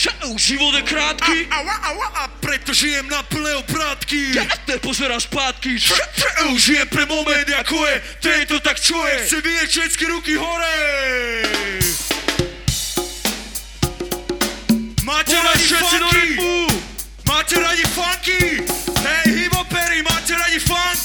Šau, 0.00 0.32
život 0.40 0.72
je 0.80 0.82
krátký. 0.82 1.36
A, 1.52 1.60
a, 1.60 1.76
a, 1.76 1.90
a, 1.92 2.08
a 2.24 2.24
preto 2.40 2.72
žijem 2.72 3.04
na 3.12 3.20
plné 3.20 3.52
obrátky. 3.60 4.32
Ja 4.32 4.48
nepozerám 4.64 5.20
zpátky. 5.20 5.76
Šašu, 5.76 6.56
žijem 6.56 6.88
pre 6.88 7.04
moment, 7.04 7.48
ako 7.60 7.84
je. 7.84 7.96
Ten 8.24 8.48
to 8.48 8.56
tak 8.64 8.80
čuje. 8.80 9.28
Chce 9.28 9.44
vyjeť 9.44 9.68
všetky 9.68 10.04
ruky 10.08 10.34
hore. 10.40 10.76
Máte 15.04 15.36
do 15.36 15.52
funky? 15.84 16.28
Máte 17.26 17.54
radi 17.60 17.84
funky? 17.92 18.42
Hej, 19.04 19.24
hiphopery, 19.26 20.00
máte 20.06 20.32
radi 20.32 20.60
funk? 20.62 21.02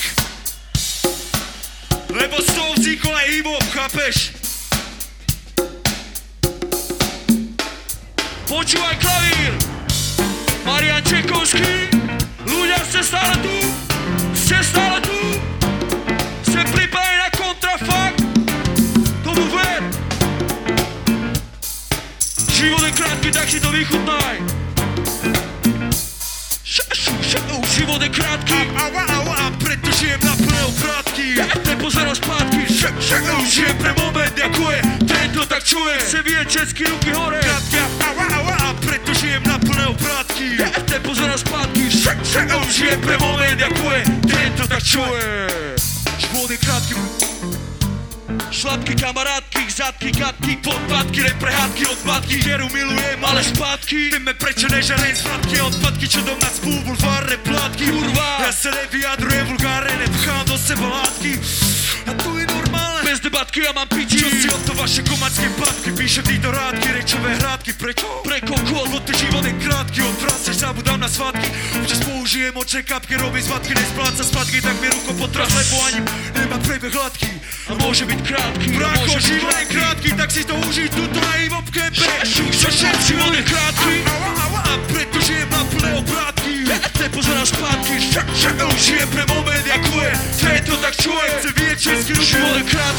Lebo 2.15 2.39
z 2.39 2.49
toho 2.53 2.71
vznikol 2.79 3.11
aj 3.11 3.27
hip-hop, 3.27 3.65
chápeš? 3.75 4.34
Počúvaj 8.55 8.95
klavír! 9.03 9.51
Marian 10.63 11.03
Čekovský! 11.03 11.91
Ľudia, 12.47 12.79
ste 12.87 13.03
stále 13.03 13.35
tu? 13.43 13.51
Ste 14.31 14.63
stále 14.63 15.03
tu? 15.03 15.19
Ste 16.39 16.63
pripravení 16.63 17.19
na 17.19 17.29
kontrafakt? 17.35 18.15
Tomu 19.27 19.43
ver! 19.51 19.83
Život 22.55 22.79
je 22.87 22.91
krátky, 22.95 23.27
tak 23.35 23.43
si 23.51 23.59
to 23.59 23.67
vychutnaj! 23.75 24.39
Život 27.75 27.99
je 27.99 28.07
krátky! 28.07 28.59
Preto 29.59 29.89
žijem 29.99 30.21
na 30.23 30.31
plné 30.31 30.61
obrátky. 30.63 31.25
Ja 31.43 31.47
nepozerám 31.59 32.15
zpátky! 32.15 32.71
Žijem 33.51 33.75
pre 33.83 33.91
moment, 33.99 34.31
ako 34.39 34.71
je. 34.71 35.04
To 35.45 35.53
tak 35.53 35.61
čuje. 35.61 36.01
Vyjeť 36.25 36.47
všetky 36.49 36.83
ruky 36.89 37.13
hore! 37.13 37.37
Krátky, 37.37 37.77
a, 37.77 38.09
a, 38.65 38.73
preto 38.81 39.13
žijem 39.13 39.45
na 39.45 39.61
plné 39.61 39.93
obrátky. 39.93 40.57
Ja 40.57 40.73
nepozerám 40.89 41.37
zpátky! 41.37 41.85
Šašu, 41.85 42.65
žijem 42.73 42.97
pre 42.97 43.13
moment, 43.21 43.61
ako 43.61 43.93
je. 43.93 44.01
Ten 44.25 44.49
to 44.57 44.65
tak 44.65 44.81
čuje. 44.81 45.45
Život 46.17 46.49
je 46.49 46.57
krátky. 46.57 46.93
Šlapky, 48.49 48.97
kamarátky, 48.97 49.61
zadky, 49.69 50.09
katky, 50.17 50.57
podpadky, 50.65 51.29
neprehádky, 51.29 51.83
odpadky 51.93 52.35
Vieru 52.41 52.65
milujem, 52.73 53.19
ale 53.21 53.43
zpátky 53.43 54.15
Víme 54.15 54.33
prečo 54.33 54.65
nežalím 54.71 55.13
sladké 55.15 55.61
odpadky, 55.61 56.07
čo 56.07 56.23
dom 56.23 56.39
nás 56.39 56.57
spú 56.57 56.71
bulvárne 56.87 57.37
plátky 57.43 57.85
Kurva. 57.91 58.47
Ja 58.47 58.51
sa 58.55 58.71
nevyjadrujem 58.71 59.45
vulgárne, 59.51 59.93
nepchám 60.07 60.43
do 60.47 60.57
seba 60.57 60.87
látky 60.87 61.37
A 62.07 62.11
to 62.15 62.29
je 62.39 62.45
normálne 62.47 62.64
Bez 63.05 63.21
debatky 63.21 63.61
ja 63.61 63.69
mám 63.69 63.85
piči 63.85 64.17
Čo 64.17 64.29
si 64.33 64.49
o 64.49 64.57
to 64.65 64.73
vaše 64.73 65.05
komacké 65.05 65.45
papky 65.61 65.93
Píšem 65.93 66.25
títo 66.25 66.49
rádky, 66.49 66.89
rečové 66.89 67.37
hrádky. 67.37 67.77
Prečo? 67.77 68.25
Pre 68.25 68.41
kokot 68.41 68.65
Lebo 68.65 68.97
ten 69.05 69.13
život 69.13 69.45
je 69.45 69.53
krátky, 69.61 69.99
odvraceš, 70.01 70.55
zabudám 70.65 70.97
na 70.97 71.05
svátky. 71.05 71.45
Občas 71.77 72.01
použijem 72.01 72.57
očné 72.57 72.81
kapky, 72.81 73.13
robí 73.21 73.45
zvatky 73.45 73.77
Nespláca 73.77 74.25
splatky, 74.25 74.57
tak 74.57 74.73
mi 74.81 74.89
ruko 74.89 75.13
potras 75.21 75.53
Lebo 75.53 75.75
ani 75.85 76.01
nemá 76.33 76.57
prebeh 76.65 76.89
hladký. 76.89 77.29
A 77.69 77.73
a 77.73 77.73
Bracho, 77.77 77.85
môže 77.85 78.05
byť 78.09 78.21
život 79.21 79.53
je 79.53 79.65
krátky, 79.69 80.09
tak 80.17 80.29
si 80.33 80.41
to 80.41 80.53
užij 80.65 80.89
tuto 80.89 81.19
na 81.21 81.61
kempe 81.69 82.01
Šašu, 82.01 82.45
šašu, 82.53 82.89
život 83.05 83.33
je 83.33 83.43
krátky 83.45 83.95
a 84.65 84.73
preto 84.89 85.17
žijem 85.21 85.49
na 85.49 85.61
plné 85.69 85.91
obrátky 86.01 86.53
Ja 86.65 86.77
nepozerám 87.01 87.45
zpátky. 87.45 87.95
Šašu, 88.33 88.69
žijem 88.77 89.09
pre 89.09 89.23
moment, 89.29 89.65
ako 89.65 89.93
je. 90.01 90.13
Ten 90.41 90.61
to 90.65 90.75
tak 90.77 90.93
čuje, 90.97 91.25
chce 91.37 91.49
vyjeť 91.53 91.77
český 91.79 92.13
Život 92.17 92.55
je 92.57 92.63
krátky 92.69 92.94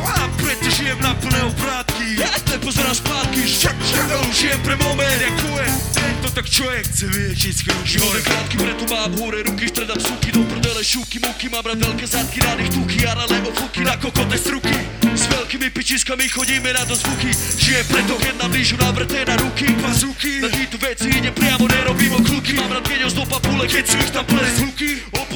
A 0.00 0.28
preto 0.36 0.68
žijem 0.70 0.98
na 1.00 1.14
plné 1.14 1.40
obrátky 1.44 2.20
Ja 2.20 2.32
nepozerám 2.50 2.94
zpátky 2.94 3.40
Šašu, 3.46 4.32
žijem 4.32 4.60
pre 4.64 4.76
moment, 4.80 5.20
ako 5.32 5.48
je 5.60 5.68
Ten 5.94 6.14
to 6.24 6.28
tak 6.32 6.46
čuje, 6.50 6.78
chce 6.88 7.04
vyjeť 7.06 7.36
český 7.38 7.68
ruky 7.70 7.88
Život 7.88 8.14
je 8.16 8.22
krátky, 8.22 8.56
preto 8.56 8.84
mám 8.88 9.12
hore 9.20 9.40
ruky 9.44 9.64
Stredám 9.68 10.00
suky, 10.00 10.28
do 10.32 10.42
prdele 10.44 10.82
šuky 10.84 11.16
Muky, 11.20 11.46
mám 11.48 11.64
rád 11.64 11.78
veľké 11.84 12.06
zadky, 12.06 12.38
rád 12.40 12.58
ich 12.60 12.70
tuky 12.72 12.98
A 13.06 13.12
rale 13.14 13.36
ofuky, 13.44 13.80
na 13.84 13.94
kokote 13.96 14.36
struky 14.38 14.76
S 15.14 15.24
veľkými 15.28 15.68
pičiskami 15.70 16.28
chodíme 16.28 16.72
na 16.72 16.82
dozvuky 16.88 17.30
Žijem 17.60 17.86
preto, 17.86 18.14
keď 18.18 18.34
nám 18.40 18.50
blížu 18.50 18.76
navrté 18.80 19.24
na 19.28 19.36
ruky 19.36 19.68
Bazuky, 19.80 20.40
Na 20.40 20.48
týto 20.48 20.76
veci 20.80 21.08
idem 21.12 21.34
priamo, 21.34 21.68
nerobím 21.68 22.16
okľuky 22.20 22.56
Mám 22.56 22.72
rád 22.72 22.84
keď 22.88 23.12
do 23.14 23.24
papule, 23.24 23.64
keď 23.68 23.84
ich 23.96 24.12
tam 24.12 24.24
plné 24.24 24.48
zvuky 24.60 24.90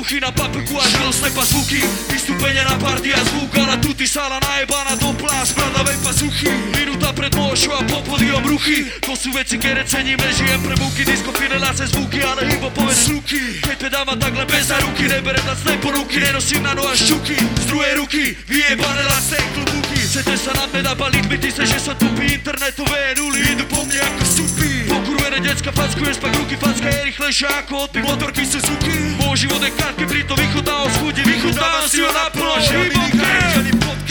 Opuchy 0.05 0.20
na 0.20 0.32
paprku 0.36 0.76
a 0.76 0.85
žilostné 0.85 1.32
pazvuky 1.32 1.81
Vystúpenia 2.12 2.60
na 2.68 2.76
party 2.76 3.16
a 3.16 3.24
zvuk 3.24 3.56
Ale 3.56 3.81
tu 3.81 3.97
ty 3.97 4.05
sála 4.05 4.36
najebaná 4.36 5.01
do 5.01 5.16
plás 5.16 5.56
Bradavé 5.56 5.97
pazuchy 6.05 6.52
Minúta 6.76 7.09
pred 7.16 7.32
môžu 7.32 7.72
a 7.72 7.81
po 7.89 8.05
podiom 8.05 8.44
ruchy 8.44 8.85
To 9.01 9.16
sú 9.16 9.32
veci, 9.32 9.56
ktoré 9.56 9.81
cením 9.89 10.20
Nežijem 10.20 10.60
pre 10.60 10.76
buky, 10.76 11.09
disco 11.09 11.32
fineláce 11.32 11.89
zvuky 11.89 12.20
Ale 12.20 12.44
hipopové 12.52 12.93
sluky. 12.93 13.64
Keď 13.64 13.76
pedávam 13.81 14.20
takhle 14.20 14.44
bez 14.44 14.68
za 14.68 14.76
ruky 14.85 15.09
Neberem 15.09 15.47
na 15.48 15.56
snej 15.56 15.81
poruky. 15.81 16.20
Nenosím 16.20 16.60
na 16.68 16.76
noha 16.76 16.93
šťuky 16.93 17.36
Z 17.40 17.64
druhej 17.72 17.97
ruky 18.05 18.36
vyjebané 18.44 19.09
lasé 19.09 19.40
klobúky 19.56 20.05
Chcete 20.05 20.36
sa 20.36 20.52
na 20.52 20.68
mne 20.68 20.85
nabaliť 20.85 21.24
Myslíte 21.32 21.48
sa, 21.48 21.64
že 21.64 21.81
som 21.81 21.97
tupý 21.97 22.36
Internetové 22.36 23.16
nuly. 23.16 23.56
Idú 23.56 23.64
po 23.72 23.81
mne 23.89 24.05
ako 24.05 24.24
supy 24.28 24.73
Pokurvené 24.95 25.43
decka 25.43 25.75
fackuje 25.75 26.15
spak 26.15 26.31
ruky 26.39 26.55
Facka 26.55 26.87
je 26.87 27.11
rýchlejšia 27.11 27.66
ako 27.66 27.91
od 27.91 27.93
motorky 27.99 28.47
Suzuki 28.47 29.19
Môj 29.19 29.51
život 29.51 29.59
je 29.59 29.75
krátky, 29.75 30.07
pritom 30.07 30.39
vychutná 30.39 30.87
o 30.87 30.89
schudi 30.95 31.27
Vychutávam 31.27 31.87
si 31.91 31.99
ho 31.99 32.11
naplno 32.15 32.55
Život 32.62 32.95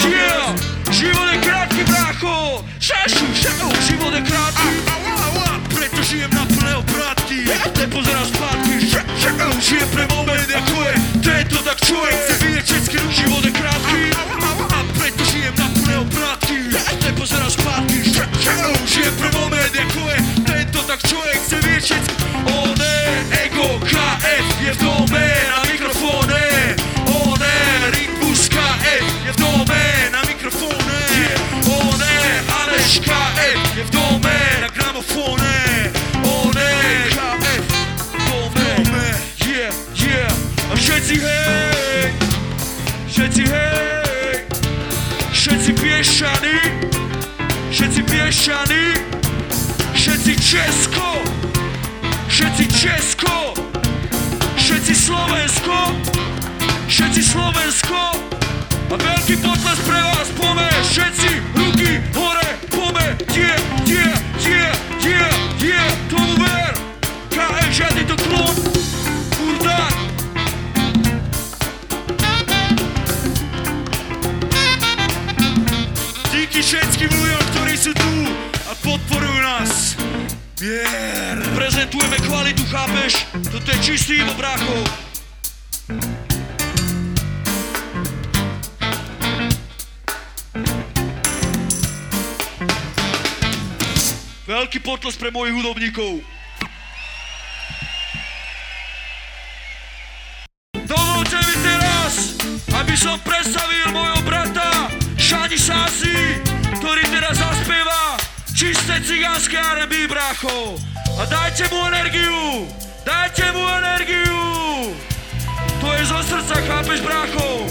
Yeah! 0.03 0.51
Život 0.91 1.27
je 1.31 1.37
krátky, 1.39 1.81
brácho! 1.87 2.59
Šašu, 2.83 3.31
šau, 3.31 3.71
život 3.87 4.11
je 4.11 4.21
aua, 4.27 5.55
preto 5.71 6.03
žijem 6.03 6.27
na 6.35 6.43
plné 6.43 6.75
obrátky 6.75 7.47
nepozerám 7.79 8.27
zpátky. 8.27 8.73
Šašu, 8.91 9.59
žijem 9.63 9.89
pre 9.95 10.05
moment, 10.11 10.49
ako 10.51 10.75
je. 10.83 10.93
Ten 11.23 11.47
to 11.47 11.59
tak 11.63 11.79
čuje, 11.83 12.11
chce 12.11 12.33
vyjeť 12.43 12.65
český 12.67 12.97
Život 13.11 13.43
je 13.47 13.51
krátky 13.51 13.72
Człowiek 21.13 21.37
chce 21.37 21.59
wiedzieć 21.59 21.93
One, 22.45 23.11
ego, 23.45 23.79
KF 23.79 24.61
Jest 24.61 24.79
domy 24.79 25.31
na 25.49 25.71
mikrofony. 25.71 26.39
One, 27.25 27.51
Ringbus 27.91 28.49
KF 28.49 29.25
Jest 29.25 29.39
domy 29.39 30.09
na 30.11 30.21
mikrofony. 30.21 30.99
One, 31.81 32.41
Aleś 32.63 32.99
KF 32.99 33.77
Jest 33.77 33.89
domy 33.89 34.39
na 34.61 34.69
gramofony. 34.69 35.53
One, 36.23 36.71
KF 37.09 37.67
Domy, 38.27 39.03
yeah, 39.47 39.73
yeah. 40.07 40.33
A 40.73 40.77
siedzi 40.77 41.19
hej. 41.19 42.13
Siedzi 43.07 43.43
hej. 43.43 44.43
Siedzi 45.33 45.73
pieszczany 45.73 46.59
Siedzi 47.71 48.03
pieszczany 48.03 49.12
Česko! 50.43 51.23
Všetci 52.27 52.67
Česko! 52.67 53.55
Všetci 54.59 54.95
Slovensko! 54.95 55.95
Všetci 56.91 57.21
Slovensko! 57.23 57.99
A 58.91 58.95
veľký 58.99 59.39
potles 59.39 59.79
pre 59.87 59.95
vás 60.03 60.27
pome! 60.35 60.67
Všetci 60.83 61.29
ruky 61.55 62.03
hore 62.11 62.59
pome! 62.67 63.15
Die, 63.31 63.55
die, 63.87 64.03
die, 64.43 64.67
die, 64.99 65.23
die 65.63 65.83
Tomu 66.11 66.35
ver! 66.35 66.75
KF 67.31 67.69
žiadny 67.71 68.03
to 68.03 68.15
klon! 68.19 68.55
Kurdák 69.39 69.95
Díky 76.35 76.59
všetkým 76.59 77.11
ľuďom, 77.15 77.43
ktorí 77.55 77.75
sú 77.79 77.95
tu 77.95 78.11
a 78.67 78.75
podporujú 78.83 79.39
nás. 79.39 79.92
Věr! 80.63 81.43
Prezentujeme 81.55 82.17
kvalitu, 82.17 82.65
chápeš? 82.65 83.27
To 83.51 83.71
je 83.71 83.79
čistý, 83.79 84.23
obrácho. 84.23 84.83
Velký 94.47 94.79
potlesk 94.79 95.19
pro 95.19 95.31
mojich 95.31 95.55
hudobníků. 95.55 96.23
Dovolte 100.85 101.35
mi 101.35 101.55
teraz, 101.63 102.37
aby 102.79 102.97
som 102.97 103.19
představil 103.19 103.91
mojho 103.91 104.21
brata 104.21 104.91
Šani 105.17 105.59
Sási 105.59 106.12
čisté 108.63 108.95
cigánské 109.03 109.59
R&B, 109.59 110.07
brácho! 110.07 110.79
A 111.19 111.27
dajte 111.27 111.67
mu 111.67 111.83
energiu! 111.83 112.63
Dajte 113.03 113.51
mu 113.51 113.59
energiu! 113.67 114.39
To 115.83 115.87
je 115.91 116.03
zo 116.07 116.19
srdca, 116.23 116.55
chápeš, 116.63 117.03
brácho? 117.03 117.67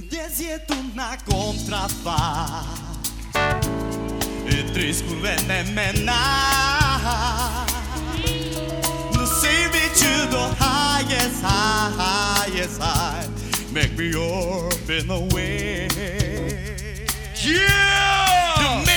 Dnes 0.00 0.32
je 0.40 0.56
tu 0.64 0.78
na 0.96 1.12
kontrabás 1.28 2.80
je 4.48 4.64
trys 4.72 5.04
kurvené 5.04 5.64
the 10.30 10.54
highest 10.58 11.42
high, 11.42 11.90
highest 11.96 12.80
high. 12.80 13.26
Make 13.72 13.96
me 13.96 14.10
up 14.10 14.90
in 14.90 15.06
the 15.08 15.20
wind. 15.32 15.92
Yeah! 17.44 18.91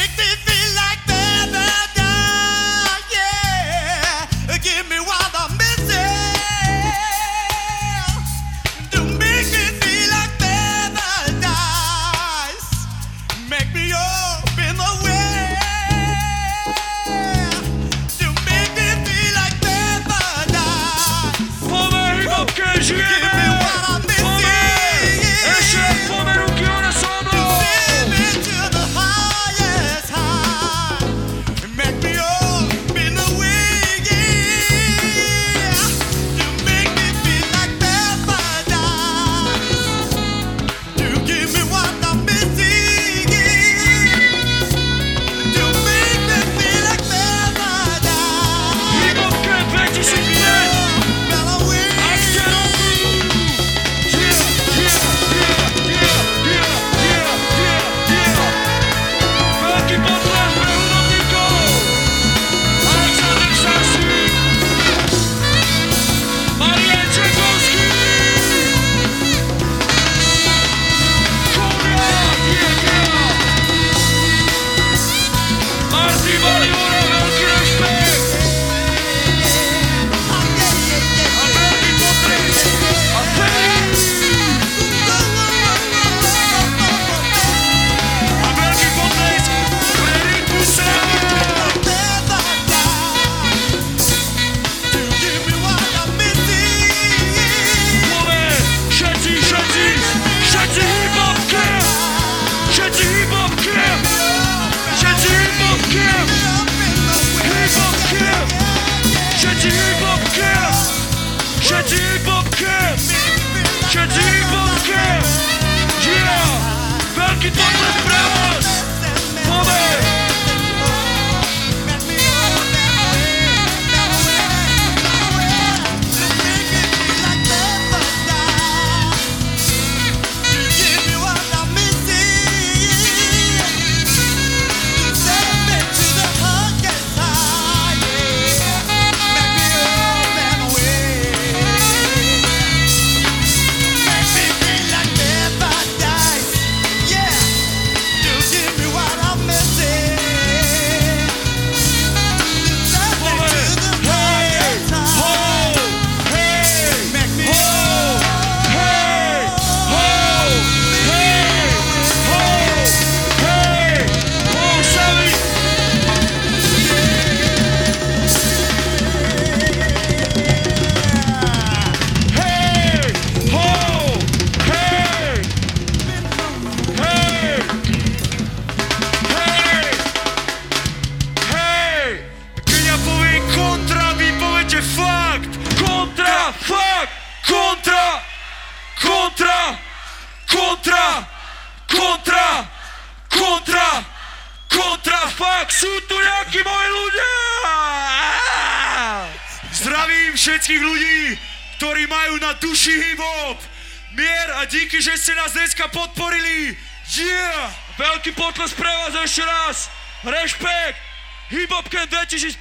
Dutchess 212.05 212.43
is 212.43 212.55